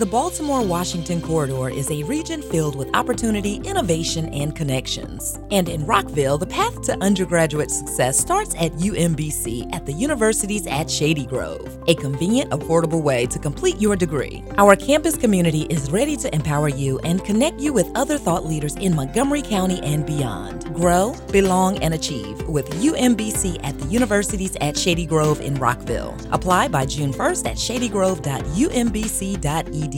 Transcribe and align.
The 0.00 0.06
Baltimore 0.06 0.62
Washington 0.62 1.20
corridor 1.20 1.68
is 1.68 1.90
a 1.90 2.02
region 2.04 2.40
filled 2.40 2.74
with 2.74 2.88
opportunity, 2.96 3.56
innovation, 3.66 4.32
and 4.32 4.56
connections. 4.56 5.38
And 5.50 5.68
in 5.68 5.84
Rockville, 5.84 6.38
the 6.38 6.46
path 6.46 6.80
to 6.84 6.96
undergraduate 7.02 7.70
success 7.70 8.18
starts 8.18 8.54
at 8.54 8.72
UMBC 8.76 9.70
at 9.74 9.84
the 9.84 9.92
universities 9.92 10.66
at 10.68 10.90
Shady 10.90 11.26
Grove, 11.26 11.78
a 11.86 11.94
convenient, 11.94 12.50
affordable 12.50 13.02
way 13.02 13.26
to 13.26 13.38
complete 13.38 13.78
your 13.78 13.94
degree. 13.94 14.42
Our 14.56 14.74
campus 14.74 15.18
community 15.18 15.64
is 15.64 15.90
ready 15.90 16.16
to 16.16 16.34
empower 16.34 16.70
you 16.70 16.98
and 17.00 17.22
connect 17.22 17.60
you 17.60 17.74
with 17.74 17.90
other 17.94 18.16
thought 18.16 18.46
leaders 18.46 18.76
in 18.76 18.96
Montgomery 18.96 19.42
County 19.42 19.82
and 19.82 20.06
beyond. 20.06 20.74
Grow, 20.74 21.14
belong, 21.30 21.76
and 21.82 21.92
achieve 21.92 22.40
with 22.48 22.70
UMBC 22.70 23.62
at 23.62 23.78
the 23.78 23.86
universities 23.88 24.56
at 24.62 24.78
Shady 24.78 25.04
Grove 25.04 25.42
in 25.42 25.56
Rockville. 25.56 26.16
Apply 26.32 26.68
by 26.68 26.86
June 26.86 27.12
1st 27.12 27.46
at 27.46 27.58
shadygrove.umbc.edu. 27.58 29.89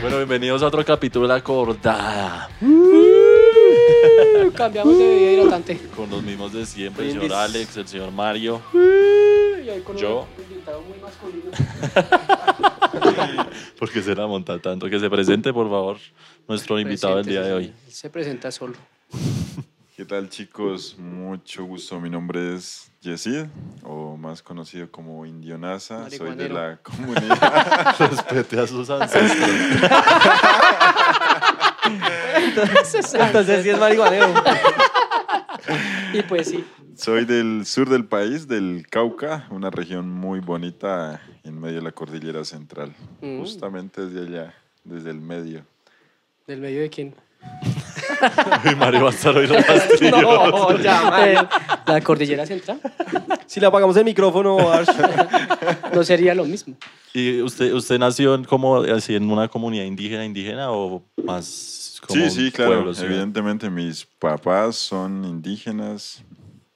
Bueno, 0.00 0.16
bienvenidos 0.16 0.62
a 0.62 0.68
otro 0.68 0.82
capítulo 0.82 1.28
de 1.28 1.34
la 1.34 1.42
cordada. 1.42 2.48
Cambiamos 4.54 4.96
de 4.96 5.06
bebida 5.06 5.32
hidratante. 5.32 5.78
Con 5.94 6.08
los 6.08 6.22
mismos 6.22 6.54
de 6.54 6.64
siempre, 6.64 7.04
el 7.06 7.12
señor 7.12 7.32
Alex, 7.34 7.76
el 7.76 7.88
señor 7.88 8.10
Mario. 8.12 8.62
Y 8.72 9.68
hoy 9.68 9.80
con 9.84 9.98
Yo. 9.98 10.26
un 10.34 10.44
invitado 10.50 10.80
muy 10.80 10.98
masculino. 10.98 11.50
¿Por 13.78 13.90
qué 13.90 14.00
se 14.00 14.14
la 14.14 14.26
monta 14.26 14.58
tanto? 14.60 14.88
Que 14.88 14.98
se 14.98 15.10
presente, 15.10 15.52
por 15.52 15.68
favor, 15.68 15.98
nuestro 16.48 16.80
invitado 16.80 17.16
del 17.16 17.26
día 17.26 17.42
de 17.42 17.52
hoy. 17.52 17.72
Se 17.88 18.08
presenta 18.08 18.50
solo. 18.50 18.76
¿Qué 19.96 20.04
tal 20.04 20.28
chicos? 20.28 20.96
Mucho 20.98 21.64
gusto. 21.64 22.00
Mi 22.00 22.10
nombre 22.10 22.56
es 22.56 22.90
Yesid, 23.00 23.44
o 23.84 24.16
más 24.16 24.42
conocido 24.42 24.90
como 24.90 25.24
Indionasa. 25.24 26.10
Soy 26.10 26.34
de 26.34 26.48
la 26.48 26.78
comunidad. 26.78 27.94
Respete 28.10 28.58
a 28.58 28.66
sus 28.66 28.90
ancestros. 28.90 29.50
Entonces 33.14 33.62
sí 33.62 33.70
es 33.70 33.78
marihuanero. 33.78 34.34
Y 36.12 36.22
pues 36.22 36.48
sí. 36.48 36.64
Soy 36.96 37.24
del 37.24 37.64
sur 37.64 37.88
del 37.88 38.04
país, 38.04 38.48
del 38.48 38.88
Cauca, 38.90 39.46
una 39.50 39.70
región 39.70 40.10
muy 40.10 40.40
bonita 40.40 41.22
en 41.44 41.60
medio 41.60 41.76
de 41.76 41.82
la 41.82 41.92
cordillera 41.92 42.44
central. 42.44 42.96
Mm. 43.20 43.38
Justamente 43.38 44.06
desde 44.06 44.26
allá, 44.26 44.54
desde 44.82 45.10
el 45.10 45.20
medio. 45.20 45.64
¿Del 46.48 46.60
medio 46.60 46.80
de 46.80 46.90
quién? 46.90 47.14
Y 48.70 48.74
Mario 48.74 49.04
va 49.04 49.10
a 49.10 49.12
estar 49.12 49.36
hoy 49.36 49.46
los 49.46 49.66
rastrillos. 49.66 50.12
No, 50.22 50.78
ya, 50.78 51.02
man. 51.10 51.48
¿La 51.86 52.00
cordillera 52.00 52.46
central? 52.46 52.80
Si 53.46 53.60
le 53.60 53.66
apagamos 53.66 53.96
el 53.96 54.04
micrófono, 54.04 54.72
Arsh. 54.72 54.88
No 55.92 56.04
sería 56.04 56.34
lo 56.34 56.44
mismo. 56.44 56.76
¿Y 57.12 57.40
usted, 57.42 57.72
usted 57.72 57.98
nació 57.98 58.34
en, 58.34 58.44
como, 58.44 58.76
así, 58.76 59.14
en 59.14 59.30
una 59.30 59.48
comunidad 59.48 59.84
indígena, 59.84 60.24
indígena 60.24 60.70
o 60.70 61.02
más 61.22 62.00
como 62.06 62.20
Sí, 62.20 62.30
sí, 62.30 62.50
claro. 62.50 62.84
pueblo? 62.84 62.92
Evidentemente 63.00 63.70
mis 63.70 64.04
papás 64.18 64.76
son 64.76 65.24
indígenas, 65.24 66.22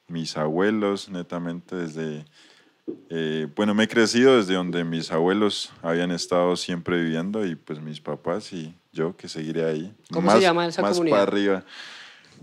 mis 0.06 0.36
abuelos 0.36 1.08
netamente 1.08 1.76
desde... 1.76 2.24
eh, 3.10 3.46
bueno, 3.56 3.74
me 3.74 3.84
he 3.84 3.88
crecido 3.88 4.36
desde 4.36 4.54
donde 4.54 4.84
mis 4.84 5.10
abuelos 5.10 5.72
habían 5.82 6.10
estado 6.10 6.56
siempre 6.56 7.02
viviendo 7.02 7.44
y 7.46 7.54
pues 7.54 7.80
mis 7.80 8.00
papás 8.00 8.52
y 8.52 8.74
yo 8.92 9.16
que 9.16 9.28
seguiré 9.28 9.64
ahí. 9.64 9.94
¿Cómo 10.10 10.30
se 10.32 10.40
llama 10.40 10.66
esa 10.66 10.82
más 10.82 10.92
comunidad? 10.92 11.16
para 11.16 11.22
arriba. 11.30 11.64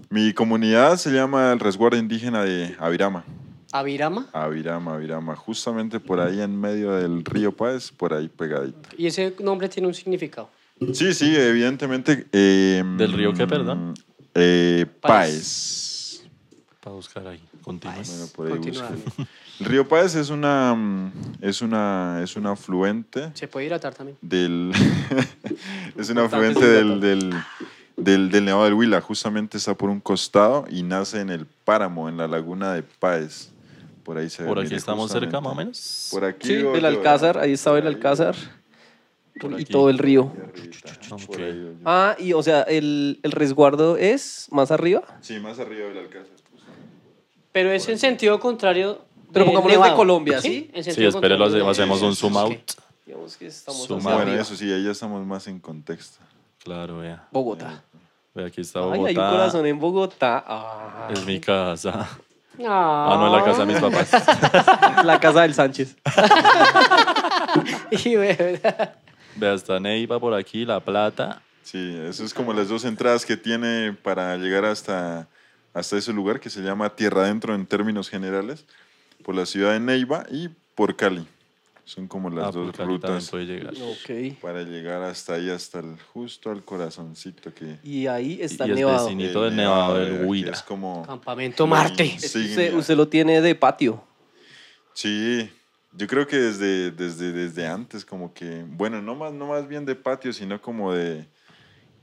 Mi 0.09 0.33
comunidad 0.33 0.97
se 0.97 1.11
llama 1.11 1.53
el 1.53 1.59
Resguardo 1.59 1.97
Indígena 1.97 2.43
de 2.43 2.75
Avirama. 2.79 3.23
¿Avirama? 3.71 4.27
Avirama, 4.33 4.95
Avirama. 4.95 5.35
Justamente 5.35 5.99
por 5.99 6.19
ahí 6.19 6.41
en 6.41 6.59
medio 6.59 6.91
del 6.93 7.23
río 7.25 7.51
Páez, 7.51 7.91
por 7.91 8.13
ahí 8.13 8.29
pegadito. 8.29 8.89
Y 8.97 9.07
ese 9.07 9.33
nombre 9.39 9.67
tiene 9.69 9.87
un 9.87 9.93
significado. 9.93 10.49
Sí, 10.93 11.13
sí, 11.13 11.35
evidentemente. 11.35 12.27
eh, 12.31 12.83
¿Del 12.97 13.13
río 13.13 13.33
qué, 13.33 13.47
perdón? 13.47 13.93
Eh, 14.33 14.85
Páez. 15.01 15.31
Páez. 15.31 15.94
Para 16.85 16.97
buscar 16.97 17.27
ahí, 17.27 17.41
continúe. 17.63 17.95
Bueno, 17.95 18.27
por 18.35 18.45
ahí 18.45 18.51
Continúa. 18.53 18.89
El 19.59 19.65
río 19.65 19.87
Páez 19.87 20.13
es 20.13 20.29
una, 20.29 21.11
es 21.41 21.63
una, 21.63 22.19
es 22.23 22.35
un 22.35 22.45
afluente 22.45 23.31
Se 23.33 23.47
puede 23.47 23.65
hidratar 23.65 23.95
también. 23.95 24.15
del, 24.21 24.71
es 25.97 26.09
un 26.11 26.19
afluente 26.19 26.63
del, 26.63 26.99
del, 27.01 27.33
del, 27.97 28.29
del 28.29 28.45
Nevado 28.45 28.65
del 28.65 28.75
Huila. 28.75 29.01
Justamente 29.01 29.57
está 29.57 29.73
por 29.73 29.89
un 29.89 29.99
costado 29.99 30.65
y 30.69 30.83
nace 30.83 31.21
en 31.21 31.31
el 31.31 31.47
páramo, 31.47 32.07
en 32.07 32.17
la 32.17 32.27
laguna 32.27 32.73
de 32.73 32.83
Páez. 32.83 33.49
Por 34.03 34.19
ahí 34.19 34.29
se 34.29 34.43
ve. 34.43 34.49
Por 34.49 34.59
aquí 34.59 34.75
estamos 34.75 35.09
cerca, 35.11 35.39
justamente. 35.39 35.43
más 35.47 35.53
o 35.53 35.55
menos. 35.55 36.07
Por 36.11 36.23
aquí. 36.23 36.47
Sí, 36.47 36.53
del 36.57 36.85
Alcázar, 36.85 37.39
ahí 37.39 37.53
estaba 37.53 37.79
el 37.79 37.87
Alcázar. 37.87 38.35
por 39.41 39.59
Y 39.59 39.65
todo 39.65 39.89
el 39.89 39.97
río. 39.97 40.31
aquí 40.49 40.59
arribita, 40.61 40.91
Ok. 41.15 41.25
por 41.25 41.41
ahí 41.41 41.51
veo 41.51 41.71
yo. 41.71 41.77
Ah, 41.83 42.15
y 42.19 42.33
o 42.33 42.43
sea, 42.43 42.61
el, 42.61 43.19
el 43.23 43.31
resguardo 43.31 43.97
es 43.97 44.47
más 44.51 44.69
arriba. 44.69 45.01
Sí, 45.21 45.39
más 45.39 45.57
arriba 45.57 45.87
del 45.87 45.97
Alcázar. 45.97 46.34
Pero 47.55 47.71
es 47.71 47.87
en 47.87 47.97
sentido 47.97 48.37
contrario. 48.37 48.99
Pero 49.31 49.45
de 49.45 49.51
pongámoslo 49.51 49.81
de. 49.85 49.93
Colombia, 49.95 50.41
¿sí? 50.41 50.69
En 50.73 50.83
Sí, 50.83 50.91
sentido 50.91 51.07
espere, 51.11 51.37
lo 51.37 51.45
contrario. 51.45 51.69
hacemos, 51.69 51.99
hacemos 51.99 52.01
un 52.01 52.13
zoom 52.17 52.35
out. 52.37 52.71
Digamos 53.05 53.37
que 53.37 53.47
estamos 53.47 53.83
Suma. 53.85 53.99
hacia 53.99 54.09
Bueno, 54.11 54.21
arriba. 54.31 54.41
eso 54.41 54.55
sí, 54.57 54.69
ahí 54.73 54.83
ya 54.83 54.91
estamos 54.91 55.25
más 55.25 55.47
en 55.47 55.59
contexto. 55.61 56.19
Claro, 56.61 56.97
vea. 56.97 57.23
Bogotá. 57.31 57.81
Vea, 58.33 58.47
aquí 58.47 58.59
está 58.59 58.79
Ay, 58.79 58.85
hay 58.85 58.91
un 58.91 58.97
Bogotá. 59.05 59.29
corazón 59.29 59.65
en 59.67 59.79
Bogotá. 59.79 60.43
Ah, 60.45 61.07
Es 61.13 61.25
mi 61.25 61.39
casa. 61.39 62.09
Ah, 62.61 63.07
Ah, 63.11 63.15
no, 63.19 63.27
es 63.27 63.31
la 63.31 63.43
casa 63.45 63.65
de 63.65 63.73
mis 63.73 63.81
papás. 63.81 65.05
la 65.05 65.19
casa 65.21 65.41
del 65.43 65.53
Sánchez. 65.53 65.95
Y 67.91 68.15
ve- 68.17 68.59
Vea, 69.37 69.53
está 69.53 69.79
Neiva 69.79 70.19
por 70.19 70.33
aquí, 70.33 70.65
La 70.65 70.79
Plata. 70.81 71.41
Sí, 71.63 71.97
eso 72.07 72.23
es 72.25 72.33
como 72.33 72.53
las 72.53 72.67
dos 72.69 72.83
entradas 72.85 73.25
que 73.25 73.37
tiene 73.37 73.93
para 73.93 74.35
llegar 74.37 74.65
hasta, 74.65 75.27
hasta 75.75 75.97
ese 75.97 76.13
lugar 76.13 76.39
que 76.39 76.49
se 76.49 76.61
llama 76.61 76.95
Tierra 76.95 77.23
Adentro 77.25 77.53
en 77.53 77.65
términos 77.67 78.09
generales, 78.09 78.65
por 79.23 79.35
la 79.35 79.45
ciudad 79.45 79.73
de 79.73 79.79
Neiva 79.81 80.25
y 80.31 80.49
por 80.73 80.95
Cali. 80.95 81.27
Son 81.83 82.07
como 82.07 82.29
las 82.31 82.47
Ah, 82.47 82.51
dos 82.51 82.75
rutas 82.77 83.31
llegar. 83.33 83.73
Ok. 83.75 84.39
para 84.41 84.63
llegar 84.63 85.03
hasta 85.03 85.33
ahí, 85.35 85.49
hasta 85.51 85.79
el, 85.79 85.97
justo 86.13 86.49
al 86.49 86.63
corazoncito 86.63 87.53
que... 87.53 87.77
Y 87.83 88.07
ahí 88.07 88.39
está 88.41 88.65
Y 88.67 88.71
es 88.71 88.77
Nevado. 88.77 89.05
vecinito 89.05 89.43
del 89.43 89.55
Nevado 89.55 89.99
del 89.99 90.17
que 90.19 90.23
Huila. 90.25 90.51
Es 90.53 90.63
como... 90.63 91.05
Campamento 91.05 91.67
Marte. 91.67 92.15
Usted, 92.17 92.73
usted 92.73 92.95
lo 92.95 93.07
tiene 93.07 93.39
de 93.41 93.53
patio. 93.53 94.01
Sí, 94.93 95.47
yo 95.91 96.07
creo 96.07 96.25
que 96.25 96.37
desde, 96.37 96.89
desde, 96.91 97.31
desde 97.33 97.67
antes, 97.67 98.03
como 98.05 98.33
que, 98.33 98.63
bueno, 98.67 99.01
no 99.01 99.13
más, 99.15 99.33
no 99.33 99.47
más 99.47 99.67
bien 99.67 99.85
de 99.85 99.95
patio, 99.95 100.33
sino 100.33 100.59
como 100.61 100.93
de, 100.93 101.27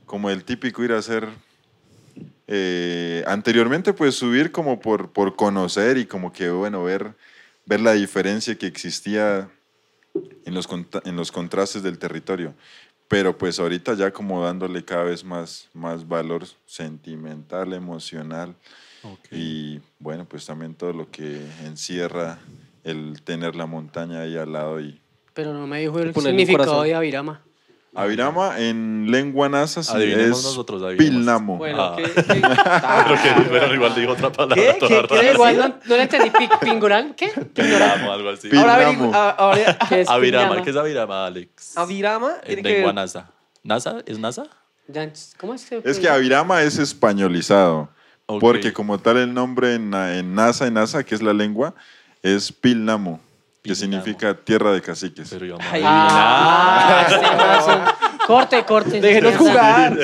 como 0.05 0.29
el 0.29 0.43
típico 0.43 0.83
ir 0.83 0.93
a 0.93 0.99
hacer, 0.99 1.27
eh, 2.47 3.23
anteriormente 3.25 3.93
pues 3.93 4.15
subir 4.15 4.51
como 4.51 4.79
por, 4.79 5.11
por 5.11 5.35
conocer 5.35 5.97
y 5.97 6.05
como 6.05 6.33
que, 6.33 6.49
bueno, 6.49 6.83
ver, 6.83 7.15
ver 7.65 7.79
la 7.79 7.93
diferencia 7.93 8.55
que 8.57 8.67
existía 8.67 9.49
en 10.45 10.53
los, 10.53 10.67
en 11.05 11.15
los 11.15 11.31
contrastes 11.31 11.83
del 11.83 11.97
territorio. 11.97 12.53
Pero 13.07 13.37
pues 13.37 13.59
ahorita 13.59 13.93
ya 13.93 14.11
como 14.11 14.43
dándole 14.43 14.83
cada 14.83 15.03
vez 15.03 15.23
más, 15.23 15.69
más 15.73 16.07
valor 16.07 16.45
sentimental, 16.65 17.73
emocional. 17.73 18.55
Y 19.31 19.81
bueno, 19.99 20.25
pues 20.25 20.45
también 20.45 20.75
todo 20.75 20.93
lo 20.93 21.11
que 21.11 21.45
encierra 21.65 22.39
el 22.83 23.21
tener 23.23 23.55
la 23.55 23.65
montaña 23.65 24.21
ahí 24.21 24.37
al 24.37 24.53
lado. 24.53 24.79
Y 24.79 25.01
Pero 25.33 25.53
no 25.53 25.67
me 25.67 25.81
dijo 25.81 25.99
el 25.99 26.13
significado 26.13 26.83
de 26.83 26.95
Avirama. 26.95 27.43
Avirama 27.95 28.59
en 28.59 29.05
lengua 29.11 29.49
nasa 29.49 29.83
sí 29.83 29.91
Adivinemos 29.93 30.39
es 30.39 30.43
nosotros, 30.45 30.81
adivinemos. 30.81 31.15
Pilnamo. 31.19 31.57
Bueno, 31.57 31.81
Ah. 31.83 31.95
¿qué, 31.95 32.03
qué- 32.13 32.23
Pero 32.23 33.21
que 33.21 33.49
pero 33.49 33.75
igual 33.75 33.95
digo 33.95 34.13
otra 34.13 34.31
palabra 34.31 34.55
¿Qué? 34.55 34.73
toda 34.79 34.89
¿Qué? 34.89 35.01
rara. 35.01 35.21
¿Qué? 35.21 35.31
Igual 35.33 35.57
no, 35.57 35.67
no 35.85 35.95
le 35.95 36.01
entendí. 36.03 36.29
Pi- 36.31 36.49
¿Pingural? 36.61 37.13
¿Qué? 37.15 37.27
Pilnamo, 37.27 38.11
algo 38.11 38.29
así. 38.29 38.49
Pil- 38.49 38.57
Ahora, 38.59 38.77
Pilnamo. 38.89 39.11
averigu- 39.11 39.15
a- 39.15 39.29
ahora, 39.29 39.77
¿Qué 39.89 40.01
es 40.01 40.09
Avirama? 40.09 40.61
¿qué 40.63 40.69
es 40.71 40.75
Avirama, 40.75 41.25
Alex? 41.27 41.77
Avirama 41.77 42.33
tiene 42.45 42.59
En 42.61 42.63
que 42.65 42.69
lengua 42.73 42.87
ver. 42.87 42.95
NASA. 42.95 43.31
¿NASA? 43.63 43.97
¿Es 44.05 44.17
NASA? 44.19 44.43
Ya, 44.87 45.09
¿Cómo 45.37 45.53
es 45.53 45.65
que? 45.65 45.81
Es 45.85 45.99
que 45.99 46.09
Avirama 46.09 46.61
es 46.63 46.77
españolizado. 46.77 47.89
Ok. 48.25 48.39
Porque 48.41 48.73
como 48.73 48.97
tal 48.99 49.17
el 49.17 49.33
nombre 49.33 49.75
en, 49.75 49.93
en 49.93 50.33
NASA, 50.33 50.65
en 50.67 50.73
NASA, 50.73 51.03
que 51.03 51.13
es 51.15 51.21
la 51.21 51.33
lengua, 51.33 51.75
es 52.21 52.51
Pilnamo, 52.51 53.19
que 53.63 53.75
significa 53.75 54.33
tierra 54.33 54.73
de 54.73 54.81
caciques. 54.81 55.29
Pero 55.29 55.45
íbamos 55.45 55.65
a 55.65 55.71
Ay, 55.71 55.81
Ah. 55.85 57.97
Corte, 58.27 58.63
corte. 58.63 59.01
Déjenos 59.01 59.35
jugar. 59.35 59.97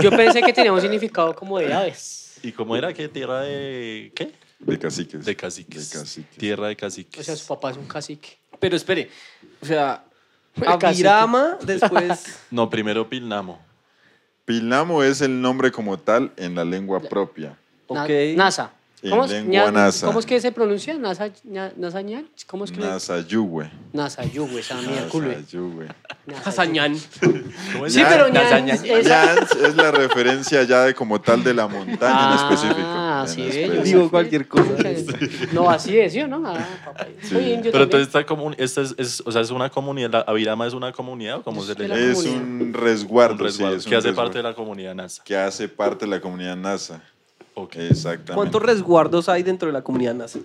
Yo 0.00 0.10
pensé 0.10 0.42
que 0.42 0.52
tenía 0.52 0.72
un 0.72 0.80
significado 0.80 1.34
como 1.34 1.58
de 1.58 1.72
aves. 1.72 2.38
¿Y 2.42 2.52
cómo 2.52 2.76
era 2.76 2.92
qué? 2.92 3.08
¿Tierra 3.08 3.40
de 3.40 4.12
qué? 4.14 4.32
De 4.60 4.78
caciques. 4.78 5.24
De 5.24 5.34
caciques. 5.34 5.90
De 5.90 5.98
caciques. 5.98 6.38
Tierra 6.38 6.68
de 6.68 6.76
caciques. 6.76 7.20
O 7.20 7.24
sea, 7.24 7.34
su 7.34 7.46
papá 7.46 7.72
es 7.72 7.76
un 7.76 7.86
cacique. 7.88 8.38
Pero 8.60 8.76
espere, 8.76 9.10
o 9.60 9.66
sea. 9.66 10.04
Avirama, 10.64 11.58
después... 11.62 12.38
No, 12.50 12.70
primero 12.70 13.08
Pilnamo. 13.08 13.60
Pilnamo 14.44 15.02
es 15.02 15.20
el 15.20 15.40
nombre 15.42 15.72
como 15.72 15.98
tal 15.98 16.32
en 16.36 16.54
la 16.54 16.64
lengua 16.64 17.00
propia. 17.00 17.58
Ok. 17.88 18.08
NASA. 18.36 18.70
¿Cómo 19.08 19.24
es? 19.24 19.30
lengua 19.30 19.66
Ña- 19.66 19.72
nasa. 19.72 20.06
¿Cómo 20.06 20.18
es 20.18 20.26
que 20.26 20.40
se 20.40 20.50
pronuncia? 20.52 20.94
¿Nasa, 20.98 21.28
ña- 21.44 21.72
Nasañán? 21.76 22.28
¿Cómo 22.46 22.64
es 22.64 22.72
que 22.72 22.80
Nasayugüe. 22.80 23.70
Nasayugüe, 23.92 24.60
esa 24.60 24.74
miércoles. 24.80 25.38
Nasayugüe. 25.42 25.86
Hazañán. 26.44 26.96
¿Cómo 27.72 27.86
es? 27.86 27.92
Sí, 27.94 28.02
pero 28.08 28.28
ñan 28.28 28.68
es- 28.68 28.82
es 28.84 29.76
la 29.76 29.90
referencia 29.92 30.62
ya 30.64 30.84
de 30.84 30.94
como 30.94 31.20
tal 31.20 31.44
de 31.44 31.54
la 31.54 31.68
montaña 31.68 31.94
en 31.94 32.38
Ah, 32.38 33.24
específico. 33.24 33.26
sí, 33.26 33.42
En 33.42 33.48
ve, 33.48 33.54
yo 33.54 33.60
específico. 33.74 33.84
Digo 33.98 34.10
cualquier 34.10 34.48
cosa. 34.48 34.70
No, 35.52 35.70
así 35.70 35.98
es, 35.98 36.12
¿sí 36.12 36.20
o 36.22 36.28
no? 36.28 36.42
Ah, 36.44 36.58
papá. 36.84 37.06
Sí. 37.22 37.34
Muy 37.34 37.44
bien, 37.44 37.62
yo 37.62 37.70
Pero 37.70 37.84
también. 37.88 38.02
entonces 38.02 38.06
esta, 38.08 38.26
comun 38.26 38.54
esta 38.58 38.80
es, 38.82 38.94
es- 38.98 39.22
o 39.24 39.30
sea, 39.30 39.42
es 39.42 39.50
una 39.50 39.70
comunidad, 39.70 40.10
la 40.10 40.20
Avirama 40.20 40.66
es 40.66 40.72
una 40.74 40.90
comunidad 40.92 41.36
o 41.38 41.42
cómo 41.42 41.62
se 41.62 41.74
le 41.74 41.84
Es 41.84 41.90
llama? 41.90 42.00
la 42.00 42.12
Es 42.12 42.24
un 42.26 42.72
resguardo, 42.74 43.34
Un 43.34 43.40
resguardo, 43.40 43.74
sí, 43.74 43.80
es 43.80 43.86
un 43.86 43.90
que 43.90 43.96
hace 43.96 44.08
resguardo. 44.08 44.30
parte 44.30 44.38
de 44.38 44.42
la 44.42 44.54
comunidad 44.54 44.94
NASA. 44.94 45.22
Que 45.22 45.36
hace 45.36 45.68
parte 45.68 46.06
de 46.06 46.10
la 46.10 46.20
comunidad 46.20 46.56
NASA. 46.56 47.02
Ok. 47.58 47.76
Exactamente. 47.76 48.34
¿Cuántos 48.34 48.62
resguardos 48.62 49.28
hay 49.30 49.42
dentro 49.42 49.66
de 49.68 49.72
la 49.72 49.82
comunidad 49.82 50.14
NASA? 50.14 50.38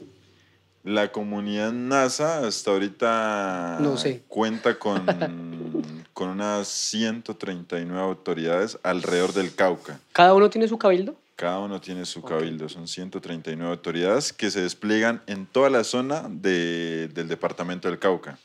La 0.84 1.12
comunidad 1.12 1.72
NASA 1.74 2.48
hasta 2.48 2.72
ahorita 2.72 3.78
No 3.82 3.98
sé. 3.98 4.24
cuenta 4.28 4.80
con, 4.80 5.06
con 6.14 6.30
unas 6.30 6.68
139 6.70 8.02
autoridades 8.02 8.80
alrededor 8.82 9.34
del 9.34 9.54
Cauca. 9.54 10.00
¿Cada 10.14 10.34
uno 10.34 10.50
tiene 10.50 10.68
su 10.68 10.78
cabildo? 10.78 11.16
Cada 11.36 11.60
uno 11.60 11.82
tiene 11.82 12.06
su 12.06 12.22
cabildo, 12.22 12.70
son 12.70 12.88
139 12.88 13.72
autoridades 13.72 14.32
que 14.32 14.50
se 14.52 14.62
despliegan 14.62 15.22
en 15.28 15.46
toda 15.48 15.70
la 15.72 15.84
zona 15.84 16.28
de- 16.30 17.08
del 17.10 17.28
departamento 17.28 17.88
del 17.90 17.98
Cauca. 18.00 18.38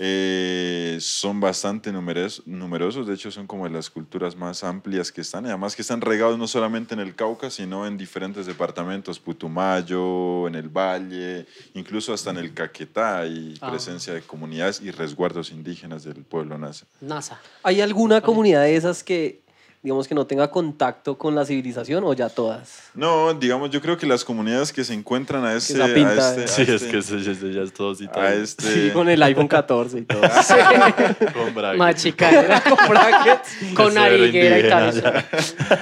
Eh, 0.00 0.98
son 1.00 1.40
bastante 1.40 1.90
numeros- 1.90 2.42
numerosos, 2.46 3.06
de 3.08 3.14
hecho 3.14 3.30
son 3.32 3.46
como 3.48 3.64
de 3.64 3.70
las 3.70 3.90
culturas 3.90 4.36
más 4.36 4.62
amplias 4.62 5.10
que 5.10 5.22
están, 5.22 5.44
y 5.44 5.48
además 5.48 5.74
que 5.74 5.82
están 5.82 6.00
regados 6.00 6.38
no 6.38 6.46
solamente 6.46 6.94
en 6.94 7.00
el 7.00 7.16
Cauca, 7.16 7.50
sino 7.50 7.84
en 7.86 7.98
diferentes 7.98 8.46
departamentos, 8.46 9.18
Putumayo, 9.18 10.46
en 10.46 10.54
el 10.54 10.68
Valle, 10.68 11.46
incluso 11.74 12.12
hasta 12.12 12.30
en 12.30 12.36
el 12.38 12.54
Caquetá 12.54 13.18
hay 13.20 13.54
Ah. 13.60 13.70
presencia 13.70 14.14
de 14.14 14.22
comunidades 14.22 14.80
y 14.80 14.90
resguardos 14.92 15.50
indígenas 15.50 16.04
del 16.04 16.22
pueblo 16.24 16.56
NASA. 16.58 16.86
NASA. 17.00 17.40
¿Hay 17.64 17.80
alguna 17.80 18.20
comunidad 18.20 18.62
de 18.62 18.76
esas 18.76 19.02
que, 19.02 19.42
digamos, 19.82 20.08
que 20.08 20.14
no 20.14 20.26
tenga 20.26 20.50
contacto 20.50 21.16
con 21.16 21.34
la 21.34 21.44
civilización 21.44 22.02
o 22.04 22.12
ya 22.12 22.28
todas? 22.28 22.80
No, 22.94 23.32
digamos, 23.34 23.70
yo 23.70 23.80
creo 23.80 23.96
que 23.96 24.06
las 24.06 24.24
comunidades 24.24 24.72
que 24.72 24.82
se 24.84 24.92
encuentran 24.92 25.44
a 25.44 25.54
este... 25.54 25.74
pinta, 25.94 26.10
a 26.10 26.34
este- 26.34 26.44
a 26.44 26.48
Sí, 26.48 26.62
es 26.62 26.68
este- 26.70 26.88
que 26.90 26.98
eso 26.98 27.16
ya, 27.18 27.30
eso 27.32 27.46
ya 27.48 27.62
es 27.62 27.72
todo 27.72 27.94
citado. 27.94 28.20
a 28.26 28.34
este... 28.34 28.64
Sí, 28.64 28.90
con 28.92 29.08
el 29.08 29.22
iPhone 29.22 29.46
14 29.48 29.98
y 29.98 30.02
todo. 30.02 30.20
Con 31.32 31.54
brackets. 31.54 31.78
Machicanera. 31.78 32.62
con 32.68 32.88
brackets. 32.88 33.48
con 33.74 33.94
nariguera 33.94 34.58
y 34.58 34.68
tal. 34.68 35.24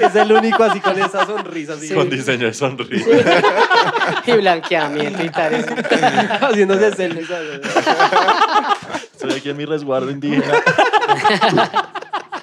Es 0.01 0.15
el 0.15 0.33
único 0.33 0.63
así 0.65 0.81
con 0.81 0.99
esa 1.01 1.25
sonrisa. 1.27 1.73
Así, 1.75 1.95
Con 1.95 2.11
diseño 2.11 2.47
de 2.47 2.55
sonrisa. 2.55 3.07
Y 4.27 4.33
blanqueamiento 4.33 5.25
y 5.25 5.31
tal. 5.31 5.55
haciéndose 6.43 6.93
selfies. 6.95 7.29
Estoy 9.13 9.33
aquí 9.33 9.49
en 9.51 9.57
mi 9.57 9.65
resguardo 9.65 10.11
indígena. 10.11 10.63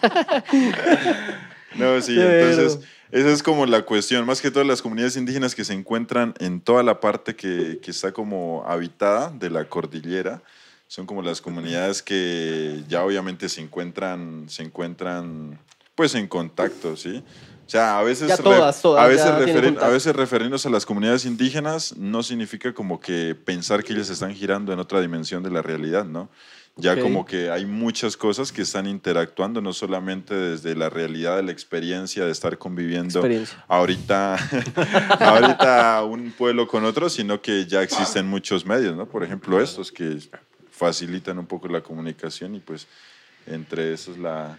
No, 1.76 2.00
sí, 2.02 2.16
Pero- 2.16 2.50
entonces 2.52 2.80
esa 3.12 3.32
es 3.32 3.44
como 3.44 3.66
la 3.66 3.84
cuestión. 3.84 4.26
Más 4.26 4.42
que 4.42 4.50
todas 4.52 4.68
las 4.68 4.82
comunidades 4.82 5.18
indígenas 5.18 5.54
que 5.56 5.64
se 5.64 5.74
encuentran 5.74 6.34
en 6.40 6.62
toda 6.62 6.82
la 6.84 7.00
parte 7.00 7.36
que, 7.36 7.80
que 7.82 7.92
está 7.92 8.12
como 8.12 8.64
habitada 8.68 9.30
de 9.32 9.50
la 9.50 9.66
cordillera, 9.66 10.42
son 10.88 11.06
como 11.06 11.22
las 11.22 11.42
comunidades 11.42 12.02
que 12.04 12.84
ya 12.88 13.04
obviamente 13.04 13.50
se 13.50 13.62
encuentran, 13.62 14.46
se 14.50 14.64
encuentran 14.64 15.60
pues 15.96 16.16
en 16.16 16.28
contacto, 16.28 16.96
¿sí? 16.96 17.24
O 17.66 17.70
sea, 17.70 17.98
a 17.98 18.04
veces, 18.04 18.36
todas, 18.42 18.82
todas 18.82 19.04
a, 19.04 19.08
veces 19.08 19.28
referen- 19.32 19.80
a 19.82 19.88
veces 19.88 20.16
referirnos 20.16 20.66
a 20.66 20.70
las 20.70 20.86
comunidades 20.86 21.26
indígenas 21.26 21.96
no 21.98 22.22
significa 22.22 22.74
como 22.74 23.00
que 23.00 23.36
pensar 23.36 23.84
que 23.84 23.94
ellas 23.94 24.10
están 24.10 24.34
girando 24.36 24.74
en 24.74 24.80
otra 24.80 25.02
dimensión 25.02 25.42
de 25.44 25.50
la 25.52 25.62
realidad, 25.62 26.04
¿no? 26.06 26.30
Ya 26.75 26.94
Ok. 26.94 27.02
como 27.02 27.24
que 27.24 27.52
hay 27.52 27.68
muchas 27.68 28.18
cosas 28.18 28.52
que 28.52 28.64
están 28.64 28.88
interactuando, 28.88 29.62
no 29.62 29.74
solamente 29.74 30.34
desde 30.34 30.75
la 30.75 30.90
realidad 30.90 31.36
de 31.38 31.44
la 31.44 31.52
experiencia 31.52 32.25
de 32.25 32.31
estar 32.31 32.58
conviviendo 32.58 33.22
ahorita, 33.68 34.38
ahorita 35.20 36.04
un 36.04 36.31
pueblo 36.31 36.68
con 36.68 36.84
otro, 36.86 37.10
sino 37.10 37.42
que 37.42 37.66
ya 37.68 37.81
existen 37.84 38.28
muchos 38.28 38.66
medios, 38.66 38.96
¿no? 38.96 39.06
Por 39.06 39.24
ejemplo, 39.24 39.62
estos 39.62 39.92
que 39.92 40.18
facilitan 40.72 41.38
un 41.38 41.46
poco 41.46 41.68
la 41.68 41.81
comunicación 41.81 42.56
y 42.56 42.60
pues 42.60 42.88
entre 43.46 43.94
esos 43.94 44.18
la, 44.18 44.58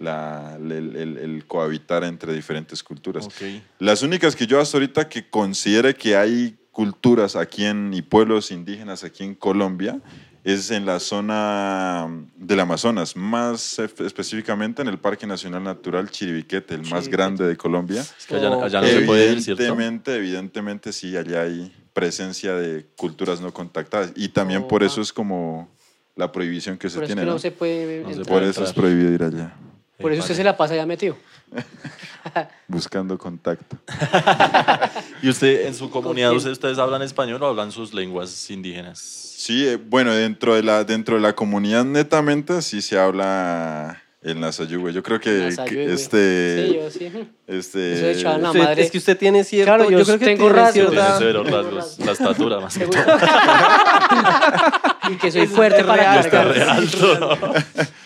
la- 0.00 0.56
el, 0.56 0.96
el- 0.96 1.16
el 1.18 1.44
cohabitar 1.46 2.02
entre 2.04 2.32
diferentes 2.34 2.82
culturas. 2.82 3.26
Ok. 3.26 3.62
Las 3.78 4.02
únicas 4.02 4.34
que 4.34 4.46
yo 4.48 4.60
hasta 4.60 4.78
ahorita 4.78 5.08
que 5.08 5.28
considere 5.28 5.94
que 5.94 6.16
hay 6.16 6.56
culturas 6.72 7.36
aquí 7.36 7.64
en, 7.64 7.94
y 7.94 8.02
pueblos 8.02 8.50
indígenas 8.50 9.04
aquí 9.04 9.22
en 9.24 9.34
Colombia 9.34 10.00
es 10.48 10.70
en 10.70 10.86
la 10.86 11.00
zona 11.00 12.06
del 12.36 12.60
Amazonas, 12.60 13.16
más 13.16 13.78
espe- 13.80 14.06
específicamente 14.06 14.80
en 14.82 14.88
el 14.88 14.98
Parque 14.98 15.26
Nacional 15.26 15.64
Natural 15.64 16.08
Chiribiquete, 16.08 16.74
el 16.74 16.82
más 16.88 17.08
grande 17.08 17.44
de 17.46 17.56
Colombia. 17.56 18.00
Es 18.02 18.26
que 18.26 18.36
allá, 18.36 18.64
allá 18.64 18.80
no 18.80 18.86
se 18.86 19.00
puede 19.02 19.32
ir, 19.32 19.42
¿cierto? 19.42 19.62
Evidentemente, 19.62 20.14
evidentemente 20.16 20.92
sí, 20.92 21.16
allá 21.16 21.42
hay 21.42 21.74
presencia 21.92 22.54
de 22.54 22.86
culturas 22.96 23.40
no 23.40 23.52
contactadas 23.52 24.12
y 24.14 24.28
también 24.28 24.68
por 24.68 24.82
Opa. 24.82 24.92
eso 24.92 25.00
es 25.00 25.12
como 25.12 25.68
la 26.14 26.30
prohibición 26.30 26.78
que 26.78 26.88
se 26.90 26.94
Por 26.96 27.04
eso 27.04 27.08
tiene. 27.08 27.22
que 27.22 27.26
¿no? 27.26 27.32
no 27.32 27.38
se 27.38 27.50
puede 27.50 28.02
No 28.02 28.14
se. 28.14 28.24
Por 28.24 28.42
eso 28.44 28.62
es 28.64 28.72
prohibido 28.72 29.12
ir 29.12 29.22
allá, 29.24 29.52
Por 29.98 30.12
eso 30.12 30.22
usted 30.22 30.34
se 30.36 30.44
la 30.44 30.56
pasa 30.56 30.76
ya 30.76 30.86
metido. 30.86 31.16
buscando 32.68 33.16
contacto. 33.18 33.76
¿Y 35.22 35.28
usted 35.28 35.66
en 35.66 35.74
su 35.74 35.90
comunidad, 35.90 36.32
ustedes 36.32 36.78
hablan 36.78 37.02
español 37.02 37.42
o 37.42 37.46
hablan 37.46 37.72
sus 37.72 37.92
lenguas 37.94 38.48
indígenas? 38.50 39.25
Sí, 39.38 39.66
eh, 39.68 39.76
bueno, 39.76 40.14
dentro 40.14 40.54
de 40.54 40.62
la 40.62 40.84
dentro 40.84 41.16
de 41.16 41.20
la 41.20 41.34
comunidad 41.34 41.84
netamente 41.84 42.62
sí 42.62 42.80
se 42.80 42.98
habla 42.98 44.02
el 44.22 44.40
Nasayugüe. 44.40 44.92
Yo 44.94 45.02
creo 45.02 45.20
que, 45.20 45.54
que 45.68 45.92
este 45.92 46.66
Sí, 46.68 46.74
yo 46.74 46.90
sí. 46.90 47.28
este 47.46 47.92
Eso 48.12 48.18
echar 48.18 48.40
la 48.40 48.48
Usted- 48.50 48.62
madre. 48.62 48.82
Es 48.82 48.90
que 48.90 48.96
usted 48.98 49.16
tiene 49.18 49.44
cierto. 49.44 49.74
Claro, 49.74 49.90
yo 49.90 50.02
creo 50.04 50.18
que 50.18 50.24
tengo 50.24 50.48
rasgos. 50.48 50.94
Rasgos, 50.94 51.98
la 51.98 52.12
estatura 52.12 52.60
más 52.60 52.78
que 52.78 52.86
todo. 52.86 53.02
y 55.10 55.16
que 55.16 55.30
soy 55.30 55.42
Eso 55.42 55.54
fuerte 55.54 55.80
es 55.80 55.86
para 55.86 56.22
cargar. 56.22 56.48
re 56.48 56.62
alto. 56.62 57.36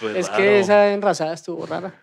Fue 0.01 0.19
Es 0.19 0.27
raro. 0.29 0.39
que 0.43 0.61
esa 0.61 0.93
enrasada 0.93 1.33
estuvo 1.33 1.65
rara. 1.65 1.95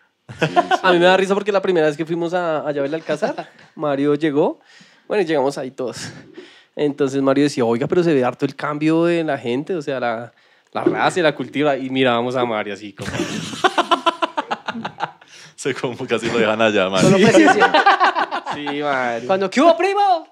A 0.84 0.92
mí 0.94 1.00
me 1.00 1.06
da 1.06 1.18
risa 1.18 1.34
porque 1.34 1.52
la 1.52 1.62
primera 1.62 1.88
vez 1.88 1.98
que 1.98 2.06
fuimos 2.06 2.34
a, 2.34 2.60
a 2.60 2.72
Llave 2.72 2.84
del 2.90 2.96
Alcázar, 2.96 3.50
Mario 3.76 4.16
llegó. 4.16 4.60
Bueno, 5.08 5.24
y 5.24 5.26
llegamos 5.26 5.58
ahí 5.58 5.72
todos. 5.72 6.10
Entonces 6.78 7.20
Mario 7.24 7.46
decía, 7.46 7.66
oiga, 7.66 7.88
pero 7.88 8.04
se 8.04 8.14
ve 8.14 8.24
harto 8.24 8.46
el 8.46 8.56
cambio 8.56 9.06
de 9.06 9.24
la 9.24 9.36
gente, 9.38 9.76
o 9.76 9.82
sea, 9.82 10.00
la, 10.00 10.32
la 10.72 10.84
raza 10.84 11.20
y 11.20 11.24
la 11.24 11.34
cultura. 11.34 11.76
Y 11.76 11.90
mirábamos 11.90 12.36
a 12.36 12.46
Mario 12.46 12.76
así 12.76 12.94
como... 12.94 13.10
Se 15.56 15.74
como 15.74 16.06
casi 16.06 16.28
lo 16.30 16.38
dejan 16.38 16.62
allá, 16.62 16.88
man. 16.88 17.02
Solo 17.02 17.18
presencia. 17.18 17.74
Sí, 18.54 18.66
Mario. 18.82 19.28
Cuando, 19.28 19.50
¿qué 19.50 19.60
hubo, 19.60 19.76
primo? 19.76 20.28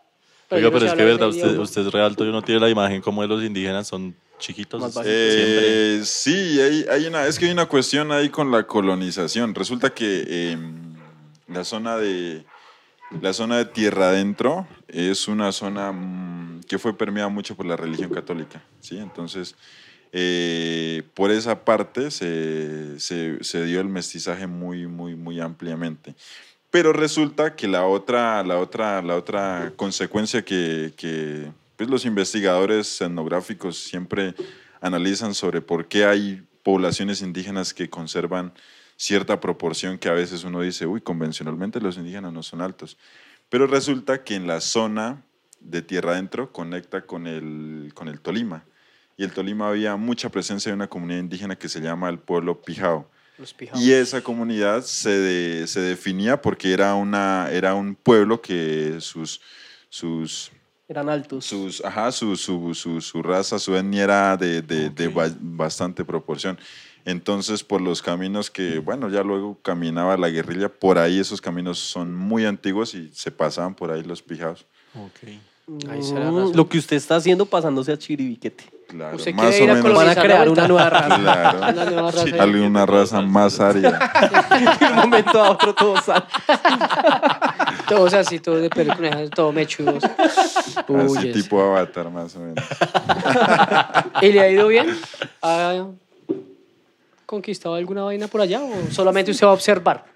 Oiga, 0.50 0.72
pero 0.72 0.86
es 0.86 0.94
que 0.94 1.02
hablar 1.02 1.08
verdad, 1.08 1.28
usted, 1.30 1.58
usted 1.58 1.82
es 1.86 1.92
real, 1.92 2.16
y 2.18 2.24
uno 2.24 2.42
tiene 2.42 2.62
la 2.62 2.70
imagen 2.70 3.02
como 3.02 3.22
de 3.24 3.28
los 3.28 3.44
indígenas, 3.44 3.88
son 3.88 4.16
chiquitos. 4.40 4.82
Más 4.82 4.94
siempre. 4.94 5.98
Eh, 5.98 6.02
sí, 6.06 6.62
hay, 6.62 6.86
hay 6.90 7.08
una, 7.08 7.28
es 7.28 7.38
que 7.38 7.46
hay 7.46 7.52
una 7.52 7.66
cuestión 7.66 8.12
ahí 8.12 8.30
con 8.30 8.52
la 8.52 8.66
colonización. 8.66 9.54
Resulta 9.54 9.90
que 9.94 10.24
eh, 10.28 10.58
la 11.48 11.64
zona 11.64 11.98
de 11.98 12.46
la 13.10 13.34
zona 13.34 13.58
de 13.58 13.66
tierra 13.66 14.10
adentro 14.10 14.68
es 14.88 15.28
una 15.28 15.52
zona 15.52 15.92
mm, 15.92 16.62
que 16.68 16.80
fue 16.80 16.98
permeada 16.98 17.30
mucho 17.30 17.56
por 17.56 17.66
la 17.66 17.76
religión 17.78 18.10
católica, 18.12 18.64
sí. 18.80 18.98
Entonces, 18.98 19.56
eh, 20.12 21.04
por 21.14 21.32
esa 21.32 21.64
parte 21.66 22.10
se, 22.12 23.00
se- 23.00 23.44
se 23.44 23.66
dio 23.66 23.82
el 23.82 23.90
mestizaje 23.90 24.48
muy, 24.48 24.88
muy, 24.88 25.16
muy 25.16 25.40
ampliamente. 25.40 26.16
Pero 26.72 26.92
resulta 26.94 27.56
que 27.56 27.68
la 27.68 27.86
otra, 27.86 28.44
la 28.44 28.58
otra, 28.60 29.02
la 29.02 29.16
otra 29.16 29.72
consecuencia 29.76 30.44
que, 30.44 30.94
que, 30.98 31.52
pues, 31.78 31.90
los 31.90 32.06
investigadores 32.06 33.00
etnográficos 33.02 33.78
siempre 33.78 34.34
analizan 34.82 35.34
sobre 35.34 35.62
por 35.62 35.88
qué 35.88 36.06
hay 36.06 36.44
poblaciones 36.64 37.22
indígenas 37.22 37.74
que 37.74 37.90
conservan 37.90 38.54
cierta 38.98 39.40
proporción 39.40 39.98
que 39.98 40.10
a 40.10 40.14
veces 40.14 40.44
uno 40.44 40.62
dice, 40.62 40.86
uy, 40.86 41.02
convencionalmente 41.02 41.82
los 41.82 41.98
indígenas 41.98 42.32
no 42.34 42.44
son 42.44 42.62
altos. 42.62 42.98
Pero 43.50 43.68
resulta 43.68 44.24
que 44.24 44.36
en 44.36 44.48
la 44.48 44.62
zona 44.62 45.24
de 45.60 45.82
tierra 45.82 46.12
adentro 46.14 46.52
conecta 46.52 47.02
con 47.06 47.28
el, 47.28 47.92
con 47.94 48.08
el 48.08 48.20
Tolima. 48.22 48.64
Y 49.18 49.24
el 49.24 49.32
Tolima 49.32 49.70
había 49.70 49.96
mucha 49.96 50.30
presencia 50.30 50.72
de 50.72 50.76
una 50.76 50.88
comunidad 50.88 51.20
indígena 51.20 51.56
que 51.56 51.70
se 51.70 51.80
llama 51.80 52.10
el 52.10 52.20
pueblo 52.20 52.62
Pijao. 52.62 53.10
Y 53.76 53.92
esa 53.92 54.22
comunidad 54.22 54.82
se, 54.84 55.10
de- 55.10 55.68
se 55.68 55.82
definía 55.82 56.42
porque 56.42 56.72
era, 56.72 56.96
una, 56.96 57.50
era 57.52 57.74
un 57.76 57.96
pueblo 57.96 58.42
que 58.42 58.96
sus, 59.00 59.42
sus, 59.90 60.52
Eran 60.88 61.10
altos. 61.10 61.46
sus, 61.46 61.84
ajá, 61.84 62.12
su, 62.14 62.36
su, 62.38 62.74
su, 62.74 63.02
su 63.02 63.22
raza, 63.22 63.60
su 63.60 63.76
etnia 63.76 64.04
era 64.06 64.38
de, 64.38 64.62
de, 64.62 64.90
de 64.90 65.08
ba- 65.10 65.36
bastante 65.40 66.06
proporción. 66.06 66.58
Entonces, 67.06 67.64
por 67.64 67.82
los 67.82 68.02
caminos 68.02 68.50
que, 68.50 68.80
bueno, 68.80 69.10
ya 69.10 69.22
luego 69.24 69.58
caminaba 69.62 70.18
la 70.18 70.30
guerrilla, 70.30 70.70
por 70.70 70.98
ahí 70.98 71.20
esos 71.20 71.40
caminos 71.40 71.78
son 71.80 72.14
muy 72.16 72.46
antiguos 72.46 72.96
y 72.96 73.12
se 73.14 73.30
pasaban 73.32 73.76
por 73.76 73.92
ahí 73.92 74.04
los 74.04 74.22
pijados. 74.24 74.66
Ok. 74.96 75.30
Ahí 75.90 76.02
la 76.14 76.20
Mm, 76.20 76.36
razón. 76.38 76.52
Lo 76.56 76.68
que 76.70 76.78
usted 76.78 76.96
está 76.96 77.16
haciendo 77.16 77.46
pasándose 77.46 77.92
a 77.92 77.98
chiribiquete. 77.98 78.66
Claro, 78.88 79.18
Usted 79.18 79.34
más 79.34 79.48
quiere 79.56 79.62
o 79.62 79.66
ir 79.66 79.72
a 79.72 79.76
menos. 79.82 79.94
Van 79.98 80.10
a 80.10 80.16
crear 80.16 80.50
una 80.50 80.68
nueva 80.68 80.90
raza. 80.92 81.16
Claro. 81.20 81.58
Una 81.58 81.86
nueva 81.86 82.12
raza. 82.12 82.44
Alguna 82.44 82.86
raza 82.86 83.22
más 83.22 83.60
árida. 83.60 84.00
De 84.80 84.86
un 84.86 84.96
momento 84.96 85.44
a 85.44 85.50
otro 85.52 85.74
todo 85.74 86.00
sale. 86.02 86.26
Todos 87.88 88.14
así, 88.16 88.40
todos 88.40 88.62
de 88.62 88.68
orejas, 88.68 89.30
todo 89.30 89.52
mechudos. 89.52 90.04
Uy, 90.88 91.18
Así 91.18 91.32
tipo 91.34 91.62
avatar, 91.62 92.10
más 92.10 92.36
o 92.36 92.40
menos. 92.40 92.66
¿Y 94.24 94.32
le 94.32 94.40
ha 94.42 94.50
ido 94.50 94.68
bien? 94.70 94.88
¿Ha 95.44 95.86
conquistado 97.26 97.76
alguna 97.76 98.04
vaina 98.04 98.28
por 98.28 98.42
allá 98.42 98.62
o 98.62 98.92
solamente 98.92 99.32
usted 99.32 99.46
va 99.46 99.52
a 99.52 99.54
observar? 99.54 100.06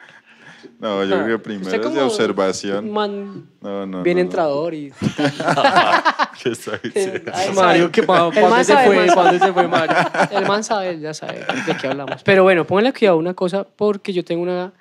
No, 0.78 1.04
yo 1.06 1.16
creo 1.24 1.38
que 1.38 1.44
primero 1.44 1.88
es 1.90 1.94
de 1.94 2.02
observación. 2.02 2.86
Un 2.86 2.92
man 2.94 3.50
No, 3.62 3.86
no. 3.86 4.02
bien 4.04 4.18
no, 4.18 4.24
no. 4.24 4.28
entrador 4.28 4.74
y... 4.74 4.92
¿Qué 6.44 6.50
está 6.50 6.78
diciendo? 6.84 7.32
Ay, 7.34 7.52
Mario. 7.54 7.92
¿qué 7.92 8.04
pa- 8.04 8.30
¿cuándo 8.32 8.50
man 8.50 8.64
se 8.66 8.74
fue? 8.74 8.96
man 8.96 9.08
¿Cuándo 9.14 9.40
sabe. 9.40 9.40
se 9.40 9.54
fue 9.54 9.68
Mario? 9.68 9.96
El 10.32 10.46
man 10.48 10.64
sabe, 10.64 10.90
él 10.92 11.00
ya 11.02 11.14
sabe 11.14 11.46
de 11.66 11.78
qué 11.78 11.88
hablamos. 11.88 12.24
Pero 12.24 12.44
bueno, 12.44 12.66
pónganle 12.66 12.94
cuidado 12.94 13.18
una 13.18 13.34
cosa 13.34 13.64
porque 13.66 14.12
yo 14.14 14.24
tengo 14.24 14.44
una, 14.44 14.72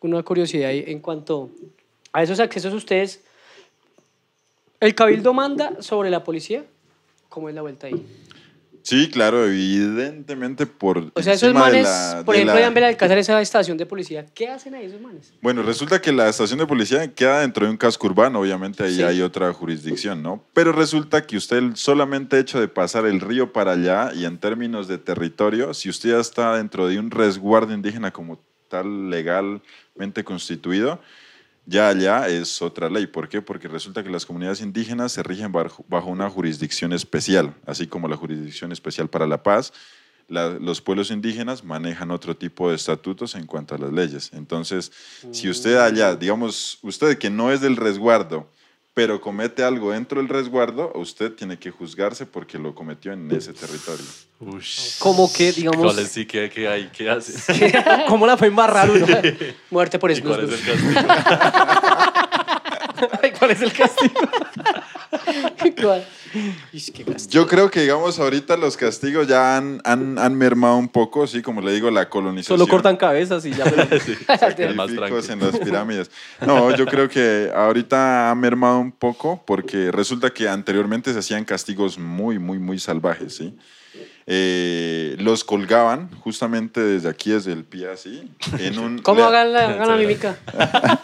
una 0.00 0.22
curiosidad 0.22 0.70
ahí 0.70 0.84
en 0.86 1.00
cuanto 1.00 1.50
a 2.12 2.22
esos 2.22 2.38
accesos 2.40 2.72
ustedes. 2.72 3.22
¿El 4.80 4.94
cabildo 4.94 5.32
manda 5.32 5.80
sobre 5.80 6.10
la 6.10 6.22
policía? 6.24 6.64
¿Cómo 7.28 7.48
es 7.48 7.54
la 7.54 7.62
vuelta 7.62 7.86
ahí? 7.88 8.04
Sí, 8.86 9.10
claro, 9.10 9.44
evidentemente 9.44 10.64
por. 10.64 11.10
O 11.14 11.20
sea, 11.20 11.32
esos 11.32 11.52
manes, 11.52 11.82
la- 11.82 12.22
por 12.24 12.36
ejemplo, 12.36 12.54
la- 12.54 12.66
en 12.68 12.74
Belalcázar, 12.74 13.18
esa 13.18 13.40
estación 13.40 13.76
de 13.76 13.84
policía, 13.84 14.26
¿qué 14.32 14.46
hacen 14.48 14.76
ahí 14.76 14.84
esos 14.86 15.00
manes? 15.00 15.32
Bueno, 15.42 15.62
resulta 15.64 16.00
que 16.00 16.12
la 16.12 16.28
estación 16.28 16.60
de 16.60 16.66
policía 16.68 17.12
queda 17.12 17.40
dentro 17.40 17.66
de 17.66 17.72
un 17.72 17.76
casco 17.76 18.06
urbano, 18.06 18.38
obviamente 18.38 18.84
ahí 18.84 18.94
Sí. 18.94 19.02
hay 19.02 19.22
otra 19.22 19.52
jurisdicción, 19.52 20.22
¿no? 20.22 20.40
Pero 20.54 20.70
resulta 20.70 21.26
que 21.26 21.36
usted 21.36 21.62
solamente 21.74 22.38
hecho 22.38 22.60
de 22.60 22.68
pasar 22.68 23.06
el 23.06 23.20
río 23.20 23.52
para 23.52 23.72
allá 23.72 24.12
y 24.14 24.24
en 24.24 24.38
términos 24.38 24.86
de 24.86 24.98
territorio, 24.98 25.74
si 25.74 25.88
usted 25.88 26.10
ya 26.10 26.20
está 26.20 26.56
dentro 26.56 26.86
de 26.86 27.00
un 27.00 27.10
resguardo 27.10 27.74
indígena 27.74 28.12
como 28.12 28.38
tal 28.68 29.10
legalmente 29.10 30.22
constituido, 30.22 31.00
ya 31.66 31.88
allá 31.88 32.28
es 32.28 32.62
otra 32.62 32.88
ley. 32.88 33.06
¿Por 33.06 33.28
qué? 33.28 33.42
Porque 33.42 33.68
resulta 33.68 34.02
que 34.02 34.10
las 34.10 34.24
comunidades 34.24 34.60
indígenas 34.60 35.12
se 35.12 35.22
rigen 35.22 35.52
bajo, 35.52 35.84
bajo 35.88 36.08
una 36.08 36.30
jurisdicción 36.30 36.92
especial, 36.92 37.54
así 37.66 37.86
como 37.86 38.08
la 38.08 38.16
jurisdicción 38.16 38.72
especial 38.72 39.08
para 39.08 39.26
la 39.26 39.42
paz. 39.42 39.72
la- 40.28 40.48
los 40.58 40.80
pueblos 40.80 41.12
indígenas 41.12 41.62
manejan 41.62 42.10
otro 42.10 42.36
tipo 42.36 42.68
de 42.68 42.74
estatutos 42.74 43.36
en 43.36 43.46
cuanto 43.46 43.76
a 43.76 43.78
las 43.78 43.92
leyes. 43.92 44.30
Entonces, 44.32 44.90
si 45.30 45.48
usted 45.48 45.76
allá, 45.76 46.16
digamos, 46.16 46.78
usted 46.82 47.16
que 47.16 47.30
no 47.30 47.52
es 47.52 47.60
del 47.60 47.76
resguardo, 47.76 48.50
pero 48.96 49.20
comete 49.20 49.62
algo 49.62 49.92
dentro 49.92 50.22
del 50.22 50.30
resguardo, 50.30 50.90
usted 50.94 51.30
tiene 51.32 51.58
que 51.58 51.70
juzgarse 51.70 52.24
porque 52.24 52.58
lo 52.58 52.74
cometió 52.74 53.12
en 53.12 53.30
ese 53.30 53.52
territorio. 53.52 54.06
Ush. 54.40 54.98
Como 55.00 55.30
que, 55.30 55.52
digamos, 55.52 55.82
¿Cuál 55.84 55.98
es 55.98 56.12
sí 56.12 56.24
que, 56.24 56.48
que 56.48 56.66
hay? 56.66 56.88
¿Qué 56.96 57.10
hace? 57.10 57.74
¿cómo 58.08 58.26
la 58.26 58.38
fue 58.38 58.46
embarrar 58.46 58.90
uno? 58.90 59.06
Muerte 59.70 59.98
por 59.98 60.10
¿Y 60.10 60.22
cuál 60.22 60.44
es 60.44 60.58
el 60.58 60.64
castigo? 60.64 61.95
¿Cuál 63.38 63.50
es 63.50 63.62
el 63.62 63.72
castigo? 63.72 64.14
¿Cuál? 65.82 66.04
Ish, 66.72 66.92
qué 66.92 67.04
gasto. 67.04 67.30
Yo 67.30 67.46
creo 67.46 67.70
que, 67.70 67.80
digamos, 67.80 68.18
ahorita 68.18 68.56
los 68.56 68.76
castigos 68.76 69.26
ya 69.26 69.56
han, 69.56 69.80
han, 69.84 70.18
han 70.18 70.34
mermado 70.34 70.76
un 70.76 70.88
poco, 70.88 71.26
sí, 71.26 71.42
como 71.42 71.60
le 71.60 71.72
digo, 71.72 71.90
la 71.90 72.08
colonización. 72.08 72.58
Solo 72.58 72.68
cortan 72.68 72.96
cabezas 72.96 73.44
y 73.46 73.52
ya. 73.52 73.64
más 74.28 74.40
sacrificos 74.40 74.94
tranquilo. 74.94 75.32
en 75.32 75.40
las 75.40 75.58
pirámides. 75.58 76.10
No, 76.44 76.74
yo 76.76 76.86
creo 76.86 77.08
que 77.08 77.50
ahorita 77.54 78.30
ha 78.30 78.34
mermado 78.34 78.78
un 78.78 78.92
poco 78.92 79.42
porque 79.46 79.90
resulta 79.90 80.30
que 80.30 80.48
anteriormente 80.48 81.12
se 81.12 81.18
hacían 81.18 81.44
castigos 81.44 81.98
muy, 81.98 82.38
muy, 82.38 82.58
muy 82.58 82.78
salvajes, 82.78 83.36
¿sí? 83.36 83.56
Eh, 84.28 85.14
los 85.20 85.44
colgaban 85.44 86.10
justamente 86.20 86.80
desde 86.80 87.08
aquí, 87.08 87.30
desde 87.30 87.52
el 87.52 87.64
pie 87.64 87.88
así, 87.90 88.28
en 88.58 88.78
un... 88.78 88.98
¿Cómo 89.02 89.20
le- 89.20 89.26
hagan 89.28 89.52
la, 89.52 89.64
hagan 89.70 89.88
la 89.88 89.96
mímica? 89.96 90.36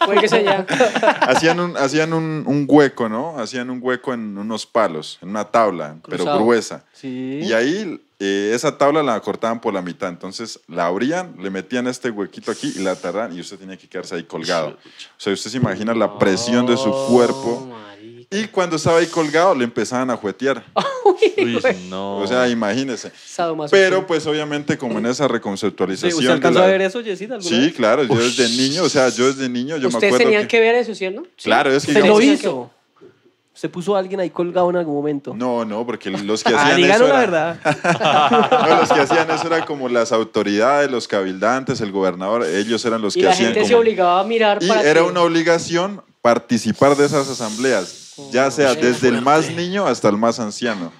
Hacían 1.21 1.59
un, 1.61 1.77
hacían 1.77 2.11
un, 2.13 2.43
un 2.45 2.65
hueco, 2.67 3.07
¿no? 3.07 3.39
Hacían 3.39 3.69
un 3.69 3.79
hueco 3.81 4.13
en 4.13 4.37
unos 4.37 4.65
palos, 4.65 5.19
en 5.21 5.29
una 5.29 5.45
tabla, 5.45 5.95
pero 6.09 6.25
gruesa. 6.37 6.83
Sí. 6.93 7.39
Y 7.43 7.53
ahí 7.53 8.01
eh, 8.19 8.51
esa 8.53 8.77
tabla 8.77 9.01
la 9.03 9.19
cortaban 9.21 9.61
por 9.61 9.73
la 9.73 9.81
mitad. 9.81 10.09
Entonces 10.09 10.59
la 10.67 10.87
abrían, 10.87 11.35
le 11.39 11.49
metían 11.49 11.87
este 11.87 12.09
huequito 12.09 12.51
aquí 12.51 12.73
y 12.75 12.79
la 12.79 12.91
atarran 12.91 13.35
y 13.35 13.39
usted 13.39 13.57
tenía 13.57 13.77
que 13.77 13.87
quedarse 13.87 14.15
ahí 14.15 14.23
colgado. 14.23 14.69
O 14.69 15.19
sea, 15.19 15.33
usted 15.33 15.49
se 15.49 15.57
imagina 15.57 15.93
la 15.93 16.17
presión 16.19 16.65
de 16.65 16.75
su 16.77 16.91
cuerpo. 17.09 17.69
Oh, 17.71 17.92
marica. 18.29 18.37
Y 18.37 18.47
cuando 18.49 18.75
estaba 18.75 18.97
ahí 18.99 19.07
colgado, 19.07 19.53
le 19.55 19.63
empezaban 19.63 20.09
a 20.09 20.17
juetear. 20.17 20.63
Uy, 21.05 21.61
no. 21.89 22.17
O 22.17 22.27
sea, 22.27 22.47
imagínese. 22.49 23.11
Sadomasoquismo. 23.25 23.83
Pero 23.85 24.07
pues 24.07 24.25
obviamente 24.27 24.77
como 24.77 24.99
en 24.99 25.05
esa 25.07 25.25
Sí, 25.27 25.31
reconceptualización... 25.33 26.13
¿Usted 26.13 26.27
de 26.27 26.33
alcanzó 26.33 26.59
la- 26.59 26.65
a 26.65 26.67
ver 26.69 26.81
eso, 26.81 26.99
alguna 26.99 27.41
Sí, 27.41 27.59
vez? 27.59 27.73
claro, 27.73 28.03
yo 28.03 28.15
desde 28.15 28.49
niño, 28.49 28.83
o 28.83 28.89
sea, 28.89 29.09
yo 29.09 29.27
desde 29.27 29.49
niño, 29.49 29.77
yo 29.77 29.89
me 29.89 29.95
Ustedes 29.95 30.13
acuerdo 30.13 30.25
tenían 30.25 30.41
que... 30.43 30.47
que... 30.47 30.59
ver 30.59 30.75
eso, 30.75 30.93
¿cierto? 30.95 31.23
Sí. 31.37 31.43
Claro, 31.45 31.69
es 31.71 31.85
que 31.85 31.91
¿Usted 31.91 32.01
digamos- 32.03 32.23
lo 32.25 32.31
hizo? 32.31 32.71
¿Se 33.55 33.69
puso 33.69 33.95
a 33.95 33.99
alguien 33.99 34.19
ahí 34.19 34.31
colgado 34.31 34.67
en 34.71 34.77
algún 34.77 34.95
momento? 34.95 35.35
No, 35.35 35.63
no, 35.63 35.85
porque 35.85 36.09
los 36.09 36.43
que 36.43 36.55
Ah, 36.55 36.61
hacían 36.63 36.77
díganos 36.77 37.01
eso 37.01 37.07
la 37.13 37.23
era- 37.23 37.59
verdad. 37.63 38.67
No, 38.67 38.75
los 38.79 38.91
que 38.91 38.99
hacían 38.99 39.29
eso 39.29 39.45
eran 39.45 39.63
como 39.65 39.87
las 39.89 40.11
autoridades, 40.11 40.89
los 40.89 41.07
cabildantes, 41.07 41.79
el 41.79 41.91
gobernador, 41.91 42.43
ellos 42.47 42.83
eran 42.83 43.01
los 43.03 43.15
Y 43.15 43.19
que 43.19 43.25
la 43.27 43.31
hacían 43.31 43.53
gente 43.53 43.65
se 43.67 43.73
como- 43.73 43.81
obligaba 43.81 44.21
a 44.21 44.23
mirar 44.23 44.57
Y 44.59 44.67
para 44.67 44.81
era 44.81 45.01
que- 45.01 45.07
una 45.07 45.21
obligación 45.21 46.01
participar 46.23 46.95
de 46.97 47.05
esas 47.05 47.29
asambleas, 47.29 48.02
ya 48.31 48.51
sea 48.51 48.75
desde 48.75 49.09
el 49.09 49.21
más 49.21 49.51
niño 49.51 49.87
hasta 49.87 50.09
el 50.09 50.17
más 50.17 50.39
anciano. 50.39 50.91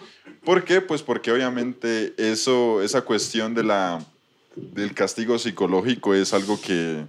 ¿Por 0.44 0.66
qué? 0.66 0.82
Pues 0.82 1.02
porque 1.02 1.32
obviamente 1.32 2.14
eso, 2.18 2.82
esa 2.82 3.02
cuestión 3.02 3.54
de 3.54 3.64
la, 3.64 4.06
del 4.56 4.94
castigo 4.94 5.40
psicológico 5.40 6.14
es 6.14 6.34
algo 6.34 6.60
que, 6.60 7.06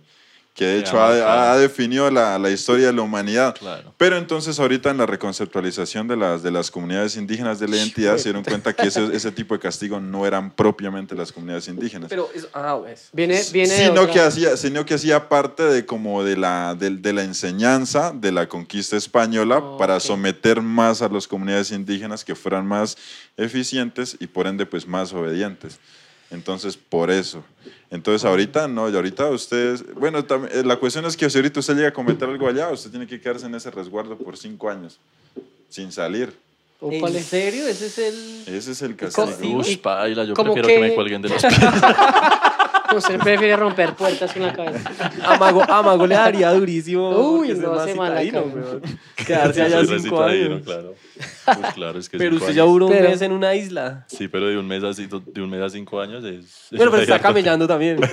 que 0.55 0.65
de 0.65 0.79
hecho 0.79 1.01
ha 1.01 1.53
ha, 1.53 1.59
definido 1.59 2.09
la, 2.13 2.39
la 2.39 2.49
historia 2.49 2.87
de 2.87 2.93
la 2.93 3.03
humanidad. 3.03 3.57
Claro. 3.59 3.93
Pero 3.99 4.17
entonces 4.17 4.61
ahorita 4.61 4.89
en 4.91 4.99
la 4.99 5.05
reconceptualización 5.05 6.07
de 6.07 6.17
las, 6.17 6.45
de 6.45 6.53
las 6.53 6.71
comunidades 6.71 7.17
indígenas 7.17 7.59
de 7.59 7.67
la 7.67 7.77
identidad 7.77 8.17
se 8.19 8.25
dieron 8.25 8.45
cuenta 8.45 8.73
que 8.73 8.87
ese, 8.87 9.05
ese 9.17 9.33
tipo 9.33 9.55
de 9.55 9.61
castigo 9.61 9.99
no 9.99 10.25
eran 10.27 10.53
propiamente 10.53 11.17
las 11.17 11.33
comunidades 11.33 11.67
indígenas. 11.67 12.09
Pero 12.09 12.31
eso, 12.33 12.49
ah, 12.55 12.79
pues. 12.81 13.09
Viene, 13.13 13.43
viene 13.53 13.77
sino, 13.77 14.03
otra- 14.03 14.13
que 14.13 14.21
hacía, 14.21 14.57
sino 14.57 14.87
que 14.87 14.95
hacía 14.95 15.29
parte 15.29 15.65
de 15.65 15.85
como 15.85 16.23
de 16.23 16.37
la, 16.37 16.77
de, 16.77 16.91
de 16.91 17.13
la 17.13 17.25
enseñanza 17.25 18.13
de 18.15 18.31
la 18.31 18.49
conquista 18.49 18.97
española 18.97 19.59
Ok. 19.59 19.79
para 19.81 19.99
someter 19.99 20.63
más 20.63 21.03
a 21.03 21.09
las 21.09 21.27
comunidades 21.27 21.73
indígenas 21.73 22.25
que 22.25 22.37
fueran 22.37 22.65
más 22.65 22.97
eficientes 23.37 24.17
y 24.21 24.29
por 24.29 24.47
ende 24.47 24.67
pues 24.67 24.87
más 24.87 25.13
obedientes. 25.13 25.81
Entonces, 26.31 26.77
por 26.77 27.11
eso. 27.11 27.45
Entonces, 27.95 28.25
ahorita 28.25 28.67
no, 28.67 28.91
y 28.91 28.97
ahorita 28.97 29.31
ustedes, 29.31 29.85
bueno, 29.95 30.19
eh, 30.19 30.63
la 30.65 30.77
cuestión 30.77 31.05
es 31.05 31.17
que 31.17 31.31
si 31.31 31.39
ahorita 31.39 31.61
usted 31.61 31.77
llega 31.77 31.89
a 31.91 31.93
cometer 31.93 32.29
algo 32.29 32.49
allá, 32.49 32.69
usted 32.71 32.91
tiene 32.91 33.07
que 33.07 33.21
quedarse 33.21 33.47
en 33.47 33.55
ese 33.55 33.71
resguardo 33.71 34.17
por 34.19 34.37
cinco 34.37 34.69
años, 34.69 34.99
sin 35.69 35.93
salir. 35.93 36.33
¿En 36.83 37.23
serio? 37.25 37.67
¿Ese 37.69 37.87
es 37.87 37.99
el...? 37.99 38.43
Ese 38.55 38.73
es 38.73 38.83
el 38.83 38.97
¿Cómo- 38.97 39.11
castigo. 39.29 39.59
Ush, 39.59 39.79
paila, 39.79 40.25
yo 40.25 40.35
prefiero 40.35 40.67
que- 40.67 40.75
que... 40.75 40.81
me 40.81 40.95
cuelguen 40.95 41.23
de 41.23 41.29
los 41.29 41.41
pies. 41.41 41.55
Usted 42.97 43.19
prefiere 43.19 43.57
romper 43.57 43.95
puertas 43.95 44.33
con 44.33 44.43
la 44.43 44.53
cabeza. 44.53 44.91
A 45.25 45.39
Mago, 45.39 45.63
a 45.63 45.83
Mago 45.83 46.07
le 46.07 46.15
daría 46.15 46.53
durísimo. 46.53 47.11
Uy, 47.11 47.55
no 47.55 47.73
más 47.73 47.81
hace 47.83 47.95
weón. 47.95 48.83
Quedarse 49.27 49.63
allá 49.63 49.83
cinco 49.99 50.23
años. 50.23 50.63
claro. 50.65 50.95
Pues 51.45 51.75
claro, 51.75 51.99
es 51.99 52.09
que 52.09 52.19
Pero 52.19 52.37
usted 52.37 52.53
ya 52.55 52.63
duró 52.63 52.87
un 52.87 52.93
Pero- 52.93 53.09
mes 53.09 53.23
en 53.23 53.33
una 53.33 53.55
isla. 53.55 54.05
Sí, 54.09 54.29
pero 54.29 54.47
de 54.49 54.59
un 54.59 54.67
mes 54.67 54.83
a, 54.83 54.89
ci- 54.89 55.09
de 55.25 55.43
un 55.43 55.51
mes 55.51 55.61
a 55.63 55.71
cinco 55.71 56.01
años 56.01 56.25
es... 56.25 56.67
Pero, 56.71 56.91
pero 56.91 56.97
es 56.97 57.03
está 57.09 57.21
camellando 57.21 57.67
también. 57.69 58.01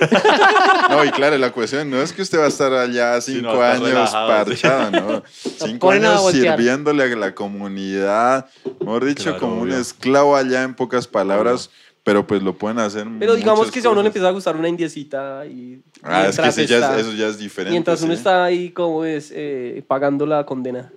No, 0.90 1.04
y 1.04 1.10
claro, 1.10 1.38
la 1.38 1.50
cuestión 1.52 1.88
no 1.90 2.02
es 2.02 2.12
que 2.12 2.20
usted 2.22 2.38
va 2.38 2.44
a 2.44 2.48
estar 2.48 2.72
allá 2.74 3.18
cinco 3.20 3.54
no, 3.54 3.62
años 3.62 3.88
relajado, 3.88 4.26
sí. 4.28 4.62
parchado, 4.62 4.90
¿no? 4.90 5.22
Cinco 5.56 5.90
años 5.90 6.30
sirviéndole 6.30 7.04
a 7.04 7.16
la 7.16 7.34
comunidad, 7.34 8.46
mejor 8.80 9.04
dicho, 9.04 9.24
Claro, 9.30 9.38
como 9.38 9.62
un 9.62 9.72
esclavo 9.72 10.36
allá 10.36 10.62
en 10.64 10.74
pocas 10.74 11.06
palabras, 11.06 11.70
pero 12.04 12.26
pues 12.26 12.42
lo 12.42 12.56
pueden 12.56 12.78
hacer. 12.78 13.06
Pero 13.18 13.34
digamos 13.36 13.70
que 13.70 13.80
si 13.80 13.86
a 13.86 13.90
uno 13.90 14.02
le 14.02 14.08
empieza 14.08 14.28
a 14.28 14.32
gustar 14.32 14.56
una 14.56 14.68
indiecita 14.68 15.46
y 15.46 15.82
Ah, 16.02 16.26
es 16.28 16.38
que 16.38 16.48
ese 16.48 16.66
ya 16.66 16.76
es- 16.78 16.82
está- 16.82 16.98
eso 17.00 17.12
ya 17.12 17.28
es 17.28 17.38
diferente. 17.38 17.70
Mientras 17.72 18.02
uno 18.02 18.12
sí. 18.12 18.18
está 18.18 18.44
ahí 18.44 18.70
como 18.70 19.04
es 19.04 19.32
eh, 19.34 19.84
pagando 19.86 20.26
la 20.26 20.44
condena. 20.44 20.92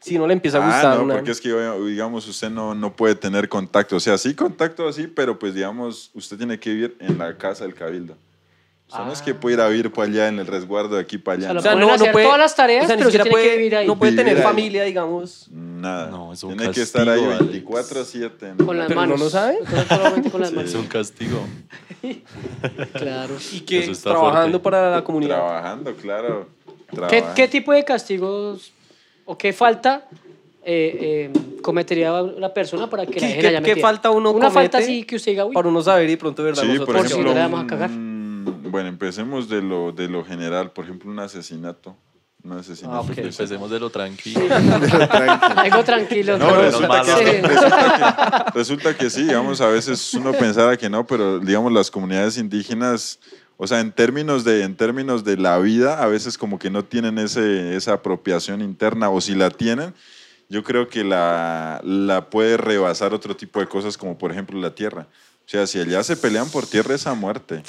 Si 0.00 0.16
no 0.16 0.26
le 0.26 0.32
empieza 0.32 0.58
a 0.58 0.62
Ah, 0.62 0.66
gustar 0.72 0.96
no, 0.98 1.04
una... 1.04 1.14
porque 1.16 1.30
es 1.30 1.40
que, 1.42 1.50
digamos, 1.86 2.26
usted 2.26 2.48
no, 2.48 2.74
no 2.74 2.94
puede 2.96 3.14
tener 3.14 3.48
contacto. 3.50 3.96
O 3.96 4.00
sea, 4.00 4.16
sí 4.16 4.34
contacto 4.34 4.88
así, 4.88 5.06
pero 5.06 5.38
pues, 5.38 5.54
digamos, 5.54 6.10
usted 6.14 6.38
tiene 6.38 6.58
que 6.58 6.70
vivir 6.70 6.96
en 7.00 7.18
la 7.18 7.36
casa 7.36 7.64
del 7.64 7.74
cabildo. 7.74 8.16
O 8.92 8.96
sea, 8.96 9.04
no 9.04 9.12
es 9.12 9.22
que 9.22 9.34
puede 9.34 9.54
ir 9.54 9.60
a 9.60 9.68
vivir 9.68 9.92
para 9.92 10.08
allá 10.08 10.28
en 10.28 10.38
el 10.40 10.46
resguardo 10.46 10.96
de 10.96 11.02
aquí 11.02 11.16
para 11.18 11.38
allá. 11.38 11.58
O 11.58 11.62
sea, 11.62 11.74
no. 11.76 11.86
O 11.86 11.98
sea, 11.98 11.98
Ponen 11.98 12.08
a 12.08 12.10
hacer 12.10 12.24
todas 12.24 12.38
las 12.38 12.56
tareas, 12.56 12.84
o 12.84 12.86
sea, 12.88 12.96
ni 12.96 13.00
pero 13.02 13.10
siquiera 13.10 13.24
tiene 13.36 13.48
que 13.50 13.56
vivir 13.56 13.76
ahí. 13.76 13.86
No 13.86 13.96
puede 13.98 14.10
Vivir 14.12 14.24
tener 14.26 14.38
ahí. 14.38 14.42
familia, 14.42 14.82
digamos. 14.84 15.46
Nada. 15.50 16.10
No, 16.10 16.32
es 16.32 16.42
un 16.42 16.56
Tiene 16.56 16.72
que 16.72 16.82
estar 16.82 17.08
ahí 17.08 17.20
castigo, 17.20 17.76
Alex. 17.78 17.92
24-7. 17.94 18.64
Con 18.66 18.76
las 18.78 18.86
Pero 18.88 19.00
no 19.00 19.06
manos. 19.06 19.20
lo 19.20 19.30
sabe. 19.30 19.58
Con 20.30 20.40
las 20.40 20.50
Sí, 20.50 20.56
manos. 20.56 20.70
es 20.70 20.74
un 20.74 20.86
castigo. 20.86 21.40
Claro. 22.94 23.34
Y 23.52 23.60
que 23.60 23.80
trabajando 24.02 24.40
fuerte. 24.42 24.58
para 24.60 24.90
la 24.90 25.04
comunidad. 25.04 25.36
Trabajando, 25.36 25.94
claro. 25.96 26.48
¿Qué. 27.08 27.24
¿Qué 27.34 27.48
tipo 27.48 27.72
de 27.72 27.84
castigos 27.84 28.72
o 29.24 29.38
qué 29.38 29.52
falta 29.52 30.06
eh, 30.64 31.30
eh, 31.32 31.60
cometería 31.62 32.10
la 32.20 32.52
persona 32.52 32.88
para 32.90 33.06
que 33.06 33.14
la 33.14 33.20
¿Qué, 33.20 33.26
dejen 33.26 33.40
qué- 33.40 33.46
allá 33.48 33.62
qué 33.62 33.76
falta 33.76 34.10
uno 34.10 34.30
Una 34.32 34.50
falta 34.50 34.78
así 34.78 35.04
que 35.04 35.16
usted 35.16 35.32
diga, 35.32 35.44
uy, 35.46 35.54
Para 35.54 35.68
uno 35.68 35.80
saber 35.82 36.10
y 36.10 36.16
pronto, 36.16 36.42
¿verdad? 36.42 36.62
Sí, 36.62 36.68
nosotros 36.68 36.86
por 36.88 36.96
Por 36.96 37.08
si 37.08 37.18
no 37.20 37.32
le 37.32 37.40
vamos 37.40 37.64
a 37.64 37.66
cagar. 37.66 37.90
Bueno, 38.70 38.88
empecemos 38.88 39.48
de 39.48 39.62
lo, 39.62 39.92
de 39.92 40.08
lo 40.08 40.24
general. 40.24 40.72
Por 40.72 40.84
ejemplo, 40.84 41.10
un 41.10 41.18
asesinato. 41.18 41.96
Un 42.42 42.52
asesinato. 42.52 43.06
Ah, 43.08 43.12
Empecemos 43.16 43.70
de 43.70 43.78
lo 43.80 43.90
tranquilo. 43.90 44.40
algo 45.56 45.84
tranquilo. 45.84 46.38
No, 46.38 46.54
resulta 46.56 47.02
que, 47.02 47.10
Sí. 47.10 47.40
resulta, 47.42 48.44
que, 48.52 48.58
resulta 48.58 48.96
que 48.96 49.10
sí, 49.10 49.22
digamos, 49.24 49.60
a 49.60 49.68
veces 49.68 50.14
uno 50.14 50.32
pensara 50.32 50.76
que 50.76 50.88
no, 50.88 51.06
pero 51.06 51.38
digamos 51.38 51.72
las 51.72 51.90
comunidades 51.90 52.38
indígenas, 52.38 53.18
o 53.58 53.66
sea, 53.66 53.80
en 53.80 53.92
términos 53.92 54.42
de, 54.44 54.62
en 54.64 54.74
términos 54.74 55.22
de 55.22 55.36
la 55.36 55.58
vida, 55.58 56.02
a 56.02 56.06
veces 56.06 56.38
como 56.38 56.58
que 56.58 56.70
no 56.70 56.82
tienen 56.84 57.18
ese, 57.18 57.76
esa 57.76 57.92
apropiación 57.94 58.62
interna, 58.62 59.10
o 59.10 59.20
si 59.20 59.34
la 59.34 59.50
tienen, 59.50 59.92
yo 60.48 60.64
creo 60.64 60.88
que 60.88 61.04
la, 61.04 61.80
la 61.84 62.30
puede 62.30 62.56
rebasar 62.56 63.12
otro 63.12 63.36
tipo 63.36 63.60
de 63.60 63.66
cosas, 63.66 63.98
como 63.98 64.16
por 64.16 64.32
ejemplo 64.32 64.58
la 64.58 64.74
tierra. 64.74 65.06
O 65.50 65.52
sea, 65.52 65.66
si 65.66 65.80
allá 65.80 66.04
se 66.04 66.16
pelean 66.16 66.48
por 66.48 66.64
tierra 66.64 66.94
es 66.94 67.08
a 67.08 67.14
muerte. 67.14 67.64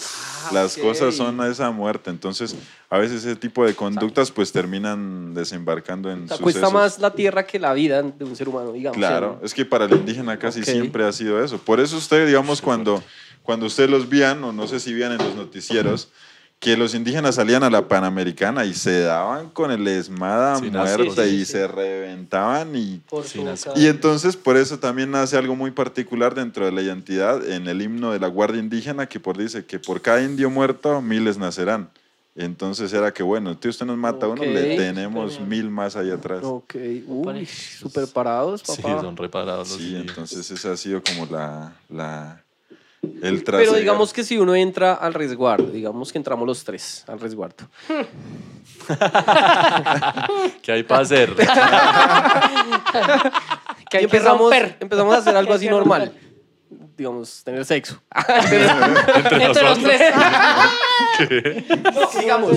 Las 0.51 0.77
ok. 0.77 0.83
cosas 0.83 1.15
son 1.15 1.41
a 1.41 1.47
esa 1.47 1.71
muerte. 1.71 2.11
Entonces, 2.11 2.55
a 2.91 3.00
veces 3.00 3.25
ese 3.25 3.35
tipo 3.35 3.65
de 3.65 3.73
conductas 3.73 4.29
pues 4.29 4.51
terminan 4.51 5.33
desembarcando 5.33 6.11
en 6.11 6.25
O 6.25 6.27
sea, 6.27 6.38
cuesta 6.38 6.59
sucesos. 6.59 6.73
más 6.73 7.00
la 7.00 7.11
tierra 7.15 7.47
que 7.47 7.57
la 7.57 7.73
vida 7.73 8.03
de 8.03 8.23
un 8.23 8.35
ser 8.35 8.50
humano, 8.50 8.71
digamos. 8.71 8.95
Claro, 8.97 9.38
¿sí? 9.39 9.47
es 9.47 9.53
que 9.55 9.65
para 9.65 9.85
el 9.85 9.93
indígena 9.93 10.38
casi 10.38 10.63
siempre 10.63 11.03
ha 11.03 11.11
sido 11.11 11.43
eso. 11.43 11.57
Por 11.57 11.79
eso 11.79 11.97
usted, 11.97 12.27
digamos, 12.27 12.61
cuando, 12.61 13.03
cuando 13.41 13.65
usted 13.65 13.89
los 13.89 14.07
vean, 14.07 14.43
o 14.43 14.51
no 14.53 14.67
sé 14.67 14.79
si 14.79 14.93
vean 14.93 15.13
en 15.13 15.17
los 15.17 15.33
noticieros, 15.33 16.09
que 16.62 16.77
los 16.77 16.94
indígenas 16.94 17.36
salían 17.36 17.63
a 17.63 17.72
la 17.72 17.88
Panamericana 17.88 18.65
y 18.65 18.75
se 18.75 19.01
daban 19.01 19.50
con 19.50 19.72
el 19.72 19.88
esmada. 19.88 20.58
Sí, 20.58 20.70
sí, 20.70 21.22
y 21.22 21.39
sí. 21.39 21.46
se 21.46 21.68
reventaban 21.68 22.75
y... 22.75 23.01
Y 23.75 23.88
entonces 23.88 24.38
por 24.38 24.56
eso 24.58 24.77
también 24.77 25.10
nace 25.10 25.36
algo 25.36 25.56
muy 25.56 25.72
particular 25.72 26.36
dentro 26.36 26.63
de 26.63 26.72
la 26.72 26.84
identidad 26.84 27.44
en 27.50 27.68
el 27.68 27.82
himno 27.82 28.12
de 28.12 28.20
la 28.20 28.27
Guardia 28.27 28.60
Indígena 28.60 29.08
que 29.08 29.20
por 29.20 29.39
dice 29.39 29.65
que 29.65 29.80
por 29.80 30.01
cada 30.03 30.22
indio 30.22 30.51
muerto 30.51 31.01
miles 31.01 31.39
nacerán. 31.39 31.89
Entonces 32.36 32.94
era 32.94 33.12
que 33.12 33.24
bueno, 33.24 33.58
tío, 33.58 33.72
usted 33.72 33.88
nos 33.88 33.98
mata 33.98 34.27
a 34.27 34.30
uno, 34.30 34.44
le 34.44 34.77
tenemos 34.77 35.41
mil 35.41 35.68
más 35.72 35.96
ahí 35.96 36.12
atrás. 36.12 36.41
Ok, 36.44 36.75
uy, 37.08 37.46
súper 37.48 38.08
parados, 38.08 38.62
Sí, 38.63 38.84
papá. 38.84 39.01
son 39.01 39.18
reparados 39.18 39.68
los 39.72 39.80
Sí, 39.80 39.96
entonces 39.96 40.51
ese 40.51 40.70
ha 40.70 40.77
sido 40.77 41.01
como 41.01 41.25
la, 41.25 41.74
la 41.89 42.44
el 43.01 43.43
Pero 43.43 43.74
digamos 43.74 44.13
que 44.13 44.24
si 44.24 44.38
uno 44.38 44.55
entra 44.55 44.93
al 44.93 45.13
resguardo, 45.13 45.70
digamos 45.72 46.10
que 46.12 46.20
entramos 46.20 46.48
los 46.48 46.63
tres 46.63 47.03
al 47.08 47.20
resguardo. 47.20 47.67
¿Qué 50.62 50.72
hay 50.72 50.84
para 50.84 51.01
hacer? 51.01 51.36
que 51.36 51.43
y 51.43 51.48
hay 53.84 53.89
que 53.89 53.98
empezamos, 54.03 54.41
romper. 54.41 54.77
empezamos 54.79 55.15
a 55.15 55.17
hacer 55.17 55.36
algo 55.36 55.53
así 55.53 55.67
normal. 55.70 56.13
Digamos, 56.96 57.43
tener 57.43 57.65
sexo. 57.65 58.00
Entre 58.13 59.63
los 59.63 59.79
tres. 59.79 60.13
digamos, 62.20 62.55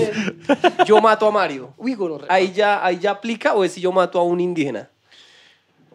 yo 0.85 1.01
mato 1.01 1.27
a 1.27 1.31
Mario. 1.31 1.73
Uy. 1.77 1.97
Ahí 2.27 2.53
ya, 2.53 2.85
ahí 2.85 2.99
ya 2.99 3.09
aplica 3.11 3.53
o 3.55 3.63
es 3.63 3.71
si 3.71 3.81
yo 3.81 3.91
mato 3.91 4.19
a 4.19 4.23
un 4.23 4.39
indígena. 4.39 4.91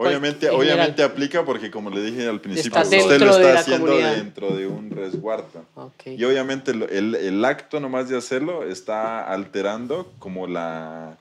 Obviamente, 0.08 0.46
en 0.46 0.52
obviamente 0.54 0.92
general. 0.92 1.10
aplica 1.10 1.44
porque 1.44 1.70
como 1.70 1.90
le 1.90 2.02
dije 2.02 2.28
al 2.28 2.40
principio, 2.40 2.68
Está 2.80 2.96
usted 2.96 3.20
lo 3.20 3.36
está 3.38 3.60
haciendo 3.60 3.86
comunidad. 3.86 4.16
dentro 4.16 4.50
de 4.56 4.66
un 4.66 4.90
resguardo. 4.90 5.64
Ok. 5.74 6.06
Y 6.16 6.24
obviamente 6.24 6.74
lo- 6.74 6.88
el, 6.88 7.14
el 7.14 7.44
acto 7.44 7.80
nomás 7.80 8.08
de 8.08 8.16
hacerlo 8.16 8.64
está 8.64 9.30
alterando 9.30 10.12
como 10.18 10.46
la... 10.46 11.16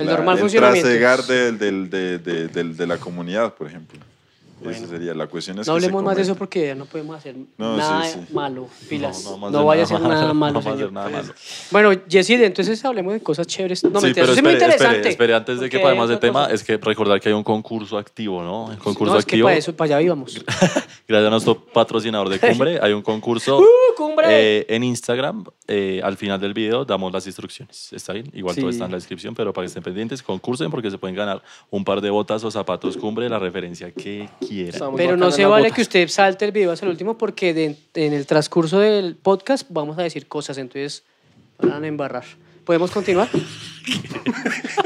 El 0.00 0.06
normal 0.06 0.36
el 0.36 0.40
funcionamiento. 0.40 0.88
trasegar 0.88 1.22
del, 1.24 1.58
del, 1.58 1.88
de, 1.90 2.18
de- 2.18 2.48
del- 2.48 2.76
de 2.76 2.86
la 2.86 2.98
comunidad, 2.98 3.54
por 3.54 3.66
ejemplo. 3.66 3.98
Esa 4.64 4.86
sería 4.86 5.12
la 5.14 5.26
cuestión. 5.26 5.58
Es 5.58 5.66
No 5.66 5.74
que 5.74 5.76
hablemos 5.84 6.02
más 6.02 6.16
de 6.16 6.22
eso 6.22 6.34
porque 6.34 6.66
ya 6.68 6.74
no 6.74 6.86
podemos 6.86 7.16
hacer 7.16 7.36
No, 7.58 7.76
nada 7.76 8.04
sí, 8.04 8.18
sí. 8.26 8.34
malo. 8.34 8.68
Pilas. 8.88 9.24
No, 9.24 9.36
No, 9.38 9.46
hacer 9.48 9.64
vaya 9.64 9.80
a 9.82 9.84
hacer 9.84 10.00
nada 10.00 10.32
malo, 10.34 10.54
No 10.54 10.62
señor. 10.62 10.92
nada 10.92 11.08
malo. 11.10 11.34
Bueno, 11.70 11.92
Yesid, 11.92 12.40
entonces 12.42 12.82
hablemos 12.84 13.12
de 13.12 13.20
cosas 13.20 13.46
chéveres. 13.46 13.84
No, 13.84 14.00
sí, 14.00 14.12
pero 14.14 14.24
eso 14.26 14.32
es 14.34 14.42
muy 14.42 14.52
espere, 14.52 14.52
interesante. 14.54 14.96
espere, 14.96 15.10
espere, 15.10 15.34
antes 15.34 15.60
de 15.60 15.68
que 15.68 15.78
pasemos 15.78 16.08
del 16.08 16.18
tema, 16.18 16.44
cosa. 16.44 16.54
es 16.54 16.64
que 16.64 16.76
recordar 16.78 17.20
que 17.20 17.28
hay 17.28 17.34
un 17.34 17.44
concurso 17.44 17.98
activo, 17.98 18.42
¿no? 18.42 18.72
El 18.72 18.78
concurso 18.78 19.12
No, 19.12 19.18
es 19.18 19.26
que 19.26 19.36
activo, 19.36 19.46
para 19.46 19.58
eso, 19.58 19.76
para 19.76 19.96
allá 19.96 20.02
íbamos. 20.06 20.34
gracias 21.06 21.26
a 21.26 21.30
nuestro 21.30 21.64
patrocinador 21.66 22.28
de 22.28 22.38
Cumbre, 22.38 22.78
hay 22.82 22.92
un 22.92 23.02
concurso 23.02 23.58
¡Uh, 23.60 23.64
cumbre! 23.96 24.26
eh, 24.30 24.66
en 24.70 24.84
Instagram. 24.84 25.44
eh, 25.68 26.00
al 26.02 26.16
final 26.16 26.40
del 26.40 26.54
video 26.54 26.84
damos 26.84 27.12
las 27.12 27.26
instrucciones. 27.26 27.92
¿Está 27.92 28.12
bien? 28.14 28.30
Igual 28.32 28.56
todo 28.56 28.70
está 28.70 28.86
en 28.86 28.90
la 28.92 28.96
descripción, 28.96 29.34
pero 29.34 29.52
para 29.52 29.64
que 29.64 29.68
estén 29.68 29.82
pendientes, 29.82 30.22
concursen 30.22 30.70
porque 30.70 30.90
se 30.90 30.98
pueden 30.98 31.14
ganar 31.16 31.42
un 31.70 31.84
par 31.84 32.00
de 32.00 32.10
botas 32.10 32.42
o 32.44 32.50
zapatos 32.50 32.96
Cumbre, 32.96 33.28
la 33.28 33.38
referencia 33.38 33.90
que 33.92 34.28
Estamos 34.50 34.96
Pero 34.96 35.16
no 35.16 35.30
se 35.30 35.44
vale 35.44 35.64
botas. 35.64 35.76
que 35.76 35.82
usted 35.82 36.08
salte 36.08 36.44
el 36.44 36.52
video 36.52 36.72
hasta 36.72 36.86
el 36.86 36.90
último 36.92 37.16
porque 37.18 37.52
de- 37.54 37.76
en 37.94 38.12
el 38.12 38.26
transcurso 38.26 38.78
del 38.80 39.16
podcast 39.16 39.66
vamos 39.70 39.98
a 39.98 40.02
decir 40.02 40.26
cosas, 40.28 40.58
entonces 40.58 41.02
van 41.58 41.84
a 41.84 41.86
embarrar. 41.86 42.24
¿Podemos 42.64 42.90
continuar? 42.90 43.28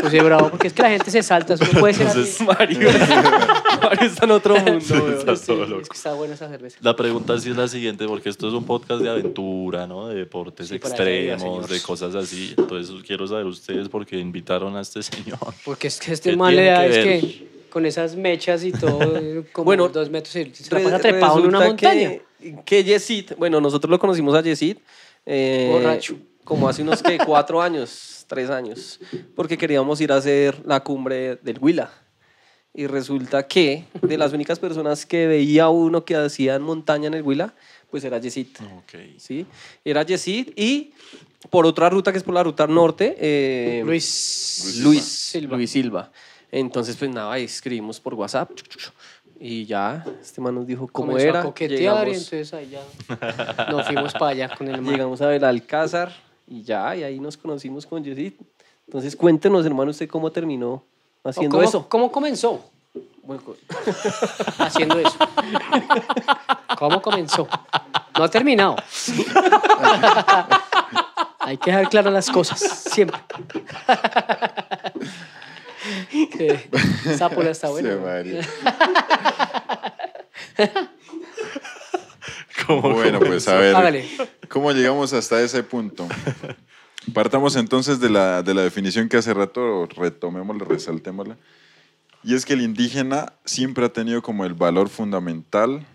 Pues 0.01 0.13
sí, 0.13 0.19
bravo, 0.21 0.51
porque 0.51 0.67
es 0.69 0.73
que 0.73 0.83
la 0.83 0.91
gente 0.91 1.11
se 1.11 1.23
salta, 1.23 1.55
eso 1.55 1.65
no 1.73 1.81
puede 1.81 1.95
ser 1.95 2.07
Entonces, 2.07 2.35
así. 2.37 2.45
Mario, 2.45 2.89
Mario 3.83 4.07
está 4.07 4.25
en 4.25 4.31
otro 4.31 4.55
mundo. 4.57 4.83
weón. 4.91 5.13
Está 5.19 5.37
Sí, 5.37 5.47
todo 5.47 5.65
es 5.65 5.69
loco. 5.71 5.83
que 5.91 5.97
está 5.97 6.15
buena 6.15 6.35
esa 6.35 6.49
cerveza. 6.49 6.79
La 6.81 6.97
pregunta 6.97 7.39
sí 7.39 7.51
es 7.51 7.57
la 7.57 7.69
siguiente, 7.69 8.07
porque 8.07 8.29
esto 8.29 8.49
es 8.49 8.55
un 8.55 8.65
podcast 8.65 9.03
de 9.03 9.11
aventura, 9.11 9.87
¿no? 9.87 10.09
De 10.09 10.15
deportes 10.17 10.69
Sí, 10.69 10.79
para 10.79 10.95
extremos, 10.95 11.43
señor. 11.43 11.69
de 11.69 11.81
cosas 11.83 12.15
así. 12.15 12.55
Entonces 12.57 12.95
quiero 13.07 13.27
saber 13.27 13.47
ustedes 13.47 13.89
por 13.89 14.07
qué 14.07 14.19
invitaron 14.19 14.77
a 14.77 14.81
este 14.83 15.03
señor. 15.03 15.39
Porque 15.65 15.89
es 15.89 15.99
que 15.99 16.13
este 16.13 16.31
¿Qué 16.31 16.37
mal 16.37 16.55
le 16.55 16.63
tiene 16.63 16.77
da, 16.77 16.81
que 16.83 16.89
es 16.89 17.05
ver? 17.05 17.21
que 17.21 17.49
con 17.71 17.87
esas 17.87 18.17
mechas 18.17 18.65
y 18.65 18.73
todo, 18.73 18.99
como 19.53 19.65
Bueno, 19.65 19.89
dos 19.89 20.11
metros 20.11 20.37
y 20.37 20.53
se 20.55 20.75
la 20.75 20.83
pasa 20.83 20.99
trepado 20.99 21.39
en 21.39 21.47
una 21.47 21.61
resulta 21.61 21.89
montaña. 21.89 22.19
Que, 22.39 22.57
que 22.65 22.85
Yesid, 22.85 23.33
bueno, 23.39 23.61
nosotros 23.61 23.91
lo 23.91 23.99
conocimos 23.99 24.35
a 24.35 24.43
Yesid. 24.43 24.79
eh, 25.27 25.69
Borracho. 25.73 26.17
Como 26.45 26.69
hace 26.69 26.83
unos 26.83 27.03
¿qué? 27.03 27.19
cuatro 27.25 27.63
años, 27.63 28.25
tres 28.27 28.51
años, 28.51 28.99
porque 29.37 29.57
queríamos 29.57 30.01
ir 30.01 30.11
a 30.11 30.17
hacer 30.17 30.61
la 30.67 30.81
cumbre 30.81 31.37
del 31.37 31.59
Huila. 31.61 31.93
Y 32.73 32.87
resulta 32.87 33.47
que 33.47 33.85
de 34.01 34.17
las 34.17 34.33
únicas 34.33 34.59
personas 34.59 35.05
que 35.05 35.27
veía 35.27 35.69
uno 35.69 36.05
que 36.05 36.17
hacían 36.17 36.63
montaña 36.63 37.09
en 37.09 37.15
el 37.15 37.23
Huila, 37.23 37.55
pues 37.91 38.05
era 38.05 38.19
Yesid. 38.19 38.49
Ok. 38.79 38.95
¿sí? 39.19 39.47
Era 39.85 40.03
Yesid 40.05 40.53
y 40.57 40.93
por 41.51 41.67
otra 41.67 41.91
ruta 41.91 42.13
que 42.13 42.19
es 42.19 42.25
por 42.25 42.35
la 42.35 42.43
ruta 42.43 42.67
norte, 42.67 43.17
eh, 43.19 43.83
Luis, 43.85 44.79
Luis 44.83 45.03
Silva. 45.03 45.57
Luis 45.57 45.71
Silva. 45.71 46.13
Entonces, 46.53 46.97
pues 46.97 47.11
nada, 47.11 47.33
ahí 47.33 47.45
escribimos 47.45 48.01
por 48.01 48.15
WhatsApp 48.15 48.51
y 49.39 49.65
ya, 49.65 50.05
este 50.21 50.41
man 50.41 50.55
nos 50.55 50.67
dijo 50.67 50.87
cómo 50.93 51.09
Comenzó 51.09 51.29
era. 51.29 51.41
a 51.41 51.45
coquetear 51.45 52.09
y 52.09 52.11
llegamos, 52.11 52.33
entonces 52.33 52.53
ahí 52.55 52.69
ya 52.69 52.83
nos 53.71 53.87
fuimos 53.87 54.13
para 54.13 54.33
allá 54.33 54.55
con 54.55 54.69
el 54.69 54.83
man. 54.83 54.93
llegamos 54.93 55.23
a 55.23 55.29
Belalcázar 55.29 56.13
y 56.47 56.63
ya, 56.63 56.95
y 56.95 57.05
ahí 57.05 57.19
nos 57.21 57.37
conocimos 57.37 57.87
con 57.87 58.05
Yesid. 58.05 58.35
Entonces, 58.87 59.15
cuéntenos, 59.17 59.65
hermano, 59.65 59.93
usted 59.93 60.09
cómo 60.09 60.31
terminó 60.33 60.83
¿O 61.23 61.29
haciendo 61.29 61.57
cómo, 61.57 61.69
eso. 61.69 61.89
¿Cómo 61.89 62.11
comenzó 62.11 62.65
Bueno, 63.23 63.43
haciendo 64.59 64.99
eso? 64.99 65.17
¿Cómo 66.77 67.01
comenzó? 67.01 67.47
No 68.19 68.25
ha 68.25 68.29
terminado. 68.29 68.77
Hay 71.39 71.57
que 71.57 71.71
dejar 71.71 71.89
claras 71.89 72.13
las 72.13 72.31
cosas, 72.31 72.61
siempre. 72.61 73.19
Pola 77.35 77.51
está 77.51 77.69
buena. 77.71 77.91
Sí, 77.91 77.97
¿no? 77.97 78.03
María. 78.03 78.49
¿Cómo 82.67 82.93
Bueno, 82.93 83.19
pues 83.21 83.49
a 83.49 83.55
ver, 83.55 83.75
Hágale. 83.75 84.05
¿cómo 84.49 84.73
llegamos 84.73 85.13
hasta 85.13 85.41
ese 85.43 85.63
punto? 85.63 86.07
Partamos 87.15 87.57
entonces 87.57 88.01
de 88.01 88.11
la, 88.11 88.43
de 88.43 88.55
la 88.55 88.63
definición 88.63 89.09
que 89.09 89.17
hace 89.17 89.33
rato 89.33 89.87
retomémosla, 89.87 90.65
resaltémosla. 90.65 91.37
Y 92.23 92.35
es 92.35 92.45
que 92.45 92.53
el 92.53 92.61
indígena 92.61 93.33
siempre 93.45 93.87
ha 93.87 93.89
tenido 93.93 94.21
como 94.21 94.45
el 94.45 94.55
valor 94.55 94.91
fundamental 94.91 95.87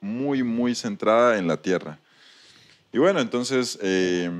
muy, 0.00 0.42
muy 0.42 0.74
centrada 0.74 1.38
en 1.38 1.46
la 1.46 1.58
tierra. 1.58 1.98
Y 2.92 2.98
bueno, 2.98 3.20
entonces, 3.20 3.78
eh, 3.82 4.30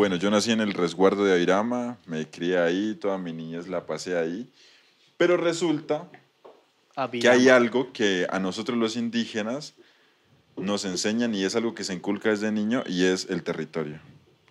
bueno, 0.00 0.16
yo 0.16 0.30
nací 0.30 0.50
en 0.50 0.62
el 0.62 0.72
resguardo 0.72 1.26
de 1.26 1.34
Airama, 1.34 1.98
me 2.06 2.26
crié 2.26 2.56
ahí, 2.56 2.94
toda 2.94 3.18
mi 3.18 3.34
niñez 3.34 3.68
la 3.68 3.84
pasé 3.84 4.16
ahí. 4.16 4.50
Pero 5.18 5.36
resulta 5.36 6.08
que 7.12 7.28
hay 7.28 7.50
algo 7.50 7.92
que 7.92 8.26
a 8.30 8.38
nosotros 8.38 8.78
los 8.78 8.96
indígenas 8.96 9.74
nos 10.56 10.86
enseñan 10.86 11.34
y 11.34 11.44
es 11.44 11.54
algo 11.54 11.74
que 11.74 11.84
se 11.84 11.92
inculca 11.92 12.30
desde 12.30 12.50
niño 12.50 12.82
y 12.86 13.04
es 13.04 13.26
el 13.28 13.42
territorio. 13.42 14.00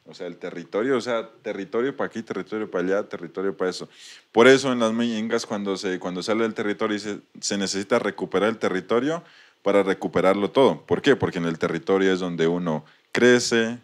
O 0.05 0.13
sea, 0.13 0.27
el 0.27 0.37
territorio, 0.37 0.95
o 0.95 1.01
sea, 1.01 1.27
territorio 1.41 1.97
para 1.97 2.09
aquí, 2.09 2.21
territorio 2.21 2.69
para 2.69 2.85
allá, 2.85 3.09
territorio 3.09 3.57
para 3.57 3.71
eso. 3.71 3.89
Por 4.31 4.47
eso 4.47 4.71
en 4.71 4.77
las 4.77 4.93
meñengas 4.93 5.47
cuando 5.47 5.77
se, 5.77 5.97
cuando 5.97 6.21
sale 6.21 6.43
del 6.43 6.53
territorio 6.53 6.99
se, 6.99 7.21
se 7.41 7.57
necesita 7.57 7.97
recuperar 7.97 8.49
el 8.49 8.59
territorio 8.59 9.23
para 9.63 9.81
recuperarlo 9.81 10.51
todo. 10.51 10.85
¿Por 10.85 11.01
qué? 11.01 11.15
Porque 11.15 11.39
en 11.39 11.45
el 11.45 11.57
territorio 11.57 12.13
es 12.13 12.19
donde 12.19 12.45
uno 12.45 12.85
crece, 13.11 13.79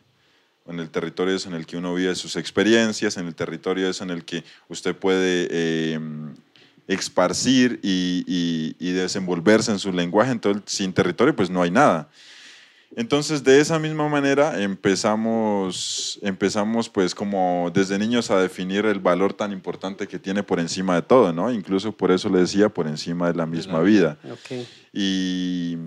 en 0.68 0.80
el 0.80 0.90
territorio 0.90 1.36
es 1.36 1.46
en 1.46 1.54
el 1.54 1.66
que 1.66 1.78
uno 1.78 1.94
vive 1.94 2.16
sus 2.16 2.36
experiencias, 2.36 3.18
en 3.18 3.28
el 3.28 3.36
territorio 3.36 3.90
es 3.90 4.02
en 4.02 4.10
el 4.10 4.26
que 4.26 4.44
usted 4.68 4.96
puede 4.96 5.48
eh, 5.52 6.00
esparcir 6.88 7.80
y, 7.84 8.24
y- 8.28 8.76
y 8.80 8.92
desenvolverse 8.92 9.72
en 9.72 9.80
su 9.80 9.92
lenguaje, 9.92 10.32
entonces 10.32 10.64
sin 10.66 10.94
territorio 10.94 11.36
pues 11.36 11.50
no 11.50 11.62
hay 11.62 11.72
nada. 11.72 12.10
Entonces, 12.98 13.44
de 13.44 13.60
esa 13.60 13.78
misma 13.78 14.08
manera 14.08 14.62
empezamos, 14.62 16.18
empezamos 16.22 16.88
pues 16.88 17.14
como 17.14 17.70
desde 17.74 18.00
niños 18.00 18.32
a 18.32 18.40
definir 18.40 18.86
el 18.86 19.00
valor 19.00 19.34
tan 19.34 19.52
importante 19.52 20.08
que 20.08 20.18
tiene 20.18 20.44
por 20.44 20.62
encima 20.62 20.96
de 20.96 21.02
todo, 21.02 21.34
¿no? 21.34 21.52
Incluso 21.52 21.92
por 21.92 22.12
eso 22.12 22.30
le 22.30 22.40
decía, 22.40 22.70
por 22.70 22.88
encima 22.88 23.28
de 23.28 23.36
la 23.36 23.46
misma 23.46 23.82
vida. 23.82 24.18
Ok. 24.32 24.66
Y, 24.94 25.78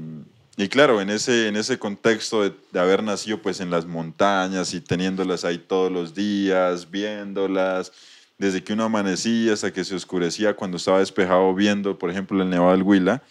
y 0.59 0.69
claro, 0.69 1.01
en 1.01 1.09
ese, 1.09 1.47
en 1.47 1.55
ese 1.55 1.79
contexto 1.79 2.43
de, 2.43 2.81
haber 2.81 3.01
nacido 3.05 3.41
pues 3.41 3.61
en 3.61 3.71
las 3.71 3.87
montañas 3.87 4.75
y 4.75 4.81
teniéndolas 4.81 5.45
ahí 5.45 5.57
todos 5.57 5.93
los 5.93 6.17
días, 6.17 6.91
viéndolas, 6.91 7.93
desde 8.39 8.65
que 8.65 8.73
uno 8.73 8.83
amanecía 8.83 9.53
hasta 9.53 9.73
que 9.73 9.85
se 9.85 9.95
oscurecía 9.95 10.57
cuando 10.57 10.77
estaba 10.77 10.99
despejado 10.99 11.55
viendo, 11.55 11.97
por 11.97 12.11
ejemplo, 12.11 12.43
el 12.43 12.51
Nevado 12.51 12.73
del 12.73 12.83
Huila, 12.83 13.23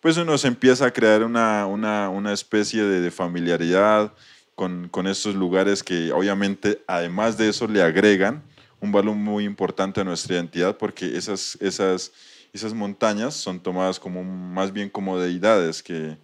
pues 0.00 0.16
uno 0.16 0.38
se 0.38 0.48
empieza 0.48 0.86
a 0.86 0.90
crear 0.90 1.22
una, 1.24 1.66
una, 1.66 2.08
una 2.08 2.32
especie 2.32 2.82
de, 2.82 3.02
de 3.02 3.10
familiaridad 3.10 4.14
con, 4.54 4.88
con 4.88 5.06
estos 5.06 5.34
lugares 5.34 5.82
que 5.82 6.10
obviamente 6.10 6.82
además 6.86 7.36
de 7.36 7.50
eso 7.50 7.68
le 7.68 7.82
agregan 7.82 8.42
un 8.80 8.92
valor 8.92 9.14
muy 9.14 9.44
importante 9.44 10.00
a 10.00 10.04
nuestra 10.04 10.36
identidad 10.36 10.78
porque 10.78 11.18
esas, 11.18 11.58
esas, 11.60 12.12
esas 12.52 12.74
montañas 12.74 13.34
son 13.34 13.60
tomadas 13.60 13.98
como 13.98 14.22
más 14.22 14.72
bien 14.72 14.90
como 14.90 15.18
deidades 15.18 15.82
que, 15.82 16.18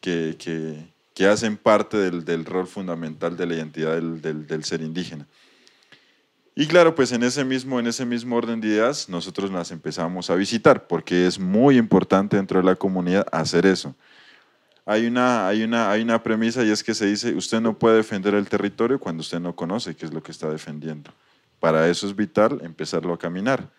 que, 0.00 0.36
que, 0.38 0.84
que 1.14 1.26
hacen 1.26 1.56
parte 1.56 1.96
del, 1.96 2.24
del 2.24 2.44
rol 2.44 2.66
fundamental 2.66 3.36
de 3.36 3.46
la 3.46 3.54
identidad 3.54 3.94
del, 3.94 4.20
del, 4.20 4.46
del 4.46 4.64
ser 4.64 4.80
indígena. 4.80 5.26
Y 6.56 6.66
claro, 6.66 6.96
pues 6.96 7.12
en 7.12 7.22
ese, 7.22 7.44
mismo, 7.44 7.78
en 7.78 7.86
ese 7.86 8.04
mismo 8.04 8.34
orden 8.34 8.60
de 8.60 8.66
ideas, 8.66 9.08
nosotros 9.08 9.52
las 9.52 9.70
empezamos 9.70 10.28
a 10.28 10.34
visitar, 10.34 10.88
porque 10.88 11.28
es 11.28 11.38
muy 11.38 11.78
importante 11.78 12.36
dentro 12.36 12.58
de 12.58 12.64
la 12.64 12.74
comunidad 12.74 13.24
hacer 13.30 13.64
eso. 13.64 13.94
Hay 14.84 15.06
una, 15.06 15.46
hay, 15.46 15.62
una, 15.62 15.88
hay 15.88 16.02
una 16.02 16.20
premisa 16.20 16.64
y 16.64 16.70
es 16.70 16.82
que 16.82 16.94
se 16.94 17.06
dice, 17.06 17.32
usted 17.34 17.60
no 17.60 17.78
puede 17.78 17.98
defender 17.98 18.34
el 18.34 18.48
territorio 18.48 18.98
cuando 18.98 19.20
usted 19.20 19.38
no 19.38 19.54
conoce 19.54 19.94
qué 19.94 20.06
es 20.06 20.12
lo 20.12 20.20
que 20.20 20.32
está 20.32 20.50
defendiendo. 20.50 21.12
Para 21.60 21.88
eso 21.88 22.08
es 22.08 22.16
vital 22.16 22.58
empezarlo 22.64 23.14
a 23.14 23.18
caminar. 23.18 23.70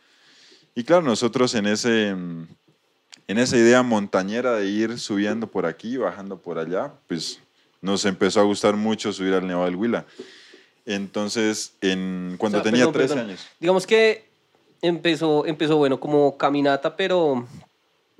Y 0.76 0.84
claro, 0.84 1.02
nosotros 1.02 1.54
en, 1.56 1.66
ese, 1.66 2.10
en 2.10 2.48
esa 3.28 3.58
idea 3.58 3.84
montañera 3.84 4.54
de 4.54 4.68
ir 4.68 5.00
subiendo 5.00 5.48
por 5.48 5.66
aquí, 5.66 5.98
bajando 5.98 6.38
por 6.38 6.58
allá, 6.58 6.94
pues 7.08 7.40
nos 7.82 8.06
empezó 8.06 8.40
a 8.40 8.44
gustar 8.44 8.76
mucho 8.76 9.12
subir 9.14 9.34
al 9.34 9.48
Nevado 9.48 9.66
del 9.66 9.76
Huila. 9.76 10.06
Entonces, 10.86 11.74
en, 11.82 12.36
cuando 12.38 12.60
O 12.60 12.62
sea, 12.62 12.72
tenía 12.72 12.86
perdón, 12.86 12.94
13 12.94 13.14
perdón. 13.14 13.30
años. 13.30 13.48
Digamos 13.60 13.86
que 13.86 14.26
empezó, 14.82 15.46
empezó, 15.46 15.78
bueno, 15.78 16.00
como 16.00 16.38
caminata, 16.38 16.96
pero 16.96 17.46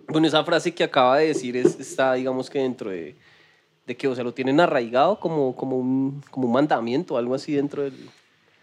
bueno, 0.08 0.28
esa 0.28 0.44
frase 0.44 0.74
que 0.74 0.84
acaba 0.84 1.18
de 1.18 1.28
decir 1.28 1.56
es, 1.56 1.80
está, 1.80 2.14
digamos 2.14 2.50
que 2.50 2.60
dentro 2.60 2.90
de, 2.90 3.16
de 3.86 3.98
que, 3.98 4.08
o 4.08 4.16
sea, 4.16 4.24
lo 4.24 4.34
tienen 4.34 4.60
arraigado 4.60 5.20
como, 5.20 5.56
como, 5.56 5.78
un, 5.78 6.24
como 6.30 6.48
un 6.48 6.54
mandamiento, 6.54 7.18
algo 7.18 7.36
así 7.36 7.54
dentro 7.54 7.84
del... 7.84 7.94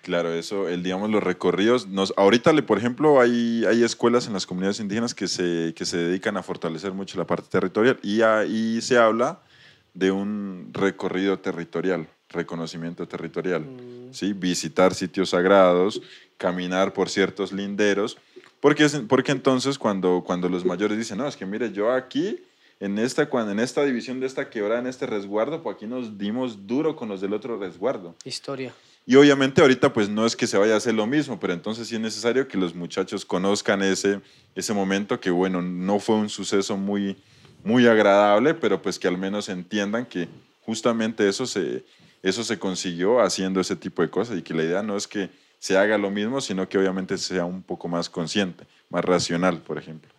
Claro, 0.06 0.32
eso, 0.32 0.68
el, 0.68 0.84
digamos, 0.84 1.10
los 1.10 1.20
recorridos. 1.20 1.88
Nos, 1.88 2.14
ahorita, 2.16 2.52
por 2.64 2.78
ejemplo, 2.78 3.20
hay, 3.20 3.64
hay 3.68 3.82
escuelas 3.82 4.28
en 4.28 4.34
las 4.34 4.46
comunidades 4.46 4.78
indígenas 4.78 5.14
que 5.16 5.26
se, 5.26 5.74
que 5.74 5.84
se 5.84 5.96
dedican 5.96 6.36
a 6.36 6.44
fortalecer 6.44 6.92
mucho 6.92 7.18
la 7.18 7.26
parte 7.26 7.48
territorial 7.50 7.98
y 8.04 8.22
ahí 8.22 8.80
se 8.80 8.98
habla 8.98 9.40
de 9.94 10.12
un 10.12 10.70
recorrido 10.72 11.40
territorial, 11.40 12.06
reconocimiento 12.28 13.08
territorial. 13.08 13.66
¿sí? 14.12 14.32
Visitar 14.32 14.94
sitios 14.94 15.30
sagrados, 15.30 16.00
caminar 16.38 16.92
por 16.92 17.08
ciertos 17.08 17.50
linderos, 17.50 18.16
porque, 18.60 18.84
es- 18.84 19.00
porque 19.08 19.32
entonces 19.32 19.76
cuando, 19.76 20.22
cuando 20.24 20.48
los 20.48 20.64
mayores 20.64 20.98
dicen, 20.98 21.18
no, 21.18 21.26
es 21.26 21.36
que 21.36 21.46
mire, 21.46 21.72
yo 21.72 21.90
aquí, 21.90 22.38
en 22.78 23.00
esta, 23.00 23.28
cuando, 23.28 23.50
en 23.50 23.58
esta 23.58 23.84
división 23.84 24.20
de 24.20 24.26
esta 24.28 24.50
quebrada, 24.50 24.78
en 24.82 24.86
este 24.86 25.06
resguardo, 25.06 25.64
pues 25.64 25.74
aquí 25.74 25.86
nos 25.88 26.16
dimos 26.16 26.64
duro 26.68 26.94
con 26.94 27.08
los 27.08 27.20
del 27.20 27.32
otro 27.32 27.58
resguardo. 27.58 28.14
Historia. 28.24 28.72
Y 29.08 29.14
obviamente 29.14 29.60
ahorita 29.60 29.92
pues 29.92 30.08
no 30.08 30.26
es 30.26 30.34
que 30.34 30.48
se 30.48 30.58
vaya 30.58 30.74
a 30.74 30.78
hacer 30.78 30.92
lo 30.92 31.06
mismo, 31.06 31.38
pero 31.38 31.52
entonces 31.52 31.86
sí 31.86 31.94
es 31.94 32.00
necesario 32.00 32.48
que 32.48 32.58
los 32.58 32.74
muchachos 32.74 33.24
conozcan 33.24 33.80
ese, 33.82 34.20
ese 34.56 34.72
momento 34.74 35.20
que 35.20 35.30
bueno, 35.30 35.62
no 35.62 36.00
fue 36.00 36.16
un 36.16 36.28
suceso 36.28 36.76
muy, 36.76 37.16
muy 37.62 37.86
agradable, 37.86 38.52
pero 38.54 38.82
pues 38.82 38.98
que 38.98 39.06
al 39.06 39.16
menos 39.16 39.48
entiendan 39.48 40.06
que 40.06 40.28
justamente 40.62 41.28
eso 41.28 41.46
se, 41.46 41.84
eso 42.20 42.42
se 42.42 42.58
consiguió 42.58 43.20
haciendo 43.20 43.60
ese 43.60 43.76
tipo 43.76 44.02
de 44.02 44.10
cosas 44.10 44.38
y 44.38 44.42
que 44.42 44.54
la 44.54 44.64
idea 44.64 44.82
no 44.82 44.96
es 44.96 45.06
que 45.06 45.30
se 45.60 45.78
haga 45.78 45.96
lo 45.96 46.10
mismo, 46.10 46.40
sino 46.40 46.68
que 46.68 46.76
obviamente 46.76 47.16
sea 47.16 47.44
un 47.44 47.62
poco 47.62 47.86
más 47.86 48.10
consciente, 48.10 48.64
más 48.90 49.04
racional, 49.04 49.58
por 49.58 49.78
ejemplo. 49.78 50.10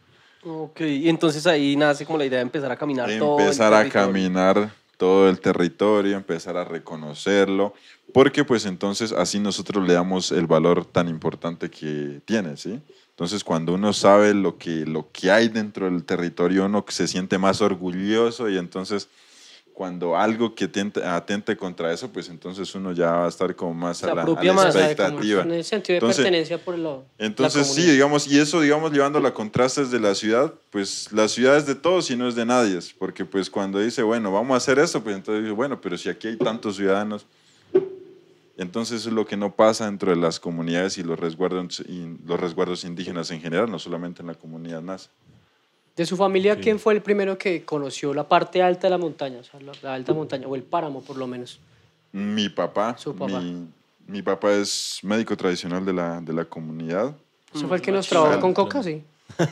Ok, 0.44 0.80
y 0.82 1.10
entonces 1.10 1.46
ahí 1.46 1.76
nace 1.76 2.06
como 2.06 2.18
la 2.18 2.26
idea 2.26 2.38
de 2.40 2.44
empezar 2.44 2.72
a 2.72 2.78
caminar 2.78 3.10
todo 3.18 3.38
el 3.38 3.44
empezar 3.44 3.74
a 3.74 3.80
territorio. 3.80 4.08
caminar 4.08 4.72
todo 4.98 5.30
el 5.30 5.40
territorio, 5.40 6.18
empezar 6.18 6.58
a 6.58 6.66
reconocerlo, 6.66 7.74
porque 8.14 8.44
pues 8.44 8.66
entonces 8.66 9.12
así 9.12 9.40
nosotros 9.40 9.88
le 9.88 9.94
damos 9.94 10.32
el 10.32 10.48
valor 10.48 10.86
tan 10.86 11.08
importante 11.08 11.70
que 11.70 12.22
tiene, 12.26 12.58
¿sí? 12.58 12.82
Entonces 13.12 13.44
cuando 13.44 13.74
uno 13.74 13.94
sabe 13.94 14.34
lo 14.34 14.58
que, 14.58 14.86
lo 14.86 15.12
que 15.12 15.32
hay 15.32 15.50
dentro 15.50 15.86
del 15.86 16.04
territorio, 16.04 16.66
uno 16.66 16.84
se 16.88 17.08
siente 17.08 17.38
más 17.38 17.62
orgulloso 17.62 18.50
y 18.50 18.58
entonces 18.58 19.08
cuando 19.78 20.18
algo 20.18 20.56
que 20.56 20.64
atente, 21.06 21.56
contra 21.56 21.94
eso, 21.94 22.12
pues 22.12 22.30
entonces 22.30 22.74
uno 22.74 22.94
ya 22.94 23.12
va 23.12 23.26
a 23.28 23.30
estar 23.30 23.56
como 23.56 23.76
más 23.76 24.04
a 24.04 24.08
la, 24.08 24.22
a 24.22 24.24
apropia 24.24 24.52
la 24.52 24.64
expectativa. 24.64 25.44
En 25.44 25.52
el 25.52 25.64
sentido 25.64 25.94
de 25.94 25.98
Entonces- 25.98 26.18
pertenencia 26.24 26.58
por 26.58 26.80
lo, 26.80 27.06
Entonces, 27.20 27.68
la 27.68 27.74
sí, 27.76 27.92
digamos, 27.92 28.26
y 28.28 28.40
eso, 28.40 28.60
digamos, 28.60 28.92
llevándolo 28.92 29.28
a 29.28 29.36
contrastes 29.36 29.92
de 29.92 30.00
la 30.00 30.16
ciudad, 30.16 30.52
pues 30.72 31.12
la 31.12 31.28
ciudad 31.28 31.58
es 31.58 31.68
de 31.68 31.76
todos 31.76 32.10
y 32.10 32.16
no 32.16 32.28
es 32.28 32.34
de 32.34 32.44
nadie, 32.44 32.80
porque 32.98 33.24
pues 33.24 33.52
cuando 33.52 33.78
dice, 33.78 34.02
bueno, 34.02 34.32
vamos 34.32 34.56
a 34.56 34.58
hacer 34.58 34.80
eso, 34.80 35.04
pues 35.04 35.16
entonces 35.16 35.44
dice, 35.44 35.54
bueno, 35.54 35.80
pero 35.80 35.96
si 35.96 36.10
aquí 36.10 36.28
hay 36.30 36.38
tantos 36.38 36.78
ciudadanos, 36.78 37.28
entonces 38.58 39.02
eso 39.02 39.10
es 39.10 39.16
lo 39.16 39.28
que 39.28 39.38
no 39.38 39.56
pasa 39.56 39.86
dentro 39.86 40.10
de 40.10 40.18
las 40.18 40.40
comunidades 40.40 40.98
y 40.98 41.04
los 41.04 41.20
resguardos, 41.20 41.82
y 41.82 42.18
los 42.26 42.40
resguardos 42.40 42.84
indígenas 42.84 43.30
en 43.30 43.42
general, 43.42 43.70
no 43.70 43.78
solamente 43.78 44.24
en 44.24 44.28
la 44.28 44.34
comunidad 44.34 44.82
NASA. 44.82 45.12
De 45.98 46.06
su 46.06 46.16
familia, 46.16 46.56
¿quién 46.60 46.80
fue 46.80 46.94
el 46.94 47.02
primero 47.02 47.38
que 47.38 47.66
conoció 47.66 48.14
la 48.14 48.28
parte 48.28 48.62
alta 48.62 48.88
de 48.88 48.92
la 48.92 48.98
montaña? 49.00 49.40
O 49.40 49.44
sea, 49.44 49.60
la, 49.60 49.72
la 49.82 49.94
alta 49.96 50.14
montaña, 50.14 50.48
o 50.48 50.56
el 50.56 50.62
páramo 50.64 51.02
por 51.02 51.18
lo 51.18 51.26
menos. 51.28 51.60
Mi 52.12 52.50
papá, 52.50 52.96
Su 52.98 53.16
papá. 53.16 53.40
Mi, 53.40 53.68
mi 54.08 54.22
papá 54.22 54.52
es 54.54 55.00
médico 55.04 55.36
tradicional 55.36 55.84
de 55.86 55.94
la, 55.94 56.22
de 56.22 56.32
la 56.34 56.46
comunidad. 56.46 57.14
¿Eso 57.54 57.68
fue 57.68 57.78
el 57.78 57.82
que 57.84 57.92
nos 57.92 58.00
machista. 58.06 58.16
trabajó 58.22 58.40
con 58.40 58.54
coca? 58.54 58.84
Sí. 58.84 59.02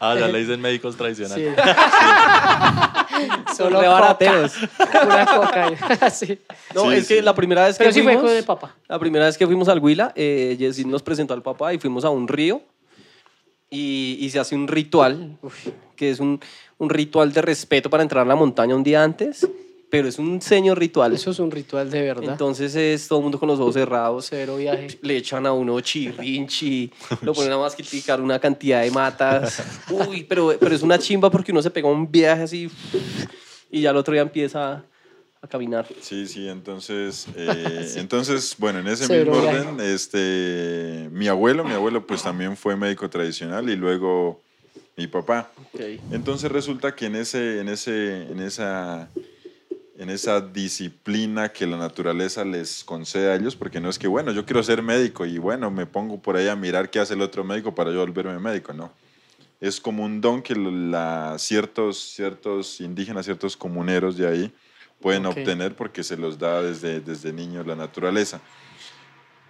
Ah, 0.00 0.16
ya 0.18 0.26
le 0.28 0.40
dicen 0.40 0.60
médicos 0.60 0.96
tradicionales. 0.96 1.54
Sí. 1.56 1.62
Solo 3.56 3.80
re 3.80 3.86
coca. 3.86 4.00
barateros. 4.00 4.52
Pura 4.76 5.26
coca. 5.26 6.10
sí. 6.10 6.38
No, 6.74 6.90
Sí, 6.90 6.96
es 6.96 7.06
que 7.08 7.16
sí. 7.18 7.22
la 7.22 7.34
primera 7.34 7.64
vez 7.66 7.78
Pero 7.78 7.90
que 7.90 7.94
sí 7.94 8.02
fue 8.02 8.12
fuimos, 8.14 8.28
con 8.30 8.36
el 8.36 8.44
papá. 8.44 8.74
la 8.88 8.98
primera 8.98 9.26
vez 9.26 9.38
que 9.38 9.46
fuimos 9.46 9.68
al 9.68 9.78
Huila, 9.78 10.12
eh, 10.16 10.56
Jessy 10.58 10.84
nos 10.84 11.02
presentó 11.02 11.34
al 11.34 11.42
papá 11.42 11.72
y 11.72 11.78
fuimos 11.78 12.04
a 12.04 12.10
un 12.10 12.26
río 12.26 12.62
y, 13.70 14.18
y 14.20 14.30
se 14.30 14.40
hace 14.40 14.54
un 14.54 14.68
ritual, 14.68 15.38
que 15.96 16.10
es 16.10 16.20
un, 16.20 16.40
un 16.78 16.90
ritual 16.90 17.32
de 17.32 17.40
respeto 17.40 17.88
para 17.88 18.02
entrar 18.02 18.26
a 18.26 18.28
la 18.28 18.36
montaña 18.36 18.74
un 18.74 18.82
día 18.82 19.02
antes, 19.02 19.48
pero 19.88 20.08
es 20.08 20.18
un 20.18 20.40
seño 20.40 20.74
ritual. 20.74 21.12
Eso 21.12 21.30
es 21.30 21.38
un 21.38 21.50
ritual 21.50 21.90
de 21.90 22.02
verdad. 22.02 22.32
Entonces 22.32 22.74
es 22.74 23.08
todo 23.08 23.18
el 23.18 23.24
mundo 23.24 23.38
con 23.38 23.48
los 23.48 23.58
ojos 23.58 23.74
cerrados. 23.74 24.26
Cero 24.30 24.56
viaje. 24.56 24.98
Le 25.02 25.16
echan 25.16 25.46
a 25.46 25.52
uno 25.52 25.80
chirrinchi, 25.80 26.90
lo 27.22 27.32
ponen 27.32 27.52
a 27.52 27.58
masquiticar 27.58 28.20
una 28.20 28.38
cantidad 28.38 28.82
de 28.82 28.90
matas. 28.90 29.62
Uy, 29.90 30.24
pero, 30.24 30.54
pero 30.58 30.74
es 30.74 30.82
una 30.82 30.98
chimba 30.98 31.30
porque 31.30 31.52
uno 31.52 31.62
se 31.62 31.70
pega 31.70 31.88
un 31.88 32.10
viaje 32.10 32.42
así 32.42 32.70
y 33.70 33.82
ya 33.82 33.90
el 33.90 33.96
otro 33.96 34.12
día 34.12 34.22
empieza 34.22 34.72
a 34.72 34.84
caminar. 35.48 35.86
Sí, 36.00 36.26
sí, 36.26 36.48
entonces, 36.48 37.26
eh, 37.36 37.94
entonces 37.96 38.54
bueno, 38.58 38.80
en 38.80 38.88
ese 38.88 39.06
Cero 39.06 39.32
mismo 39.32 39.42
viaje. 39.42 39.68
orden, 39.68 39.80
este, 39.80 41.08
mi 41.12 41.28
abuelo, 41.28 41.64
mi 41.64 41.72
abuelo 41.72 42.06
pues 42.06 42.22
también 42.22 42.56
fue 42.56 42.76
médico 42.76 43.08
tradicional 43.08 43.68
y 43.68 43.76
luego 43.76 44.40
mi 44.96 45.06
papá. 45.06 45.50
Entonces 46.10 46.52
resulta 46.52 46.94
que 46.94 47.06
en, 47.06 47.16
ese, 47.16 47.60
en, 47.60 47.68
ese, 47.68 48.30
en, 48.30 48.40
esa, 48.40 49.08
en 49.96 50.10
esa 50.10 50.42
disciplina 50.42 51.50
que 51.50 51.66
la 51.66 51.78
naturaleza 51.78 52.44
les 52.44 52.84
concede 52.84 53.32
a 53.32 53.34
ellos, 53.34 53.56
porque 53.56 53.80
no 53.80 53.88
es 53.88 53.98
que, 53.98 54.08
bueno, 54.08 54.32
yo 54.32 54.44
quiero 54.44 54.62
ser 54.62 54.82
médico 54.82 55.24
y 55.24 55.38
bueno, 55.38 55.70
me 55.70 55.86
pongo 55.86 56.20
por 56.20 56.36
ahí 56.36 56.48
a 56.48 56.56
mirar 56.56 56.90
qué 56.90 56.98
hace 56.98 57.14
el 57.14 57.22
otro 57.22 57.44
médico 57.44 57.74
para 57.74 57.90
yo 57.90 58.00
volverme 58.00 58.38
médico, 58.38 58.74
no. 58.74 58.92
Es 59.58 59.80
como 59.80 60.04
un 60.04 60.20
don 60.20 60.42
que 60.42 60.54
la, 60.54 61.36
ciertos, 61.38 61.98
ciertos 61.98 62.80
indígenas, 62.80 63.24
ciertos 63.24 63.56
comuneros 63.56 64.16
de 64.16 64.26
ahí 64.26 64.52
pueden 65.00 65.26
obtener 65.26 65.74
porque 65.76 66.02
se 66.02 66.16
los 66.16 66.38
da 66.38 66.62
desde, 66.62 67.00
desde 67.00 67.32
niños 67.32 67.66
la 67.66 67.76
naturaleza. 67.76 68.40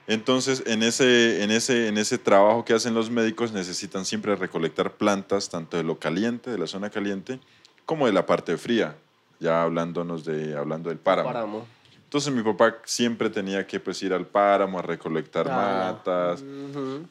Entonces, 0.07 0.63
en 0.67 0.83
ese, 0.83 1.43
en, 1.45 1.51
ese, 1.51 1.87
en 1.89 1.97
ese 1.99 2.19
trabajo 2.19 2.65
que 2.65 2.73
hacen 2.73 2.95
los 2.95 3.11
médicos 3.11 3.53
necesitan 3.53 4.05
siempre 4.05 4.35
recolectar 4.35 4.93
plantas, 4.95 5.49
tanto 5.49 5.77
de 5.77 5.85
lo 5.85 5.99
caliente, 5.99 6.51
de 6.51 6.59
la 6.59 6.67
zona 6.67 6.91
caliente, 6.91 7.39
como 7.87 8.07
de 8.07 8.13
la 8.13 8.27
parte 8.27 8.57
fría, 8.57 8.97
ya 9.39 9.63
hablándonos 9.63 10.25
de, 10.25 10.57
hablando 10.57 10.89
del 10.89 10.99
páramo. 10.99 11.29
Páramo. 11.29 11.67
Entonces 12.05 12.33
mi 12.35 12.43
papá 12.43 12.77
siempre 12.87 13.31
tenía 13.31 13.65
que 13.65 13.79
pues 13.79 14.03
ir 14.03 14.13
al 14.13 14.27
páramo 14.27 14.81
a 14.81 14.83
recolectar 14.83 15.45
Claro. 15.45 15.95
matas, 15.95 16.43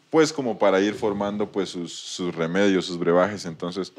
pues 0.10 0.34
como 0.34 0.60
para 0.60 0.82
ir 0.82 0.94
formando 0.94 1.50
pues 1.50 1.70
sus, 1.70 1.94
sus 1.94 2.36
remedios, 2.36 2.86
sus 2.86 3.00
brebajes. 3.00 3.46
Entonces 3.46 3.94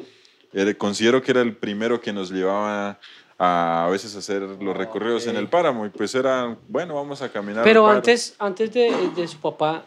era- 0.53 0.75
considero 0.75 1.23
que 1.23 1.31
era 1.31 1.41
el 1.41 1.57
primero 1.57 2.03
que 2.03 2.13
nos 2.13 2.31
llevaba 2.31 3.01
a, 3.43 3.87
a 3.87 3.91
veces 3.91 4.15
hacer 4.15 4.43
los 4.43 4.77
recorridos 4.77 5.27
en 5.27 5.35
el 5.37 5.49
páramo 5.49 5.87
y 5.87 5.89
pues 5.89 6.15
era, 6.15 6.57
bueno, 6.69 6.95
vamos 6.95 7.23
a 7.23 7.31
caminar. 7.31 7.65
Pero 7.65 7.89
antes, 7.89 8.35
antes 8.39 8.71
de, 8.73 8.93
de 9.17 9.27
su 9.27 9.39
papá, 9.39 9.83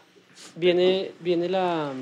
viene, 0.56 1.12
viene 1.20 1.48
la, 1.48 1.92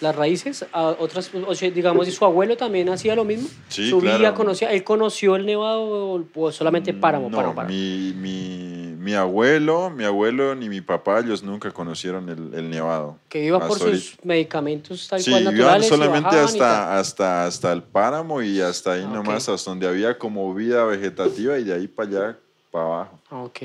las 0.00 0.16
raíces, 0.16 0.64
a 0.72 0.84
otras, 0.98 1.30
o 1.46 1.54
sea, 1.54 1.70
digamos, 1.70 2.08
y 2.08 2.12
su 2.12 2.24
abuelo 2.24 2.56
también 2.56 2.88
hacía 2.88 3.14
lo 3.14 3.24
mismo. 3.24 3.46
Sí, 3.68 3.90
Subía, 3.90 4.16
claro. 4.16 4.34
conocía, 4.34 4.72
él 4.72 4.84
conoció 4.84 5.36
el 5.36 5.44
nevado 5.44 5.82
o, 5.82 6.24
o 6.34 6.50
solamente 6.50 6.94
páramo, 6.94 7.28
No, 7.28 7.36
páramo, 7.36 7.54
páramo? 7.54 7.74
Mi, 7.74 8.14
mi, 8.16 8.85
mi 9.06 9.14
abuelo, 9.14 9.88
mi 9.88 10.02
abuelo 10.02 10.56
ni 10.56 10.68
mi 10.68 10.80
papá, 10.80 11.20
ellos 11.20 11.40
nunca 11.40 11.70
conocieron 11.70 12.28
el, 12.28 12.52
el 12.52 12.68
nevado. 12.68 13.20
Que 13.28 13.44
iba 13.44 13.60
por 13.60 13.76
Hasta 13.76 13.84
ahorita. 13.84 14.04
sus 14.04 14.24
medicamentos 14.24 15.06
tal 15.08 15.20
Sí, 15.20 15.30
cual 15.30 15.42
iban 15.42 15.54
naturales. 15.54 15.86
y 15.86 15.88
solamente 15.88 16.36
hasta, 16.36 16.98
hasta, 16.98 17.46
hasta 17.46 17.72
el 17.72 17.84
páramo 17.84 18.42
y 18.42 18.60
hasta 18.60 18.94
ahí 18.94 19.04
Ah, 19.06 19.12
nomás, 19.12 19.48
hasta 19.48 19.70
donde 19.70 19.86
había 19.86 20.18
como 20.18 20.52
vida 20.52 20.84
vegetativa 20.84 21.56
y 21.56 21.62
de 21.62 21.74
ahí 21.74 21.86
para 21.86 22.08
allá, 22.08 22.38
para 22.72 22.84
abajo. 22.84 23.20
Ah, 23.30 23.42
ok. 23.44 23.58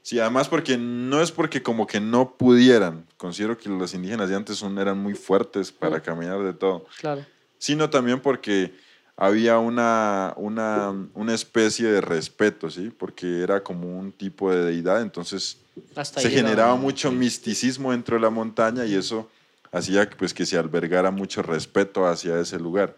Sí, 0.00 0.18
además 0.18 0.48
porque 0.48 0.78
no 0.78 1.20
es 1.20 1.30
porque 1.30 1.62
como 1.62 1.86
que 1.86 2.00
no 2.00 2.34
pudieran, 2.38 3.04
considero 3.18 3.58
que 3.58 3.68
los 3.68 3.92
indígenas 3.92 4.30
de 4.30 4.36
antes 4.36 4.56
son, 4.56 4.78
eran 4.78 4.96
muy 4.96 5.12
fuertes 5.12 5.70
para 5.70 5.98
Mm. 5.98 6.00
caminar 6.00 6.42
de 6.42 6.54
todo, 6.54 6.86
Claro. 6.98 7.26
sino 7.58 7.90
también 7.90 8.20
porque 8.20 8.72
había 9.20 9.58
una, 9.58 10.32
una, 10.36 10.94
una 11.14 11.34
especie 11.34 11.88
de 11.88 12.00
respeto, 12.00 12.70
¿sí? 12.70 12.90
Porque 12.96 13.42
era 13.42 13.62
como 13.64 13.98
un 13.98 14.12
tipo 14.12 14.50
de 14.52 14.64
deidad, 14.64 15.02
entonces 15.02 15.58
Hasta 15.96 16.20
se 16.20 16.30
generaba 16.30 16.76
mucho 16.76 17.10
misticismo 17.10 17.90
dentro 17.90 18.14
de 18.14 18.22
la 18.22 18.30
montaña 18.30 18.86
y 18.86 18.94
eso 18.94 19.28
hacía 19.72 20.08
que, 20.08 20.14
pues, 20.14 20.32
que 20.32 20.46
se 20.46 20.56
albergara 20.56 21.10
mucho 21.10 21.42
respeto 21.42 22.06
hacia 22.06 22.38
ese 22.40 22.58
lugar. 22.60 22.96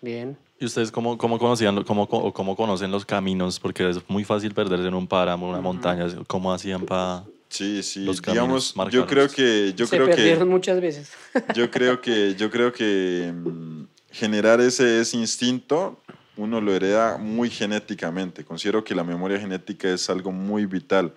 Bien. 0.00 0.38
¿Y 0.60 0.66
ustedes 0.66 0.92
cómo, 0.92 1.18
cómo 1.18 1.38
conocían, 1.38 1.82
cómo, 1.84 2.06
cómo 2.32 2.54
conocen 2.54 2.90
los 2.92 3.04
caminos? 3.04 3.58
Porque 3.58 3.90
es 3.90 3.98
muy 4.08 4.24
fácil 4.24 4.54
perderse 4.54 4.86
en 4.86 4.94
un 4.94 5.06
páramo, 5.08 5.48
una 5.50 5.60
montaña. 5.60 6.06
¿Cómo 6.28 6.52
hacían 6.52 6.86
para...? 6.86 7.24
Sí, 7.48 7.82
sí, 7.82 8.04
Los 8.04 8.20
caminos 8.20 8.44
digamos, 8.44 8.74
yo 8.74 9.00
marcados. 9.00 9.08
creo 9.10 9.28
que 9.28 9.74
yo 9.74 9.84
Se 9.84 9.96
creo 9.96 10.06
perdieron 10.08 10.46
que 10.46 10.52
muchas 10.54 10.80
veces. 10.80 11.10
yo 11.56 11.68
creo 11.68 12.00
que 12.00 12.36
yo 12.36 12.48
creo 12.48 12.72
que 12.72 13.32
mm, 13.34 13.79
generar 14.10 14.60
ese, 14.60 15.00
ese 15.00 15.16
instinto 15.16 16.00
uno 16.36 16.60
lo 16.60 16.72
hereda 16.72 17.18
muy 17.18 17.50
genéticamente. 17.50 18.44
Considero 18.44 18.82
que 18.82 18.94
la 18.94 19.04
memoria 19.04 19.38
genética 19.38 19.88
es 19.90 20.08
algo 20.08 20.32
muy 20.32 20.64
vital. 20.66 21.12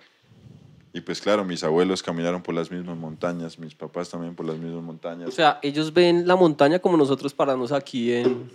Y 0.92 1.00
pues 1.00 1.20
claro, 1.20 1.44
mis 1.44 1.64
abuelos 1.64 2.02
caminaron 2.02 2.42
por 2.42 2.54
las 2.54 2.70
mismas 2.70 2.96
montañas, 2.96 3.58
mis 3.58 3.74
papás 3.74 4.10
también 4.10 4.34
por 4.36 4.46
las 4.46 4.56
mismas 4.56 4.82
montañas. 4.82 5.28
O 5.28 5.32
sea, 5.32 5.58
ellos 5.62 5.92
ven 5.92 6.26
la 6.28 6.36
montaña 6.36 6.78
como 6.78 6.96
nosotros 6.96 7.32
paramos 7.34 7.72
aquí 7.72 8.12
en, 8.12 8.48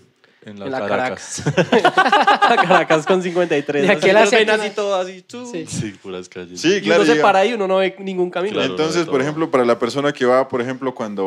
En 0.45 0.61
en 0.61 0.71
la 0.71 0.79
Caracas. 0.87 1.43
Caracas. 1.43 1.83
la 2.49 2.55
Caracas 2.55 3.05
con 3.05 3.21
53. 3.21 3.81
De 3.83 3.89
aquí 3.91 3.97
Así 3.97 4.09
a 4.09 4.13
la 4.13 4.21
los 4.21 4.31
ven 4.31 4.49
así 4.51 4.69
todo 4.69 4.95
así. 4.95 5.21
tú. 5.23 5.45
Sí. 5.51 5.65
Sí, 5.65 5.91
puras 6.01 6.29
calles. 6.29 6.61
Sí, 6.61 6.75
Y 6.75 6.81
claro. 6.81 7.03
uno 7.03 7.13
se 7.13 7.19
para 7.19 7.39
ahí 7.39 7.49
y 7.49 7.53
uno 7.55 7.67
no 7.67 7.77
ve 7.77 7.95
ningún 7.99 8.29
camino. 8.29 8.53
Claro. 8.53 8.71
Entonces, 8.71 9.05
por 9.05 9.21
ejemplo, 9.21 9.51
para 9.51 9.65
la 9.65 9.77
persona 9.77 10.13
que 10.13 10.25
va, 10.25 10.47
por 10.47 10.61
ejemplo, 10.61 10.95
cuando 10.95 11.25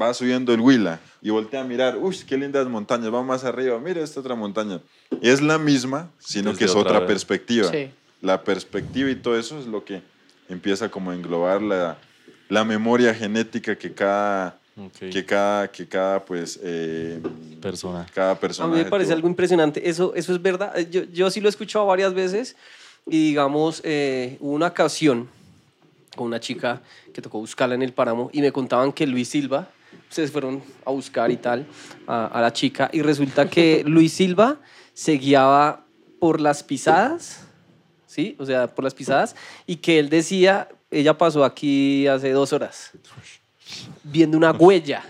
va 0.00 0.12
subiendo 0.14 0.52
el 0.54 0.60
Huila 0.60 1.00
y 1.22 1.30
voltea 1.30 1.60
a 1.62 1.64
mirar, 1.64 1.96
uy, 1.96 2.16
qué 2.26 2.36
lindas 2.36 2.66
montañas, 2.68 3.12
va 3.12 3.22
más 3.22 3.44
arriba, 3.44 3.78
mira 3.78 4.02
esta 4.02 4.20
otra 4.20 4.34
montaña. 4.34 4.80
Es 5.22 5.40
la 5.42 5.58
misma, 5.58 6.10
sino 6.18 6.50
Desde 6.50 6.58
que 6.60 6.64
es 6.66 6.70
otra 6.74 6.96
otra 6.96 7.06
perspectiva. 7.06 7.70
Sí. 7.70 7.90
La 8.20 8.42
perspectiva 8.42 9.10
y 9.10 9.16
todo 9.16 9.38
eso 9.38 9.58
es 9.58 9.66
lo 9.66 9.84
que 9.84 10.02
empieza 10.48 10.88
como 10.90 11.10
a 11.10 11.14
englobar 11.14 11.62
la, 11.62 11.96
la 12.48 12.64
memoria 12.64 13.14
genética 13.14 13.76
que 13.76 13.92
cada, 13.92 14.58
Ok. 14.76 15.10
que 15.10 15.24
cada, 15.24 15.68
que 15.68 15.86
cada, 15.88 16.24
pues, 16.24 16.58
eh, 16.62 17.20
Persona. 17.60 18.06
cada 18.14 18.32
A 18.32 18.38
persona. 18.40 18.68
mí 18.72 18.78
me 18.82 18.84
parece 18.90 19.12
algo 19.12 19.26
impresionante. 19.28 19.88
Eso, 19.88 20.14
eso 20.14 20.32
es 20.32 20.40
verdad. 20.40 20.78
Eh, 20.78 20.88
Yo, 20.90 21.02
yo 21.04 21.30
sí 21.30 21.40
lo 21.40 21.48
he 21.48 21.50
escuchado 21.50 21.84
varias 21.86 22.14
veces 22.14 22.54
y 23.06 23.28
digamos, 23.30 23.80
eh, 23.84 24.36
hubo 24.40 24.52
una 24.52 24.68
ocasión 24.68 25.28
con 26.18 26.26
una 26.26 26.40
chica 26.40 26.82
que 27.14 27.22
tocó 27.22 27.38
buscarla 27.38 27.76
en 27.76 27.82
el 27.82 27.92
páramo 27.92 28.28
y 28.32 28.40
me 28.40 28.50
contaban 28.50 28.92
que 28.92 29.06
Luis 29.06 29.28
Silva, 29.28 29.68
se 30.10 30.26
fueron 30.26 30.60
a 30.84 30.90
buscar 30.90 31.30
y 31.30 31.36
tal 31.36 31.64
a, 32.08 32.26
a 32.26 32.40
la 32.42 32.52
chica 32.52 32.90
y 32.92 33.02
resulta 33.02 33.48
que 33.48 33.84
Luis 33.86 34.12
Silva 34.12 34.56
se 34.92 35.12
guiaba 35.12 35.86
por 36.18 36.40
las 36.40 36.64
pisadas, 36.64 37.44
¿sí? 38.06 38.34
O 38.40 38.44
sea, 38.44 38.66
por 38.66 38.82
las 38.84 38.94
pisadas 38.94 39.36
y 39.64 39.76
que 39.76 40.00
él 40.00 40.08
decía, 40.10 40.68
ella 40.90 41.16
pasó 41.16 41.44
aquí 41.44 42.08
hace 42.08 42.32
dos 42.32 42.52
horas 42.52 42.90
viendo 44.02 44.36
una 44.36 44.50
huella. 44.52 45.04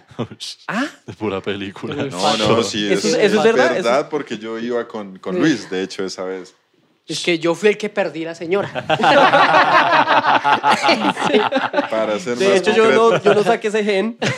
¿Ah? 0.66 0.86
De 1.06 1.12
pura 1.14 1.40
película. 1.40 1.94
No, 1.94 2.36
no, 2.36 2.62
sí, 2.62 2.84
Eso 2.92 3.08
es, 3.08 3.14
es- 3.14 3.24
eso 3.32 3.38
es 3.38 3.44
verdad, 3.44 3.72
verdad 3.72 4.08
porque 4.10 4.36
yo 4.36 4.58
iba 4.58 4.86
con, 4.86 5.18
con. 5.18 5.38
Luis, 5.38 5.70
de 5.70 5.82
hecho, 5.82 6.04
esa 6.04 6.24
vez. 6.24 6.54
Es 7.08 7.24
que 7.24 7.38
yo 7.38 7.54
fui 7.54 7.70
el 7.70 7.78
que 7.78 7.88
perdí 7.88 8.24
la 8.24 8.34
señora. 8.34 8.70
Para 11.90 12.18
ser 12.18 12.36
De 12.36 12.48
más 12.48 12.56
hecho, 12.58 12.72
yo 12.74 12.90
no, 12.92 13.22
yo 13.22 13.34
no 13.34 13.42
saqué 13.42 13.68
ese 13.68 13.82
gen. 13.82 14.18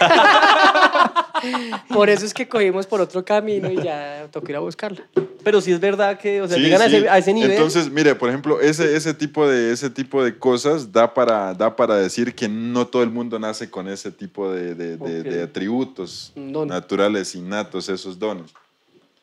Por 1.88 2.11
eso 2.11 2.26
es 2.26 2.35
que 2.35 2.46
cogimos 2.46 2.87
por 2.87 3.00
otro 3.00 3.24
camino 3.24 3.70
y 3.70 3.83
ya 3.83 4.28
tocó 4.30 4.50
ir 4.50 4.56
a 4.56 4.61
buscarla. 4.61 5.00
Pero 5.42 5.61
sí 5.62 5.72
es 5.72 5.80
verdad 5.80 6.18
que, 6.18 6.42
o 6.42 6.46
sea, 6.46 6.59
Sí, 6.59 6.62
llegan 6.64 6.83
a, 6.83 6.88
sí. 6.88 6.96
ese, 6.96 7.09
a 7.09 7.16
ese 7.18 7.33
nivel. 7.33 7.52
Entonces, 7.52 7.90
mire, 7.90 8.14
por 8.14 8.28
ejemplo, 8.28 8.61
ese, 8.61 8.94
ese, 8.94 9.14
tipo 9.14 9.48
de, 9.48 9.72
ese 9.72 9.88
tipo 9.88 10.22
de 10.22 10.37
cosas 10.38 10.92
da 10.92 11.14
para, 11.14 11.54
da 11.54 11.74
para 11.74 11.96
decir 11.96 12.35
que 12.35 12.46
no 12.46 12.87
todo 12.87 13.02
el 13.02 13.09
mundo 13.11 13.38
nace 13.38 13.70
con 13.70 13.88
ese 13.88 14.12
tipo 14.12 14.52
de, 14.52 14.74
de- 14.74 14.96
de- 14.98 15.20
Ok. 15.20 15.26
de 15.26 15.42
atributos 15.42 16.33
don. 16.37 16.68
naturales, 16.68 17.35
innatos, 17.35 17.88
esos 17.88 18.18
dones. 18.18 18.52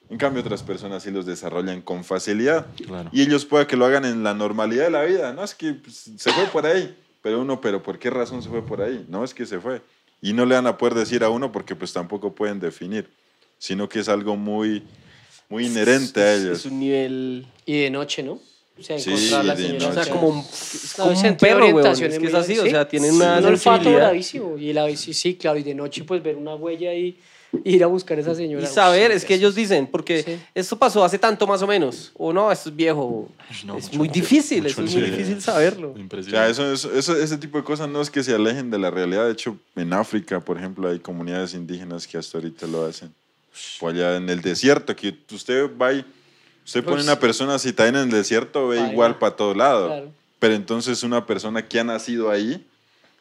En 0.09 0.17
cambio, 0.17 0.41
otras 0.41 0.63
personas 0.63 1.03
sí 1.03 1.11
los 1.11 1.25
desarrollan 1.25 1.81
con 1.81 2.03
facilidad. 2.03 2.67
Claro. 2.85 3.09
Y 3.11 3.21
ellos 3.21 3.45
puede 3.45 3.67
que 3.67 3.75
lo 3.75 3.85
hagan 3.85 4.05
en 4.05 4.23
la 4.23 4.33
normalidad 4.33 4.85
de 4.85 4.91
la 4.91 5.03
vida. 5.03 5.33
No 5.33 5.43
es 5.43 5.53
que 5.53 5.73
pues, 5.73 6.09
se 6.17 6.31
fue 6.31 6.45
por 6.45 6.65
ahí. 6.65 6.95
Pero 7.21 7.41
uno, 7.41 7.59
¿pero 7.59 7.83
por 7.83 7.99
qué 7.99 8.09
razón 8.09 8.41
se 8.41 8.49
fue 8.49 8.65
por 8.65 8.81
ahí? 8.81 9.05
No 9.09 9.23
es 9.23 9.33
que 9.33 9.45
se 9.45 9.59
fue. 9.59 9.81
Y 10.21 10.33
no 10.33 10.45
le 10.45 10.55
van 10.55 10.67
a 10.67 10.77
poder 10.77 10.93
decir 10.93 11.23
a 11.23 11.29
uno 11.29 11.51
porque 11.51 11.75
pues 11.75 11.91
tampoco 11.91 12.33
pueden 12.33 12.59
definir. 12.59 13.09
Sino 13.57 13.89
que 13.89 13.99
es 13.99 14.07
algo 14.07 14.37
muy, 14.37 14.83
muy 15.49 15.65
inherente 15.65 16.21
a 16.21 16.33
es, 16.33 16.41
ellos. 16.41 16.59
es 16.59 16.65
un 16.65 16.79
nivel. 16.79 17.47
Y 17.65 17.81
de 17.81 17.89
noche, 17.89 18.23
¿no? 18.23 18.39
O 18.79 18.83
sea, 18.83 18.99
Sí, 18.99 19.09
encontrar 19.11 19.39
a 19.41 19.43
la 19.43 19.55
de 19.55 19.67
señora. 19.67 19.87
O 19.89 19.93
sea, 19.93 20.05
como, 20.13 20.27
un- 20.29 20.43
como 20.95 21.11
un 21.29 21.37
perro, 21.37 21.63
orientación 21.65 22.11
Es 22.11 22.19
que 22.19 22.27
es 22.27 22.33
así, 22.33 22.59
o 22.59 22.63
sí. 22.63 22.69
sea, 22.69 22.87
tienen 22.87 23.11
Sí. 23.11 23.17
una 23.17 23.37
un 23.39 23.45
olfato 23.45 23.91
bravísimo. 23.91 24.57
Y 24.57 24.73
la 24.73 24.95
sí, 24.95 25.13
sí, 25.13 25.35
claro. 25.35 25.57
Y 25.57 25.63
de 25.63 25.73
noche, 25.73 26.03
pues 26.03 26.21
ver 26.21 26.35
una 26.35 26.55
huella 26.55 26.93
y 26.93 27.17
ir 27.63 27.83
a 27.83 27.87
buscar 27.87 28.17
a 28.17 28.21
esa 28.21 28.35
señora. 28.35 28.63
Y 28.63 28.67
saber, 28.67 29.09
es 29.11 29.23
que 29.25 29.33
ellos 29.33 29.55
dicen, 29.55 29.87
porque 29.87 30.21
Sí. 30.21 30.37
esto 30.53 30.77
pasó 30.77 31.03
hace 31.03 31.17
tanto 31.17 31.47
más 31.47 31.61
o 31.61 31.67
menos, 31.67 32.11
o 32.15 32.31
no, 32.33 32.51
esto 32.51 32.69
es 32.69 32.75
viejo. 32.75 33.01
o- 33.01 33.29
No, 33.65 33.77
es 33.77 33.85
mucho 33.85 33.97
muy 33.97 34.09
difícil, 34.09 34.63
Mucho 34.63 34.73
eso 34.73 34.83
es 34.83 34.93
muy 34.93 35.01
difícil 35.09 35.41
saberlo. 35.41 35.91
O 35.91 35.93
sea, 35.93 36.01
Impresionante. 36.01 36.51
eso, 36.51 36.71
eso, 36.73 36.93
eso- 36.93 37.15
ese 37.17 37.37
tipo 37.37 37.57
de 37.57 37.63
cosas 37.63 37.87
no 37.89 38.01
es 38.01 38.09
que 38.11 38.21
se 38.21 38.35
alejen 38.35 38.69
de 38.69 38.77
la 38.77 38.91
realidad. 38.91 39.25
De 39.25 39.31
hecho, 39.31 39.57
en 39.75 39.93
África, 39.93 40.39
por 40.41 40.57
ejemplo, 40.57 40.89
hay 40.89 40.99
comunidades 40.99 41.53
indígenas 41.53 42.05
que 42.05 42.17
hasta 42.17 42.37
ahorita 42.37 42.67
lo 42.67 42.85
hacen. 42.85 43.13
O 43.79 43.87
allá 43.89 44.17
en 44.17 44.29
el 44.29 44.41
desierto, 44.41 44.95
que 44.95 45.15
usted 45.33 45.67
va 45.81 45.93
y 45.93 46.05
usted 46.67 46.83
pone 46.83 46.97
Pues- 46.97 47.05
una 47.05 47.17
persona 47.17 47.57
citada 47.57 47.89
en 47.89 47.95
el 47.95 48.11
desierto, 48.11 48.67
ve 48.67 48.81
igual 48.91 49.17
para 49.17 49.35
todo 49.35 49.55
lado. 49.55 49.87
Claro. 49.87 50.11
Pero 50.37 50.53
entonces 50.53 51.01
una 51.01 51.25
persona 51.25 51.65
que 51.67 51.79
ha 51.79 51.83
nacido 51.83 52.29
ahí, 52.29 52.63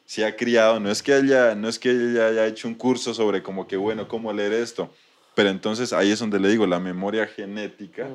se 0.05 0.25
ha 0.25 0.37
criado, 0.37 0.81
no 0.81 0.91
es 0.91 1.03
que 1.03 1.15
haya, 1.15 1.55
no 1.55 1.69
es 1.69 1.79
que 1.79 1.91
ella 1.91 2.27
haya 2.27 2.47
hecho 2.47 2.69
un 2.69 2.75
curso 2.75 3.15
sobre 3.15 3.43
como 3.43 3.67
que, 3.67 3.77
bueno, 3.77 4.07
cómo 4.07 4.33
leer 4.33 4.53
esto. 4.53 4.91
Pero 5.35 5.49
entonces 5.49 5.93
ahí 5.93 6.11
es 6.11 6.19
donde 6.19 6.41
le 6.41 6.49
digo, 6.49 6.67
la 6.67 6.81
memoria 6.81 7.27
genética 7.27 8.09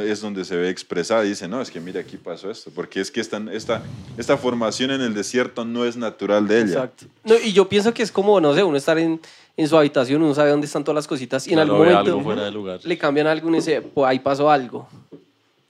es 0.00 0.20
donde 0.20 0.44
se 0.44 0.56
ve 0.56 0.70
expresada. 0.70 1.22
Dice, 1.22 1.48
no, 1.48 1.60
es 1.60 1.70
que 1.70 1.80
mira, 1.80 2.00
aquí 2.00 2.16
pasó 2.16 2.50
esto. 2.50 2.70
Porque 2.74 3.00
es 3.00 3.10
que 3.10 3.20
esta, 3.20 3.42
esta, 3.52 3.82
esta 4.16 4.36
formación 4.36 4.90
en 4.90 5.00
el 5.02 5.14
desierto 5.14 5.64
no 5.64 5.84
es 5.84 5.96
natural 5.96 6.48
de 6.48 6.60
ella. 6.60 6.72
Exacto. 6.72 7.06
No, 7.24 7.34
y 7.38 7.52
yo 7.52 7.68
pienso 7.68 7.92
que 7.92 8.02
es 8.02 8.10
como, 8.10 8.40
no 8.40 8.54
sé, 8.54 8.62
uno 8.62 8.76
estar 8.76 8.98
en, 8.98 9.20
en 9.56 9.68
su 9.68 9.76
habitación, 9.76 10.22
uno 10.22 10.34
sabe 10.34 10.50
dónde 10.50 10.66
están 10.66 10.82
todas 10.84 10.96
las 10.96 11.06
cositas 11.06 11.46
y 11.46 11.50
en 11.50 11.56
Claro, 11.56 11.72
algún 11.74 11.86
momento 11.88 12.10
algo 12.12 12.22
fuera 12.22 12.44
de 12.44 12.50
lugar. 12.50 12.80
le 12.82 12.98
cambian 12.98 13.26
algo 13.26 13.50
y 13.50 13.54
dice, 13.54 13.82
pues 13.82 14.08
ahí 14.08 14.18
pasó 14.18 14.50
algo. 14.50 14.88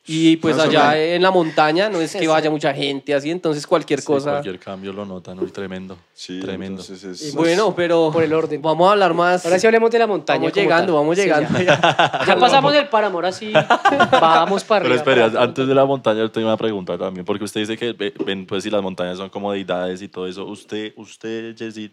Y 0.05 0.37
pues 0.38 0.57
Más 0.57 0.66
o 0.66 0.68
allá 0.68 0.99
en 1.14 1.23
la 1.23 1.31
montaña 1.31 1.88
no 1.88 2.01
es 2.01 2.11
que 2.12 2.18
Sí. 2.18 2.27
vaya 2.27 2.51
mucha 2.51 2.75
gente 2.75 3.14
así, 3.14 3.31
entonces 3.31 3.64
cualquier 3.68 4.01
Sí, 4.01 4.07
cosa. 4.07 4.31
Cualquier 4.33 4.59
cambio 4.59 4.92
lo 4.92 5.07
notan, 5.07 5.38
uy, 5.38 5.53
tremendo. 5.53 5.97
Sí, 6.12 6.40
tremendo. 6.40 6.83
es... 6.83 7.33
Bueno, 7.37 7.73
pero 7.77 8.11
Por 8.12 8.25
el 8.25 8.33
orden. 8.33 8.61
vamos 8.61 8.88
a 8.88 8.92
hablar 8.92 9.14
más. 9.14 9.45
Ahora 9.45 9.61
sí 9.61 9.66
hablemos 9.68 9.92
de 9.92 10.01
la 10.01 10.09
montaña. 10.09 10.40
Vamos 10.40 10.55
llegando, 10.55 10.87
tal. 10.87 10.95
vamos 10.97 11.16
Sí, 11.16 11.23
llegando. 11.23 11.57
ya. 11.62 12.25
Ya 12.27 12.37
pasamos 12.37 12.73
del 12.73 12.88
páramo, 12.88 13.18
ahora 13.18 13.31
sí 13.31 13.53
vamos 14.11 14.64
para 14.64 14.83
Pero 14.83 14.95
arriba. 14.95 15.12
espera, 15.12 15.31
para- 15.31 15.45
antes 15.45 15.68
de 15.68 15.75
la 15.75 15.85
montaña 15.85 16.18
yo 16.18 16.31
tengo 16.33 16.49
una 16.49 16.57
pregunta 16.57 16.99
también, 16.99 17.25
porque 17.25 17.45
usted 17.45 17.61
dice 17.61 17.77
que 17.77 17.92
ve- 17.92 18.12
ven, 18.27 18.45
pues 18.45 18.64
si 18.64 18.71
las 18.71 18.83
montañas 18.83 19.18
son 19.18 19.29
como 19.31 19.53
deidades 19.53 20.03
y 20.03 20.09
todo 20.09 20.27
eso, 20.27 20.45
usted, 20.47 20.92
usted, 20.97 21.55
Yesid, 21.55 21.90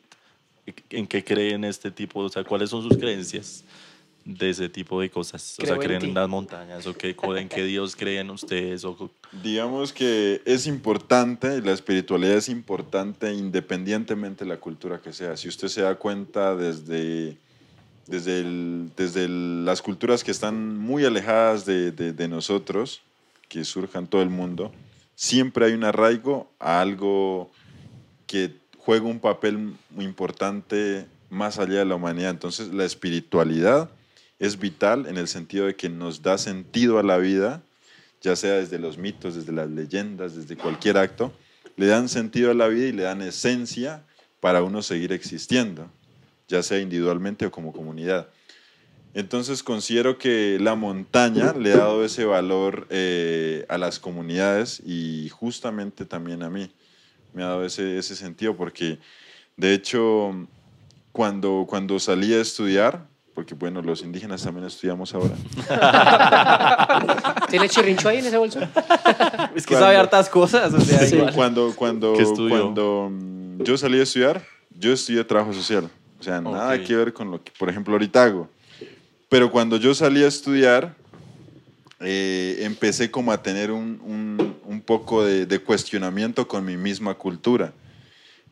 ¿en 0.90 1.08
qué 1.08 1.24
cree 1.24 1.54
en 1.54 1.64
este 1.64 1.92
tipo? 1.92 2.20
O 2.22 2.30
sea, 2.30 2.44
¿cuáles 2.44 2.70
son 2.70 2.84
sus 2.84 2.98
creencias 2.98 3.64
de 4.26 4.50
ese 4.50 4.70
tipo 4.70 5.00
de 5.02 5.10
cosas? 5.10 5.58
O 5.60 5.64
Creo 5.64 5.68
sea, 5.68 5.76
en 5.76 5.82
¿creen 5.82 6.02
ti. 6.02 6.08
en 6.10 6.14
las 6.14 6.30
montañas? 6.30 6.86
¿O 6.88 6.94
qué, 6.94 7.16
o 7.22 7.36
en 7.36 7.48
qué 7.50 7.64
Dios 7.66 7.96
creen 7.96 8.30
ustedes? 8.30 8.84
O, 8.86 9.10
Digamos 9.44 9.94
que 9.94 10.42
es 10.46 10.66
importante, 10.68 11.62
la 11.62 11.72
espiritualidad 11.72 12.36
es 12.38 12.50
importante 12.50 13.32
independientemente 13.34 14.44
de 14.44 14.50
la 14.50 14.58
cultura 14.60 15.00
que 15.02 15.14
sea. 15.14 15.38
Si 15.38 15.48
usted 15.48 15.68
se 15.68 15.82
da 15.82 15.96
cuenta 15.96 16.56
desde, 16.56 17.38
desde, 18.08 18.40
el- 18.40 18.90
desde 18.98 19.26
el- 19.26 19.66
las 19.66 19.82
culturas 19.82 20.24
que 20.24 20.32
están 20.32 20.78
muy 20.78 21.06
alejadas 21.06 21.66
de, 21.66 21.92
de- 21.92 22.12
de 22.14 22.28
nosotros, 22.28 23.02
que 23.48 23.64
surjan 23.64 24.08
todo 24.08 24.22
el 24.24 24.30
mundo, 24.30 24.72
siempre 25.16 25.66
hay 25.66 25.74
un 25.74 25.84
arraigo 25.84 26.52
a 26.60 26.82
algo 26.82 27.52
que 28.26 28.59
juega 28.90 29.06
un 29.06 29.20
papel 29.20 29.76
muy 29.92 30.04
importante 30.04 31.06
más 31.30 31.60
allá 31.60 31.78
de 31.78 31.86
la 31.86 31.94
humanidad. 31.94 32.32
Entonces 32.32 32.74
la 32.74 32.86
espiritualidad 32.86 33.92
es 34.40 34.58
vital 34.58 35.06
en 35.06 35.18
el 35.18 35.28
sentido 35.28 35.68
de 35.68 35.76
que 35.76 35.90
nos 35.90 36.24
da 36.24 36.40
sentido 36.40 36.98
a 36.98 37.04
la 37.04 37.20
vida, 37.20 37.62
ya 38.20 38.36
sea 38.36 38.56
desde 38.56 38.80
los 38.80 38.98
mitos, 38.98 39.36
desde 39.36 39.52
las 39.52 39.70
leyendas, 39.70 40.36
desde 40.36 40.58
cualquier 40.58 40.98
acto, 40.98 41.32
le 41.78 41.86
dan 41.86 42.10
sentido 42.10 42.50
a 42.50 42.56
la 42.56 42.68
vida 42.68 42.88
y 42.88 42.92
le 42.92 43.04
dan 43.04 43.22
esencia 43.22 44.02
para 44.40 44.64
uno 44.64 44.82
seguir 44.82 45.14
existiendo, 45.14 45.88
ya 46.48 46.64
sea 46.64 46.80
individualmente 46.80 47.46
o 47.46 47.52
como 47.52 47.72
comunidad. 47.72 48.30
Entonces 49.14 49.62
considero 49.62 50.18
que 50.18 50.58
la 50.60 50.74
montaña 50.74 51.54
le 51.54 51.74
ha 51.74 51.78
dado 51.78 52.04
ese 52.04 52.26
valor 52.26 52.88
eh, 52.90 53.68
a 53.70 53.78
las 53.78 54.00
comunidades 54.00 54.82
y 54.84 55.30
justamente 55.30 56.06
también 56.06 56.42
a 56.42 56.50
mí. 56.50 56.72
Me 57.34 57.44
ha 57.44 57.48
dado 57.48 57.66
ese, 57.66 57.98
ese 57.98 58.16
sentido 58.16 58.56
porque, 58.56 58.98
de 59.58 59.74
hecho, 59.74 60.32
cuando, 61.12 61.66
cuando 61.68 62.00
salí 62.00 62.34
a 62.34 62.42
estudiar, 62.42 63.06
porque 63.34 63.54
bueno, 63.56 63.82
los 63.82 64.02
indígenas 64.02 64.44
también 64.44 64.66
estudiamos 64.68 65.14
ahora. 65.14 65.34
¿Tiene 67.50 67.70
chirrincho 67.70 68.10
ahí 68.10 68.18
en 68.20 68.26
ese 68.26 68.38
bolso? 68.38 68.60
Es 69.56 69.66
que 69.66 69.74
Cuando- 69.74 69.86
sabe 69.86 69.98
hartas 69.98 70.30
cosas, 70.30 70.74
o 70.74 70.82
sea, 70.82 71.00
Sí. 71.06 71.18
Cuando, 71.34 71.74
cuando, 71.76 72.14
cuando 72.50 73.10
mm, 73.12 73.64
yo 73.64 73.78
salí 73.78 74.00
a 74.00 74.04
estudiar, 74.04 74.42
yo 74.72 74.92
estudié 74.94 75.24
trabajo 75.24 75.54
social. 75.54 75.90
O 76.20 76.24
sea, 76.24 76.42
nada 76.42 76.76
Ok. 76.76 76.84
que 76.86 76.96
ver 76.96 77.14
con 77.14 77.32
lo 77.32 77.44
que, 77.44 77.52
por 77.58 77.70
ejemplo, 77.70 77.94
ahorita 77.94 78.24
hago. 78.24 78.50
Pero 79.30 79.50
cuando 79.52 79.78
yo 79.78 79.94
salí 79.96 80.24
a 80.24 80.28
estudiar, 80.28 80.96
eh, 82.00 82.58
empecé 82.62 83.10
como 83.12 83.32
a 83.32 83.42
tener 83.42 83.72
un, 83.72 84.00
un- 84.04 84.56
un 84.66 84.82
poco 84.82 85.24
de, 85.24 85.46
de 85.46 85.60
cuestionamiento 85.60 86.48
con 86.48 86.64
mi 86.66 86.78
misma 86.78 87.14
cultura. 87.16 87.74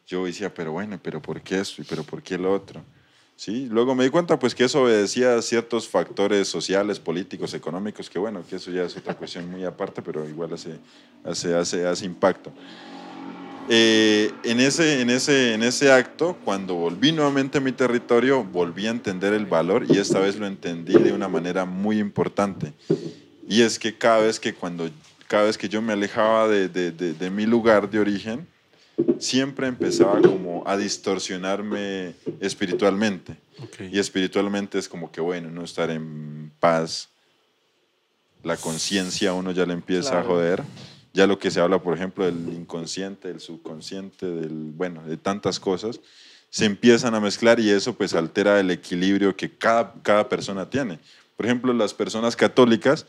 Yo 0.06 0.26
decía, 0.26 0.54
pero 0.54 0.72
bueno, 0.72 1.00
pero 1.02 1.22
¿por 1.22 1.42
qué 1.42 1.60
esto? 1.60 1.84
¿Pero 1.90 2.04
por 2.04 2.22
qué 2.24 2.38
lo 2.38 2.54
otro? 2.54 2.82
¿Sí? 3.36 3.68
Luego 3.70 3.94
me 3.94 4.04
di 4.06 4.10
cuenta 4.10 4.40
pues 4.40 4.56
que 4.56 4.64
eso 4.64 4.82
obedecía 4.84 5.36
a 5.36 5.42
ciertos 5.42 5.88
factores 5.88 6.48
sociales, 6.48 7.00
políticos, 7.00 7.54
económicos, 7.54 8.10
que 8.10 8.18
bueno, 8.18 8.44
que 8.50 8.56
eso 8.56 8.72
ya 8.72 8.84
es 8.84 8.98
otra 8.98 9.14
cuestión 9.14 9.50
muy 9.52 9.64
aparte, 9.64 10.02
pero 10.02 10.28
igual 10.28 10.54
hace, 10.54 10.80
hace, 11.24 11.54
hace, 11.56 11.86
hace 11.86 12.06
impacto. 12.06 12.52
Eh, 13.70 14.32
en, 14.44 14.60
ese, 14.62 15.02
en, 15.02 15.10
ese, 15.10 15.54
en 15.54 15.62
ese 15.62 15.92
acto, 15.92 16.38
cuando 16.46 16.76
volví 16.76 17.12
nuevamente 17.12 17.58
a 17.58 17.62
mi 17.62 17.74
territorio, 17.74 18.44
volví 18.44 18.88
a 18.88 18.92
entender 18.92 19.34
el 19.34 19.46
valor 19.46 19.86
y 19.92 19.98
esta 19.98 20.20
vez 20.20 20.38
lo 20.38 20.48
entendí 20.48 20.96
de 20.96 21.12
una 21.12 21.28
manera 21.28 21.66
muy 21.66 22.00
importante. 22.00 22.72
Y 23.48 23.62
es 23.62 23.80
que 23.80 23.98
cada 23.98 24.20
vez 24.20 24.40
que, 24.40 24.54
cuando, 24.54 24.90
cada 25.28 25.46
vez 25.46 25.58
que 25.58 25.70
yo 25.70 25.82
me 25.82 25.94
alejaba 25.94 26.48
de, 26.48 26.68
de, 26.68 26.92
de, 26.92 27.14
de 27.14 27.30
mi 27.30 27.46
lugar 27.46 27.90
de 27.90 28.00
origen, 28.00 28.48
siempre 29.20 29.68
empezaba 29.68 30.22
como 30.22 30.64
a 30.68 30.76
distorsionarme 30.76 32.14
espiritualmente. 32.40 33.38
Ok. 33.62 33.82
Y 33.92 34.00
espiritualmente 34.00 34.78
es 34.80 34.90
como 34.90 35.12
que, 35.12 35.22
bueno, 35.22 35.50
no 35.50 35.64
estar 35.64 35.90
en 35.90 36.52
paz, 36.60 37.10
la 38.44 38.58
conciencia 38.58 39.32
a 39.32 39.34
uno 39.34 39.52
ya 39.52 39.66
le 39.66 39.74
empieza 39.74 40.12
Claro. 40.12 40.26
a 40.26 40.30
joder. 40.30 40.64
Ya 41.14 41.26
lo 41.26 41.40
que 41.40 41.50
se 41.50 41.60
habla, 41.60 41.82
por 41.82 41.96
ejemplo, 41.96 42.26
del 42.26 42.54
inconsciente, 42.54 43.28
del 43.30 43.40
subconsciente, 43.40 44.26
del, 44.26 44.72
bueno, 44.76 45.04
de 45.04 45.18
tantas 45.18 45.60
cosas, 45.60 46.00
se 46.50 46.66
empiezan 46.66 47.16
a 47.16 47.20
mezclar 47.20 47.60
y 47.60 47.70
eso 47.70 47.94
pues 47.94 48.14
altera 48.14 48.60
el 48.60 48.70
equilibrio 48.72 49.36
que 49.36 49.50
cada, 49.50 49.94
cada 50.04 50.30
persona 50.30 50.70
tiene. 50.70 51.00
Por 51.36 51.46
ejemplo, 51.46 51.74
las 51.74 51.94
personas 51.94 52.36
católicas 52.36 53.06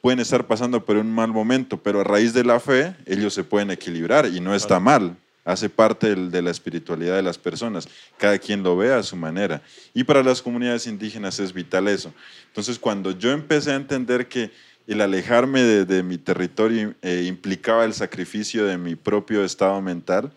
pueden 0.00 0.20
estar 0.20 0.46
pasando 0.46 0.84
por 0.84 0.96
un 0.96 1.12
mal 1.12 1.28
momento, 1.28 1.76
pero 1.82 2.00
a 2.00 2.04
raíz 2.04 2.32
de 2.32 2.44
la 2.44 2.60
fe 2.60 2.94
ellos 3.06 3.34
se 3.34 3.44
pueden 3.44 3.70
equilibrar 3.70 4.26
y 4.26 4.40
no 4.40 4.54
está 4.54 4.80
mal. 4.80 5.16
Hace 5.44 5.70
parte 5.70 6.14
de 6.14 6.42
la 6.42 6.50
espiritualidad 6.50 7.16
de 7.16 7.22
las 7.22 7.38
personas. 7.38 7.88
Cada 8.18 8.38
quien 8.38 8.62
lo 8.62 8.76
ve 8.76 8.92
a 8.92 9.02
su 9.02 9.16
manera. 9.16 9.62
Y 9.94 10.04
para 10.04 10.22
las 10.22 10.42
comunidades 10.42 10.86
indígenas 10.86 11.40
es 11.40 11.54
vital 11.54 11.88
eso. 11.88 12.12
Entonces, 12.48 12.78
cuando 12.78 13.12
yo 13.12 13.32
empecé 13.32 13.72
a 13.72 13.76
entender 13.76 14.28
que 14.28 14.50
el 14.86 15.00
alejarme 15.00 15.62
de, 15.62 15.84
de 15.86 16.02
mi 16.02 16.18
territorio 16.18 16.94
eh, 17.00 17.24
implicaba 17.26 17.86
el 17.86 17.94
sacrificio 17.94 18.66
de 18.66 18.76
mi 18.76 18.94
propio 18.94 19.42
estado 19.42 19.80
mental, 19.80 20.32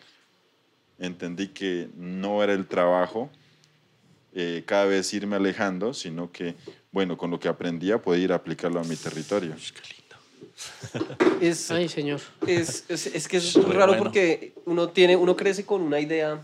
entendí 0.97 1.47
que 1.47 1.89
no 1.97 2.41
era 2.41 2.53
el 2.53 2.65
trabajo 2.65 3.29
eh, 4.33 4.63
cada 4.65 4.85
vez 4.85 5.13
irme 5.13 5.35
alejando, 5.35 5.93
sino 5.93 6.31
que, 6.31 6.55
bueno, 6.91 7.17
con 7.17 7.31
lo 7.31 7.39
que 7.39 7.47
aprendía 7.47 8.01
podía 8.01 8.23
ir 8.23 8.31
a 8.33 8.35
aplicarlo 8.35 8.79
a 8.79 8.83
mi 8.83 8.95
territorio. 8.95 9.55
Es, 11.41 11.71
Ay, 11.71 11.89
señor. 11.89 12.21
es, 12.45 12.85
es, 12.87 13.07
es 13.07 13.27
que 13.27 13.37
es 13.37 13.55
raro 13.55 13.93
bueno. 13.93 14.03
porque 14.03 14.53
uno, 14.65 14.89
tiene, 14.89 15.15
uno 15.15 15.35
crece 15.35 15.65
con 15.65 15.81
una 15.81 15.99
idea, 15.99 16.39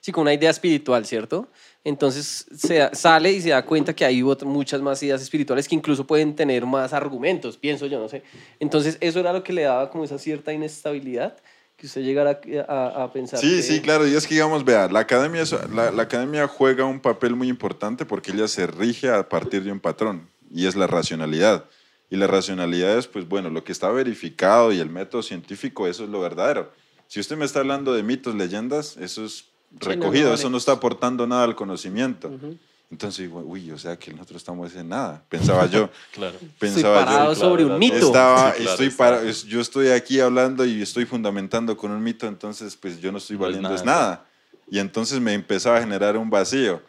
sí, 0.00 0.10
con 0.10 0.22
una 0.22 0.32
idea 0.32 0.48
espiritual, 0.48 1.04
¿cierto? 1.04 1.46
Entonces 1.84 2.46
se 2.56 2.88
sale 2.94 3.32
y 3.32 3.40
se 3.40 3.50
da 3.50 3.64
cuenta 3.64 3.94
que 3.94 4.04
hay 4.04 4.22
muchas 4.22 4.80
más 4.80 5.02
ideas 5.02 5.20
espirituales 5.20 5.68
que 5.68 5.74
incluso 5.74 6.06
pueden 6.06 6.34
tener 6.34 6.64
más 6.64 6.94
argumentos, 6.94 7.58
pienso 7.58 7.86
yo, 7.86 7.98
no 7.98 8.08
sé. 8.08 8.22
Entonces 8.58 8.96
eso 9.00 9.20
era 9.20 9.32
lo 9.32 9.42
que 9.42 9.52
le 9.52 9.62
daba 9.62 9.90
como 9.90 10.04
esa 10.04 10.18
cierta 10.18 10.52
inestabilidad, 10.52 11.36
que 11.80 11.86
usted 11.86 12.02
llegara 12.02 12.38
a, 12.68 13.04
a- 13.04 13.12
pensar. 13.12 13.40
Sí, 13.40 13.56
que- 13.56 13.62
sí, 13.62 13.80
claro. 13.80 14.06
Y 14.06 14.14
es 14.14 14.26
que, 14.26 14.34
digamos, 14.34 14.64
vea, 14.64 14.88
la 14.88 15.00
academia, 15.00 15.40
es- 15.40 15.56
la, 15.74 15.90
la 15.90 16.02
academia 16.02 16.46
juega 16.46 16.84
un 16.84 17.00
papel 17.00 17.34
muy 17.34 17.48
importante 17.48 18.04
porque 18.04 18.32
ella 18.32 18.46
se 18.48 18.66
rige 18.66 19.10
a 19.10 19.26
partir 19.28 19.64
de 19.64 19.72
un 19.72 19.80
patrón 19.80 20.28
y 20.52 20.66
es 20.66 20.76
la 20.76 20.86
racionalidad. 20.86 21.64
Y 22.10 22.16
la 22.16 22.26
racionalidad 22.26 22.98
es, 22.98 23.06
pues 23.06 23.26
bueno, 23.26 23.48
lo 23.50 23.64
que 23.64 23.72
está 23.72 23.88
verificado 23.90 24.72
y 24.72 24.78
el 24.80 24.90
método 24.90 25.22
científico, 25.22 25.86
eso 25.86 26.04
es 26.04 26.10
lo 26.10 26.20
verdadero. 26.20 26.70
Si 27.06 27.18
usted 27.18 27.36
me 27.36 27.44
está 27.46 27.60
hablando 27.60 27.94
de 27.94 28.02
mitos, 28.02 28.34
leyendas, 28.34 28.96
eso 28.98 29.24
es 29.24 29.46
no, 29.80 29.88
recogido, 29.88 30.28
no 30.28 30.34
eso 30.34 30.42
vale. 30.44 30.52
no 30.52 30.58
está 30.58 30.72
aportando 30.72 31.26
nada 31.26 31.44
al 31.44 31.54
conocimiento. 31.54 32.28
Ujú. 32.28 32.58
Entonces 32.90 33.18
digo, 33.26 33.38
uy, 33.46 33.70
o 33.70 33.78
sea 33.78 33.96
que 33.96 34.10
nosotros 34.12 34.38
estamos 34.38 34.74
en 34.74 34.88
nada, 34.88 35.22
pensaba 35.28 35.66
yo. 35.66 35.88
Claro. 36.12 36.34
Estoy 36.34 36.48
Pensaba 36.58 36.98
parado 37.04 37.18
yo. 37.18 37.24
claro, 37.26 37.34
sobre 37.36 37.62
un 37.64 37.68
claro. 37.68 37.78
mito. 37.78 38.06
Estaba, 38.06 38.50
Sí, 38.50 38.56
claro, 38.56 38.70
estoy 38.72 38.86
está. 38.88 38.98
para- 38.98 39.22
es- 39.22 39.44
yo 39.44 39.60
estoy 39.60 39.88
aquí 39.90 40.18
hablando 40.20 40.64
y 40.64 40.82
estoy 40.82 41.04
fundamentando 41.04 41.76
con 41.76 41.92
un 41.92 42.02
mito, 42.02 42.26
entonces 42.26 42.76
pues 42.76 43.00
yo 43.00 43.12
no 43.12 43.18
estoy 43.18 43.36
No 43.36 43.42
valiendo 43.42 43.72
es 43.74 43.84
nada. 43.84 44.00
nada. 44.00 44.24
Y 44.70 44.78
entonces 44.80 45.20
me 45.20 45.34
empezaba 45.34 45.78
a 45.78 45.80
generar 45.80 46.16
un 46.16 46.30
vacío, 46.30 46.82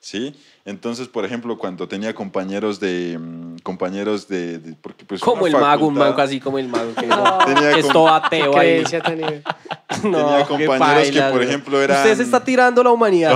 ¿sí? 0.00 0.34
Entonces, 0.64 1.08
por 1.08 1.24
ejemplo, 1.24 1.56
cuando 1.56 1.88
tenía 1.88 2.14
compañeros 2.14 2.78
de, 2.78 3.16
mm, 3.18 3.58
compañeros 3.62 4.28
de, 4.28 4.58
de- 4.58 4.74
porque 4.74 5.04
pues 5.06 5.20
Como 5.20 5.46
el 5.46 5.54
una 5.54 5.64
mago, 5.64 5.86
un 5.88 5.94
facultad- 5.96 6.10
mago 6.10 6.22
así 6.22 6.40
como 6.40 6.58
el 6.58 6.68
mago 6.68 6.94
que, 6.94 7.00
Tenía 7.46 7.74
que 7.74 7.80
es 7.80 7.88
todo 7.88 8.06
Qué 8.06 8.26
ateo 8.26 8.56
ahí. 8.58 8.84
tan... 8.84 9.18
No, 10.04 10.18
Tenía 10.18 10.44
compañeros 10.46 10.78
que, 10.78 10.78
pailas, 10.78 11.30
por 11.30 11.38
güey. 11.40 11.48
ejemplo, 11.48 11.82
eran- 11.82 11.96
Usted 11.96 12.16
se 12.18 12.22
está 12.22 12.44
tirando 12.44 12.84
la 12.84 12.90
humanidad. 12.90 13.32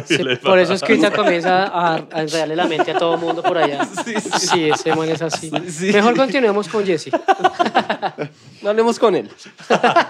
Sí, 0.06 0.18
por 0.42 0.58
eso 0.58 0.74
es 0.74 0.82
que 0.82 0.92
ahorita 0.92 1.12
comienza 1.12 1.64
a, 1.64 1.94
a 2.12 2.22
enredarle 2.22 2.56
la 2.56 2.66
mente 2.66 2.90
a 2.90 2.98
todo 2.98 3.14
el 3.14 3.20
mundo 3.20 3.42
por 3.42 3.58
allá. 3.58 3.86
Sí, 4.38 4.68
ese 4.70 4.94
man 4.94 5.08
es 5.08 5.22
así. 5.22 5.50
Sí. 5.68 5.92
Mejor 5.92 6.16
continuemos 6.16 6.68
con 6.68 6.84
Jesse. 6.84 7.10
No 8.62 8.70
hablemos 8.70 8.98
con 8.98 9.14
él. 9.14 9.30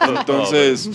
Entonces, 0.09 0.89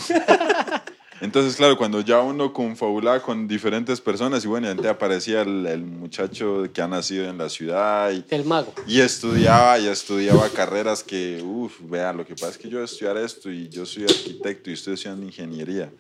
entonces, 1.22 1.56
claro, 1.56 1.78
cuando 1.78 2.02
ya 2.02 2.20
uno 2.20 2.52
confabulaba 2.52 3.22
con 3.22 3.48
diferentes 3.48 4.02
personas 4.02 4.44
y 4.44 4.48
bueno, 4.48 4.68
y 4.74 4.88
aparecía 4.88 5.42
el, 5.44 5.66
el 5.68 5.84
muchacho 5.86 6.64
que 6.74 6.82
ha 6.82 6.88
nacido 6.88 7.30
en 7.30 7.38
la 7.38 7.48
ciudad 7.48 8.12
y, 8.12 8.26
El 8.30 8.44
mago. 8.44 8.74
y 8.88 9.00
estudiaba 9.00 9.80
y 9.80 9.88
estudiaba 9.88 10.50
carreras 10.50 11.04
que, 11.04 11.42
uff, 11.42 11.80
vea, 11.82 12.12
lo 12.12 12.26
que 12.26 12.34
pasa 12.34 12.50
es 12.50 12.58
que 12.58 12.68
yo 12.68 12.78
voy 12.78 12.82
a 12.82 12.86
estudiar 12.86 13.18
esto 13.18 13.50
y 13.52 13.70
yo 13.70 13.86
soy 13.86 14.04
arquitecto 14.04 14.70
y 14.70 14.74
estoy 14.74 14.96
estudiando 14.96 15.26
ingeniería. 15.26 15.92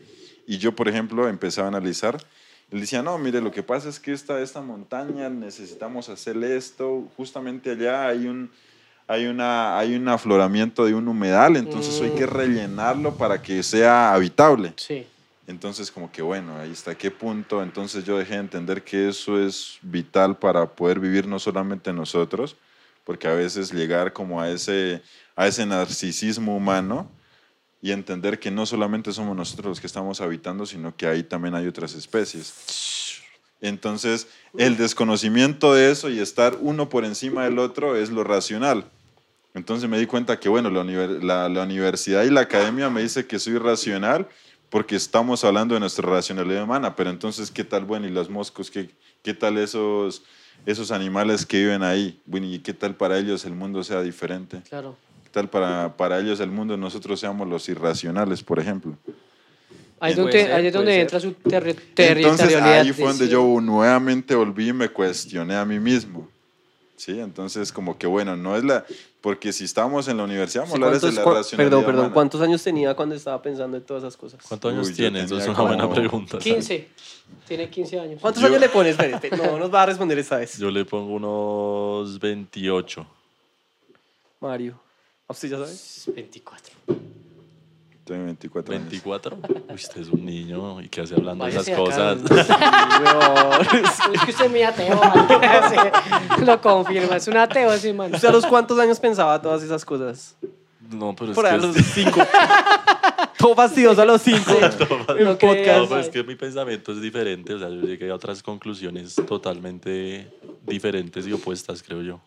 Y 0.45 0.57
yo, 0.57 0.75
por 0.75 0.89
ejemplo, 0.89 1.29
empezaba 1.29 1.67
a 1.67 1.69
analizar. 1.69 2.17
Él 2.73 2.81
decía, 2.81 3.03
no, 3.03 3.19
mire, 3.19 3.39
lo 3.39 3.51
que 3.51 3.61
pasa 3.61 3.87
es 3.87 3.99
que 3.99 4.11
esta, 4.11 4.41
esta 4.41 4.59
montaña 4.59 5.29
necesitamos 5.29 6.09
hacerle 6.09 6.57
esto. 6.57 7.07
Justamente 7.15 7.69
allá 7.69 8.07
hay 8.07 8.25
un, 8.25 8.49
hay, 9.07 9.27
una, 9.27 9.77
hay 9.77 9.95
un 9.95 10.07
afloramiento 10.07 10.83
de 10.83 10.95
un 10.95 11.07
humedal, 11.07 11.55
entonces 11.55 12.01
hay 12.01 12.09
que 12.17 12.25
rellenarlo 12.25 13.13
para 13.13 13.39
que 13.43 13.61
sea 13.61 14.11
habitable. 14.11 14.73
Sí. 14.77 15.05
Entonces, 15.45 15.91
como 15.91 16.11
que 16.11 16.23
bueno, 16.23 16.57
ahí 16.57 16.71
está, 16.71 16.95
¿qué 16.95 17.11
punto? 17.11 17.61
Entonces 17.61 18.05
yo 18.05 18.17
dejé 18.17 18.33
de 18.33 18.39
entender 18.39 18.81
que 18.81 19.07
eso 19.07 19.39
es 19.39 19.77
vital 19.83 20.35
para 20.35 20.65
poder 20.65 20.99
vivir 20.99 21.27
no 21.27 21.37
solamente 21.37 21.93
nosotros, 21.93 22.55
porque 23.03 23.27
a 23.27 23.35
veces 23.35 23.71
llegar 23.71 24.13
como 24.13 24.41
a 24.41 24.49
ese, 24.49 25.03
a 25.35 25.45
ese 25.45 25.63
narcisismo 25.67 26.57
humano 26.57 27.07
y 27.83 27.91
entender 27.91 28.39
que 28.39 28.49
no 28.49 28.65
solamente 28.65 29.11
somos 29.11 29.35
nosotros 29.35 29.65
los 29.67 29.81
que 29.81 29.87
estamos 29.87 30.21
habitando, 30.21 30.65
sino 30.65 30.95
que 30.95 31.05
ahí 31.05 31.21
también 31.21 31.53
hay 31.53 31.67
otras 31.67 31.93
especies. 31.95 33.19
Entonces, 33.59 34.27
el 34.57 34.77
desconocimiento 34.77 35.73
de 35.73 35.91
eso 35.91 36.09
y 36.09 36.19
estar 36.19 36.57
uno 36.61 36.87
por 36.87 37.03
encima 37.03 37.43
del 37.43 37.59
otro 37.59 37.97
es 37.97 38.09
lo 38.09 38.23
racional. 38.23 38.89
Entonces 39.53 39.89
me 39.89 39.99
di 39.99 40.05
cuenta 40.05 40.39
que, 40.39 40.47
bueno, 40.47 40.69
la, 40.69 40.81
univer- 40.81 41.21
la- 41.21 41.49
la 41.49 41.63
universidad 41.63 42.23
y 42.23 42.29
la 42.29 42.39
academia 42.41 42.89
me 42.89 43.01
dice 43.01 43.27
que 43.27 43.37
soy 43.37 43.57
racional 43.57 44.29
porque 44.69 44.95
estamos 44.95 45.43
hablando 45.43 45.73
de 45.73 45.81
nuestra 45.81 46.09
racionalidad 46.09 46.63
humana, 46.63 46.95
pero 46.95 47.09
entonces, 47.09 47.51
¿qué 47.51 47.65
tal, 47.65 47.83
bueno, 47.83 48.07
y 48.07 48.11
los 48.11 48.29
moscos? 48.29 48.71
¿Qué, 48.71 48.89
qué 49.21 49.33
tal 49.33 49.57
esos, 49.57 50.23
esos 50.65 50.89
animales 50.91 51.45
que 51.45 51.57
viven 51.59 51.83
ahí? 51.83 52.21
Bueno, 52.25 52.47
¿y 52.47 52.59
qué 52.59 52.73
tal 52.73 52.95
para 52.95 53.19
ellos 53.19 53.43
el 53.43 53.53
mundo 53.55 53.83
sea 53.83 54.01
diferente? 54.01 54.61
Claro. 54.69 54.97
¿Qué 55.33 55.39
tal 55.39 55.49
para, 55.49 55.97
para 55.97 56.19
ellos 56.19 56.39
el 56.41 56.51
mundo 56.51 56.77
nosotros 56.77 57.19
seamos 57.19 57.47
los 57.47 57.67
irracionales, 57.67 58.43
por 58.43 58.59
ejemplo? 58.59 58.95
Ahí 59.99 60.11
es 60.11 60.17
donde, 60.17 60.31
ser, 60.33 60.53
ahí 60.53 60.67
es 60.67 60.73
donde 60.73 61.01
entra 61.01 61.19
su 61.19 61.31
terri- 61.31 61.69
Entonces 61.75 61.95
territorialidad. 61.95 62.81
ahí 62.81 62.93
fue 62.93 63.05
donde 63.07 63.25
sí. 63.25 63.31
yo 63.31 63.59
nuevamente 63.59 64.35
volví 64.35 64.69
y 64.69 64.73
me 64.73 64.89
cuestioné 64.89 65.55
a 65.55 65.65
mí 65.65 65.79
mismo. 65.79 66.27
Sí, 66.97 67.19
entonces 67.19 67.71
como 67.71 67.97
que 67.97 68.05
bueno, 68.05 68.35
no 68.37 68.55
es 68.55 68.63
la... 68.63 68.85
Porque 69.21 69.51
si 69.53 69.63
estamos 69.63 70.07
en 70.07 70.17
la 70.17 70.23
universidad, 70.25 70.65
vamos 70.65 70.75
Sí, 70.77 70.83
a 70.83 70.85
hablar 70.85 71.01
de 71.01 71.07
¿cuántos- 71.07 71.25
la 71.25 71.33
racionalidad 71.39 71.69
perdón, 71.71 71.85
perdón. 71.85 71.99
humana. 72.01 72.13
¿Cuántos 72.13 72.41
años 72.41 72.61
tenía 72.63 72.93
cuando 72.95 73.15
estaba 73.15 73.41
pensando 73.41 73.75
en 73.77 73.83
todas 73.83 74.03
esas 74.03 74.15
cosas? 74.15 74.39
¿Cuántos 74.47 74.71
años 74.71 74.87
Uy, 74.87 74.93
tienes? 74.93 75.23
Eso 75.25 75.39
es 75.39 75.47
una 75.47 75.61
buena 75.61 75.89
pregunta. 75.91 76.31
¿sabes? 76.39 76.43
15. 76.43 76.89
Tiene 77.47 77.69
15 77.71 77.99
años. 77.99 78.19
¿Cuántos 78.21 78.39
Yo- 78.43 78.49
años 78.49 78.61
le 78.61 78.69
pones? 78.69 78.95
No, 79.35 79.57
nos 79.57 79.73
va 79.73 79.81
a 79.81 79.85
responder 79.87 80.19
esta 80.19 80.37
vez. 80.37 80.59
Yo 80.59 80.69
le 80.69 80.85
pongo 80.85 81.15
unos 81.15 82.19
28. 82.19 83.03
Mario. 84.39 84.82
¿A 85.27 85.33
usted 85.33 85.49
ya 85.49 85.57
sabe? 85.57 86.13
24. 86.15 86.73
Tengo 88.05 88.25
24 88.25 88.75
años. 88.75 88.89
24. 88.89 89.37
Uy, 89.69 89.75
usted 89.75 90.01
es 90.01 90.09
un 90.09 90.25
niño 90.25 90.81
y 90.81 90.89
qué 90.89 91.01
hace 91.01 91.15
hablando 91.15 91.45
de 91.45 91.51
esas 91.51 91.65
Váyase 91.69 91.73
acá. 91.73 92.17
cosas. 92.19 92.19
Es 94.13 94.21
que 94.25 94.31
usted 94.31 94.45
es 94.45 94.51
muy 94.51 94.63
ateo. 94.63 94.99
Sí, 96.37 96.45
lo 96.45 96.59
confirma. 96.61 97.15
Es 97.15 97.27
un 97.27 97.37
ateo 97.37 97.71
ese 97.71 97.93
man. 97.93 98.13
¿Usted 98.13 98.27
a 98.27 98.31
los 98.31 98.45
cuántos 98.45 98.77
años 98.79 98.99
pensaba 98.99 99.41
todas 99.41 99.63
esas 99.63 99.85
cosas? 99.85 100.35
No, 100.91 101.15
pero 101.15 101.31
es 101.31 101.35
Por 101.35 101.45
ahí 101.45 101.53
a 101.53 101.55
es- 101.57 101.63
los 101.63 101.75
cinco. 101.77 102.19
Todo 103.37 103.55
fastidioso 103.55 104.01
a 104.01 104.05
los 104.05 104.21
cinco. 104.21 104.51
En 105.17 105.27
un 105.27 105.37
que 105.37 105.47
podcast. 105.47 105.79
No, 105.79 105.87
pues 105.87 106.05
es 106.07 106.11
que 106.11 106.23
mi 106.23 106.35
pensamiento 106.35 106.91
es 106.91 107.01
diferente, 107.01 107.53
o 107.53 107.59
sea, 107.59 107.69
yo 107.69 107.81
llegué 107.81 108.09
a 108.11 108.15
otras 108.15 108.43
conclusiones 108.43 109.15
totalmente 109.15 110.27
diferentes 110.65 111.25
y 111.27 111.33
opuestas, 111.33 111.81
creo 111.83 112.01
yo. 112.01 112.19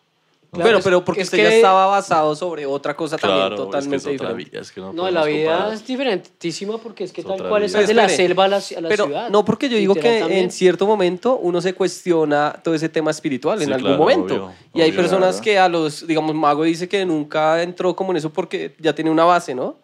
Claro, 0.49 0.69
Pero, 0.69 0.81
pero 0.81 1.05
porque 1.05 1.21
es 1.21 1.27
usted 1.27 1.37
que- 1.39 1.43
ya 1.43 1.49
estaba 1.55 1.87
basado 1.87 2.33
sobre 2.35 2.65
otra 2.65 2.95
cosa 2.95 3.17
Claro, 3.17 3.33
también 3.37 3.53
es 3.53 3.59
que 3.59 3.65
totalmente 3.65 3.95
es 3.97 4.03
otra 4.03 4.13
diferente. 4.29 4.49
vida, 4.51 4.61
es 4.61 4.71
que 4.71 4.79
no, 4.81 4.93
No, 4.93 5.11
la 5.11 5.25
vida 5.25 5.51
comparar. 5.51 5.73
es 5.73 5.85
diferentísima 5.85 6.77
porque 6.77 7.03
es 7.03 7.11
que 7.11 7.19
Es 7.21 7.27
tal 7.27 7.37
cual 7.49 7.63
vida. 7.63 7.81
es 7.81 7.87
de 7.87 7.93
la 7.93 8.07
selva 8.07 8.45
a 8.45 8.47
la, 8.47 8.57
a 8.57 8.81
la 8.81 8.87
Pero 8.89 9.05
ciudad. 9.05 9.29
no, 9.29 9.43
porque 9.43 9.67
yo 9.67 9.77
digo 9.77 9.93
que 9.93 10.19
en 10.19 10.49
cierto 10.49 10.87
momento 10.87 11.37
uno 11.37 11.59
se 11.59 11.73
cuestiona 11.73 12.59
todo 12.63 12.73
ese 12.75 12.87
tema 12.87 13.11
espiritual 13.11 13.61
en 13.61 13.67
Sí, 13.67 13.73
algún 13.73 13.87
claro, 13.89 14.01
momento. 14.03 14.35
obvio, 14.35 14.51
y 14.73 14.81
hay 14.81 14.89
obvio. 14.91 15.01
personas 15.01 15.41
que 15.41 15.59
a 15.59 15.67
los, 15.67 16.07
digamos, 16.07 16.33
Mago 16.33 16.63
dice 16.63 16.87
que 16.87 17.05
nunca 17.05 17.61
entró 17.61 17.93
como 17.95 18.11
en 18.11 18.17
eso 18.17 18.31
porque 18.31 18.73
ya 18.79 18.95
tiene 18.95 19.11
una 19.11 19.25
base, 19.25 19.53
¿no? 19.53 19.75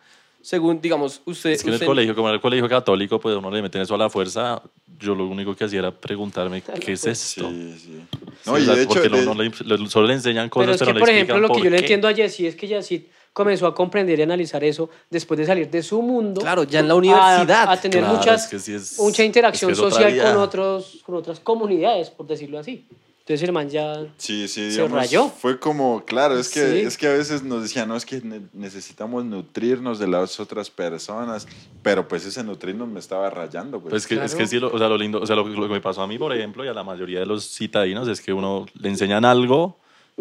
Según, 0.41 0.79
digamos, 0.81 1.21
usted... 1.25 1.51
Es 1.51 1.61
que 1.61 1.67
en 1.69 1.73
el 1.73 1.75
usted- 1.75 1.87
colegio, 1.87 2.15
como 2.15 2.29
en 2.29 2.35
el 2.35 2.41
colegio 2.41 2.67
católico, 2.69 3.19
pues 3.19 3.35
uno 3.35 3.51
le 3.51 3.61
meten 3.61 3.81
eso 3.81 3.95
a 3.95 3.97
la 3.97 4.09
fuerza. 4.09 4.61
Yo 4.99 5.13
lo 5.15 5.25
único 5.27 5.55
que 5.55 5.65
hacía 5.65 5.79
era 5.79 5.91
preguntarme, 5.91 6.61
¿qué 6.61 6.93
es 6.93 7.05
esto? 7.05 7.49
Sí, 7.49 7.75
sí. 7.79 8.01
No, 8.45 8.57
y 8.57 8.65
de 8.65 8.73
hecho, 8.81 8.87
porque 8.93 9.09
no- 9.09 9.17
de- 9.17 9.25
no 9.25 9.33
le- 9.35 9.77
le- 9.77 9.89
solo 9.89 10.07
le 10.07 10.13
enseñan 10.13 10.49
cosas, 10.49 10.65
Pero 10.65 10.71
es 10.75 10.79
pero, 10.79 10.87
que, 10.89 10.93
no 10.93 10.99
por 10.99 11.07
le 11.07 11.13
ejemplo, 11.15 11.39
lo 11.39 11.47
que 11.49 11.59
yo 11.59 11.69
le 11.69 11.77
qué. 11.77 11.77
entiendo 11.83 12.07
a 12.07 12.13
Jessie 12.13 12.47
es 12.47 12.55
que 12.55 12.67
Jessie 12.67 13.07
comenzó 13.33 13.65
a 13.67 13.73
comprender 13.73 14.19
y 14.19 14.21
analizar 14.21 14.63
eso 14.63 14.89
después 15.09 15.37
de 15.39 15.45
salir 15.45 15.69
de 15.69 15.81
su 15.81 16.01
mundo. 16.01 16.41
Claro, 16.41 16.63
ya 16.63 16.79
en 16.81 16.87
la 16.87 16.93
a- 16.93 16.97
universidad. 16.97 17.69
A, 17.71 17.79
tener 17.81 17.99
Claro, 18.01 18.17
muchas, 18.17 18.43
es 18.45 18.49
que 18.49 18.59
sí 18.59 18.73
es- 18.73 18.99
mucha 18.99 19.23
interacción 19.23 19.71
es 19.71 19.79
que 19.79 19.89
social 19.89 20.17
con, 20.21 20.37
otros, 20.37 20.99
con 21.05 21.15
otras 21.15 21.39
comunidades, 21.39 22.09
por 22.09 22.27
decirlo 22.27 22.59
así. 22.59 22.85
Entonces 23.25 23.47
el 23.47 23.53
man 23.53 23.69
ya... 23.69 24.05
Sí, 24.17 24.49
sí, 24.49 24.69
Se 24.69 24.81
digamos, 24.81 24.91
rayó. 24.97 25.29
fue 25.29 25.57
como, 25.57 26.03
claro, 26.03 26.37
es 26.37 26.49
que, 26.49 26.59
Sí. 26.59 26.79
es 26.79 26.97
que 26.97 27.07
a 27.07 27.13
veces 27.13 27.41
nos 27.41 27.61
decían, 27.63 27.87
no, 27.87 27.95
es 27.95 28.05
que 28.05 28.19
ne- 28.19 28.41
necesitamos 28.51 29.23
nutrirnos 29.23 29.97
de 29.97 30.07
las 30.09 30.41
otras 30.41 30.69
personas, 30.69 31.47
pero 31.81 32.05
pues 32.05 32.25
ese 32.25 32.43
nutrirnos 32.43 32.89
me 32.89 32.99
estaba 32.99 33.29
rayando, 33.29 33.79
pues. 33.79 33.91
Pues 33.91 34.07
que, 34.07 34.15
es 34.21 34.35
que 34.35 34.45
sí, 34.45 34.59
lo, 34.59 34.67
o 34.73 34.77
sea, 34.77 34.89
lo 34.89 34.97
lindo, 34.97 35.21
o 35.21 35.25
sea, 35.25 35.37
lo, 35.37 35.47
lo 35.47 35.67
que 35.69 35.73
me 35.73 35.79
pasó 35.79 36.01
a 36.01 36.07
mí, 36.07 36.17
por 36.17 36.33
ejemplo, 36.35 36.65
y 36.65 36.67
a 36.67 36.73
la 36.73 36.83
mayoría 36.83 37.19
de 37.21 37.25
los 37.25 37.49
citadinos, 37.49 38.09
es 38.09 38.19
que 38.19 38.33
uno 38.33 38.65
le 38.77 38.89
enseñan 38.89 39.23
algo 39.23 39.79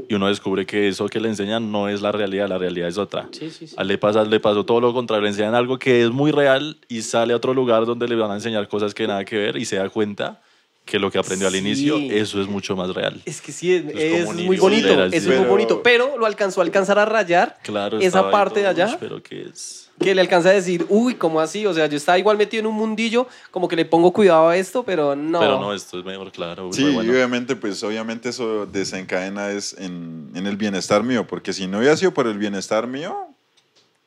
y 0.08 0.14
uno 0.14 0.28
descubre 0.28 0.64
que 0.64 0.86
eso 0.86 1.08
que 1.08 1.18
le 1.18 1.28
enseñan 1.28 1.72
no 1.72 1.88
es 1.88 2.02
la 2.02 2.12
realidad, 2.12 2.48
la 2.48 2.58
realidad 2.58 2.86
es 2.86 2.98
otra. 2.98 3.28
Sí, 3.32 3.50
sí, 3.50 3.66
sí. 3.66 3.74
A 3.76 3.82
le, 3.82 3.98
pasa, 3.98 4.22
le 4.24 4.38
pasó 4.38 4.64
todo 4.64 4.80
lo 4.80 4.94
contrario, 4.94 5.22
le 5.24 5.30
enseñan 5.30 5.56
algo 5.56 5.76
que 5.76 6.04
es 6.04 6.10
muy 6.12 6.30
real 6.30 6.78
y 6.88 7.02
sale 7.02 7.32
a 7.32 7.36
otro 7.36 7.52
lugar 7.52 7.84
donde 7.84 8.06
le 8.06 8.14
van 8.14 8.30
a 8.30 8.34
enseñar 8.34 8.68
cosas 8.68 8.94
que 8.94 9.08
nada 9.08 9.24
que 9.24 9.36
ver 9.36 9.56
y 9.56 9.64
se 9.64 9.74
da 9.74 9.88
cuenta 9.90 10.40
que 10.84 10.98
lo 10.98 11.10
que 11.10 11.18
aprendió 11.18 11.46
al 11.46 11.52
Sí. 11.54 11.58
inicio, 11.60 11.96
eso 11.96 12.40
es 12.42 12.48
mucho 12.48 12.74
más 12.76 12.90
real. 12.94 13.22
Es 13.24 13.40
que 13.40 13.52
sí, 13.52 13.72
es, 13.72 13.84
Es 13.94 14.26
muy 14.34 14.56
bonito, 14.58 15.04
es 15.04 15.26
muy 15.26 15.36
bonito, 15.46 15.82
pero 15.82 16.18
lo 16.18 16.26
alcanzó 16.26 16.60
a 16.60 16.64
alcanzar 16.64 16.98
a 16.98 17.04
rayar 17.04 17.56
Claro, 17.62 17.98
esa 17.98 18.30
parte 18.30 18.60
de 18.60 18.66
todo, 18.66 18.70
allá 18.84 18.86
"Ush, 18.94 18.96
pero 18.98 19.22
que 19.22 19.42
es... 19.42 19.90
que 20.00 20.14
le 20.14 20.20
alcanza 20.20 20.48
a 20.48 20.52
decir, 20.52 20.84
uy, 20.88 21.14
¿cómo 21.14 21.40
así? 21.40 21.64
O 21.66 21.72
sea, 21.72 21.86
yo 21.86 21.96
estaba 21.96 22.18
igual 22.18 22.36
metido 22.36 22.60
en 22.62 22.66
un 22.66 22.74
mundillo, 22.74 23.28
como 23.52 23.68
que 23.68 23.76
le 23.76 23.84
pongo 23.84 24.12
cuidado 24.12 24.48
a 24.48 24.56
esto, 24.56 24.82
pero 24.82 25.14
no. 25.14 25.38
Pero 25.38 25.60
no, 25.60 25.72
esto 25.72 26.00
es 26.00 26.04
mejor, 26.04 26.32
claro. 26.32 26.72
Sí, 26.72 26.82
fue 26.82 26.90
y 26.90 26.94
bueno. 26.94 27.12
obviamente, 27.12 27.54
pues 27.54 27.80
obviamente 27.84 28.30
eso 28.30 28.66
desencadena 28.66 29.52
es 29.52 29.74
en, 29.78 30.30
en 30.34 30.46
el 30.48 30.56
bienestar 30.56 31.04
mío, 31.04 31.26
porque 31.28 31.52
si 31.52 31.68
no 31.68 31.78
hubiera 31.78 31.96
sido 31.96 32.12
por 32.12 32.26
el 32.26 32.38
bienestar 32.38 32.88
mío, 32.88 33.16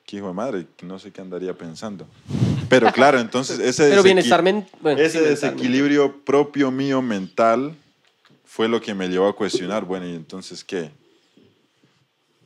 qué 0.05 0.17
hijo 0.17 0.27
de 0.27 0.33
madre, 0.33 0.67
no 0.83 0.99
sé 0.99 1.11
qué 1.11 1.21
andaría 1.21 1.53
pensando. 1.53 2.07
Pero 2.69 2.91
claro, 2.91 3.19
entonces 3.19 3.59
ese, 3.59 3.89
pero 3.89 4.01
desequi- 4.01 4.03
bienestar 4.05 4.43
men- 4.43 4.67
bueno, 4.81 4.99
ese 4.99 5.11
sí, 5.11 5.17
mental, 5.19 5.29
desequilibrio 5.51 6.15
propio 6.23 6.71
mío 6.71 7.01
mental 7.01 7.75
fue 8.45 8.67
lo 8.69 8.79
que 8.81 8.93
me 8.93 9.07
llevó 9.09 9.27
a 9.27 9.35
cuestionar, 9.35 9.83
bueno, 9.85 10.07
y 10.07 10.15
entonces 10.15 10.63
qué? 10.63 10.91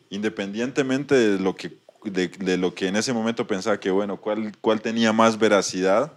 Independientemente 0.10 1.14
de 1.16 1.39
lo 1.39 1.55
que, 1.55 1.78
de, 2.03 2.28
de 2.30 2.57
lo 2.57 2.74
que 2.74 2.88
en 2.88 2.95
ese 2.95 3.14
momento 3.14 3.45
pensaba 3.45 3.80
que, 3.80 3.91
bueno, 3.91 4.18
¿cuál, 4.18 4.51
cuál 4.62 4.82
tenía 4.82 5.14
más 5.14 5.38
veracidad? 5.38 6.12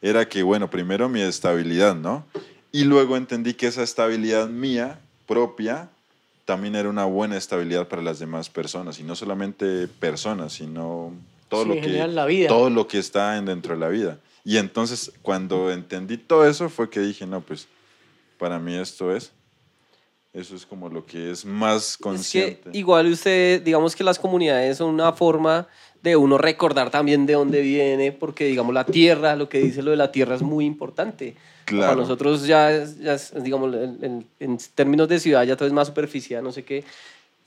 Era 0.00 0.28
que, 0.28 0.42
bueno, 0.42 0.70
primero 0.70 1.08
mi 1.08 1.20
estabilidad, 1.22 1.94
¿no? 1.96 2.24
Y 2.70 2.84
luego 2.84 3.16
entendí 3.16 3.54
que 3.54 3.66
esa 3.66 3.82
estabilidad 3.82 4.48
mía, 4.48 5.00
propia, 5.26 5.88
también 6.46 6.74
era 6.76 6.88
una 6.88 7.04
buena 7.04 7.36
estabilidad 7.36 7.86
para 7.88 8.00
las 8.00 8.18
demás 8.18 8.48
personas. 8.48 8.98
Y 8.98 9.02
no 9.02 9.14
solamente 9.14 9.86
personas, 9.88 10.54
sino 10.54 11.12
todo, 11.48 11.64
Sí, 11.64 11.68
lo, 11.68 11.74
que, 11.74 11.80
general, 11.82 12.14
la 12.14 12.24
vida. 12.24 12.48
todo 12.48 12.70
lo 12.70 12.86
que 12.88 12.98
está 12.98 13.36
en- 13.36 13.44
dentro 13.44 13.74
de 13.74 13.80
la 13.80 13.88
vida. 13.88 14.18
Y 14.44 14.56
entonces, 14.56 15.12
cuando 15.22 15.70
entendí 15.70 16.16
todo 16.16 16.48
eso, 16.48 16.68
fue 16.70 16.88
que 16.88 17.00
dije, 17.00 17.26
no, 17.26 17.40
pues, 17.42 17.68
para 18.38 18.58
mí 18.58 18.74
esto 18.76 19.14
es. 19.14 19.32
Eso 20.32 20.54
es 20.54 20.66
como 20.66 20.88
lo 20.88 21.04
que 21.04 21.30
es 21.30 21.44
más 21.44 21.92
Es 21.92 21.96
consciente. 21.96 22.70
que 22.70 22.78
igual 22.78 23.10
usted, 23.10 23.62
digamos 23.62 23.96
que 23.96 24.04
las 24.04 24.18
comunidades 24.18 24.76
son 24.78 24.90
una 24.90 25.12
forma 25.12 25.66
de 26.02 26.16
uno 26.16 26.38
recordar 26.38 26.90
también 26.90 27.26
de 27.26 27.34
dónde 27.34 27.60
viene, 27.62 28.12
porque 28.12 28.44
digamos 28.46 28.74
la 28.74 28.84
tierra, 28.84 29.36
lo 29.36 29.48
que 29.48 29.58
dice 29.60 29.82
lo 29.82 29.90
de 29.90 29.96
la 29.96 30.12
tierra 30.12 30.34
es 30.36 30.42
muy 30.42 30.64
importante. 30.64 31.34
Para 31.64 31.76
Claro. 31.78 31.96
nosotros 31.96 32.46
ya, 32.46 32.70
es- 32.72 32.98
ya 32.98 33.14
es, 33.14 33.32
digamos, 33.42 33.74
en, 33.74 34.26
términos 34.74 35.08
de 35.08 35.18
ciudad 35.18 35.42
ya 35.44 35.56
todo 35.56 35.66
es 35.66 35.74
más 35.74 35.88
superficial, 35.88 36.44
no 36.44 36.52
sé 36.52 36.62
qué, 36.64 36.84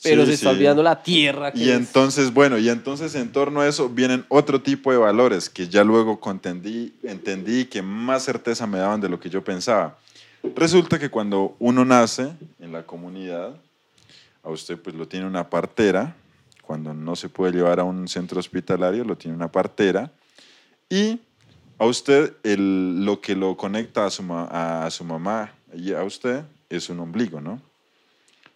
pero 0.04 0.22
Sí, 0.24 0.28
se 0.28 0.34
está 0.36 0.50
olvidando 0.52 0.84
la 0.84 1.02
tierra. 1.02 1.52
que 1.54 1.60
Y 1.60 1.70
es- 1.70 1.78
entonces, 1.78 2.34
bueno, 2.34 2.58
y 2.58 2.68
entonces 2.70 3.16
en 3.16 3.32
torno 3.32 3.62
a 3.62 3.68
eso 3.68 3.88
vienen 3.90 4.26
otro 4.28 4.62
tipo 4.62 4.92
de 4.92 4.98
valores 4.98 5.50
que 5.50 5.68
ya 5.70 5.84
luego 5.86 6.20
contendí, 6.20 6.94
entendí 7.04 7.66
que 7.66 7.82
más 7.82 8.24
certeza 8.24 8.68
me 8.68 8.78
daban 8.78 9.00
de 9.02 9.08
lo 9.10 9.20
que 9.20 9.30
yo 9.30 9.42
pensaba. 9.44 9.98
Resulta 10.56 11.00
que 11.00 11.10
cuando 11.10 11.56
uno 11.60 11.84
nace 11.86 12.30
en 12.60 12.72
la 12.72 12.84
comunidad, 12.84 13.54
a 14.44 14.50
usted 14.50 14.78
pues 14.78 14.96
lo 14.96 15.08
tiene 15.08 15.26
una 15.26 15.50
partera, 15.50 16.16
cuando 16.70 16.94
no 16.94 17.16
se 17.16 17.30
puede 17.30 17.52
llevar 17.54 17.80
a 17.80 17.84
un 17.84 18.08
centro 18.08 18.40
hospitalario, 18.40 19.04
lo 19.04 19.18
tiene 19.18 19.36
una 19.36 19.52
partera, 19.52 20.12
y 20.88 21.20
a 21.80 21.86
usted 21.86 22.34
el, 22.44 23.04
lo 23.04 23.22
que 23.22 23.36
lo 23.36 23.58
conecta 23.58 24.06
a 24.06 24.12
su, 24.12 24.22
ma- 24.22 24.84
a 24.86 24.92
su 24.92 25.04
mamá 25.04 25.52
y 25.74 25.94
a 25.94 26.04
usted 26.04 26.44
es 26.70 26.88
un 26.92 27.00
ombligo, 27.00 27.42
¿no? 27.42 27.60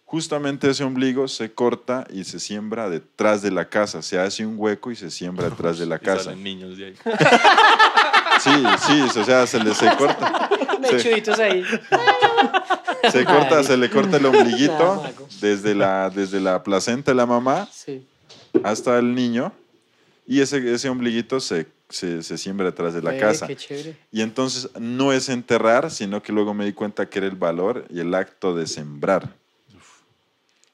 Justamente 0.04 0.70
ese 0.70 0.84
ombligo 0.84 1.26
se 1.26 1.52
corta 1.54 2.06
y 2.08 2.22
se 2.22 2.38
siembra 2.38 2.88
detrás 2.88 3.42
de 3.42 3.50
la 3.50 3.68
casa, 3.68 4.00
se 4.00 4.16
hace 4.20 4.46
un 4.46 4.54
hueco 4.58 4.92
y 4.92 4.94
se 4.96 5.10
siembra 5.10 5.50
detrás 5.50 5.80
de 5.80 5.86
la 5.86 5.96
Y 6.00 6.04
casa. 6.04 6.22
salen 6.24 6.44
niños 6.44 6.78
de 6.78 6.84
ahí. 6.86 6.94
Sí, 8.40 8.50
sí, 8.86 9.18
o 9.18 9.24
sea, 9.24 9.44
se 9.48 9.58
le 9.58 9.74
se 9.74 9.90
corta. 9.96 10.48
Mechuditos 10.80 11.36
ahí. 11.40 11.64
Se 13.10 13.24
corta, 13.24 13.62
se 13.64 13.76
le 13.76 13.90
corta 13.90 14.16
el 14.18 14.26
ombliguito 14.26 15.02
desde 15.40 15.74
la, 15.74 16.10
desde 16.10 16.40
la 16.40 16.62
placenta 16.62 17.10
de 17.10 17.14
la 17.16 17.26
mamá 17.26 17.68
Sí. 17.72 18.06
hasta 18.62 18.98
el 18.98 19.14
niño 19.14 19.52
y 20.26 20.40
ese, 20.40 20.72
ese 20.72 20.88
ombliguito 20.88 21.38
se, 21.40 21.66
se, 21.90 22.22
se 22.22 22.38
siembra 22.38 22.66
detrás 22.66 22.94
de 22.94 23.02
la 23.02 23.16
casa. 23.18 23.46
Qué 23.46 23.56
chévere. 23.56 23.96
Y 24.10 24.22
entonces 24.22 24.70
no 24.78 25.12
es 25.12 25.28
enterrar, 25.28 25.90
sino 25.90 26.22
que 26.22 26.32
luego 26.32 26.54
me 26.54 26.64
di 26.64 26.72
cuenta 26.72 27.08
que 27.10 27.18
era 27.18 27.28
el 27.28 27.36
valor 27.36 27.84
y 27.90 28.00
el 28.00 28.14
acto 28.14 28.54
de 28.56 28.66
sembrar. 28.66 29.28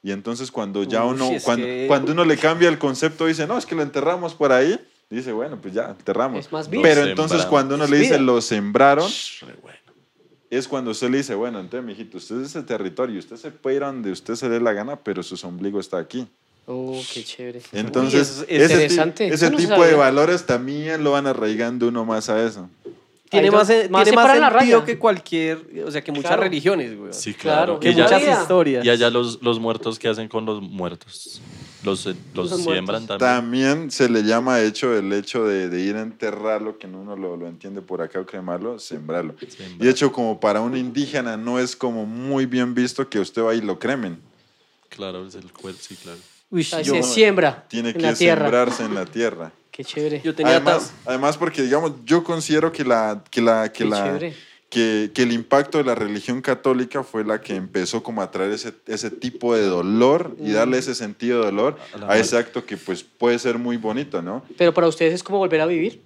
Y 0.03 0.11
entonces 0.11 0.51
cuando 0.51 0.83
ya 0.83 1.03
uno, 1.03 1.29
cuando, 1.43 1.65
que- 1.65 1.85
cuando 1.87 2.11
uno 2.13 2.25
le 2.25 2.37
cambia 2.37 2.69
el 2.69 2.79
concepto, 2.79 3.25
dice, 3.27 3.45
no, 3.45 3.57
es 3.57 3.65
que 3.65 3.75
lo 3.75 3.83
enterramos 3.83 4.33
por 4.33 4.51
ahí, 4.51 4.79
dice, 5.09 5.31
bueno, 5.31 5.57
pues 5.61 5.73
ya, 5.73 5.89
enterramos. 5.89 6.45
Es 6.45 6.51
más 6.51 6.69
vida. 6.69 6.81
Pero 6.83 7.03
entonces 7.05 7.45
cuando 7.45 7.75
uno 7.75 7.83
Es 7.83 7.89
le 7.91 7.97
dice, 7.97 8.13
vida. 8.13 8.21
lo 8.23 8.41
sembraron, 8.41 9.07
Re 9.41 9.53
bueno. 9.61 9.77
Es 10.51 10.67
cuando 10.67 10.91
usted 10.91 11.09
le 11.09 11.17
dice, 11.17 11.33
bueno, 11.33 11.59
entonces, 11.59 11.83
mijito, 11.87 12.17
usted 12.17 12.41
es 12.41 12.49
ese 12.49 12.61
territorio, 12.61 13.17
usted 13.17 13.37
se 13.37 13.49
puede 13.51 13.77
ir 13.77 13.83
a 13.83 13.87
donde 13.87 14.11
usted 14.11 14.35
se 14.35 14.49
dé 14.49 14.59
la 14.59 14.73
gana, 14.73 14.97
pero 14.97 15.23
su 15.23 15.35
ombligo 15.47 15.79
está 15.79 15.97
aquí. 15.97 16.27
Oh, 16.67 17.01
qué 17.13 17.23
chévere. 17.23 17.61
Entonces, 17.71 18.45
es 18.47 18.61
ese, 18.61 18.73
interesante. 18.73 19.27
ese 19.27 19.49
no 19.49 19.57
tipo 19.57 19.83
de 19.83 19.95
valores 19.95 20.45
también 20.45 21.03
lo 21.03 21.11
van 21.13 21.25
arraigando 21.25 21.87
uno 21.87 22.05
más 22.05 22.29
a 22.29 22.45
eso. 22.45 22.69
Tiene 23.29 23.47
Ahí 23.47 23.51
más, 23.51 23.67
tiene 23.67 23.89
más 23.89 24.37
sentido 24.59 24.83
que 24.83 24.99
cualquier, 24.99 25.57
o 25.85 25.89
sea, 25.89 26.03
que 26.03 26.11
muchas 26.11 26.31
Claro. 26.31 26.43
religiones, 26.43 26.97
güey. 26.97 27.13
Sí, 27.13 27.33
Claro. 27.33 27.77
claro. 27.77 27.79
que 27.79 27.89
Y 27.91 27.95
ya- 27.95 28.03
muchas 28.03 28.41
historias. 28.41 28.85
Y 28.85 28.89
allá 28.89 29.09
los, 29.09 29.41
los 29.41 29.57
muertos, 29.59 29.97
¿qué 29.97 30.09
hacen 30.09 30.27
con 30.27 30.45
los 30.45 30.61
muertos? 30.61 31.41
Los, 31.83 32.05
eh, 32.05 32.15
los, 32.35 32.51
Los 32.51 32.61
siembran 32.63 33.03
muertos. 33.03 33.17
también. 33.17 33.71
También 33.77 33.91
se 33.91 34.07
le 34.09 34.23
llama 34.23 34.61
hecho 34.61 34.95
el 34.95 35.11
hecho 35.13 35.45
de, 35.45 35.67
de 35.69 35.81
ir 35.81 35.95
a 35.95 36.01
enterrarlo, 36.01 36.77
que 36.77 36.87
uno 36.87 37.15
lo, 37.15 37.35
lo 37.37 37.47
entiende 37.47 37.81
por 37.81 38.01
acá 38.01 38.19
o 38.19 38.25
cremarlo, 38.25 38.77
sembrarlo. 38.79 39.35
Sembran. 39.39 39.81
Y 39.81 39.85
de 39.85 39.89
hecho, 39.89 40.11
como 40.11 40.39
para 40.39 40.61
un 40.61 40.77
indígena 40.77 41.37
no 41.37 41.57
es 41.59 41.75
como 41.75 42.05
muy 42.05 42.45
bien 42.45 42.75
visto 42.75 43.09
que 43.09 43.19
usted 43.19 43.41
vaya 43.41 43.63
y 43.63 43.65
lo 43.65 43.79
cremen. 43.79 44.19
Claro, 44.89 45.25
es 45.25 45.35
el 45.35 45.51
cuerpo, 45.51 45.79
sí, 45.81 45.95
claro. 45.95 46.19
Uy, 46.51 46.63
yo, 46.63 46.93
se 46.95 47.03
siembra 47.03 47.65
Tiene 47.69 47.89
en 47.91 47.95
que 47.95 48.01
la 48.01 48.13
tierra. 48.13 48.41
sembrarse 48.43 48.83
en 48.83 48.93
la 48.93 49.05
tierra. 49.05 49.51
Qué 49.71 49.85
chévere. 49.85 50.21
yo 50.21 50.35
tenía 50.35 50.57
Además, 50.57 50.91
además, 51.05 51.37
porque 51.37 51.61
digamos, 51.61 51.93
yo 52.05 52.23
considero 52.25 52.71
que 52.73 52.83
la, 52.83 53.23
que 53.31 53.41
la, 53.41 53.71
que 53.71 53.85
Qué 53.85 53.89
la, 53.89 54.03
chévere. 54.03 54.35
Que, 54.71 55.11
que 55.13 55.23
el 55.23 55.33
impacto 55.33 55.77
de 55.79 55.83
la 55.83 55.95
religión 55.95 56.41
católica 56.41 57.03
fue 57.03 57.25
la 57.25 57.41
que 57.41 57.55
empezó 57.55 58.01
como 58.01 58.21
a 58.21 58.31
traer 58.31 58.51
ese, 58.51 58.73
ese 58.87 59.11
tipo 59.11 59.53
de 59.53 59.65
dolor 59.65 60.33
y 60.39 60.53
darle 60.53 60.77
ese 60.77 60.95
sentido 60.95 61.39
de 61.39 61.47
dolor 61.47 61.77
A 62.07 62.17
ese 62.17 62.37
acto 62.37 62.65
que 62.65 62.77
pues 62.77 63.03
puede 63.03 63.37
ser 63.37 63.57
muy 63.57 63.75
bonito, 63.75 64.21
¿no? 64.21 64.43
Pero 64.57 64.73
para 64.73 64.87
ustedes 64.87 65.13
es 65.13 65.23
como 65.23 65.39
volver 65.39 65.59
a 65.59 65.65
vivir. 65.65 66.01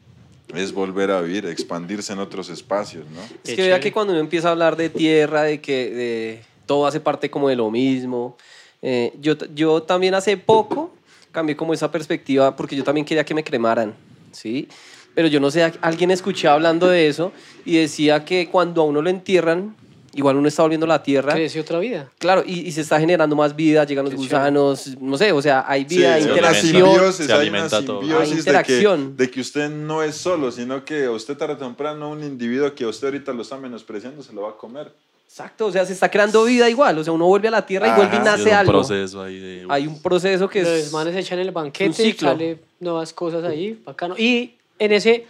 Es 0.52 0.74
volver 0.74 1.12
a 1.12 1.22
vivir, 1.22 1.46
expandirse 1.46 2.12
en 2.14 2.18
otros 2.18 2.50
espacios, 2.50 3.06
¿no? 3.12 3.22
Es 3.44 3.56
que 3.56 3.62
vea 3.62 3.80
que 3.80 3.92
cuando 3.92 4.14
uno 4.14 4.20
empieza 4.20 4.48
a 4.48 4.52
hablar 4.52 4.76
de 4.76 4.90
tierra, 4.90 5.44
de 5.44 5.62
que 5.62 5.90
de, 5.92 6.42
todo 6.66 6.88
hace 6.88 7.00
parte 7.00 7.30
como 7.30 7.50
de 7.50 7.56
lo 7.56 7.70
mismo. 7.70 8.36
eh, 8.82 9.14
yo, 9.22 9.36
yo 9.54 9.84
también 9.84 10.16
hace 10.16 10.38
poco 10.38 10.92
cambié 11.32 11.56
como 11.56 11.72
esa 11.72 11.92
perspectiva 11.92 12.56
porque 12.56 12.76
yo 12.76 12.84
también 12.84 13.06
quería 13.06 13.24
que 13.24 13.36
me 13.36 13.44
cremaran, 13.44 13.94
¿sí? 14.32 14.68
Pero 15.16 15.28
yo 15.30 15.40
no 15.40 15.50
sé, 15.50 15.64
a- 15.64 15.74
alguien 15.82 16.12
escuché 16.12 16.48
hablando 16.48 16.88
de 16.88 17.08
eso 17.08 17.32
y 17.66 17.78
decía 17.78 18.24
que 18.26 18.48
cuando 18.50 18.82
a 18.82 18.86
uno 18.86 19.02
lo 19.02 19.10
entierran, 19.10 19.76
igual 20.14 20.36
uno 20.38 20.48
está 20.48 20.62
volviendo 20.62 20.86
a 20.86 20.90
la 20.90 21.04
tierra. 21.04 21.34
Crece 21.34 21.60
otra 21.60 21.80
vida. 21.80 22.10
Claro, 22.20 22.44
y, 22.46 22.60
y 22.68 22.72
se 22.72 22.82
está 22.82 23.00
generando 23.00 23.36
más 23.36 23.56
vida, 23.56 23.84
llegan 23.86 24.06
los 24.06 24.14
Qué 24.14 24.18
gusanos, 24.18 24.98
no 25.02 25.18
sé, 25.18 25.32
o 25.32 25.42
sea, 25.42 25.66
hay 25.68 25.86
Sí, 25.90 25.98
vida, 25.98 26.14
hay 26.16 26.22
una 26.24 26.32
interacción. 26.32 26.86
simbiosis, 26.86 27.26
Se 27.26 27.32
hay 27.32 27.36
una 27.36 27.42
alimenta 27.42 27.86
todo. 27.86 28.00
simbiosis 28.02 28.28
Hay 28.30 28.34
de, 28.34 28.40
interacción. 28.40 29.16
que, 29.18 29.24
de 29.24 29.32
que 29.32 29.42
usted 29.42 29.70
no 29.70 30.04
es 30.04 30.16
solo, 30.16 30.52
sino 30.52 30.84
que 30.86 31.08
usted 31.10 31.36
tarde 31.38 31.54
o 31.56 31.58
temprano 31.58 32.10
un 32.10 32.24
individuo 32.24 32.74
que 32.76 32.86
usted 32.86 33.08
ahorita 33.08 33.34
lo 33.34 33.42
está 33.42 33.58
menospreciando 33.58 34.22
se 34.24 34.34
lo 34.34 34.42
va 34.44 34.50
a 34.52 34.58
comer. 34.58 34.92
Exacto, 35.28 35.66
o 35.66 35.72
sea, 35.72 35.86
se 35.86 35.92
está 35.92 36.10
creando 36.10 36.46
vida 36.46 36.70
igual, 36.70 36.98
o 36.98 37.04
sea, 37.04 37.12
uno 37.12 37.26
vuelve 37.26 37.50
a 37.50 37.52
la 37.52 37.66
tierra 37.66 37.90
y 37.90 37.92
vuelve 37.98 38.16
y 38.16 38.20
Ajá, 38.20 38.38
Sí, 38.38 38.38
nace 38.38 38.42
es 38.44 38.48
un 38.48 38.54
algo. 38.54 38.72
proceso 38.72 39.22
ahí 39.22 39.38
de... 39.40 39.66
Hay 39.68 39.86
un 39.86 40.02
proceso 40.02 40.48
que 40.48 40.62
Los 40.62 40.70
es... 40.72 40.92
manes 40.94 41.14
se 41.14 41.20
echan 41.20 41.40
el 41.40 41.52
banquete, 41.52 41.92
ciclo. 41.94 42.30
sale 42.30 42.60
nuevas 42.80 43.12
cosas 43.12 43.44
ahí, 43.44 43.78
bacano. 43.86 44.16
Y 44.18 44.54
en 44.80 44.92
ese, 44.92 45.26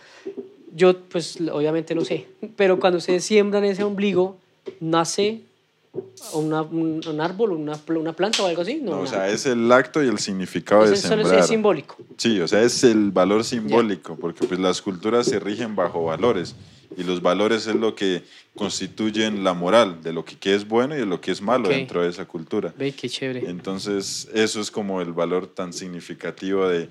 yo 0.76 0.98
pues 1.10 1.38
obviamente 1.52 1.96
no 1.96 2.04
sé, 2.06 2.28
pero 2.56 2.80
cuando 2.80 2.98
ustedes 2.98 3.24
siembran 3.24 3.64
ese 3.64 3.84
ombligo, 3.84 4.38
nace 4.80 5.41
una- 6.34 6.62
un, 6.64 7.02
un 7.08 7.22
árbol, 7.22 7.52
una, 7.52 7.80
una 7.88 8.14
planta 8.14 8.43
o 8.43 8.48
algo 8.48 8.62
así. 8.64 8.80
No, 8.82 8.91
No, 8.91 9.00
o 9.02 9.08
sea, 9.08 9.30
es 9.30 9.46
el 9.46 9.72
acto 9.72 10.04
y 10.04 10.08
el 10.10 10.20
significado 10.20 10.86
de 10.86 10.93
Ese 10.93 11.08
solo 11.08 11.22
es- 11.22 11.28
sembrar. 11.28 11.39
es 11.43 11.48
simbólico. 11.48 11.96
Sí, 12.18 12.39
o 12.41 12.48
sea, 12.48 12.62
es 12.64 12.84
el 12.84 13.12
valor 13.12 13.43
simbólico, 13.43 14.16
porque 14.18 14.46
pues 14.46 14.60
las 14.60 14.82
culturas 14.82 15.28
se 15.28 15.39
rigen 15.39 15.76
bajo 15.76 16.04
valores 16.04 16.56
y 16.98 17.04
los 17.04 17.22
valores 17.22 17.68
es 17.68 17.76
lo 17.76 17.96
que 17.96 18.24
constituyen 18.56 19.43
la 19.43 19.54
moral 19.54 20.02
de 20.02 20.12
lo 20.14 20.26
que, 20.26 20.54
es 20.56 20.68
bueno 20.68 20.96
y 20.96 21.00
de 21.00 21.06
lo 21.06 21.22
que 21.22 21.32
es 21.32 21.41
malo 21.41 21.68
Ok. 21.70 21.76
dentro 21.76 22.02
de 22.04 22.10
esa 22.10 22.26
cultura. 22.26 22.74
Ve, 22.78 22.91
qué 22.93 23.08
chévere. 23.10 23.50
Entonces, 23.50 24.28
eso 24.34 24.60
es 24.60 24.72
como 24.72 25.02
el 25.02 25.14
valor 25.14 25.48
tan 25.48 25.72
significativo 25.74 26.68
de, 26.68 26.89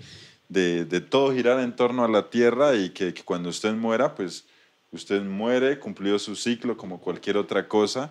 de, 0.55 0.85
de 0.85 1.01
todo 1.01 1.35
girar 1.35 1.61
en 1.61 1.75
torno 1.77 2.05
a 2.05 2.09
la 2.09 2.31
tierra 2.31 2.75
y 2.77 2.91
que, 2.91 3.13
que 3.13 3.23
cuando 3.25 3.49
usted 3.51 3.73
muera, 3.75 4.15
pues 4.15 4.45
usted 4.93 5.21
muere, 5.23 5.79
cumplió 5.79 6.19
su 6.19 6.37
ciclo 6.37 6.77
como 6.77 7.01
cualquier 7.01 7.37
otra 7.37 7.67
cosa 7.69 8.11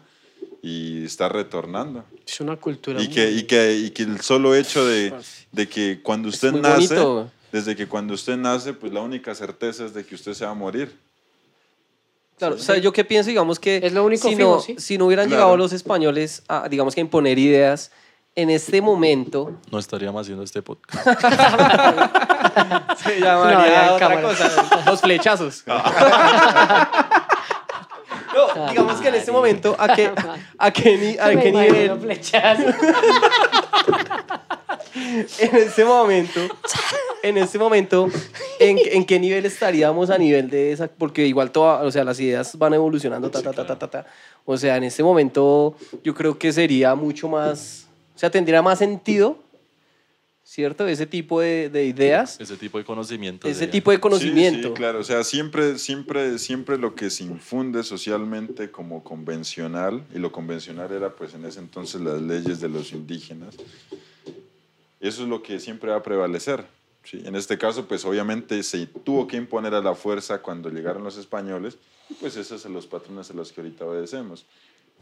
y 0.61 1.05
está 1.05 1.29
retornando. 1.29 2.03
Es 2.27 2.39
una 2.41 2.57
cultura. 2.57 3.01
Y 3.01 3.07
que, 3.07 3.31
y, 3.31 3.43
que, 3.43 3.75
y 3.77 3.89
que 3.91 4.03
el 4.03 4.19
solo 4.21 4.53
hecho 4.53 4.85
de, 4.85 5.13
de 5.51 5.67
que 5.69 6.01
cuando 6.03 6.27
usted 6.29 6.51
muy 6.51 6.61
nace, 6.61 6.95
bonito. 6.99 7.31
desde 7.51 7.75
que 7.75 7.87
cuando 7.87 8.13
usted 8.13 8.35
nace, 8.35 8.73
pues 8.73 8.91
la 8.91 8.99
única 9.01 9.33
certeza 9.33 9.85
es 9.85 9.93
de 9.93 10.05
que 10.05 10.15
usted 10.15 10.33
se 10.33 10.43
va 10.45 10.51
a 10.51 10.55
morir. 10.55 10.91
Claro, 12.37 12.55
o 12.55 12.57
sea, 12.57 12.77
yo 12.77 12.91
qué 12.91 13.05
pienso, 13.05 13.29
digamos 13.29 13.59
que 13.59 13.77
Es 13.77 13.93
lo 13.93 14.03
único 14.03 14.27
si, 14.27 14.35
fijo, 14.35 14.55
no, 14.55 14.59
¿sí? 14.59 14.75
si 14.77 14.97
no 14.97 15.05
hubieran 15.05 15.27
Claro. 15.27 15.43
llegado 15.43 15.57
los 15.57 15.71
españoles 15.71 16.43
a, 16.49 16.67
digamos 16.67 16.93
que 16.95 16.99
a 16.99 17.03
imponer 17.03 17.39
ideas, 17.39 17.91
en 18.35 18.49
este 18.49 18.81
momento 18.81 19.51
No 19.71 19.79
estaríamos 19.79 20.21
haciendo 20.21 20.43
este 20.43 20.61
podcast. 20.61 21.03
se 23.03 23.19
No, 23.19 23.25
llamaría 23.25 23.67
ya, 23.67 23.93
otra 23.93 24.07
cámara. 24.09 24.27
cosa, 24.27 24.83
los 24.85 25.01
flechazos. 25.01 25.63
No, 28.33 28.47
digamos 28.69 28.99
que 28.99 29.09
en 29.09 29.15
este 29.15 29.31
momento, 29.31 29.75
¿a 29.77 29.93
qué, 29.95 30.11
a 30.57 30.71
qué, 30.71 30.97
ni- 30.97 31.17
a 31.19 31.27
Me 31.27 31.39
qué 31.43 31.49
imagino 31.49 31.95
nivel? 31.97 32.11
en 35.39 35.55
este 35.55 35.85
momento, 35.85 36.39
en 37.21 37.37
este 37.37 37.59
momento, 37.59 38.09
¿en, 38.59 38.79
en 38.91 39.05
qué 39.05 39.19
nivel 39.19 39.45
estaríamos 39.45 40.09
a 40.09 40.17
nivel 40.17 40.49
de 40.49 40.71
esa? 40.71 40.87
Porque 40.87 41.27
igual 41.27 41.51
todas, 41.51 41.85
o 41.85 41.91
sea, 41.91 42.03
las 42.03 42.19
ideas 42.19 42.57
van 42.57 42.73
evolucionando, 42.73 43.29
ta, 43.29 43.43
ta, 43.43 43.53
ta, 43.53 43.67
ta, 43.67 43.77
ta, 43.77 43.87
ta. 43.89 44.05
O 44.45 44.57
sea, 44.57 44.77
en 44.77 44.85
este 44.85 45.03
momento 45.03 45.75
yo 46.03 46.15
creo 46.15 46.39
que 46.39 46.51
sería 46.51 46.95
mucho 46.95 47.29
más, 47.29 47.87
o 48.15 48.19
sea, 48.19 48.29
tendría 48.29 48.61
más 48.61 48.79
sentido, 48.79 49.39
¿cierto? 50.43 50.87
Ese 50.87 51.05
tipo 51.05 51.41
de, 51.41 51.69
de 51.69 51.85
ideas, 51.85 52.39
Ese 52.39 52.57
tipo 52.57 52.77
de 52.77 52.83
conocimiento. 52.83 53.47
ese 53.47 53.67
tipo 53.67 53.91
de 53.91 53.99
conocimiento. 53.99 54.67
Sí, 54.67 54.67
sí, 54.67 54.73
claro. 54.73 54.99
O 54.99 55.03
sea, 55.03 55.23
siempre, 55.23 55.79
siempre, 55.79 56.37
siempre 56.37 56.77
lo 56.77 56.95
que 56.95 57.09
se 57.09 57.23
infunde 57.23 57.83
socialmente 57.83 58.69
como 58.69 59.03
convencional, 59.03 60.03
y 60.13 60.19
lo 60.19 60.31
convencional 60.31 60.91
era 60.91 61.15
pues 61.15 61.33
en 61.33 61.45
ese 61.45 61.59
entonces 61.59 62.01
las 62.01 62.21
leyes 62.21 62.59
de 62.59 62.69
los 62.69 62.91
indígenas, 62.91 63.55
eso 64.99 65.23
es 65.23 65.27
lo 65.29 65.41
que 65.41 65.59
siempre 65.59 65.91
va 65.91 65.97
a 65.97 66.03
prevalecer. 66.03 66.65
¿sí? 67.03 67.21
En 67.25 67.35
este 67.35 67.57
caso, 67.57 67.87
pues 67.87 68.05
obviamente 68.05 68.61
se 68.63 68.85
tuvo 68.85 69.27
que 69.27 69.37
imponer 69.37 69.73
a 69.73 69.81
la 69.81 69.95
fuerza 69.95 70.41
cuando 70.41 70.69
llegaron 70.69 71.03
los 71.03 71.17
españoles, 71.17 71.77
y 72.09 72.13
pues 72.15 72.35
esos 72.35 72.61
son 72.61 72.73
los 72.73 72.85
patrones 72.85 73.29
a 73.31 73.33
los 73.33 73.51
que 73.51 73.61
ahorita 73.61 73.85
obedecemos. 73.85 74.45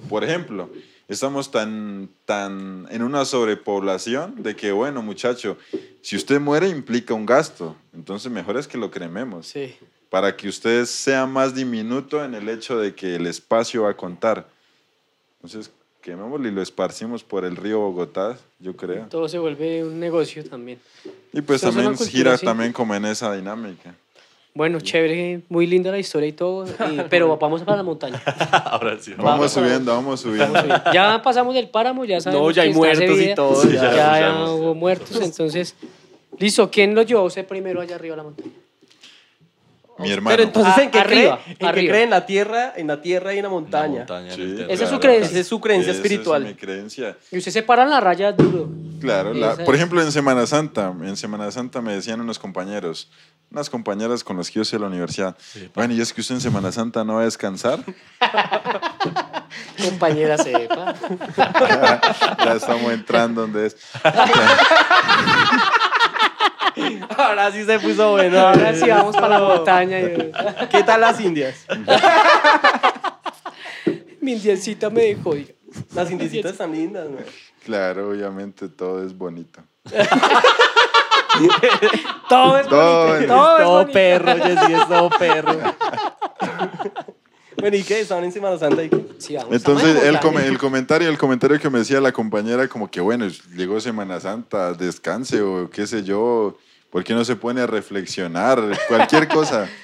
Por 0.10 0.24
ejemplo, 0.24 0.70
estamos 1.08 1.52
tan, 1.52 2.10
tan 2.26 2.88
en 2.90 3.04
una 3.04 3.26
sobrepoblación 3.26 4.42
de 4.44 4.56
que, 4.56 4.72
bueno, 4.72 5.02
muchacho, 5.02 5.58
si 6.02 6.16
usted 6.16 6.40
muere 6.40 6.68
implica 6.70 7.14
un 7.14 7.26
gasto, 7.26 7.76
entonces 7.94 8.32
mejor 8.32 8.58
es 8.58 8.68
que 8.68 8.78
lo 8.78 8.90
crememos, 8.90 9.48
Sí. 9.48 9.76
para 10.10 10.36
que 10.36 10.48
usted 10.50 10.86
sea 10.86 11.26
más 11.26 11.54
diminuto 11.56 12.24
en 12.24 12.34
el 12.34 12.50
hecho 12.50 12.78
de 12.80 12.96
que 12.96 13.16
el 13.16 13.28
espacio 13.28 13.84
va 13.84 13.92
a 13.92 13.98
contar. 13.98 14.48
Entonces, 15.42 15.72
quemémoslo 16.02 16.48
y 16.48 16.52
lo 16.52 16.62
esparcimos 16.62 17.24
por 17.24 17.46
el 17.46 17.56
río 17.56 17.80
Bogotá, 17.80 18.38
yo 18.60 18.76
creo. 18.76 19.06
Todo 19.08 19.30
se 19.30 19.38
vuelve 19.38 19.84
un 19.84 20.00
negocio 20.00 20.44
también. 20.44 20.80
Y 21.32 21.42
pues 21.42 21.62
Eso 21.64 21.72
también 21.72 21.98
gira 21.98 22.38
también 22.38 22.74
como 22.74 22.96
en 22.96 23.06
esa 23.06 23.34
dinámica. 23.36 23.96
Bueno, 24.54 24.82
chévere, 24.82 25.42
muy 25.48 25.66
linda 25.66 25.92
la 25.92 26.00
historia 26.00 26.28
y 26.28 26.34
todo, 26.34 26.66
y- 26.68 27.02
pero 27.10 27.38
vamos 27.38 27.62
para 27.64 27.78
la 27.78 27.84
montaña. 27.84 28.22
Ahora 28.66 28.98
sí. 29.00 29.12
Vamos 29.12 29.26
Vamos. 29.32 29.52
subiendo, 29.52 29.94
vamos 29.96 30.20
subiendo. 30.20 30.60
Ya 30.94 31.22
pasamos 31.24 31.54
del 31.56 31.70
páramo, 31.70 32.04
ya 32.04 32.20
sabemos 32.20 32.48
No, 32.48 32.52
ya 32.52 32.64
hay 32.64 32.74
muertos 32.74 33.20
y 33.22 33.34
todo, 33.34 33.62
Sí, 33.62 33.74
Ya, 33.74 34.20
ya, 34.20 34.46
hubo 34.52 34.76
muertos, 34.76 35.20
entonces... 35.22 35.76
Listo, 36.38 36.70
¿quién 36.72 36.96
lo 36.96 37.04
llevó 37.04 37.24
usted 37.24 37.46
primero 37.46 37.82
allá 37.82 37.96
arriba 37.96 38.16
a 38.16 38.18
la 38.18 38.24
montaña? 38.24 38.50
Mi 40.02 40.12
hermano. 40.12 40.36
Pero 40.36 40.44
entonces, 40.48 40.74
Ah, 40.78 40.82
¿en 40.84 40.92
qué 40.92 41.00
arriba, 41.00 41.40
cree? 41.44 41.52
¿En 41.54 41.58
qué 41.58 41.66
arriba. 41.68 41.92
cree? 41.92 42.04
¿En 42.04 42.10
la 42.10 42.26
tierra, 42.26 42.74
en 42.76 42.88
la 42.88 43.02
tierra 43.02 43.34
y 43.34 43.38
en 43.38 43.44
la 43.44 43.50
montaña? 43.50 44.06
Sí. 44.36 44.66
Esa 44.70 44.84
es 44.86 44.90
su 44.90 45.00
creencia. 45.00 45.30
Esa 45.32 45.40
es 45.40 45.48
su 45.48 45.60
creencia 45.62 45.92
Esa 45.92 46.02
espiritual. 46.02 46.44
Es 46.46 46.50
mi 46.50 46.56
creencia. 46.56 47.18
Y 47.32 47.38
usted 47.38 47.52
se 47.52 47.64
para 47.64 47.84
en 47.84 47.90
la 47.90 48.00
raya 48.00 48.32
duro. 48.32 48.70
Claro, 49.00 49.34
la- 49.34 49.56
por 49.58 49.74
ejemplo, 49.76 50.02
en 50.02 50.12
Semana 50.12 50.46
Santa, 50.46 50.94
en 51.02 51.18
Semana 51.18 51.50
Santa 51.52 51.82
me 51.82 51.94
decían 51.94 52.22
unos 52.22 52.38
compañeros, 52.38 53.10
unas 53.50 53.70
compañeras 53.70 54.24
con 54.24 54.38
las 54.38 54.50
que 54.52 54.60
yo 54.60 54.66
soy 54.66 54.78
a 54.78 54.82
la 54.82 54.88
universidad, 54.88 55.36
bueno, 55.74 55.94
y 55.96 56.02
es 56.02 56.14
que 56.14 56.22
usted 56.22 56.36
en 56.36 56.42
Semana 56.42 56.72
Santa 56.72 57.04
no 57.04 57.16
va 57.16 57.22
a 57.22 57.26
descansar. 57.26 57.80
Compañera 59.84 60.38
sepa. 60.38 60.94
ya 62.46 62.54
estamos 62.56 62.92
entrando 62.94 63.42
donde 63.42 63.66
es. 63.68 63.76
Ahora 67.18 67.52
sí 67.52 67.64
se 67.66 67.80
puso 67.80 68.12
bueno. 68.12 68.40
Ahora 68.40 68.74
sí 68.76 68.88
vamos 68.90 69.16
para 69.16 69.40
la 69.40 69.40
montaña. 69.40 70.00
y- 70.00 70.32
¿Qué 70.70 70.84
tal 70.84 71.02
las 71.02 71.20
indias? 71.22 71.66
Mi 74.22 74.34
indiecita 74.34 74.90
me 74.90 75.02
dejó. 75.04 75.34
diga. 75.36 75.54
Las 75.96 76.12
indiecitas 76.12 76.52
están 76.54 76.72
lindas, 76.74 77.10
¿no? 77.10 77.18
Claro, 77.66 78.10
obviamente 78.10 78.68
todo 78.70 79.04
es 79.06 79.16
bonito. 79.18 79.62
Todo 82.30 82.58
es 82.58 82.68
Todo 82.68 83.08
bonito. 83.08 83.22
es 83.22 83.28
Todo 83.28 83.58
es 83.58 83.64
todo 83.64 83.72
bonito. 83.78 83.94
perro, 83.94 84.34
Jessy, 84.44 84.74
es 84.74 84.88
todo 84.88 85.10
perro. 85.18 85.58
Bueno, 87.58 87.78
¿y 87.78 87.84
qué? 87.84 88.02
¿Estaban 88.02 88.24
en 88.26 88.32
Semana 88.32 88.58
Santa 88.58 88.84
y 88.84 88.90
qué? 88.90 89.06
Sí, 89.18 89.36
vamos, 89.36 89.54
Entonces, 89.54 90.04
el, 90.04 90.20
come- 90.20 90.46
el 90.46 90.58
comentario, 90.58 91.10
el 91.10 91.18
comentario 91.18 91.60
que 91.60 91.70
me 91.70 91.80
decía 91.80 92.02
la 92.02 92.12
compañera, 92.12 92.68
como 92.68 92.90
que 92.92 93.00
bueno, 93.02 93.28
llegó 93.56 93.80
Semana 93.80 94.20
Santa, 94.20 94.74
descanse 94.74 95.42
o 95.42 95.70
qué 95.70 95.88
sé 95.88 96.04
yo, 96.04 96.58
¿por 96.92 97.04
qué 97.04 97.14
no 97.16 97.26
se 97.26 97.36
pone 97.36 97.62
a 97.62 97.68
reflexionar? 97.68 98.62
Cualquier 98.88 99.28
cosa. 99.28 99.68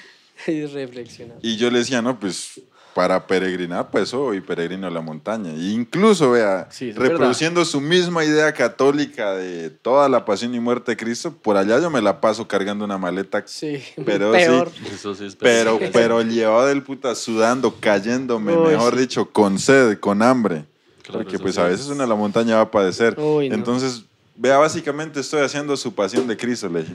Y 0.46 0.64
reflexionar. 0.66 1.38
Y 1.42 1.56
yo 1.56 1.68
le 1.68 1.80
decía, 1.80 2.00
no, 2.00 2.20
pues 2.20 2.60
para 2.94 3.26
peregrinar, 3.26 3.90
pues 3.90 4.14
hoy 4.14 4.40
peregrino 4.40 4.86
a 4.86 4.90
la 4.90 5.00
montaña. 5.00 5.50
E 5.52 5.70
incluso, 5.70 6.30
vea, 6.30 6.68
Sí, 6.70 6.92
reproduciendo 6.92 7.64
su 7.64 7.80
misma 7.80 8.24
idea 8.24 8.52
católica 8.52 9.32
de 9.34 9.70
toda 9.70 10.08
la 10.08 10.24
pasión 10.24 10.54
y 10.54 10.60
muerte 10.60 10.92
de 10.92 10.96
Cristo, 10.96 11.32
por 11.32 11.56
allá 11.56 11.80
yo 11.80 11.90
me 11.90 12.00
la 12.00 12.20
paso 12.20 12.46
cargando 12.46 12.84
una 12.84 12.98
maleta. 12.98 13.42
Sí, 13.46 13.82
Pero 14.06 14.30
peor. 14.30 14.70
sí, 14.72 14.94
Eso 14.94 15.14
sí 15.16 15.26
es 15.26 15.34
pero, 15.34 15.78
pero 15.92 16.22
llevado 16.22 16.66
del 16.68 16.82
puta, 16.84 17.16
sudando, 17.16 17.74
cayéndome, 17.80 18.56
Uy, 18.56 18.68
mejor 18.70 18.94
sí. 18.94 19.00
dicho, 19.00 19.30
con 19.30 19.58
sed, 19.58 19.98
con 19.98 20.22
hambre. 20.22 20.66
Claro, 21.02 21.22
Porque 21.24 21.38
pues 21.40 21.58
a 21.58 21.64
es- 21.66 21.72
veces 21.78 21.86
uno 21.88 22.04
en 22.04 22.08
la 22.08 22.14
montaña 22.14 22.54
va 22.56 22.62
a 22.62 22.70
padecer. 22.70 23.18
Uy, 23.18 23.48
no. 23.48 23.54
Entonces, 23.56 24.04
vea, 24.38 24.56
básicamente 24.58 25.20
estoy 25.20 25.42
haciendo 25.42 25.76
su 25.76 25.92
pasión 25.94 26.26
de 26.26 26.36
Cristo, 26.36 26.68
le 26.68 26.80
dije. 26.82 26.94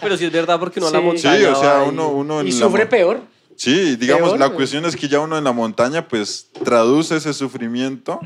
Pero 0.00 0.16
sí 0.16 0.24
es 0.24 0.32
verdad 0.32 0.58
porque 0.58 0.80
uno 0.80 0.88
a 0.88 0.92
la 0.92 0.98
Sí. 0.98 1.04
montaña 1.04 1.38
Sí, 1.38 1.44
o 1.44 1.54
sea, 1.60 1.72
va 1.78 1.84
y- 1.86 1.88
uno, 1.88 2.08
uno 2.08 2.40
en 2.40 2.48
Y 2.48 2.52
la 2.52 2.58
sufre 2.58 2.82
mon- 2.84 2.88
peor. 2.90 3.20
Sí, 3.56 3.96
digamos, 3.96 4.28
Peor, 4.30 4.38
la 4.40 4.46
güey. 4.46 4.56
cuestión 4.56 4.84
es 4.86 4.96
que 4.96 5.08
ya 5.08 5.20
uno 5.20 5.36
en 5.36 5.44
la 5.44 5.52
montaña 5.52 6.06
pues 6.08 6.46
traduce 6.64 7.16
ese 7.16 7.32
sufrimiento 7.34 8.20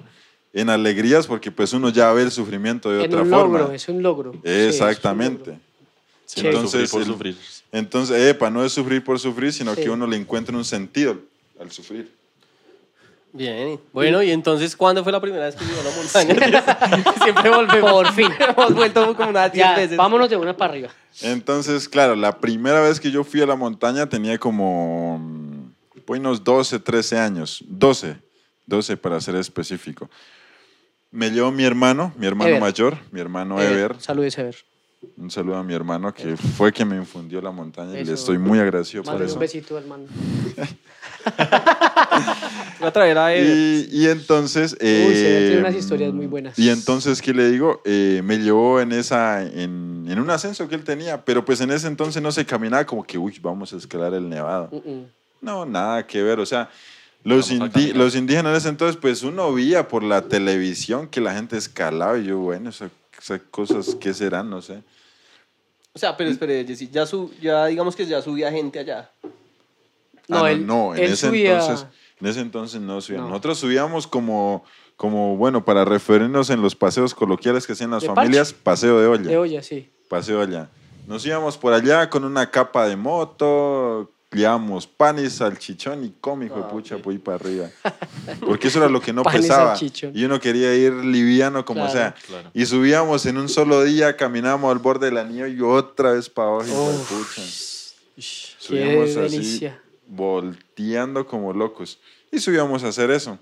en 0.52 0.68
alegrías 0.70 1.26
porque 1.26 1.50
pues 1.50 1.72
uno 1.72 1.88
ya 1.88 2.12
ve 2.12 2.22
el 2.22 2.30
sufrimiento 2.30 2.90
de 2.90 3.04
En 3.04 3.10
otra 3.10 3.22
un 3.22 3.30
forma. 3.30 3.58
logro, 3.58 3.72
es 3.74 3.88
un 3.88 4.02
logro. 4.02 4.32
Sí, 4.32 4.38
es 4.44 4.80
un 4.80 4.88
Exactamente. 4.88 5.50
logro. 5.52 5.60
Sí, 6.26 6.40
Entonces, 6.46 6.88
sufrir 6.88 6.90
por 6.90 7.00
el- 7.02 7.06
sufrir. 7.06 7.36
Entonces, 7.72 8.16
epa, 8.30 8.50
no 8.50 8.64
es 8.64 8.72
sufrir 8.72 9.02
por 9.02 9.18
sufrir, 9.18 9.52
sino 9.52 9.74
Sí. 9.74 9.82
que 9.82 9.90
uno 9.90 10.06
le 10.06 10.16
encuentra 10.16 10.56
un 10.56 10.64
sentido 10.64 11.16
al 11.60 11.70
sufrir. 11.70 12.10
Bien. 13.32 13.80
Bueno, 13.92 14.22
y 14.22 14.30
entonces, 14.30 14.76
¿cuándo 14.76 15.02
fue 15.02 15.10
la 15.12 15.20
primera 15.20 15.46
vez 15.46 15.54
que 15.56 15.64
a 15.64 15.82
la 15.82 15.90
montaña? 15.96 17.14
Siempre 17.24 17.48
volvemos. 17.50 17.90
Por 17.92 18.12
fin. 18.12 18.28
Hemos 18.56 18.74
vuelto 18.74 19.16
como 19.16 19.30
unas 19.30 19.52
10 19.52 19.64
Ya, 19.66 19.76
veces. 19.76 19.96
vámonos 19.96 20.28
de 20.28 20.36
una 20.36 20.56
para 20.56 20.72
arriba. 20.72 20.88
Entonces, 21.22 21.88
claro, 21.88 22.14
la 22.14 22.38
primera 22.38 22.80
vez 22.82 23.00
que 23.00 23.10
yo 23.10 23.24
fui 23.24 23.40
a 23.40 23.46
la 23.46 23.56
montaña 23.56 24.06
tenía 24.08 24.38
como 24.38 25.18
mm, 25.18 25.72
pues, 26.04 26.20
unos 26.20 26.44
12, 26.44 26.78
13 26.80 27.18
años. 27.18 27.64
12, 27.68 28.16
12 28.66 28.96
para 28.98 29.20
ser 29.20 29.36
específico. 29.36 30.10
Me 31.10 31.30
llevó 31.30 31.50
mi 31.52 31.64
hermano, 31.64 32.12
mi 32.16 32.26
hermano 32.26 32.50
Ever. 32.50 32.60
mayor, 32.60 32.98
mi 33.10 33.20
hermano 33.20 33.60
Eh, 33.60 33.66
Ever. 33.72 33.96
Saludes, 34.00 34.36
Ever. 34.38 34.56
Un 35.16 35.30
saludo 35.30 35.56
a 35.56 35.64
mi 35.64 35.74
hermano 35.74 36.14
que 36.14 36.36
fue 36.36 36.70
quien 36.72 36.86
me 36.88 36.96
infundió 36.96 37.40
la 37.42 37.50
montaña 37.50 37.94
y 37.98 38.02
Eso. 38.02 38.10
le 38.10 38.14
estoy 38.14 38.38
muy 38.38 38.60
agradecido 38.60 39.02
por 39.02 39.14
Mándale 39.14 39.26
eso. 39.26 39.34
un 39.34 39.40
besito, 39.40 39.76
hermano. 39.76 40.04
Voy 42.78 42.88
a 42.88 42.92
traer 42.92 43.18
a 43.18 43.34
él. 43.34 43.88
Y, 43.90 44.02
y 44.02 44.08
entonces... 44.08 44.72
Uy, 44.72 44.78
se 44.80 44.86
eh, 44.88 45.46
tiene 45.46 45.60
unas 45.60 45.74
historias 45.74 46.12
muy 46.12 46.26
buenas. 46.26 46.58
Y 46.58 46.68
entonces, 46.68 47.22
¿qué 47.22 47.32
le 47.32 47.50
digo? 47.50 47.80
Eh, 47.84 48.20
me 48.24 48.38
llevó 48.38 48.80
en, 48.80 48.92
esa, 48.92 49.42
en, 49.42 50.06
en 50.08 50.18
un 50.18 50.30
ascenso 50.30 50.68
que 50.68 50.74
él 50.74 50.84
tenía, 50.84 51.24
pero 51.24 51.44
pues 51.44 51.60
en 51.60 51.70
ese 51.70 51.86
entonces 51.86 52.22
no 52.22 52.32
se 52.32 52.44
caminaba 52.44 52.84
como 52.84 53.04
que, 53.04 53.18
uy, 53.18 53.38
vamos 53.40 53.72
a 53.72 53.76
escalar 53.76 54.14
el 54.14 54.28
nevado. 54.28 54.68
Mm, 54.72 54.90
mm. 54.90 55.06
No, 55.42 55.64
nada 55.64 56.06
que 56.06 56.22
ver. 56.22 56.40
O 56.40 56.46
sea, 56.46 56.68
los, 57.24 57.52
indi- 57.52 57.92
los 57.92 58.16
indígenas 58.16 58.50
en 58.52 58.56
ese 58.56 58.68
entonces, 58.68 58.96
pues 59.00 59.22
uno 59.22 59.52
veía 59.52 59.86
por 59.86 60.02
la 60.02 60.22
televisión 60.22 61.08
que 61.08 61.20
la 61.20 61.34
gente 61.34 61.56
escalaba 61.56 62.18
y 62.18 62.24
yo, 62.24 62.38
bueno, 62.38 62.70
esas, 62.70 62.90
esas 63.20 63.40
cosas, 63.50 63.96
¿qué 64.00 64.12
serán? 64.12 64.50
No 64.50 64.60
sé. 64.60 64.82
O 65.94 65.98
sea, 65.98 66.16
pero 66.16 66.30
espere, 66.30 66.64
Jessy, 66.66 66.88
ya, 66.90 67.04
su, 67.04 67.30
ya 67.40 67.66
digamos 67.66 67.94
que 67.94 68.06
ya 68.06 68.22
subía 68.22 68.50
gente 68.50 68.78
allá. 68.78 69.10
No, 70.32 70.44
Ah, 70.44 70.50
él, 70.52 70.66
no, 70.66 70.94
en 70.94 71.04
él 71.04 71.12
ese 71.12 71.28
subía. 71.28 71.60
entonces, 71.60 71.86
en 72.20 72.26
ese 72.26 72.40
entonces 72.40 72.80
no 72.80 73.00
subíamos. 73.00 73.28
No. 73.28 73.34
Nosotros 73.34 73.58
subíamos 73.58 74.06
como, 74.06 74.64
como, 74.96 75.36
bueno, 75.36 75.64
para 75.64 75.84
referirnos 75.84 76.50
en 76.50 76.62
los 76.62 76.74
paseos 76.74 77.14
coloquiales 77.14 77.66
que 77.66 77.72
hacían 77.74 77.90
las 77.90 78.02
De 78.02 78.08
familias, 78.08 78.52
paseo 78.52 78.98
de 79.00 79.06
olla. 79.06 79.30
De 79.30 79.36
olla, 79.36 79.62
sí. 79.62 79.90
Paseo 80.08 80.40
allá. 80.40 80.68
Nos 81.06 81.24
íbamos 81.26 81.56
por 81.58 81.72
allá 81.72 82.08
con 82.10 82.24
una 82.24 82.50
capa 82.50 82.86
de 82.86 82.96
moto, 82.96 84.10
llevábamos 84.30 84.86
pan 84.86 85.18
y 85.18 85.28
salchichón 85.28 86.04
y 86.04 86.14
cómico, 86.20 86.64
Ah, 86.64 86.68
pucha, 86.70 86.96
pues 86.98 87.18
para 87.18 87.36
arriba. 87.36 87.68
Porque 88.46 88.68
eso 88.68 88.78
era 88.78 88.88
lo 88.88 89.00
que 89.00 89.12
no 89.12 89.22
Pan 89.24 89.34
y 89.34 89.38
pesaba. 89.42 89.70
salchichón. 89.76 90.12
Y 90.14 90.24
uno 90.24 90.38
quería 90.40 90.74
ir 90.74 90.92
liviano 90.92 91.64
como 91.64 91.80
Claro. 91.80 91.92
sea. 91.92 92.14
Claro. 92.26 92.50
Y 92.54 92.64
subíamos 92.66 93.26
en 93.26 93.36
un 93.38 93.48
solo 93.48 93.82
día, 93.82 94.16
caminábamos 94.16 94.70
al 94.70 94.78
borde 94.78 95.06
del 95.06 95.18
anillo 95.18 95.46
y 95.48 95.60
otra 95.60 96.12
vez 96.12 96.30
para 96.30 96.48
abajo. 96.48 96.92
y. 97.36 98.20
Qué 98.20 98.22
Subíamos 98.58 99.10
así, 99.16 99.20
delicia. 99.36 99.81
Volteando 100.14 101.26
como 101.26 101.52
locos. 101.52 101.98
Y 102.30 102.38
subíamos 102.38 102.84
a 102.84 102.88
hacer 102.88 103.10
eso. 103.10 103.38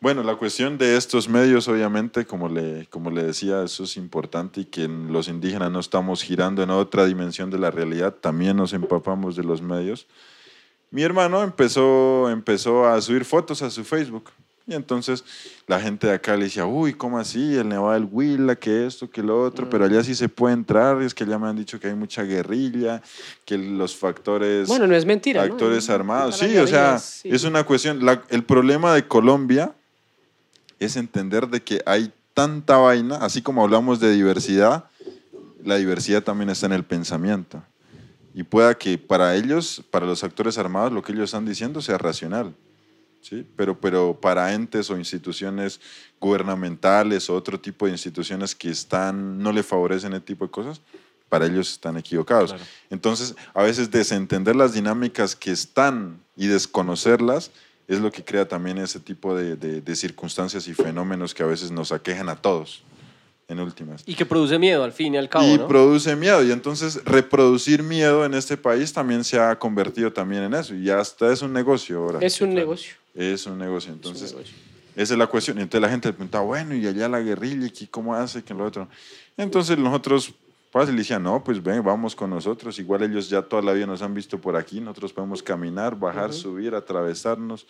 Bueno, 0.00 0.22
la 0.22 0.36
cuestión 0.36 0.78
de 0.78 0.96
estos 0.96 1.28
medios, 1.28 1.66
obviamente, 1.66 2.24
como 2.24 2.48
le, 2.48 2.86
como 2.86 3.10
le 3.10 3.24
decía, 3.24 3.64
eso 3.64 3.82
es 3.82 3.96
importante 3.96 4.60
y 4.60 4.64
que 4.64 4.86
los 4.86 5.26
indígenas 5.26 5.72
no 5.72 5.80
estamos 5.80 6.22
girando 6.22 6.62
en 6.62 6.70
otra 6.70 7.04
dimensión 7.04 7.50
de 7.50 7.58
la 7.58 7.72
realidad, 7.72 8.14
también 8.14 8.56
nos 8.56 8.72
empapamos 8.72 9.34
de 9.34 9.42
los 9.42 9.60
medios. 9.60 10.06
Mi 10.90 11.02
hermano 11.02 11.42
empezó, 11.42 12.30
empezó 12.30 12.86
a 12.86 13.00
subir 13.00 13.24
fotos 13.24 13.60
a 13.60 13.70
su 13.70 13.84
Facebook 13.84 14.30
y 14.68 14.74
entonces 14.74 15.24
la 15.66 15.80
gente 15.80 16.06
de 16.06 16.12
acá 16.12 16.36
le 16.36 16.44
decía, 16.44 16.66
uy, 16.66 16.92
¿cómo 16.92 17.18
así? 17.18 17.56
El 17.56 17.70
Nevado 17.70 17.92
del 17.94 18.06
Huila, 18.10 18.54
que 18.54 18.86
esto, 18.86 19.10
que 19.10 19.22
lo 19.22 19.42
otro, 19.42 19.70
pero 19.70 19.86
allá 19.86 20.04
sí 20.04 20.14
se 20.14 20.28
puede 20.28 20.52
entrar, 20.54 21.00
es 21.00 21.14
que 21.14 21.24
ya 21.24 21.38
me 21.38 21.48
han 21.48 21.56
dicho 21.56 21.80
que 21.80 21.88
hay 21.88 21.94
mucha 21.94 22.22
guerrilla, 22.22 23.00
que 23.46 23.56
los 23.56 23.96
factores 23.96 24.68
Bueno, 24.68 24.86
no 24.86 24.94
es 24.94 25.06
mentira. 25.06 25.44
¿no? 25.46 25.52
actores 25.54 25.88
armados. 25.88 26.36
Sí, 26.36 26.54
o 26.58 26.66
sea, 26.66 26.98
sí. 26.98 27.30
es 27.30 27.44
una 27.44 27.64
cuestión. 27.64 28.04
la- 28.04 28.22
el 28.28 28.44
problema 28.44 28.92
de 28.94 29.06
Colombia 29.08 29.72
es 30.78 30.96
entender 30.96 31.48
de 31.48 31.62
que 31.62 31.80
hay 31.86 32.12
tanta 32.34 32.76
vaina, 32.76 33.16
así 33.16 33.40
como 33.40 33.64
hablamos 33.64 34.00
de 34.00 34.12
diversidad, 34.12 34.84
la 35.64 35.76
diversidad 35.76 36.22
también 36.22 36.50
está 36.50 36.66
en 36.66 36.72
el 36.74 36.84
pensamiento. 36.84 37.62
Y 38.34 38.42
pueda 38.42 38.76
que 38.76 38.98
para 38.98 39.34
ellos, 39.34 39.82
para 39.90 40.04
los 40.06 40.22
actores 40.22 40.58
armados, 40.58 40.92
lo 40.92 41.02
que 41.02 41.12
ellos 41.12 41.24
están 41.24 41.46
diciendo 41.46 41.80
sea 41.80 41.96
racional. 41.98 42.54
¿Sí? 43.20 43.46
Pero, 43.56 43.78
pero 43.80 44.18
para 44.20 44.52
entes 44.54 44.90
o 44.90 44.96
instituciones 44.96 45.80
gubernamentales 46.20 47.28
o 47.30 47.34
otro 47.34 47.58
tipo 47.58 47.86
de 47.86 47.92
instituciones 47.92 48.54
que 48.54 48.70
están, 48.70 49.38
no 49.42 49.52
le 49.52 49.62
favorecen 49.62 50.12
ese 50.12 50.20
tipo 50.22 50.44
de 50.44 50.50
cosas, 50.50 50.80
para 51.28 51.46
ellos 51.46 51.72
están 51.72 51.96
equivocados. 51.98 52.50
Claro. 52.52 52.64
Entonces, 52.90 53.34
a 53.54 53.62
veces 53.62 53.90
desentender 53.90 54.56
las 54.56 54.72
dinámicas 54.72 55.36
que 55.36 55.50
están 55.50 56.20
y 56.36 56.46
desconocerlas 56.46 57.50
es 57.86 58.00
lo 58.00 58.10
que 58.10 58.22
crea 58.24 58.46
también 58.46 58.78
ese 58.78 59.00
tipo 59.00 59.34
de, 59.34 59.56
de- 59.56 59.80
de 59.80 59.96
circunstancias 59.96 60.68
y 60.68 60.74
fenómenos 60.74 61.34
que 61.34 61.42
a 61.42 61.46
veces 61.46 61.70
nos 61.70 61.90
aquejan 61.92 62.28
a 62.28 62.36
todos, 62.36 62.82
en 63.46 63.60
últimas. 63.60 64.02
Y 64.06 64.14
que 64.14 64.26
produce 64.26 64.58
miedo 64.58 64.84
al 64.84 64.92
fin 64.92 65.14
y 65.14 65.18
al 65.18 65.28
cabo, 65.28 65.46
y 65.46 65.56
¿no? 65.58 65.66
produce 65.68 66.14
miedo. 66.16 66.42
Y 66.44 66.50
entonces 66.52 67.02
reproducir 67.04 67.82
miedo 67.82 68.24
en 68.26 68.34
este 68.34 68.56
país 68.58 68.92
también 68.92 69.24
se 69.24 69.38
ha 69.40 69.58
convertido 69.58 70.12
también 70.12 70.42
en 70.44 70.54
eso. 70.54 70.74
Y 70.74 70.88
hasta 70.90 71.32
es 71.32 71.40
un 71.42 71.52
negocio 71.54 71.98
ahora. 71.98 72.18
Es 72.20 72.40
un 72.42 72.48
claro. 72.50 72.60
negocio. 72.66 72.92
Es 73.18 73.46
un 73.46 73.58
negocio. 73.58 73.90
es 73.90 73.94
un 73.94 73.94
Entonces, 73.96 74.32
negocio. 74.32 74.54
esa 74.94 75.14
es 75.14 75.18
la 75.18 75.26
cuestión. 75.26 75.58
Y 75.58 75.62
entonces 75.62 75.82
la 75.82 75.88
gente 75.88 76.08
le 76.08 76.12
pregunta, 76.12 76.40
bueno, 76.40 76.74
y 76.74 76.86
allá 76.86 77.08
la 77.08 77.20
guerrilla, 77.20 77.66
¿y 77.66 77.86
cómo 77.88 78.14
hace? 78.14 78.44
que 78.44 78.54
lo 78.54 78.64
otro? 78.64 78.88
Entonces 79.36 79.76
nosotros, 79.76 80.32
fácil, 80.70 80.96
decían, 80.96 81.24
no, 81.24 81.42
pues 81.42 81.60
ven, 81.60 81.82
vamos 81.82 82.14
con 82.14 82.30
nosotros. 82.30 82.78
Igual 82.78 83.02
ellos 83.02 83.28
ya 83.28 83.42
toda 83.42 83.60
la 83.62 83.72
vida 83.72 83.86
nos 83.86 84.02
han 84.02 84.14
visto 84.14 84.40
por 84.40 84.54
aquí. 84.54 84.80
Nosotros 84.80 85.12
podemos 85.12 85.42
caminar, 85.42 85.98
bajar, 85.98 86.32
subir, 86.32 86.74
atravesarnos. 86.74 87.66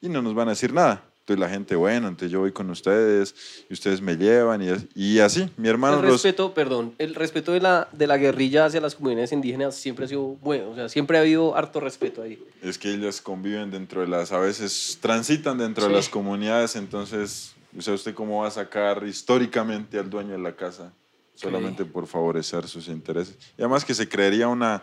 Y 0.00 0.08
no 0.08 0.22
nos 0.22 0.34
van 0.34 0.48
a 0.48 0.52
decir 0.52 0.72
nada. 0.72 1.04
Entonces 1.22 1.38
la 1.40 1.48
gente, 1.48 1.76
bueno, 1.76 2.08
entonces 2.08 2.32
yo 2.32 2.40
voy 2.40 2.50
con 2.50 2.68
ustedes 2.68 3.64
y 3.70 3.72
ustedes 3.72 4.00
me 4.00 4.16
llevan 4.16 4.60
y, 4.60 4.70
as- 4.70 4.86
y 4.96 5.20
así. 5.20 5.48
Mi 5.56 5.68
hermano 5.68 5.98
el 5.98 6.02
los... 6.02 6.14
respeto, 6.14 6.52
perdón, 6.52 6.94
el 6.98 7.14
respeto 7.14 7.52
de 7.52 7.60
la, 7.60 7.88
de 7.92 8.08
la 8.08 8.16
guerrilla 8.16 8.64
hacia 8.66 8.80
las 8.80 8.96
comunidades 8.96 9.30
indígenas 9.30 9.76
siempre 9.76 10.04
ha 10.06 10.08
sido 10.08 10.22
bueno, 10.42 10.70
o 10.70 10.74
sea, 10.74 10.88
siempre 10.88 11.18
ha 11.18 11.20
habido 11.20 11.54
harto 11.56 11.78
respeto 11.78 12.22
ahí. 12.22 12.42
Es 12.60 12.76
que 12.76 12.90
ellas 12.92 13.20
conviven 13.20 13.70
dentro 13.70 14.00
de 14.00 14.08
las, 14.08 14.32
a 14.32 14.38
veces 14.40 14.98
transitan 15.00 15.58
dentro 15.58 15.84
de 15.84 15.90
Sí. 15.90 15.94
las 15.94 16.08
comunidades, 16.08 16.74
entonces, 16.74 17.54
o 17.78 17.80
sea, 17.80 17.94
¿usted 17.94 18.14
cómo 18.14 18.42
va 18.42 18.48
a 18.48 18.50
sacar 18.50 19.06
históricamente 19.06 20.00
al 20.00 20.10
dueño 20.10 20.32
de 20.32 20.38
la 20.38 20.56
casa? 20.56 20.92
Solamente 21.36 21.84
por 21.84 22.08
favorecer 22.08 22.66
sus 22.66 22.88
intereses. 22.88 23.36
Y 23.56 23.62
además 23.62 23.84
que 23.84 23.94
se 23.94 24.08
creería 24.08 24.48
una, 24.48 24.82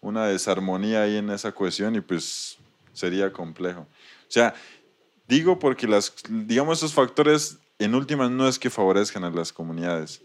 una 0.00 0.26
desarmonía 0.26 1.02
ahí 1.02 1.16
en 1.16 1.30
esa 1.30 1.50
cuestión 1.52 1.96
y 1.96 2.00
pues 2.00 2.58
sería 2.92 3.32
complejo. 3.32 3.80
O 3.80 3.86
sea, 4.32 4.54
digo 5.30 5.58
porque 5.58 5.86
las, 5.86 6.12
digamos, 6.28 6.78
esos 6.78 6.92
factores 6.92 7.58
en 7.78 7.94
últimas 7.94 8.30
no 8.30 8.46
es 8.48 8.58
que 8.58 8.68
favorezcan 8.68 9.24
a 9.24 9.30
las 9.30 9.52
comunidades, 9.52 10.20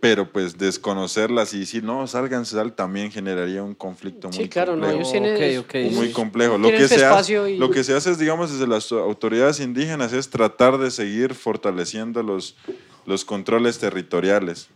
pero 0.00 0.32
pues 0.32 0.56
desconocerlas 0.56 1.52
y 1.52 1.60
decir, 1.60 1.82
no, 1.82 2.06
salgan, 2.06 2.46
sal, 2.46 2.74
también 2.74 3.10
generaría 3.10 3.62
un 3.62 3.74
conflicto 3.74 4.28
muy 4.28 4.44
Sí, 4.44 4.48
claro, 4.48 4.76
no, 4.76 4.86
complejo 4.86 5.66
muy 5.92 6.12
complejo. 6.12 6.58
Lo 6.58 6.68
que, 6.70 6.88
se 6.88 7.04
hace, 7.04 7.50
y- 7.50 7.58
lo 7.58 7.70
que 7.70 7.82
se 7.84 7.94
hace 7.94 8.12
es, 8.12 8.18
digamos, 8.18 8.52
desde 8.52 8.66
las 8.66 8.90
autoridades 8.92 9.60
indígenas 9.60 10.12
es 10.12 10.30
tratar 10.30 10.78
de 10.78 10.90
seguir 10.90 11.34
fortaleciendo 11.34 12.22
los, 12.22 12.56
los 13.04 13.24
controles 13.24 13.78
territoriales. 13.78 14.68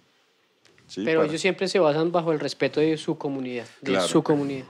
Sí, 0.91 1.03
Pero 1.05 1.21
para- 1.21 1.29
ellos 1.31 1.41
siempre 1.41 1.69
se 1.69 1.79
basan 1.79 2.11
bajo 2.11 2.33
el 2.33 2.41
respeto 2.41 2.81
de 2.81 2.97
su 2.97 3.17
comunidad, 3.17 3.65
de 3.81 3.93
Claro. 3.93 4.09
su 4.09 4.23
comunidad. 4.25 4.65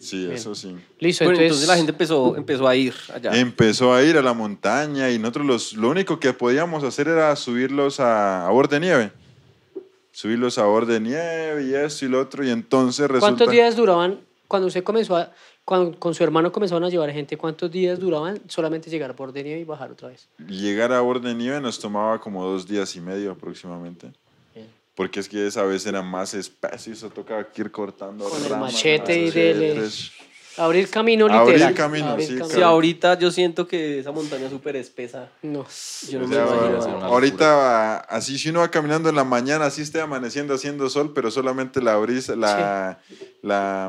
Sí, 0.00 0.18
Bien. 0.24 0.32
eso 0.32 0.52
sí. 0.56 0.74
Listo, 0.98 1.24
Bueno, 1.24 1.38
entonces, 1.38 1.42
entonces 1.42 1.68
la 1.68 1.76
gente 1.76 1.92
empezó, 1.92 2.36
empezó 2.36 2.66
a 2.66 2.74
ir 2.74 2.92
allá. 3.14 3.30
Empezó 3.38 3.94
a 3.94 4.02
ir 4.02 4.16
a 4.16 4.22
la 4.22 4.32
montaña 4.32 5.10
y 5.10 5.18
nosotros 5.20 5.46
los, 5.46 5.72
lo 5.74 5.88
único 5.90 6.18
que 6.18 6.32
podíamos 6.32 6.82
hacer 6.82 7.06
era 7.06 7.36
subirlos 7.36 8.00
a, 8.00 8.48
a 8.48 8.50
borde 8.50 8.80
de 8.80 8.86
nieve. 8.86 9.12
Subirlos 10.12 10.58
a 10.58 10.64
borde 10.64 10.94
de 10.94 11.00
nieve 11.00 11.64
y 11.68 11.74
esto 11.74 12.04
y 12.04 12.08
lo 12.08 12.20
otro. 12.20 12.44
Y 12.44 12.50
entonces 12.50 13.06
resulta... 13.06 13.20
¿cuántos 13.20 13.50
días 13.50 13.76
duraban 13.76 14.18
cuando 14.48 14.66
usted 14.66 14.82
comenzó 14.82 15.16
a, 15.16 15.30
cuando 15.64 15.96
con 16.00 16.14
su 16.16 16.24
hermano 16.24 16.50
comenzaron 16.50 16.82
a 16.82 16.88
llevar 16.88 17.12
gente, 17.12 17.36
cuántos 17.36 17.70
días 17.70 18.00
duraban 18.00 18.40
solamente 18.48 18.90
llegar 18.90 19.14
por 19.14 19.32
de 19.32 19.44
nieve 19.44 19.60
y 19.60 19.64
bajar 19.64 19.92
otra 19.92 20.08
vez? 20.08 20.28
Llegar 20.48 20.92
a 20.92 21.00
borde 21.00 21.28
de 21.28 21.34
nieve 21.36 21.60
nos 21.60 21.78
tomaba 21.78 22.20
como 22.20 22.44
dos 22.44 22.66
días 22.66 22.96
y 22.96 23.00
medio 23.00 23.30
aproximadamente. 23.30 24.10
Porque 24.94 25.20
es 25.20 25.28
que 25.28 25.46
esa 25.46 25.62
vez 25.62 25.86
era 25.86 26.02
más 26.02 26.34
espacio 26.34 26.92
y 26.92 26.96
eso 26.96 27.08
tocaba 27.10 27.44
que 27.50 27.62
ir 27.62 27.70
cortando 27.70 28.28
Con 28.28 28.42
el 28.42 28.48
ramas, 28.50 28.72
machete 28.72 29.18
y 29.18 29.30
dele. 29.30 29.68
machetes. 29.74 30.10
Abrir 30.56 30.90
camino 30.90 31.26
Abrir 31.26 31.54
literal. 31.54 31.74
camino, 31.74 32.16
sí, 32.18 32.26
camino. 32.26 32.44
Si 32.48 32.60
ahorita 32.60 33.16
yo 33.18 33.30
siento 33.30 33.66
que 33.68 34.00
esa 34.00 34.10
montaña 34.12 34.46
es 34.46 34.50
súper 34.50 34.76
espesa. 34.76 35.28
No. 35.42 35.64
Yo 36.10 36.18
no 36.18 36.24
O 36.24 36.28
me 36.28 36.34
sea, 36.34 36.44
imagino. 36.44 36.78
va- 36.78 36.96
una 36.96 37.06
ahorita 37.06 37.96
así 38.00 38.36
si 38.36 38.50
uno 38.50 38.60
va 38.60 38.70
caminando 38.70 39.08
en 39.08 39.14
la 39.14 39.24
mañana, 39.24 39.66
así 39.66 39.80
esté 39.80 40.00
amaneciendo 40.00 40.52
haciendo 40.54 40.90
sol, 40.90 41.12
pero 41.14 41.30
solamente 41.30 41.80
la 41.80 41.96
brisa, 41.96 42.34
la, 42.36 42.98
la, 43.42 43.88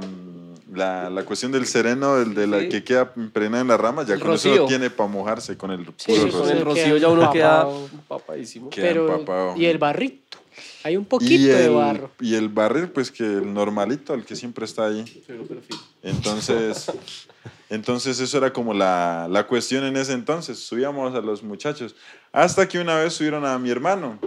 la, 0.72 1.10
la 1.10 1.26
cuestión 1.26 1.52
del 1.52 1.66
sereno, 1.66 2.18
el 2.22 2.36
de 2.36 2.47
la 2.47 2.60
Sí. 2.62 2.70
que 2.70 2.84
queda 2.84 3.12
impregnada 3.18 3.62
en 3.64 3.68
las 3.68 3.80
ramas, 3.80 4.08
ya 4.08 4.14
El 4.14 4.22
con 4.22 4.34
eso 4.34 4.47
rocío. 4.49 4.62
lo 4.62 4.68
tiene 4.68 4.89
para 4.91 5.10
mojarse 5.10 5.58
con 5.58 5.72
el 5.72 5.86
Sí, 5.97 6.14
puro 6.14 6.32
Con 6.32 6.41
rocío. 6.41 6.56
el 6.58 6.62
rocío 6.66 6.97
ya 6.97 7.08
uno 7.10 7.32
queda 7.32 7.62
empapado. 7.64 7.89
papadísimo. 8.08 8.70
Queda 8.70 8.88
Pero, 8.88 9.12
empapado. 9.14 9.58
y 9.58 9.66
el 9.66 9.78
barrito. 9.80 10.30
Hay 10.84 10.97
un 10.97 11.05
poquito 11.05 11.34
y 11.34 11.45
de 11.45 11.65
el, 11.65 11.73
barro. 11.73 12.11
y 12.19 12.36
el 12.36 12.49
barril, 12.49 12.89
pues 12.89 13.11
que 13.11 13.23
el 13.23 13.53
normalito, 13.53 14.13
el 14.13 14.25
que 14.25 14.36
siempre 14.36 14.65
está 14.65 14.88
ahí. 14.88 15.03
Entonces, 16.01 16.91
entonces 17.69 18.19
eso 18.19 18.38
era 18.38 18.51
como 18.51 18.73
la, 18.73 19.27
la 19.29 19.47
cuestión 19.47 19.84
en 19.84 19.95
ese 19.97 20.13
entonces. 20.13 20.59
Subíamos 20.59 21.13
a 21.15 21.21
los 21.21 21.43
muchachos. 21.43 21.95
Hasta 22.32 22.67
que 22.67 22.79
una 22.79 22.95
vez 22.95 23.13
subieron 23.13 23.45
a 23.45 23.57
mi 23.59 23.69
hermano 23.69 24.19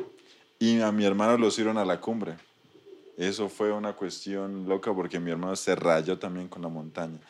y 0.59 0.80
a 0.80 0.92
mi 0.92 1.05
hermano 1.05 1.36
lo 1.36 1.50
subieron 1.50 1.78
a 1.78 1.84
la 1.84 2.00
cumbre. 2.00 2.36
Eso 3.16 3.48
fue 3.48 3.72
una 3.72 3.92
cuestión 3.92 4.68
loca 4.68 4.92
porque 4.92 5.20
mi 5.20 5.30
hermano 5.30 5.55
se 5.57 5.74
rayó 5.76 6.18
también 6.18 6.48
con 6.48 6.62
la 6.62 6.68
montaña. 6.68 7.20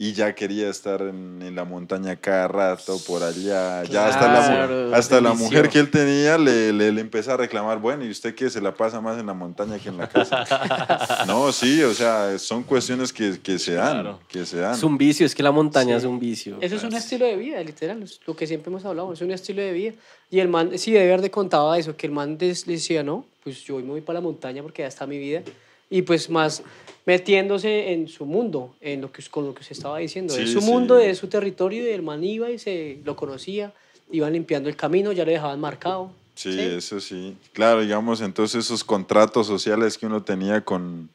Y 0.00 0.12
ya 0.12 0.32
quería 0.32 0.70
estar 0.70 1.02
en, 1.02 1.42
en 1.42 1.56
la 1.56 1.64
montaña 1.64 2.14
cada 2.14 2.46
rato, 2.46 3.00
por 3.04 3.20
allá. 3.24 3.82
Ya 3.82 4.06
hasta 4.06 4.32
la, 4.32 4.46
Claro, 4.46 4.94
hasta 4.94 5.20
la 5.20 5.32
mujer 5.34 5.68
que 5.68 5.80
él 5.80 5.90
tenía 5.90 6.38
le, 6.38 6.72
le, 6.72 6.92
le 6.92 7.00
empezó 7.00 7.32
a 7.32 7.36
reclamar, 7.36 7.78
bueno, 7.80 8.04
¿y 8.04 8.10
usted 8.10 8.32
qué? 8.36 8.48
¿Se 8.48 8.60
la 8.60 8.72
pasa 8.72 9.00
más 9.00 9.18
en 9.18 9.26
la 9.26 9.34
montaña 9.34 9.76
que 9.80 9.88
en 9.88 9.96
la 9.96 10.08
casa? 10.08 11.24
no, 11.26 11.50
sí, 11.50 11.82
o 11.82 11.92
sea, 11.94 12.38
son 12.38 12.62
cuestiones 12.62 13.12
que, 13.12 13.40
que 13.42 13.58
se 13.58 13.72
dan, 13.72 13.94
Claro. 14.02 14.20
que 14.28 14.46
se 14.46 14.58
dan. 14.58 14.74
Es 14.74 14.84
un 14.84 14.96
vicio, 14.96 15.26
es 15.26 15.34
que 15.34 15.42
la 15.42 15.50
montaña 15.50 15.96
es 15.96 16.04
un 16.04 16.20
vicio. 16.20 16.58
Eso 16.60 16.76
es 16.76 16.84
un 16.84 16.94
estilo 16.94 17.26
de 17.26 17.34
vida, 17.34 17.60
literal, 17.64 18.00
es 18.04 18.20
lo 18.24 18.36
que 18.36 18.46
siempre 18.46 18.70
hemos 18.70 18.84
hablado, 18.84 19.12
es 19.12 19.20
un 19.20 19.32
estilo 19.32 19.62
de 19.62 19.72
vida. 19.72 19.92
Y 20.30 20.38
el 20.38 20.46
man, 20.46 20.78
sí, 20.78 20.92
de 20.92 21.08
verdad 21.08 21.28
contaba 21.28 21.76
eso, 21.76 21.96
que 21.96 22.06
el 22.06 22.12
man 22.12 22.38
des- 22.38 22.64
decía, 22.66 23.02
no, 23.02 23.26
pues 23.42 23.64
yo 23.64 23.74
hoy 23.74 23.82
me 23.82 23.90
voy 23.90 24.00
para 24.02 24.20
la 24.20 24.22
montaña 24.22 24.62
porque 24.62 24.82
ya 24.82 24.88
está 24.88 25.08
mi 25.08 25.18
vida. 25.18 25.42
Y 25.90 26.02
pues 26.02 26.30
más 26.30 26.62
metiéndose 27.08 27.94
en 27.94 28.06
su 28.06 28.26
mundo, 28.26 28.74
en 28.82 29.00
lo 29.00 29.10
que, 29.10 29.22
con 29.30 29.46
lo 29.46 29.54
que 29.54 29.62
usted 29.62 29.72
estaba 29.72 29.96
diciendo. 29.96 30.34
Sí, 30.34 30.42
es 30.42 30.52
su 30.52 30.60
sí. 30.60 30.70
mundo, 30.70 30.98
es 30.98 31.16
su 31.16 31.26
territorio, 31.26 31.82
y 31.82 31.88
el 31.88 32.02
man 32.02 32.22
iba 32.22 32.50
y 32.50 32.58
se 32.58 33.00
lo 33.02 33.16
conocía, 33.16 33.72
iban 34.10 34.34
limpiando 34.34 34.68
el 34.68 34.76
camino, 34.76 35.10
ya 35.12 35.24
le 35.24 35.32
dejaban 35.32 35.58
marcado. 35.58 36.10
Sí, 36.34 36.60
eso 36.60 37.00
sí. 37.00 37.34
Claro, 37.54 37.80
digamos, 37.80 38.20
entonces 38.20 38.66
esos 38.66 38.84
contratos 38.84 39.46
sociales 39.46 39.96
que 39.96 40.04
uno 40.04 40.22
tenía 40.22 40.60
con, 40.60 41.08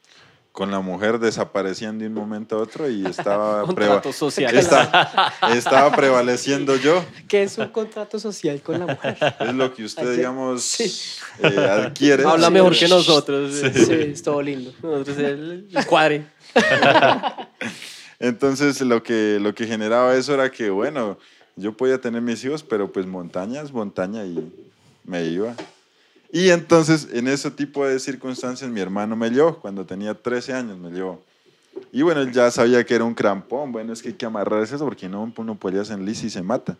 con 0.54 0.70
la 0.70 0.78
mujer 0.78 1.18
desaparecían 1.18 1.98
de 1.98 2.06
un 2.06 2.14
momento 2.14 2.56
a 2.56 2.60
otro 2.62 2.88
y 2.88 3.04
estaba, 3.04 3.62
preva- 3.74 3.94
Contratos 3.94 4.14
sociales. 4.14 4.62
está- 4.64 5.32
estaba 5.52 5.90
prevaleciendo 5.96 6.76
yo. 6.76 7.04
Que 7.26 7.42
es 7.42 7.58
un 7.58 7.66
contrato 7.70 8.20
social 8.20 8.62
con 8.62 8.78
la 8.78 8.86
mujer. 8.86 9.18
Es 9.40 9.52
lo 9.52 9.74
que 9.74 9.82
usted, 9.84 10.02
Ayer- 10.04 10.16
digamos, 10.18 10.62
Sí. 10.62 10.94
eh, 11.42 11.58
adquiere. 11.58 12.22
Habla 12.24 12.46
Sí. 12.46 12.52
mejor 12.52 12.78
que 12.78 12.86
nosotros. 12.86 13.52
Sí, 13.52 13.66
es 13.94 14.22
todo 14.22 14.40
lindo. 14.40 14.72
Nosotros 14.80 15.18
el, 15.18 15.66
el 15.74 15.86
cuadre. 15.86 16.24
Entonces 18.20 18.80
lo 18.80 19.02
que, 19.02 19.38
lo 19.40 19.56
que 19.56 19.66
generaba 19.66 20.14
eso 20.14 20.34
era 20.34 20.52
que, 20.52 20.70
bueno, 20.70 21.18
yo 21.56 21.76
podía 21.76 22.00
tener 22.00 22.22
mis 22.22 22.44
hijos, 22.44 22.62
pero 22.62 22.92
pues 22.92 23.06
montaña 23.06 23.60
es 23.60 23.72
montaña 23.72 24.24
y 24.24 24.52
me 25.04 25.24
iba. 25.24 25.54
Y 26.34 26.50
entonces 26.50 27.06
en 27.12 27.28
ese 27.28 27.48
tipo 27.52 27.86
de 27.86 28.00
circunstancias 28.00 28.68
mi 28.68 28.80
hermano 28.80 29.14
me 29.14 29.30
llevó, 29.30 29.60
cuando 29.60 29.86
tenía 29.86 30.14
13 30.14 30.52
años 30.52 30.76
me 30.76 30.90
llevó. 30.90 31.22
Y 31.92 32.02
bueno, 32.02 32.22
él 32.22 32.32
ya 32.32 32.50
sabía 32.50 32.84
que 32.84 32.92
era 32.96 33.04
un 33.04 33.14
crampón, 33.14 33.70
bueno, 33.70 33.92
es 33.92 34.02
que 34.02 34.08
hay 34.08 34.14
que 34.14 34.26
amarrarse 34.26 34.74
eso 34.74 34.84
porque 34.84 35.08
no 35.08 35.32
uno 35.36 35.54
podía 35.56 35.82
en 35.82 36.04
lisa 36.04 36.26
y 36.26 36.30
se 36.30 36.42
mata. 36.42 36.76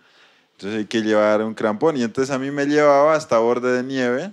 Entonces 0.57 0.80
hay 0.80 0.86
que 0.86 1.02
llevar 1.02 1.40
un 1.44 1.55
crampón 1.55 1.96
y 1.96 2.02
entonces 2.02 2.34
a 2.34 2.38
mí 2.40 2.50
me 2.50 2.66
llevaba 2.66 3.14
hasta 3.14 3.38
borde 3.38 3.76
de 3.76 3.84
nieve, 3.84 4.32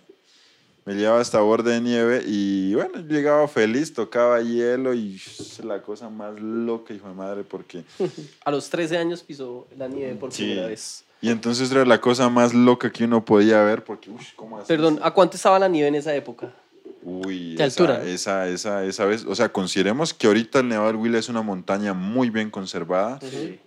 me 0.85 0.95
llevaba 0.95 1.21
hasta 1.21 1.39
borde 1.39 1.73
de 1.73 1.81
nieve 1.81 2.23
y 2.25 2.73
bueno, 2.73 2.97
llegaba 3.07 3.47
feliz, 3.47 3.93
tocaba 3.93 4.41
hielo 4.41 4.95
y 4.95 5.21
la 5.63 5.83
cosa 5.83 6.09
más 6.09 6.33
loca, 6.41 6.95
hijo 6.95 7.07
de 7.07 7.13
madre, 7.13 7.43
porque... 7.43 7.83
A 8.43 8.49
los 8.49 8.67
13 8.71 8.97
años 8.97 9.21
pisó 9.21 9.67
la 9.77 9.87
nieve 9.87 10.15
por 10.15 10.33
Sí. 10.33 10.45
primera 10.45 10.65
vez. 10.65 11.03
Y 11.21 11.29
entonces 11.29 11.71
era 11.71 11.85
la 11.85 12.01
cosa 12.01 12.29
más 12.29 12.53
loca 12.53 12.91
que 12.91 13.03
uno 13.05 13.23
podía 13.23 13.61
ver 13.63 13.83
porque, 13.83 14.09
uy, 14.09 14.25
¿cómo 14.35 14.57
así? 14.57 14.67
Perdón, 14.67 14.99
¿a 15.03 15.11
cuánto 15.11 15.37
estaba 15.37 15.59
la 15.59 15.67
nieve 15.67 15.87
en 15.87 15.95
esa 15.95 16.15
época? 16.15 16.51
Uy, 17.03 17.55
De 17.55 17.65
esa, 17.65 17.83
altura, 17.83 18.03
esa, 18.03 18.47
esa, 18.47 18.83
esa 18.85 19.05
vez, 19.05 19.25
o 19.25 19.33
sea, 19.33 19.51
consideremos 19.51 20.13
que 20.13 20.27
ahorita 20.27 20.59
el 20.59 20.67
Nevado 20.67 20.87
del 20.87 20.97
Huila 20.97 21.17
es 21.17 21.29
una 21.29 21.41
montaña 21.41 21.93
muy 21.93 22.29
bien 22.29 22.51
conservada. 22.51 23.19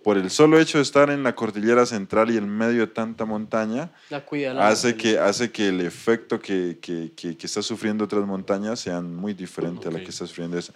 Por 0.04 0.18
el 0.18 0.30
solo 0.30 0.60
hecho 0.60 0.78
de 0.78 0.82
estar 0.82 1.10
en 1.10 1.24
la 1.24 1.34
cordillera 1.34 1.84
central 1.84 2.30
y 2.30 2.36
en 2.36 2.48
medio 2.48 2.82
de 2.82 2.86
tanta 2.86 3.24
montaña, 3.24 3.90
La 4.10 4.24
cuida 4.24 4.54
la 4.54 4.68
hace 4.68 4.96
que, 4.96 5.18
hace 5.18 5.50
que 5.50 5.68
el 5.68 5.80
efecto 5.80 6.38
que, 6.38 6.78
que, 6.80 7.10
que, 7.16 7.36
que 7.36 7.46
está 7.46 7.60
sufriendo 7.60 8.04
otras 8.04 8.24
montañas 8.24 8.78
sean 8.78 9.14
muy 9.14 9.34
diferente 9.34 9.88
a 9.88 9.90
la 9.90 9.98
que 9.98 10.10
está 10.10 10.26
sufriendo 10.28 10.56
esa. 10.56 10.72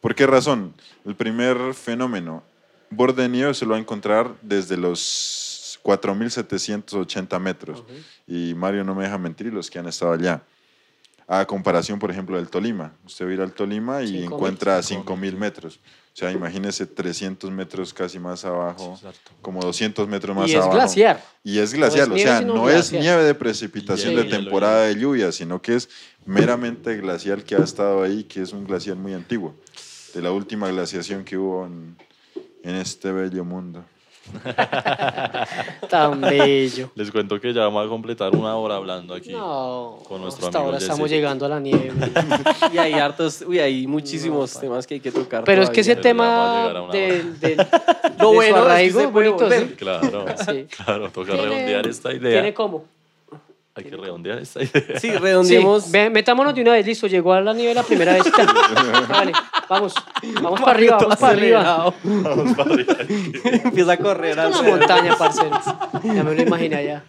¿Por 0.00 0.16
qué 0.16 0.26
razón? 0.26 0.74
El 1.04 1.14
primer 1.14 1.74
fenómeno, 1.74 2.42
borde 2.90 3.22
de 3.22 3.28
nieve 3.28 3.54
se 3.54 3.64
lo 3.64 3.70
va 3.70 3.76
a 3.76 3.80
encontrar 3.80 4.34
desde 4.42 4.76
los 4.76 5.53
4.780 5.84 7.38
metros. 7.38 7.84
Y 8.26 8.54
Mario 8.54 8.82
no 8.84 8.94
me 8.94 9.04
deja 9.04 9.18
mentir, 9.18 9.52
los 9.52 9.70
que 9.70 9.78
han 9.78 9.86
estado 9.86 10.12
allá. 10.12 10.42
A 11.26 11.46
comparación, 11.46 11.98
por 11.98 12.10
ejemplo, 12.10 12.36
del 12.36 12.48
Tolima. 12.48 12.92
Usted 13.06 13.24
va 13.24 13.30
a 13.30 13.34
ir 13.34 13.40
al 13.40 13.52
Tolima 13.52 14.02
y 14.02 14.08
5.000. 14.12 14.24
encuentra 14.24 14.78
5.000 14.80 15.36
metros. 15.36 15.76
O 16.12 16.16
sea, 16.16 16.30
imagínese 16.30 16.86
300 16.86 17.50
metros 17.50 17.92
casi 17.94 18.18
más 18.20 18.44
abajo, 18.44 18.92
Exacto. 18.94 19.32
como 19.42 19.60
200 19.62 20.06
metros 20.06 20.36
más 20.36 20.48
Y 20.48 20.52
es 20.52 20.56
abajo. 20.58 20.72
glaciar. 20.74 21.24
Y 21.42 21.58
es 21.58 21.72
glacial, 21.72 22.08
No 22.08 22.14
o 22.14 22.16
es 22.18 22.22
sea, 22.22 22.40
no 22.42 22.68
es 22.70 22.92
nieve 22.92 23.24
de 23.24 23.34
precipitación 23.34 24.14
de 24.14 24.24
temporada 24.24 24.82
de 24.84 24.94
lluvia, 24.96 25.32
sino 25.32 25.60
que 25.60 25.74
es 25.76 25.88
meramente 26.24 26.96
glacial 26.98 27.42
que 27.42 27.56
ha 27.56 27.64
estado 27.64 28.02
ahí, 28.02 28.24
que 28.24 28.42
es 28.42 28.52
un 28.52 28.64
glacial 28.64 28.96
muy 28.96 29.12
antiguo, 29.14 29.56
de 30.14 30.22
la 30.22 30.30
última 30.30 30.68
glaciación 30.68 31.24
que 31.24 31.36
hubo 31.36 31.66
en, 31.66 31.96
en 32.62 32.76
este 32.76 33.10
bello 33.10 33.44
mundo. 33.44 33.84
Tan 35.88 36.20
bello. 36.20 36.90
Les 36.94 37.10
cuento 37.10 37.40
que 37.40 37.52
ya 37.52 37.62
vamos 37.62 37.86
a 37.86 37.88
completar 37.88 38.34
una 38.34 38.56
hora 38.56 38.76
hablando 38.76 39.14
aquí. 39.14 39.32
No, 39.32 39.98
Con 40.06 40.22
nuestro 40.22 40.46
hasta 40.46 40.58
amigo 40.58 40.66
ahora 40.66 40.78
Jesse. 40.78 40.90
estamos 40.90 41.10
llegando 41.10 41.46
a 41.46 41.48
la 41.48 41.60
nieve. 41.60 41.92
Y 42.72 42.78
hay 42.78 42.94
hartos, 42.94 43.44
uy, 43.46 43.58
hay 43.60 43.86
muchísimos 43.86 44.58
temas 44.58 44.86
que 44.86 44.94
hay 44.94 45.00
que 45.00 45.12
tocar. 45.12 45.44
Pero 45.44 45.62
es 45.62 45.70
que 45.70 45.80
ese 45.80 45.96
todavía. 45.96 46.10
Tema 46.10 46.88
del, 46.92 47.40
del, 47.40 47.56
Lo 48.18 48.30
de 48.30 48.30
su 48.30 48.34
bueno 48.34 48.42
es 48.42 48.52
que 48.54 48.58
arraigo 48.60 49.00
se 49.00 49.08
puede 49.08 49.28
bonito. 49.28 49.50
¿sí? 49.50 49.66
Claro, 49.76 50.24
Sí. 50.46 50.66
claro, 50.84 51.10
toca 51.10 51.32
redondear 51.32 51.86
esta 51.86 52.12
idea. 52.12 52.32
¿Tiene 52.40 52.54
cómo? 52.54 52.84
Hay 53.76 53.84
que 53.84 53.96
redondear 53.96 54.38
esta 54.38 54.62
idea. 54.62 54.82
Sí, 55.00 55.08
Sí, 55.10 55.10
redondeemos. 55.12 55.90
ve- 55.90 56.08
metámonos 56.10 56.54
de 56.54 56.62
una 56.62 56.72
vez, 56.72 56.86
listo, 56.86 57.06
llegó 57.08 57.32
a 57.32 57.40
la 57.40 57.52
nieve 57.52 57.74
la 57.74 57.82
primera 57.82 58.12
vez. 58.14 58.22
Vale, 59.08 59.32
vamos, 59.68 59.94
vamos 60.40 60.60
para 60.60 60.72
arriba, 60.72 60.98
vamos 60.98 61.16
para 61.16 61.32
arriba. 61.32 61.94
Vamos 62.04 62.56
para 62.56 62.72
arriba. 62.74 62.96
Empieza 63.64 63.92
a 63.92 63.96
correr. 63.96 64.38
Es 64.38 64.60
una 64.60 64.70
montaña, 64.76 65.16
parceros. 65.18 65.64
Ya 66.04 66.22
me 66.22 66.34
lo 66.34 66.42
imaginé 66.42 66.76
allá. 66.76 67.04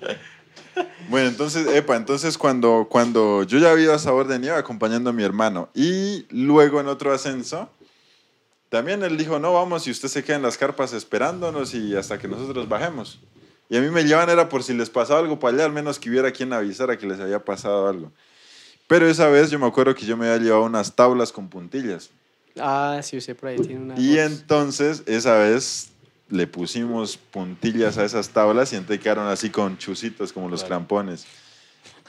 Bueno, 1.07 1.28
entonces, 1.30 1.68
epa, 1.68 1.95
entonces 1.95 2.38
cuando, 2.38 2.88
cuando 2.89 3.43
yo 3.43 3.59
ya 3.59 3.70
había 3.72 3.84
ido 3.86 3.93
a 3.93 3.99
Sabor 3.99 4.28
de 4.28 4.39
Nieve 4.39 4.57
acompañando 4.57 5.11
a 5.11 5.13
mi 5.13 5.24
hermano 5.24 5.70
y 5.76 6.26
luego 6.32 6.82
en 6.82 6.88
otro 6.88 7.13
ascenso, 7.13 7.70
también 8.70 9.03
él 9.03 9.16
dijo, 9.18 9.38
no, 9.39 9.53
vamos, 9.53 9.88
y 9.88 9.91
usted 9.91 10.09
se 10.09 10.24
queda 10.24 10.36
en 10.38 10.41
las 10.41 10.57
carpas 10.57 10.91
esperándonos 10.93 11.76
y 11.76 11.95
hasta 11.95 12.18
que 12.18 12.28
nosotros 12.28 12.68
bajemos. 12.68 13.20
Y 13.70 13.78
a 13.78 13.82
mí 13.82 13.89
me 13.89 14.03
llevan 14.03 14.30
era 14.30 14.47
por 14.47 14.63
si 14.63 14.74
les 14.74 14.89
pasaba 14.89 15.20
algo 15.20 15.39
para 15.39 15.55
allá, 15.55 15.66
al 15.66 15.72
menos 15.72 15.99
que 15.99 16.09
hubiera 16.09 16.32
quien 16.32 16.53
avisara 16.53 16.97
que 16.97 17.07
les 17.07 17.20
había 17.20 17.43
pasado 17.43 17.88
algo. 17.88 18.11
Pero 18.88 19.07
esa 19.07 19.28
vez 19.30 19.49
yo 19.49 19.57
me 19.57 19.66
acuerdo 19.66 19.95
que 19.95 20.05
yo 20.05 20.16
me 20.16 20.28
había 20.28 20.43
llevado 20.43 20.63
unas 20.63 20.95
tablas 20.95 21.32
con 21.32 21.49
puntillas. 21.49 22.11
Ah, 22.59 22.99
sí, 23.01 23.18
usted 23.18 23.36
por 23.36 23.49
ahí 23.49 23.57
tiene 23.57 23.82
una. 23.82 23.99
Y 23.99 24.20
entonces 24.20 25.03
esa 25.07 25.38
vez 25.39 25.89
le 26.30 26.47
pusimos 26.47 27.18
puntillas 27.18 27.97
a 27.97 28.05
esas 28.05 28.30
tablas 28.30 28.72
y 28.74 28.76
entonces 28.76 29.01
quedaron 29.01 29.28
así 29.28 29.49
con 29.49 29.78
chusitos 29.78 30.32
como 30.32 30.49
los 30.49 30.63
crampones. 30.63 31.26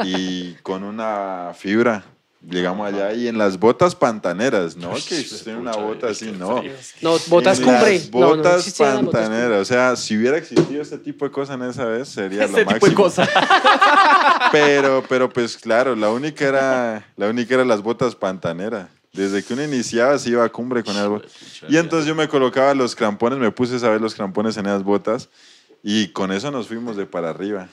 Y 0.05 0.55
con 0.57 0.85
una 0.85 1.53
fibra 1.55 2.05
Llegamos 2.49 2.87
allá 2.87 3.13
y 3.13 3.27
en 3.27 3.39
las 3.39 3.59
botas 3.59 3.97
pantaneras, 3.97 4.77
¿no? 4.77 4.91
Que 4.95 5.21
usted 5.21 5.49
en 5.49 5.57
una 5.59 5.73
bota 5.73 6.09
así, 6.11 6.31
no. 6.31 6.63
No, 7.01 7.19
botas 7.27 7.59
En 7.59 7.65
cumbre. 7.65 7.99
Las 7.99 8.11
No, 8.13 8.21
no, 8.21 8.27
no 8.29 8.37
botas 8.37 8.73
pantaneras. 8.75 9.61
O 9.63 9.65
sea, 9.65 9.97
si 9.97 10.17
hubiera 10.17 10.39
existido 10.39 10.81
este 10.81 10.99
tipo 10.99 11.25
de 11.25 11.33
cosas 11.33 11.57
en 11.57 11.65
esa 11.65 11.85
vez, 11.87 12.09
sería 12.09 12.45
Este 12.45 12.65
lo 12.65 12.71
tipo 12.73 12.87
de 12.87 12.93
máximo. 12.93 13.03
cosas. 13.03 13.29
Pero, 14.53 15.03
pero 15.09 15.29
pues 15.29 15.57
claro, 15.57 15.97
la 15.97 16.11
única 16.11 16.47
era, 16.47 17.07
la 17.17 17.29
única 17.29 17.55
era 17.55 17.65
las 17.65 17.83
botas 17.83 18.15
pantaneras. 18.15 18.89
Desde 19.13 19.43
que 19.43 19.55
uno 19.55 19.65
iniciaba 19.65 20.17
se 20.19 20.31
iba 20.31 20.45
a 20.45 20.49
cumbre 20.49 20.85
con 20.85 20.95
esas 20.95 21.09
botas. 21.09 21.33
Y 21.69 21.77
entonces 21.79 22.07
yo 22.07 22.15
me 22.15 22.29
colocaba 22.29 22.75
los 22.75 22.95
crampones, 22.95 23.39
me 23.39 23.51
puse 23.51 23.77
a 23.77 23.79
saber 23.81 24.01
los 24.01 24.15
crampones 24.15 24.57
en 24.57 24.67
esas 24.67 24.85
botas 24.85 25.29
y 25.83 26.09
con 26.09 26.31
eso 26.33 26.51
nos 26.51 26.69
fuimos 26.69 26.97
de 26.97 27.07
para 27.07 27.31
arriba. 27.31 27.69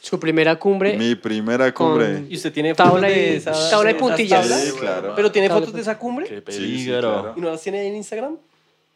Su 0.00 0.18
primera 0.20 0.58
cumbre. 0.58 0.96
Mi 0.96 1.14
primera 1.16 1.72
cumbre. 1.74 2.24
¿Y 2.28 2.36
usted 2.36 2.52
tiene 2.52 2.74
fotos 2.74 2.92
Tabla 2.92 3.10
y- 3.10 3.14
de 3.14 3.36
esa, 3.36 3.70
tabla 3.70 3.90
y 3.90 3.94
puntillas. 3.94 4.46
Sí, 4.46 4.72
claro. 4.78 5.12
¿Pero 5.16 5.30
tiene 5.32 5.48
Tabla 5.48 5.60
fotos 5.60 5.74
de 5.74 5.80
esa 5.82 5.98
cumbre? 5.98 6.26
Qué 6.26 6.52
Sí, 6.52 6.84
claro. 6.86 7.34
¿Y 7.36 7.40
no 7.40 7.50
las 7.50 7.60
tiene 7.62 7.80
ahí 7.80 7.88
en 7.88 7.96
Instagram? 7.96 8.36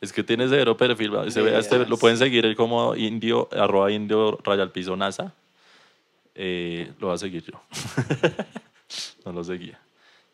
Es 0.01 0.13
que 0.13 0.23
tiene 0.25 0.49
cero 0.49 0.77
perfil. 0.77 1.13
Se 1.29 1.43
ve 1.43 1.55
a 1.55 1.59
este, 1.59 1.79
lo 1.87 1.97
pueden 1.97 2.17
seguir 2.19 2.55
como 2.57 2.95
indio, 2.97 3.49
arroba 3.53 3.91
indio 3.93 4.39
raya 4.45 4.63
al 4.63 4.71
piso 4.73 4.97
NASA. 4.97 5.33
Eh, 6.35 6.91
lo 6.99 7.09
va 7.09 7.15
a 7.15 7.19
seguir 7.19 7.45
yo. 7.45 7.61
no 9.25 9.33
lo 9.33 9.45
seguía. 9.45 9.79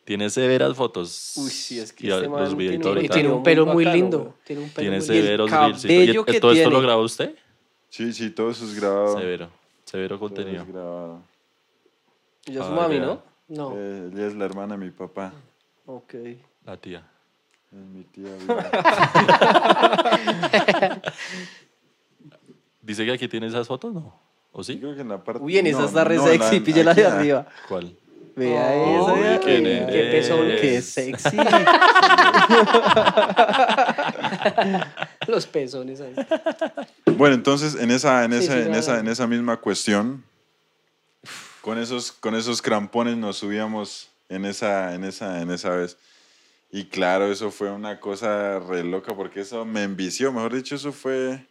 Tiene 0.05 0.29
severas 0.29 0.75
fotos. 0.75 1.33
Uy, 1.35 1.49
sí, 1.51 1.79
es 1.79 1.93
que 1.93 2.07
y 2.07 2.09
este 2.09 2.27
los 2.27 2.57
tiene- 2.57 3.03
y 3.03 3.09
tiene 3.09 3.29
un 3.29 3.35
Muy 3.35 3.43
pelo 3.43 3.65
muy 3.67 3.85
bacano, 3.85 4.01
lindo. 4.03 4.35
Tiene 4.43 4.61
un 4.63 4.69
pelo 4.69 4.81
Tiene 4.81 4.97
muy 4.97 5.07
lindo. 5.07 5.23
severos 5.23 5.49
cabello 5.51 5.77
reels. 5.83 6.15
¿Y 6.29 6.31
que 6.33 6.39
¿Todo 6.39 6.51
esto 6.51 6.69
lo 6.69 6.81
grabó 6.81 7.03
usted? 7.03 7.35
Sí, 7.89 8.11
sí, 8.13 8.29
todo 8.31 8.49
eso 8.49 8.65
es 8.65 8.73
grabado. 8.79 9.19
Severo. 9.19 9.49
Severo 9.89 10.19
contenido. 10.19 10.65
grabado. 10.65 11.19
Ella 12.45 12.59
es 12.61 12.65
su 12.67 12.73
Ah, 12.73 12.75
mami, 12.75 12.95
ya. 12.97 13.05
¿no? 13.05 13.21
No. 13.47 13.73
Eh, 13.75 14.09
ella 14.13 14.27
es 14.27 14.35
la 14.35 14.45
hermana 14.45 14.77
de 14.77 14.85
mi 14.85 14.91
papá. 14.91 15.33
Ok. 15.87 16.13
La 16.65 16.77
tía. 16.77 17.03
Es 17.71 17.79
mi 17.79 18.03
tía. 18.03 18.29
Dice 22.81 23.05
que 23.05 23.11
aquí 23.11 23.27
tiene 23.27 23.47
esas 23.47 23.67
fotos, 23.67 23.93
¿no? 23.93 24.13
¿O 24.51 24.63
Sí, 24.63 24.73
sí? 24.73 24.79
creo 24.79 24.95
que 24.95 25.01
en 25.01 25.09
la 25.09 25.23
parte. 25.23 25.41
Uy, 25.43 25.57
en 25.57 25.67
esa 25.67 25.79
no, 25.81 25.85
está 25.85 26.03
re 26.03 26.15
no, 26.17 26.23
sexy, 26.25 26.59
la- 26.59 26.65
píllala 26.65 26.93
de 26.93 27.01
aquí, 27.05 27.11
ah, 27.11 27.17
arriba. 27.19 27.47
¿Cuál? 27.67 27.95
Vea 28.39 28.71
Oh, 28.73 29.15
esa. 29.15 29.39
Qué 29.41 29.61
qué. 29.61 30.59
Qué 30.61 30.81
sexy. 30.81 31.37
Los 35.27 35.45
pezones 35.45 36.01
ahí. 36.01 36.15
Bueno, 37.05 37.35
entonces 37.35 37.75
en 37.75 37.91
esa, 37.91 38.23
en 38.23 38.31
Sí, 38.31 38.37
esa, 38.45 38.53
sí, 38.53 38.59
en 38.67 38.75
esa, 38.75 38.99
en 38.99 39.07
esa 39.07 39.27
misma 39.27 39.57
cuestión, 39.57 40.23
con 41.61 41.77
esos, 41.77 42.11
con 42.11 42.35
esos 42.35 42.61
crampones 42.61 43.17
nos 43.17 43.37
subíamos 43.37 44.09
en 44.29 44.45
esa, 44.45 44.95
en 44.95 45.03
esa, 45.03 45.41
en 45.41 45.51
esa 45.51 45.69
vez. 45.71 45.97
Y 46.71 46.85
claro, 46.85 47.31
eso 47.31 47.51
fue 47.51 47.71
una 47.71 47.99
cosa 47.99 48.59
re 48.59 48.83
loca 48.83 49.15
porque 49.15 49.41
eso 49.41 49.65
me 49.65 49.83
envició. 49.83 50.31
Mejor 50.31 50.53
dicho, 50.53 50.75
eso 50.75 50.91
fue 50.91 51.45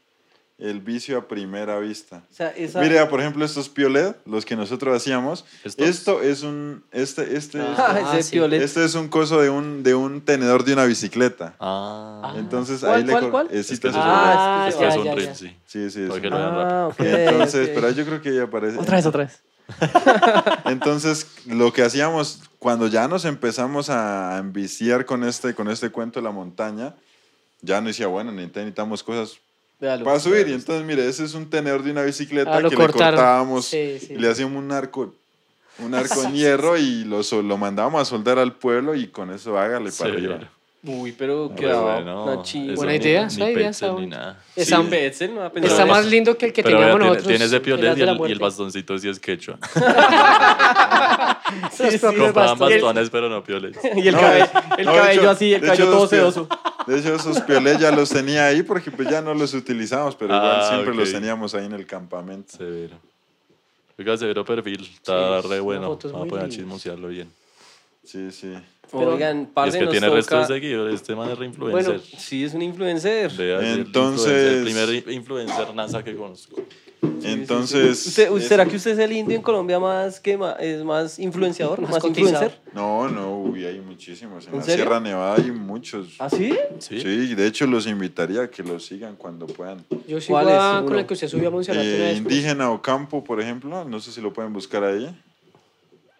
el 0.59 0.81
vicio 0.81 1.17
a 1.19 1.29
primera 1.29 1.79
vista. 1.79 2.23
O 2.31 2.35
sea, 2.35 2.49
esa... 2.49 2.81
Mire, 2.81 3.05
por 3.07 3.21
ejemplo, 3.21 3.45
estos 3.45 3.69
piolet, 3.69 4.17
los 4.27 4.45
que 4.45 4.57
nosotros 4.57 4.97
hacíamos. 4.97 5.45
¿Estos? 5.65 5.87
Esto 5.89 6.21
es 6.21 6.43
un, 6.43 6.83
este, 6.91 7.37
este, 7.37 7.61
Ah, 7.61 7.77
Ah, 7.79 8.13
ese 8.19 8.23
sí. 8.25 8.31
piolet. 8.33 8.61
este 8.61 8.85
es 8.85 8.95
un 8.97 9.07
coso 9.09 9.41
de 9.41 9.51
un, 9.51 9.85
de 9.85 9.95
un 9.95 10.21
tenedor 10.21 10.65
de 10.65 10.73
una 10.73 10.85
bicicleta. 10.85 11.55
Ah. 11.61 12.35
Entonces 12.37 12.81
¿Cuál, 12.81 12.93
ahí 12.95 13.05
le 13.05 13.13
cuál, 13.13 13.23
col- 13.23 13.31
cuál? 13.31 13.47
eh, 13.53 13.61
Es 13.61 13.79
que 13.81 13.89
Ah, 13.95 14.67
es, 14.69 14.79
ya, 14.79 14.89
es 14.89 14.95
ya, 15.05 15.13
un 15.29 15.35
sí. 15.37 15.57
sí, 15.67 15.91
sí, 15.91 16.01
que 16.21 16.29
rápido. 16.29 16.37
Ah, 16.39 16.89
ok. 16.89 17.01
Entonces, 17.01 17.69
ok. 17.69 17.75
pero 17.75 17.91
yo 17.91 18.05
creo 18.05 18.21
que 18.21 18.35
ya 18.35 18.43
aparece. 18.43 18.79
Otra 18.79 18.97
vez, 18.97 19.07
otra 19.07 19.25
vez. 19.25 19.43
Entonces, 20.65 21.27
lo 21.47 21.73
que 21.73 21.83
hacíamos 21.83 22.41
cuando 22.59 22.87
ya 22.89 23.07
nos 23.09 23.25
empezamos 23.25 23.91
a 23.91 24.39
enviciar 24.39 25.05
con 25.05 25.25
este, 25.25 25.55
con 25.55 25.69
este 25.71 25.91
cuento 25.91 26.21
de 26.21 26.25
la 26.25 26.31
montaña, 26.33 26.95
ya 27.61 27.81
no 27.81 27.89
decía, 27.89 28.07
bueno, 28.07 28.33
necesitamos 28.33 29.03
cosas 29.03 29.39
Véalo. 29.81 30.05
para 30.05 30.18
subir. 30.20 30.49
Y 30.49 30.53
entonces, 30.55 30.85
mire, 30.85 31.09
ese 31.09 31.24
es 31.24 31.35
un 31.35 31.49
tenedor 31.49 31.83
de 31.83 31.91
una 31.93 32.03
bicicleta 32.03 32.57
Ah, 32.57 32.61
lo 32.61 32.70
que 32.70 32.76
cortaron. 32.76 33.12
le 33.12 33.16
cortábamos 33.16 33.64
Sí, 33.66 33.99
sí. 34.01 34.14
y 34.14 34.16
le 34.18 34.29
hacíamos 34.31 34.62
un 34.62 34.72
arco, 34.72 35.14
un 35.79 35.95
arco 35.95 36.22
en 36.24 36.33
hierro 36.35 36.76
y 36.76 37.05
lo, 37.05 37.20
lo 37.43 37.57
mandábamos 37.57 38.03
a 38.03 38.05
soldar 38.05 38.39
al 38.39 38.53
pueblo 38.55 38.95
y 38.95 39.07
con 39.09 39.31
eso 39.33 39.57
hágale 39.59 39.91
para 39.93 40.12
arriba. 40.12 40.39
Uy, 40.85 41.11
pero 41.11 41.53
quedaba 41.57 41.97
bueno, 41.97 42.24
una 42.24 42.43
chimba. 42.45 42.74
Buena 42.76 42.93
ni- 42.93 42.99
idea, 42.99 43.20
Ni 43.22 43.26
esa 43.26 43.51
idea 43.51 43.55
Petzel 43.68 43.89
está 43.89 44.01
ni 44.01 44.07
nada. 44.07 44.43
Está, 44.55 44.76
Sí, 44.81 44.87
Betzel, 44.89 45.35
no 45.35 45.47
está 45.47 45.87
más 45.87 46.07
lindo 46.07 46.39
que 46.39 46.47
el 46.47 46.53
que 46.53 46.62
Pero 46.62 46.79
teníamos 46.79 46.99
tiene, 47.01 47.09
nosotros. 47.11 47.29
tiene 47.29 47.45
ese 47.47 47.61
piolet 47.61 47.99
y 47.99 48.03
el, 48.03 48.18
y 48.29 48.33
el 48.33 48.39
bastoncito 48.39 48.97
sí 48.99 49.09
es 49.09 49.18
quechua. 49.18 49.59
Los 51.79 51.97
propios 51.97 52.01
Compraban 52.26 52.59
bastones. 52.59 53.11
pero 53.11 53.29
no 53.29 53.43
piolets. 53.43 53.79
Y 53.97 54.09
el, 54.09 54.14
No, 54.14 54.20
cabello, 54.20 54.47
el 54.79 54.87
no, 54.87 54.93
cabello 54.95 55.20
hecho- 55.22 55.31
así, 55.31 55.55
el 55.55 55.61
cabello 55.62 55.91
todo 55.91 56.07
sedoso. 56.07 56.49
De 56.89 56.99
hecho, 56.99 57.14
esos 57.14 57.41
piolets 57.43 57.80
ya 57.80 57.91
los 57.93 58.09
tenía 58.09 58.47
ahí 58.47 58.62
porque 58.62 58.91
pues 58.91 59.09
ya 59.09 59.20
no 59.22 59.34
los 59.34 59.55
utilizamos, 59.55 60.16
pero 60.16 60.34
igual 60.34 60.61
Ah, 60.62 60.68
siempre 60.70 60.95
los 60.95 61.12
teníamos 61.12 61.55
ahí 61.55 61.66
en 61.66 61.72
el 61.74 61.86
campamento. 61.86 62.57
Severo. 62.57 62.97
Oiga, 63.99 64.16
severo 64.16 64.45
perfil. 64.45 64.82
Está 64.82 65.43
Sí, 65.43 65.49
re 65.49 65.61
bueno. 65.61 65.82
Vamos 65.97 66.05
a 66.05 66.09
muy 66.16 66.28
poner 66.28 66.45
a 66.45 66.49
lindas. 66.49 66.57
chismosearlo 66.57 67.09
bien. 67.09 67.30
Sí, 68.05 68.30
sí. 68.30 68.55
Pero- 68.91 69.14
Oigan, 69.14 69.51
Y 69.64 69.68
es 69.68 69.74
que 69.74 69.80
nos 69.82 69.91
tiene 69.91 70.09
resto 70.11 70.39
de 70.39 70.47
seguidores. 70.47 70.95
Este 70.95 71.14
man 71.14 71.30
es 71.30 71.39
reinfluencer. 71.39 71.84
Bueno, 71.95 72.03
Sí, 72.18 72.45
es 72.45 72.55
un 72.55 72.62
influencer. 72.62 73.30
Entonces- 73.39 73.86
influencer, 73.86 74.89
El 74.89 75.03
primer 75.03 75.14
influencer 75.14 75.74
NASA 75.74 76.03
que 76.03 76.14
conozco. 76.16 76.57
Entonces. 77.22 78.07
Usted- 78.07 78.32
es- 78.36 78.49
¿Será 78.49 78.64
que 78.66 78.76
usted 78.76 78.93
es 78.93 78.99
el 78.99 79.12
indio 79.12 79.36
en 79.36 79.43
Colombia 79.43 79.78
más 79.78 80.18
que 80.20 80.39
es 80.61 80.82
más 80.84 81.18
influenciador, 81.18 81.80
Más 81.80 81.91
más, 81.91 82.05
influencer? 82.05 82.59
No, 82.74 83.09
no, 83.09 83.39
uy, 83.39 83.64
hay 83.66 83.80
muchísimos. 83.80 84.47
En, 84.47 84.53
¿En 84.55 84.59
la 84.61 84.64
serio? 84.64 84.84
Sierra 84.84 85.01
Nevada 85.01 85.36
hay 85.36 85.51
muchos. 85.51 86.16
¿Ah, 86.18 86.28
sí? 86.28 86.53
¿Sí? 86.78 87.01
Sí, 87.01 87.34
de 87.34 87.47
hecho 87.47 87.66
los 87.66 87.86
invitaría 87.86 88.43
a 88.43 88.51
que 88.51 88.62
los 88.62 88.84
sigan 88.86 89.16
cuando 89.16 89.47
puedan. 89.47 89.84
Yo 90.09 90.20
sigo 90.20 90.39
¿Cuál 90.41 90.49
es 90.49 90.89
con 90.89 90.99
el 90.99 91.07
que 91.07 91.14
usted 91.14 91.28
subió 91.28 91.49
a 91.49 91.51
Monserrate 91.53 91.89
Eh, 91.95 91.99
pues. 91.99 92.18
indígena 92.18 92.70
Ocampo, 92.70 93.22
por 93.22 93.41
ejemplo, 93.41 93.84
no 93.84 94.01
sé 94.01 94.11
si 94.12 94.20
lo 94.20 94.32
pueden 94.32 94.53
buscar 94.53 94.82
ahí. 94.84 95.09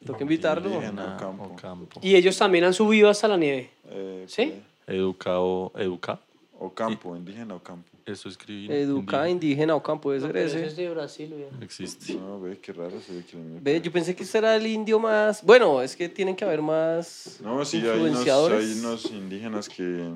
Tengo 0.05 0.17
que 0.17 0.25
invitarlo. 0.25 0.69
Indígena. 0.73 1.17
Ocampo. 1.17 1.45
Ocampo. 1.45 2.01
Y 2.03 2.15
ellos 2.15 2.37
también 2.39 2.65
han 2.65 2.75
subido 2.75 3.09
hasta 3.09 3.29
la 3.29 3.37
nieve. 3.37 3.71
Eh, 3.91 4.25
¿Sí? 4.29 4.55
Educado, 4.87 5.73
educa. 5.77 6.21
Ocampo, 6.61 7.15
indígena 7.17 7.55
Ocampo. 7.55 7.89
Eso 8.05 8.29
escribí. 8.29 8.73
Educa, 8.73 9.29
indígena, 9.29 9.75
o 9.75 9.83
campo, 9.83 10.05
puede 10.05 10.19
No, 10.21 10.27
ser 10.29 10.37
ese 10.39 10.57
ese. 10.57 10.67
es 10.69 10.77
de 10.77 10.89
Brasil. 10.91 11.35
Existe. 11.61 12.15
No, 12.15 12.41
ve, 12.41 12.59
qué 12.59 12.73
raro 12.73 12.99
se 13.01 13.13
ve 13.15 13.23
que 13.31 13.37
le- 13.37 13.61
Ve, 13.61 13.81
yo 13.83 13.93
pensé 13.93 14.17
que 14.17 14.23
ese 14.23 14.39
era 14.39 14.57
el 14.57 14.67
indio 14.67 14.99
más. 14.99 15.43
Bueno, 15.45 15.83
es 15.83 15.95
que 15.95 16.09
tienen 16.09 16.35
que 16.35 16.45
haber 16.45 16.63
más 16.63 17.39
No, 17.43 17.63
sí, 17.67 17.77
hay 17.77 17.83
unos, 17.85 17.97
influenciadores. 17.99 18.65
hay 18.65 18.81
unos 18.81 19.05
indígenas 19.11 19.69
que, 19.69 20.11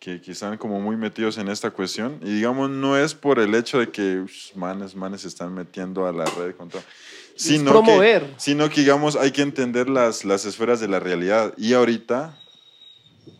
que, 0.00 0.20
que 0.20 0.32
están 0.32 0.58
como 0.58 0.80
muy 0.80 0.96
metidos 0.96 1.38
en 1.38 1.46
esta 1.48 1.70
cuestión. 1.70 2.18
Y 2.22 2.34
digamos, 2.34 2.68
no 2.68 2.98
es 2.98 3.14
por 3.14 3.38
el 3.38 3.54
hecho 3.54 3.78
de 3.78 3.90
que 3.90 4.24
manes, 4.56 4.96
manes 4.96 5.20
se 5.20 5.28
están 5.28 5.54
metiendo 5.54 6.06
a 6.08 6.12
la 6.12 6.24
red 6.24 6.56
con 6.56 6.68
todo. 6.68 6.82
Sino 7.36 7.70
promover. 7.72 8.22
Que, 8.30 8.34
sino 8.38 8.68
que, 8.70 8.80
digamos, 8.82 9.16
hay 9.16 9.30
que 9.32 9.42
entender 9.42 9.88
las, 9.88 10.24
las 10.24 10.44
esferas 10.44 10.80
de 10.80 10.88
la 10.88 11.00
realidad. 11.00 11.52
Y 11.56 11.72
ahorita 11.74 12.38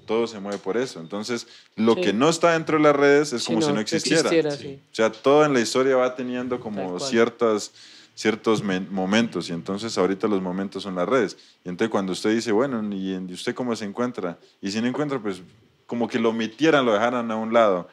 todo 0.06 0.26
se 0.26 0.38
mueve 0.40 0.58
por 0.58 0.76
eso. 0.76 1.00
Entonces, 1.00 1.46
lo 1.76 1.94
Sí. 1.94 2.00
que 2.02 2.12
no 2.12 2.28
está 2.28 2.52
dentro 2.52 2.76
de 2.78 2.82
las 2.84 2.96
redes 2.96 3.32
es 3.32 3.42
Sí, 3.42 3.46
como 3.46 3.62
si 3.62 3.68
no 3.68 3.74
que 3.76 3.80
existiera. 3.82 4.50
sí. 4.50 4.80
O 4.92 4.94
sea, 4.94 5.10
todo 5.10 5.44
en 5.44 5.52
la 5.54 5.60
historia 5.60 5.96
va 5.96 6.14
teniendo 6.14 6.60
como 6.60 6.98
ciertas, 7.00 7.72
ciertos 8.14 8.62
men- 8.62 8.86
momentos 8.92 9.48
y 9.48 9.52
entonces 9.52 9.96
ahorita 9.98 10.28
los 10.28 10.40
momentos 10.42 10.82
son 10.82 10.94
las 10.94 11.08
redes. 11.08 11.36
Y 11.64 11.68
entonces 11.68 11.90
cuando 11.90 12.12
usted 12.12 12.34
dice, 12.34 12.52
bueno, 12.52 12.82
¿y 12.94 13.14
en- 13.14 13.28
y 13.30 13.32
usted 13.32 13.54
cómo 13.54 13.74
se 13.76 13.84
encuentra? 13.86 14.38
Y 14.60 14.70
si 14.70 14.80
no 14.80 14.86
encuentra, 14.88 15.20
pues 15.20 15.40
como 15.86 16.06
que 16.08 16.18
lo 16.18 16.30
omitieran, 16.30 16.84
lo 16.84 16.92
dejaran 16.92 17.30
a 17.30 17.36
un 17.36 17.52
lado. 17.52 17.88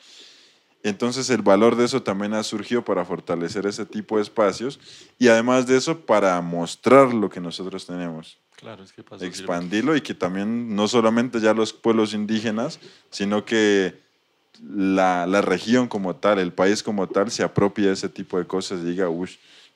Entonces 0.83 1.29
el 1.29 1.41
valor 1.41 1.75
de 1.75 1.85
eso 1.85 2.01
también 2.01 2.33
ha 2.33 2.43
surgido 2.43 2.83
para 2.83 3.05
fortalecer 3.05 3.65
ese 3.67 3.85
tipo 3.85 4.17
de 4.17 4.23
espacios 4.23 4.79
y 5.19 5.27
además 5.27 5.67
de 5.67 5.77
eso 5.77 5.99
para 5.99 6.39
mostrar 6.41 7.13
lo 7.13 7.29
que 7.29 7.39
nosotros 7.39 7.85
tenemos, 7.85 8.37
Claro, 8.55 8.83
es 8.83 8.91
que 8.93 9.03
pasó. 9.03 9.23
expandirlo 9.25 9.95
y 9.95 10.01
que 10.01 10.13
también 10.13 10.75
no 10.75 10.87
solamente 10.87 11.39
ya 11.39 11.53
los 11.53 11.73
pueblos 11.73 12.13
indígenas, 12.13 12.79
sino 13.09 13.43
que 13.45 13.99
la, 14.63 15.25
la 15.27 15.41
región 15.41 15.87
como 15.87 16.15
tal, 16.15 16.37
el 16.39 16.53
país 16.53 16.83
como 16.83 17.07
tal, 17.07 17.31
se 17.31 17.43
apropie 17.43 17.87
de 17.87 17.93
ese 17.93 18.09
tipo 18.09 18.37
de 18.37 18.45
cosas 18.45 18.81
y 18.81 18.83
diga, 18.83 19.09
uff, 19.09 19.31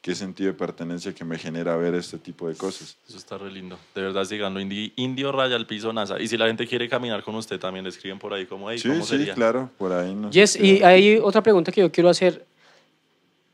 qué 0.06 0.14
sentido 0.14 0.51
de 0.51 0.53
pertenencia 0.56 1.16
que 1.16 1.26
me 1.26 1.36
genera 1.39 1.76
ver 1.78 1.95
este 1.95 2.20
tipo 2.20 2.47
de 2.47 2.53
cosas. 2.56 2.95
Eso 3.08 3.18
está 3.18 3.39
re 3.39 3.49
lindo. 3.51 3.76
De 3.95 4.03
verdad, 4.03 4.24
síganlo. 4.24 4.62
Indi- 4.62 4.93
Indio 4.97 5.32
Raya 5.32 5.56
al 5.56 5.66
piso 5.66 5.91
NASA. 5.93 6.22
Y 6.22 6.28
si 6.28 6.38
la 6.38 6.45
gente 6.45 6.68
quiere 6.68 6.88
caminar 6.88 7.24
con 7.24 7.34
usted, 7.34 7.60
también 7.60 7.84
le 7.86 7.89
escriben 7.89 8.20
por 8.20 8.32
ahí 8.32 8.45
como, 8.45 8.70
hey, 8.70 8.78
Sí, 8.78 8.88
¿cómo 8.88 9.03
sí, 9.03 9.18
sería? 9.18 9.34
claro, 9.34 9.72
por 9.80 9.91
ahí 9.93 10.14
no. 10.14 10.30
Yes, 10.30 10.58
y 10.58 10.84
hay 10.84 11.18
otra 11.18 11.41
pregunta 11.41 11.72
que 11.72 11.82
yo 11.82 11.91
quiero 11.91 12.10
hacer 12.10 12.45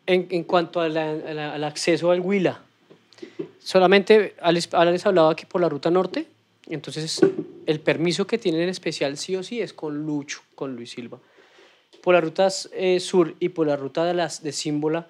en, 0.05 0.27
en 0.29 0.43
cuanto 0.43 0.81
a 0.81 0.89
la- 0.89 1.11
a 1.11 1.33
la- 1.33 1.53
al 1.53 1.63
acceso 1.63 2.11
al 2.11 2.19
Huila. 2.19 2.59
Solamente 3.63 4.35
Alex, 4.41 4.73
Alex 4.73 5.05
hablaba 5.05 5.33
que 5.37 5.45
por 5.45 5.61
la 5.61 5.69
ruta 5.69 5.89
norte, 5.89 6.27
entonces 6.67 7.21
el 7.65 7.79
permiso 7.79 8.27
que 8.27 8.37
tienen 8.37 8.61
en 8.63 8.69
especial 8.69 9.15
sí 9.17 9.37
o 9.37 9.43
sí 9.43 9.61
es 9.61 9.71
con 9.71 10.05
Lucho, 10.05 10.41
con 10.55 10.75
Luis 10.75 10.91
Silva. 10.91 11.17
Por 12.03 12.13
las 12.15 12.23
rutas 12.25 12.69
eh, 12.73 12.99
sur 12.99 13.35
y 13.39 13.47
por 13.49 13.67
la 13.67 13.77
ruta 13.77 14.03
de 14.03 14.15
las 14.15 14.43
de 14.43 14.51
Símbola, 14.51 15.07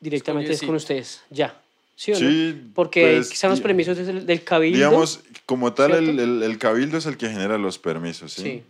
directamente 0.00 0.52
es 0.52 0.62
con, 0.62 0.74
ustedes, 0.74 1.22
ya. 1.30 1.60
¿sí 1.94 2.12
o 2.12 2.20
no? 2.20 2.20
Sí, 2.28 2.70
Porque 2.74 3.00
pues, 3.16 3.32
están 3.32 3.50
los 3.50 3.60
permisos 3.60 3.96
del, 3.96 4.26
del 4.26 4.44
cabildo. 4.44 4.76
Digamos, 4.76 5.20
como 5.46 5.72
tal, 5.72 5.92
el, 5.92 6.18
el- 6.20 6.42
el 6.42 6.58
cabildo 6.58 6.98
es 6.98 7.06
el 7.06 7.16
que 7.16 7.28
genera 7.30 7.56
los 7.58 7.78
permisos, 7.78 8.32
¿sí? 8.32 8.42
sí. 8.42 8.62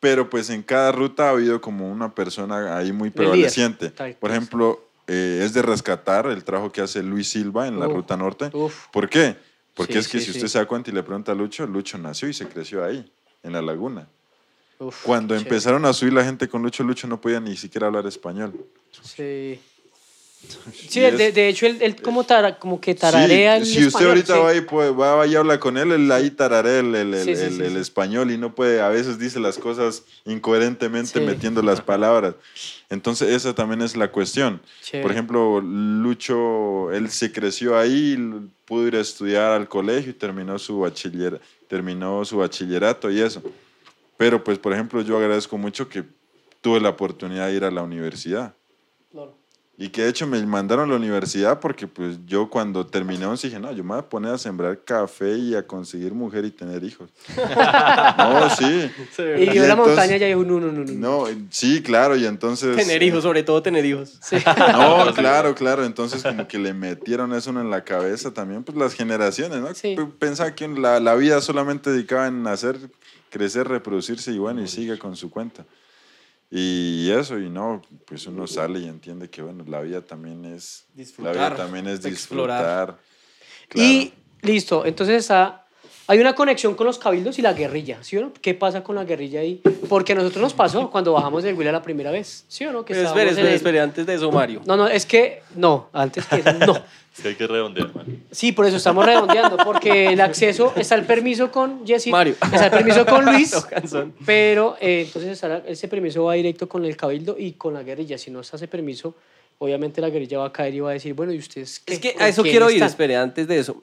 Pero 0.00 0.28
pues 0.28 0.50
en 0.50 0.62
cada 0.62 0.90
ruta 0.90 1.28
ha 1.28 1.30
habido 1.30 1.60
como 1.60 1.90
una 1.90 2.12
persona 2.14 2.76
ahí 2.76 2.92
muy 2.92 3.10
prevaleciente. 3.10 3.90
Por 4.18 4.30
ejemplo, 4.32 4.84
eh, 5.06 5.42
es 5.44 5.52
de 5.54 5.62
rescatar 5.62 6.26
el 6.26 6.42
trabajo 6.42 6.72
que 6.72 6.80
hace 6.80 7.02
Luis 7.04 7.28
Silva 7.28 7.68
en 7.68 7.78
la 7.78 7.86
Uf, 7.86 7.94
ruta 7.94 8.16
norte. 8.16 8.50
uf. 8.52 8.86
¿Por 8.92 9.08
qué? 9.08 9.36
Porque 9.74 9.92
Sí, 9.94 9.98
es 10.00 10.08
que 10.08 10.18
sí, 10.18 10.24
si 10.26 10.32
sí. 10.32 10.38
usted 10.38 10.48
se 10.48 10.58
da 10.58 10.66
cuenta 10.66 10.90
y 10.90 10.94
le 10.94 11.02
pregunta 11.04 11.32
a 11.32 11.34
Lucho, 11.36 11.66
Lucho 11.66 11.98
nació 11.98 12.28
y 12.28 12.34
se 12.34 12.48
creció 12.48 12.84
ahí, 12.84 13.10
en 13.44 13.52
la 13.52 13.62
laguna. 13.62 14.08
Uf, 14.80 15.04
Cuando 15.04 15.34
chévere. 15.34 15.48
empezaron 15.48 15.84
a 15.84 15.92
subir 15.92 16.12
la 16.14 16.24
gente 16.24 16.48
con 16.48 16.62
Lucho, 16.62 16.82
Lucho 16.82 17.06
no 17.06 17.20
podía 17.20 17.38
ni 17.40 17.56
siquiera 17.56 17.86
hablar 17.86 18.04
español. 18.06 18.52
Sí. 19.02 19.60
Sí, 20.88 21.00
de, 21.00 21.32
de- 21.32 21.48
hecho, 21.48 21.66
él, 21.66 21.78
él 21.80 21.96
como, 22.02 22.24
tara- 22.24 22.58
como 22.58 22.80
que 22.80 22.94
tararea 22.94 23.56
el 23.56 23.64
Sí, 23.64 23.72
si 23.74 23.78
usted 23.78 23.88
español, 23.88 24.08
ahorita 24.10 24.34
sí. 24.34 24.40
va, 24.40 24.54
y, 24.54 24.60
puede, 24.60 24.90
va 24.90 25.26
y 25.26 25.34
habla 25.34 25.58
con 25.58 25.78
él, 25.78 25.92
él 25.92 26.10
ahí 26.12 26.30
tararea 26.30 26.80
el, 26.80 26.94
el- 26.94 27.14
el- 27.14 27.24
Sí, 27.36 27.42
el- 27.42 27.60
el 27.62 27.76
español 27.76 28.30
y 28.30 28.38
no 28.38 28.54
puede, 28.54 28.80
a 28.80 28.88
veces 28.88 29.18
dice 29.18 29.40
las 29.40 29.58
cosas 29.58 30.02
incoherentemente 30.24 31.20
metiendo 31.20 31.62
las 31.62 31.80
palabras. 31.80 32.34
Entonces 32.90 33.30
esa 33.30 33.54
también 33.54 33.80
es 33.82 33.96
la 33.96 34.10
cuestión. 34.10 34.60
Por 35.00 35.10
ejemplo, 35.10 35.60
Lucho, 35.60 36.90
él 36.92 37.10
se 37.10 37.32
creció 37.32 37.78
ahí, 37.78 38.16
pudo 38.64 38.86
ir 38.86 38.96
a 38.96 39.00
estudiar 39.00 39.52
al 39.52 39.68
colegio 39.68 40.10
y 40.10 40.14
terminó 40.14 40.58
su, 40.58 40.80
bachiller, 40.80 41.40
terminó 41.68 42.24
su 42.24 42.36
bachillerato 42.38 43.10
y 43.10 43.20
eso. 43.20 43.42
Pero 44.16 44.44
pues, 44.44 44.58
por 44.58 44.72
ejemplo, 44.72 45.00
yo 45.00 45.16
agradezco 45.16 45.56
mucho 45.58 45.88
que 45.88 46.04
tuve 46.60 46.80
la 46.80 46.90
oportunidad 46.90 47.48
de 47.48 47.54
ir 47.54 47.64
a 47.64 47.70
la 47.70 47.82
universidad. 47.82 48.54
Y 49.78 49.88
que 49.88 50.02
de 50.02 50.10
hecho 50.10 50.26
me 50.26 50.40
mandaron 50.44 50.84
a 50.88 50.92
la 50.92 50.96
universidad 50.98 51.58
porque 51.58 51.86
pues 51.88 52.18
yo 52.26 52.48
cuando 52.50 52.86
terminé 52.86 53.24
once 53.24 53.48
dije, 53.48 53.58
no, 53.58 53.72
yo 53.72 53.82
me 53.82 53.90
voy 53.90 53.98
a 54.00 54.08
poner 54.08 54.34
a 54.34 54.38
sembrar 54.38 54.78
café 54.84 55.34
y 55.36 55.54
a 55.54 55.66
conseguir 55.66 56.12
mujer 56.12 56.44
y 56.44 56.50
tener 56.50 56.84
hijos. 56.84 57.08
no, 58.18 58.50
sí. 58.50 58.90
Sí, 59.16 59.22
Y 59.22 59.48
vio 59.48 59.62
la 59.62 59.70
entonces- 59.72 59.76
montaña 59.76 60.16
ya 60.18 60.26
dijo, 60.26 60.44
no, 60.44 60.60
no, 60.60 60.70
no, 60.70 60.84
no. 60.84 60.92
No, 60.92 61.24
sí, 61.50 61.82
claro, 61.82 62.16
y 62.16 62.26
entonces... 62.26 62.76
Tener 62.76 63.02
hijos, 63.02 63.22
sobre 63.22 63.42
todo 63.42 63.62
tener 63.62 63.84
hijos. 63.86 64.20
No, 64.72 65.12
claro, 65.14 65.54
claro. 65.54 65.84
Entonces, 65.84 66.22
como 66.22 66.46
que 66.46 66.58
le 66.58 66.74
metieron 66.74 67.32
eso 67.32 67.50
en 67.50 67.70
la 67.70 67.82
cabeza 67.82 68.30
también, 68.32 68.62
pues 68.64 68.76
las 68.76 68.94
generaciones, 68.94 69.58
¿no? 69.60 69.74
Sí. 69.74 69.96
Pensaba 70.18 70.54
que 70.54 70.68
la, 70.68 71.00
la 71.00 71.14
vida 71.14 71.40
solamente 71.40 71.90
dedicaba 71.90 72.26
en 72.28 72.42
nacer, 72.42 72.76
crecer, 73.30 73.66
reproducirse 73.68 74.32
y 74.32 74.38
bueno, 74.38 74.62
y 74.62 74.68
sigue 74.68 74.98
con 74.98 75.16
su 75.16 75.30
cuenta. 75.30 75.64
Y 76.54 77.10
eso, 77.10 77.38
y 77.38 77.48
no, 77.48 77.80
pues 78.04 78.26
uno 78.26 78.46
sale 78.46 78.80
y 78.80 78.86
entiende 78.86 79.30
que 79.30 79.40
bueno, 79.40 79.64
la 79.66 79.80
vida 79.80 80.02
también 80.02 80.44
es 80.44 80.84
Disfrutar, 80.92 81.34
La 81.34 81.48
vida 81.48 81.56
también 81.56 81.88
es 81.88 82.04
explorar. 82.04 82.88
disfrutar. 82.90 82.98
Claro. 83.68 83.88
Y 83.88 84.12
listo, 84.42 84.84
entonces 84.84 85.16
está, 85.22 85.61
hay 86.12 86.18
una 86.18 86.34
conexión 86.34 86.74
con 86.74 86.86
los 86.86 86.98
cabildos 86.98 87.38
y 87.38 87.42
la 87.42 87.54
guerrilla, 87.54 87.98
¿sí 88.02 88.18
o 88.18 88.20
no? 88.20 88.32
¿Qué 88.42 88.52
pasa 88.52 88.84
con 88.84 88.96
la 88.96 89.04
guerrilla 89.04 89.40
ahí? 89.40 89.62
Porque 89.88 90.12
a 90.12 90.14
nosotros 90.14 90.42
nos 90.42 90.52
pasó 90.52 90.90
cuando 90.90 91.12
bajamos 91.14 91.42
del 91.42 91.54
Huila 91.54 91.72
la 91.72 91.80
primera 91.82 92.10
vez, 92.10 92.44
¿sí 92.48 92.66
o 92.66 92.72
no? 92.72 92.84
Que 92.84 92.92
Pero 92.92 93.06
estábamos 93.08 93.30
espere, 93.32 93.48
el- 93.48 93.54
espere, 93.56 93.80
antes 93.80 94.04
de 94.06 94.14
eso, 94.14 94.30
Mario. 94.30 94.60
No, 94.66 94.76
no, 94.76 94.86
es 94.88 95.06
que, 95.06 95.40
no, 95.56 95.88
antes 95.92 96.26
que 96.26 96.36
eso, 96.36 96.52
no. 96.66 96.76
Es 97.14 97.20
que 97.22 97.28
hay 97.28 97.34
que 97.34 97.46
redondear, 97.46 97.94
man. 97.94 98.06
Sí, 98.30 98.52
por 98.52 98.64
eso 98.64 98.78
estamos 98.78 99.04
redondeando, 99.04 99.58
porque 99.58 100.06
el 100.06 100.20
acceso, 100.22 100.72
está 100.76 100.94
el 100.94 101.04
permiso 101.04 101.50
con 101.52 101.86
Jessy, 101.86 102.10
Mario. 102.10 102.34
está 102.42 102.66
el 102.66 102.70
permiso 102.70 103.04
con 103.04 103.26
Luis, 103.26 103.52
No, 103.92 104.12
pero 104.24 104.76
eh, 104.80 105.04
entonces 105.06 105.42
ese 105.66 105.88
permiso 105.88 106.24
va 106.24 106.32
directo 106.34 106.68
con 106.70 106.86
el 106.86 106.96
cabildo 106.96 107.36
y 107.38 107.52
con 107.52 107.74
la 107.74 107.82
guerrilla. 107.82 108.16
Si 108.16 108.30
no 108.30 108.40
está 108.40 108.56
ese 108.56 108.66
permiso, 108.66 109.14
obviamente 109.58 110.00
la 110.00 110.08
guerrilla 110.08 110.38
va 110.38 110.46
a 110.46 110.52
caer 110.52 110.74
y 110.74 110.80
va 110.80 110.88
a 110.88 110.92
decir, 110.94 111.12
bueno, 111.12 111.32
¿y 111.34 111.38
ustedes 111.38 111.80
qué? 111.80 111.92
Es 111.94 111.98
que 112.00 112.14
¿Con 112.14 112.22
a 112.22 112.28
eso 112.28 112.42
quiero 112.42 112.70
ir, 112.70 112.76
están? 112.76 112.88
espere, 112.88 113.16
antes 113.16 113.46
de 113.46 113.58
eso. 113.58 113.82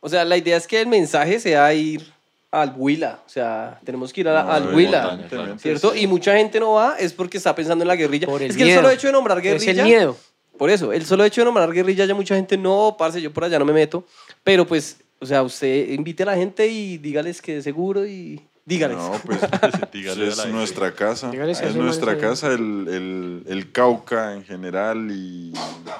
O 0.00 0.08
sea, 0.08 0.24
la 0.24 0.36
idea 0.36 0.56
es 0.56 0.66
que 0.66 0.80
el 0.80 0.86
mensaje 0.86 1.40
sea 1.40 1.72
ir 1.74 2.02
al 2.50 2.72
Huila. 2.76 3.20
O 3.26 3.28
sea, 3.28 3.78
tenemos 3.84 4.12
que 4.12 4.20
ir 4.22 4.28
a- 4.28 4.42
No, 4.44 4.52
al 4.52 4.68
de 4.68 4.74
Huila. 4.74 5.26
claro. 5.28 5.58
¿Cierto? 5.58 5.94
Y 5.94 6.06
mucha 6.06 6.36
gente 6.36 6.60
no 6.60 6.72
va 6.72 6.96
es 6.98 7.12
porque 7.12 7.36
está 7.36 7.54
pensando 7.54 7.82
en 7.84 7.88
la 7.88 7.96
guerrilla. 7.96 8.26
Por 8.26 8.42
el 8.42 8.50
es 8.50 8.56
que 8.56 8.62
el 8.62 8.68
miedo. 8.68 8.80
solo 8.82 8.90
hecho 8.92 9.06
de 9.08 9.12
nombrar 9.12 9.40
guerrilla. 9.40 9.72
Es 9.72 9.78
el 9.78 9.84
miedo. 9.84 10.16
Por 10.56 10.70
eso, 10.70 10.92
el 10.92 11.04
solo 11.06 11.24
hecho 11.24 11.40
de 11.40 11.44
nombrar 11.46 11.72
guerrilla 11.72 12.04
ya 12.04 12.14
mucha 12.14 12.34
gente 12.34 12.56
no, 12.56 12.96
parce, 12.98 13.20
yo 13.22 13.32
por 13.32 13.44
allá 13.44 13.58
no 13.58 13.64
me 13.64 13.72
meto. 13.72 14.04
Pero 14.42 14.66
pues, 14.66 14.98
o 15.20 15.26
sea, 15.26 15.42
usted 15.42 15.90
invite 15.90 16.22
a 16.24 16.26
la 16.26 16.36
gente 16.36 16.66
y 16.66 16.98
dígales 16.98 17.40
que 17.40 17.58
es 17.58 17.64
seguro 17.64 18.04
y 18.06 18.40
dígales. 18.64 18.96
No, 18.96 19.12
pues 19.24 19.38
es 19.92 20.36
la 20.36 20.46
nuestra 20.46 20.92
casa. 20.94 21.30
Es 21.32 21.74
nuestra 21.76 22.18
casa 22.18 22.48
el, 22.52 22.86
el, 22.88 23.42
el 23.46 23.72
Cauca 23.72 24.34
en 24.34 24.44
general 24.44 25.10
y 25.12 25.52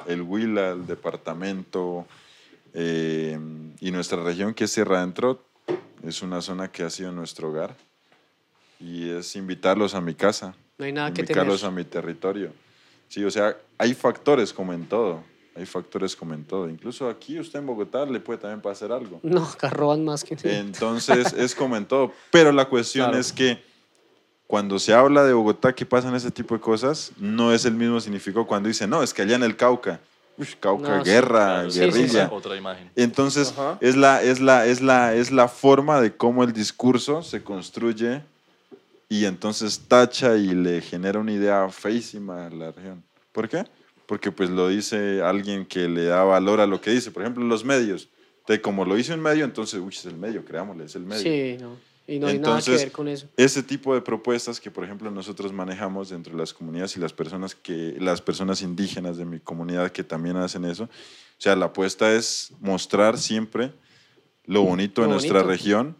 el 0.06 0.22
Huila, 0.22 0.70
el 0.70 0.86
departamento 0.86 2.06
eh, 2.74 3.38
y 3.80 3.90
nuestra 3.90 4.22
región 4.22 4.54
que 4.54 4.64
es 4.64 4.70
Sierra 4.72 4.98
Adentro. 4.98 5.44
Es 6.04 6.22
una 6.22 6.40
zona 6.40 6.70
que 6.70 6.84
ha 6.84 6.90
sido 6.90 7.10
nuestro 7.12 7.48
hogar 7.50 7.76
y 8.78 9.10
es 9.10 9.34
invitarlos 9.34 9.94
a 9.94 10.00
mi 10.00 10.14
casa, 10.14 10.54
No 10.78 10.84
hay 10.84 10.92
nada 10.92 11.12
que 11.12 11.22
invitarlos 11.22 11.64
a 11.64 11.70
mi 11.72 11.82
territorio. 11.84 12.52
Sí, 13.08 13.24
o 13.24 13.30
sea, 13.30 13.56
hay 13.78 13.94
factores 13.94 14.52
como 14.52 14.72
en 14.72 14.86
todo. 14.86 15.24
Hay 15.56 15.66
factores 15.66 16.14
como 16.14 16.34
en 16.34 16.44
todo. 16.44 16.68
Incluso 16.70 17.08
aquí, 17.08 17.40
usted 17.40 17.58
en 17.58 17.66
Bogotá, 17.66 18.06
le 18.06 18.20
puede 18.20 18.38
también 18.38 18.60
pasar 18.60 18.92
algo. 18.92 19.18
No, 19.24 19.42
acá 19.42 19.70
roban 19.70 20.04
más 20.04 20.22
que... 20.22 20.36
Entonces 20.44 21.32
es 21.32 21.54
como 21.56 21.76
en 21.76 21.84
todo. 21.86 22.12
Pero 22.30 22.52
la 22.52 22.66
cuestión 22.68 23.06
Claro. 23.06 23.20
es 23.20 23.32
que 23.32 23.60
cuando 24.46 24.78
se 24.78 24.94
habla 24.94 25.24
de 25.24 25.32
Bogotá 25.32 25.74
que 25.74 25.84
pasan 25.84 26.14
ese 26.14 26.30
tipo 26.30 26.54
de 26.54 26.60
cosas, 26.60 27.10
no 27.16 27.52
es 27.52 27.64
el 27.64 27.74
mismo 27.74 28.00
significado 28.00 28.46
cuando 28.46 28.68
dice, 28.68 28.86
no, 28.86 29.02
es 29.02 29.12
que 29.12 29.22
allá 29.22 29.34
en 29.34 29.42
el 29.42 29.56
Cauca, 29.56 30.00
uy, 30.38 30.46
Cauca, 30.60 30.98
No, 30.98 31.04
sí, 31.04 31.10
guerra, 31.10 31.44
Claro, 31.46 31.70
sí, 31.70 31.80
guerrilla. 31.80 32.24
otra- 32.26 32.36
Otra 32.36 32.56
imagen. 32.56 32.90
Entonces 32.96 33.52
Ajá. 33.52 33.78
es 33.80 33.96
la, 33.96 34.22
es, 34.22 34.40
la, 34.40 34.66
es, 34.66 34.80
la, 34.80 35.14
es 35.14 35.30
la 35.30 35.48
forma 35.48 36.00
de 36.00 36.14
cómo 36.16 36.44
el 36.44 36.52
discurso 36.52 37.22
se 37.22 37.42
construye 37.42 38.22
y 39.08 39.24
entonces 39.24 39.80
tacha 39.88 40.36
y 40.36 40.48
le 40.54 40.80
genera 40.80 41.18
una 41.18 41.32
idea 41.32 41.68
feísima 41.70 42.46
a 42.46 42.50
la 42.50 42.72
región. 42.72 43.02
¿Por 43.32 43.48
qué? 43.48 43.64
Porque 44.06 44.30
pues 44.32 44.48
lo 44.50 44.68
dice 44.68 45.22
alguien 45.22 45.66
que 45.66 45.88
le 45.88 46.04
da 46.04 46.24
valor 46.24 46.60
a 46.60 46.66
lo 46.66 46.80
que 46.80 46.90
dice. 46.90 47.10
Por 47.10 47.22
ejemplo, 47.22 47.44
los 47.44 47.64
medios. 47.64 48.08
De 48.46 48.60
como 48.60 48.84
lo 48.86 48.94
dice 48.94 49.12
un 49.12 49.20
medio, 49.20 49.44
entonces, 49.44 49.78
uy, 49.78 49.92
es 49.92 50.06
el 50.06 50.16
medio, 50.16 50.42
creámosle, 50.44 50.84
es 50.86 50.94
el 50.96 51.02
medio. 51.02 51.22
Sí, 51.22 51.58
no. 51.60 51.76
Y 52.08 52.18
no 52.18 52.26
hay 52.26 52.38
nada 52.38 52.54
que 52.54 52.60
Entonces, 52.60 52.84
ver 52.84 52.92
con 52.92 53.06
eso. 53.06 53.28
Ese 53.36 53.62
tipo 53.62 53.94
de 53.94 54.00
propuestas 54.00 54.58
que, 54.58 54.70
por 54.70 54.82
ejemplo, 54.82 55.10
nosotros 55.10 55.52
manejamos 55.52 56.08
dentro 56.08 56.32
de 56.32 56.38
las 56.38 56.54
comunidades 56.54 56.96
y 56.96 57.00
las 57.00 57.12
personas, 57.12 57.54
que, 57.54 57.96
las 58.00 58.22
personas 58.22 58.62
indígenas 58.62 59.18
de 59.18 59.26
mi 59.26 59.38
comunidad 59.40 59.92
que 59.92 60.02
también 60.02 60.38
hacen 60.38 60.64
eso, 60.64 60.84
o 60.84 61.40
sea, 61.40 61.54
la 61.54 61.66
apuesta 61.66 62.10
es 62.14 62.52
mostrar 62.60 63.18
siempre 63.18 63.74
lo 64.46 64.62
bonito 64.62 65.02
de 65.02 65.08
nuestra 65.08 65.42
bonito. 65.42 65.50
región, 65.50 65.96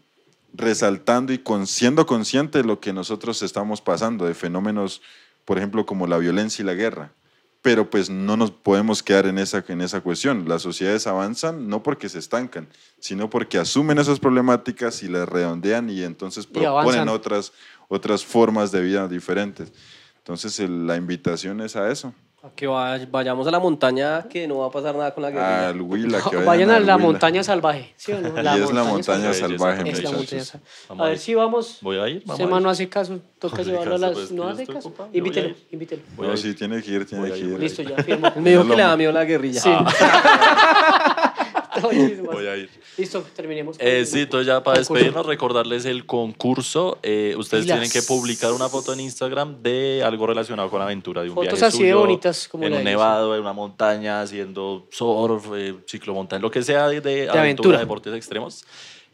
resaltando 0.51 1.31
y 1.31 1.37
con, 1.37 1.67
siendo 1.67 2.07
consciente 2.07 2.57
de 2.57 2.63
lo 2.63 2.79
que 2.79 2.91
nosotros 2.91 3.43
estamos 3.43 3.79
pasando, 3.79 4.25
de 4.25 4.33
fenómenos, 4.33 5.03
por 5.45 5.59
ejemplo, 5.59 5.85
como 5.85 6.07
la 6.07 6.17
violencia 6.17 6.63
y 6.63 6.65
la 6.65 6.73
guerra. 6.73 7.13
Pero 7.61 7.89
pues 7.89 8.09
no 8.09 8.37
nos 8.37 8.51
podemos 8.51 9.03
quedar 9.03 9.25
en 9.25 9.37
esa, 9.37 9.63
en 9.67 9.81
esa 9.81 9.99
cuestión. 10.01 10.47
Las 10.47 10.61
sociedades 10.61 11.07
avanzan 11.07 11.67
no 11.67 11.83
porque 11.83 12.07
se 12.07 12.17
estancan, 12.19 12.67
sino 12.99 13.29
porque 13.29 13.57
asumen 13.57 13.97
esas 13.99 14.19
problemáticas 14.19 15.03
y 15.03 15.09
las 15.09 15.27
redondean 15.27 15.89
y 15.89 16.03
entonces 16.03 16.45
Y 16.45 16.53
proponen 16.53 16.69
avanzan. 17.01 17.09
otras, 17.09 17.51
otras 17.89 18.23
formas 18.23 18.71
de 18.71 18.81
vida 18.81 19.07
diferentes. 19.09 19.73
Entonces 20.19 20.57
el- 20.61 20.87
la 20.87 20.95
invitación 20.95 21.59
es 21.59 21.75
a 21.75 21.91
eso, 21.91 22.13
A 22.41 22.49
Que 22.55 22.67
vay- 22.67 23.05
vayamos 23.11 23.45
a 23.47 23.51
la 23.51 23.59
montaña, 23.59 24.23
que 24.29 24.47
no 24.47 24.59
va 24.59 24.67
a 24.67 24.71
pasar 24.71 24.95
nada 24.95 25.13
con 25.13 25.23
la 25.23 25.29
guerrilla. 25.29 25.69
al 25.69 25.81
Huila. 25.81 26.21
Que 26.29 26.37
Vayan 26.45 26.69
a 26.71 26.77
al 26.77 26.85
la 26.85 26.95
Huila. 26.95 27.05
montaña 27.07 27.43
salvaje, 27.43 27.93
¿sí 27.97 28.13
o 28.13 28.21
no? 28.21 28.29
Y 28.29 28.61
es 28.61 28.71
la 28.71 28.83
montaña 28.85 29.33
salvaje. 29.33 29.83
salvaje, 29.83 29.89
Es 29.91 30.03
la 30.03 30.11
muchachos. 30.11 30.13
montaña 30.13 30.43
salvaje. 30.45 30.71
Vamos 30.87 31.01
A 31.03 31.05
a 31.05 31.09
ver 31.09 31.17
si 31.19 31.35
vamos. 31.35 31.77
Voy 31.81 31.97
a 31.99 32.07
ir. 32.07 32.23
vamos 32.25 32.53
a 32.53 32.59
no 32.61 32.69
hace 32.69 32.87
caso, 32.87 33.19
toca 33.39 33.57
No 33.57 33.61
hace 33.61 33.71
llevarlo 33.71 33.95
a 33.95 33.99
caso, 33.99 34.07
las. 34.07 34.13
pues, 34.19 34.31
no 34.31 34.47
hace 34.47 34.61
estoy 34.61 34.75
caso. 34.75 34.87
ocupado, 34.87 35.09
a 35.13 35.17
Invítelo, 35.17 35.55
invítelo. 35.71 36.01
A 36.17 36.21
No, 36.21 36.37
sí, 36.37 36.53
tiene 36.53 36.81
que 36.81 36.91
ir, 36.91 37.05
tiene 37.05 37.23
Voy 37.27 37.31
a 37.31 37.33
que 37.33 37.39
ir, 37.41 37.55
a 37.55 37.57
Listo, 37.57 37.81
ya 37.83 38.03
firmo. 38.03 38.31
Me 38.37 38.49
dijo 38.51 38.63
que 38.67 38.75
le 38.77 38.83
da 38.83 38.95
miedo 38.95 39.11
la 39.11 39.25
guerrilla. 39.25 39.59
Sí. 39.61 39.69
Voy 41.81 42.47
a 42.47 42.57
ir. 42.57 42.69
Listo, 42.97 43.23
terminemos. 43.35 43.77
Eh, 43.79 44.05
sí, 44.05 44.21
entonces 44.21 44.47
ya 44.47 44.63
para 44.63 44.77
concurso. 44.77 44.93
despedirnos, 44.93 45.25
recordarles 45.25 45.85
el 45.85 46.05
concurso. 46.05 46.97
Eh, 47.03 47.35
ustedes 47.37 47.65
Pilas. 47.65 47.79
tienen 47.79 47.91
que 47.91 48.01
publicar 48.01 48.51
una 48.53 48.69
foto 48.69 48.93
en 48.93 49.01
Instagram 49.01 49.61
de 49.61 50.03
algo 50.03 50.27
relacionado 50.27 50.69
con 50.69 50.79
la 50.79 50.85
aventura 50.85 51.21
de 51.21 51.29
un 51.29 51.35
Fotos 51.35 51.53
viaje 51.53 51.65
así 51.65 51.83
de 51.83 51.89
suyo, 51.89 51.99
bonitas 51.99 52.47
como 52.47 52.65
en 52.65 52.73
un 52.73 52.79
de 52.79 52.85
nevado, 52.85 53.35
en 53.35 53.41
una 53.41 53.53
montaña, 53.53 54.21
haciendo 54.21 54.87
surf, 54.89 55.45
eh, 55.55 55.75
ciclomontaña, 55.87 56.41
lo 56.41 56.51
que 56.51 56.63
sea 56.63 56.87
de, 56.87 57.01
de 57.01 57.21
aventura, 57.29 57.41
aventura. 57.41 57.79
deportes 57.79 58.13
extremos. 58.15 58.65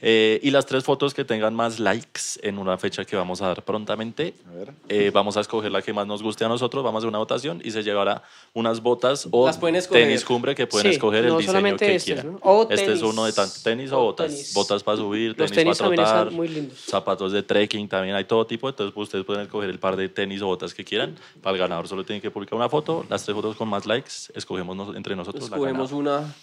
Eh, 0.02 0.40
y 0.44 0.52
las 0.52 0.66
tres 0.66 0.84
fotos 0.84 1.14
que 1.14 1.24
tengan 1.24 1.56
más 1.56 1.80
likes 1.80 2.22
en 2.42 2.58
una 2.60 2.78
fecha 2.78 3.06
que 3.06 3.16
vamos 3.16 3.42
a 3.42 3.48
dar 3.48 3.64
prontamente. 3.64 4.34
A 4.48 4.52
ver. 4.54 4.74
Eh, 4.90 5.10
vamos 5.14 5.38
a 5.38 5.42
escoger 5.42 5.72
la 5.72 5.82
que 5.82 5.94
más 5.94 6.06
nos 6.06 6.22
guste 6.22 6.44
a 6.46 6.50
nosotros, 6.50 6.84
vamos 6.84 6.98
a 6.98 7.00
hacer 7.00 7.10
una 7.10 7.18
votación 7.20 7.62
y 7.64 7.72
se 7.72 7.82
llevará 7.82 8.22
unas 8.54 8.82
botas 8.82 9.28
o 9.32 9.50
tenis 9.90 10.24
cumbre 10.26 10.54
que 10.54 10.68
pueden 10.68 10.88
Sí, 10.92 10.96
escoger 10.96 11.24
el 11.24 11.30
no 11.32 11.38
diseño 11.38 11.52
solamente 11.54 11.86
que 11.88 11.96
estos, 11.96 12.06
quieran. 12.14 12.34
¿no? 12.34 12.40
O 12.44 12.64
este 12.64 12.74
es 12.76 12.86
tenis. 12.86 13.02
uno 13.04 13.26
de 13.26 13.34
tanto 13.34 13.56
tenis 13.64 13.92
o 13.94 14.00
O 14.00 14.04
botas. 14.06 14.32
tenis. 14.32 14.54
Botas 14.54 14.84
para 14.84 14.98
subir, 14.98 15.30
Los 15.38 15.50
tenis, 15.52 15.78
tenis 15.78 15.78
para 15.78 15.96
trotar, 15.96 16.32
muy 16.32 16.50
lindos. 16.50 16.78
zapatos 16.80 17.32
de 17.32 17.42
trekking, 17.44 17.88
también 17.88 18.16
hay 18.16 18.26
todo 18.26 18.46
tipo. 18.46 18.68
Entonces 18.70 18.94
pues, 18.94 19.06
ustedes 19.08 19.26
pueden 19.26 19.44
escoger 19.44 19.70
el 19.70 19.80
par 19.80 19.96
de 19.96 20.10
tenis 20.10 20.42
o 20.42 20.48
botas 20.48 20.74
que 20.74 20.84
quieran. 20.84 21.16
Para 21.42 21.54
el 21.56 21.60
ganador 21.60 21.88
solo 21.88 22.04
tienen 22.04 22.22
que 22.22 22.30
publicar 22.32 22.56
una 22.56 22.70
foto, 22.70 23.06
las 23.10 23.24
tres 23.24 23.34
fotos 23.34 23.56
con 23.56 23.70
más 23.70 23.86
likes, 23.86 24.12
escogemos 24.36 24.96
entre 24.96 25.16
nosotros 25.16 25.50
la 25.50 25.56
Escogemos 25.56 25.90
ganadora. 25.90 26.18
una 26.20 26.34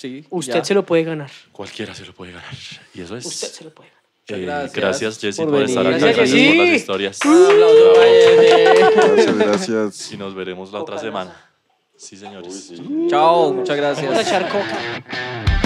Sí. 0.00 0.24
Usted 0.30 0.54
ya. 0.54 0.64
se 0.64 0.72
lo 0.72 0.86
puede 0.86 1.04
ganar. 1.04 1.30
Cualquiera 1.52 1.94
se 1.94 2.06
lo 2.06 2.14
puede 2.14 2.32
ganar. 2.32 2.54
Y 2.94 3.02
eso 3.02 3.18
es. 3.18 3.26
Usted 3.26 3.48
se 3.48 3.64
lo 3.64 3.70
puede 3.74 3.90
ganar. 3.90 4.00
Eh, 4.28 4.46
gracias, 4.46 4.74
gracias 4.74 5.18
Jessy, 5.18 5.42
por 5.42 5.50
por, 5.50 5.62
estar 5.62 5.86
acá. 5.86 5.98
Gracias, 5.98 6.16
Gracias, 6.16 6.46
por 6.46 6.56
las 6.56 6.74
historias. 6.74 7.18
Gracias, 9.36 9.38
gracias. 9.38 10.12
Y 10.12 10.16
nos 10.16 10.34
veremos 10.34 10.72
la 10.72 10.80
otra 10.80 10.98
semana. 10.98 11.36
Sí, 11.98 12.16
señores. 12.16 12.72
Chao, 13.08 13.52
muchas 13.52 13.78
Vamos 13.78 13.98
a 13.98 14.02
gracias. 14.02 14.26
echar 14.26 14.48
coca. 14.48 15.60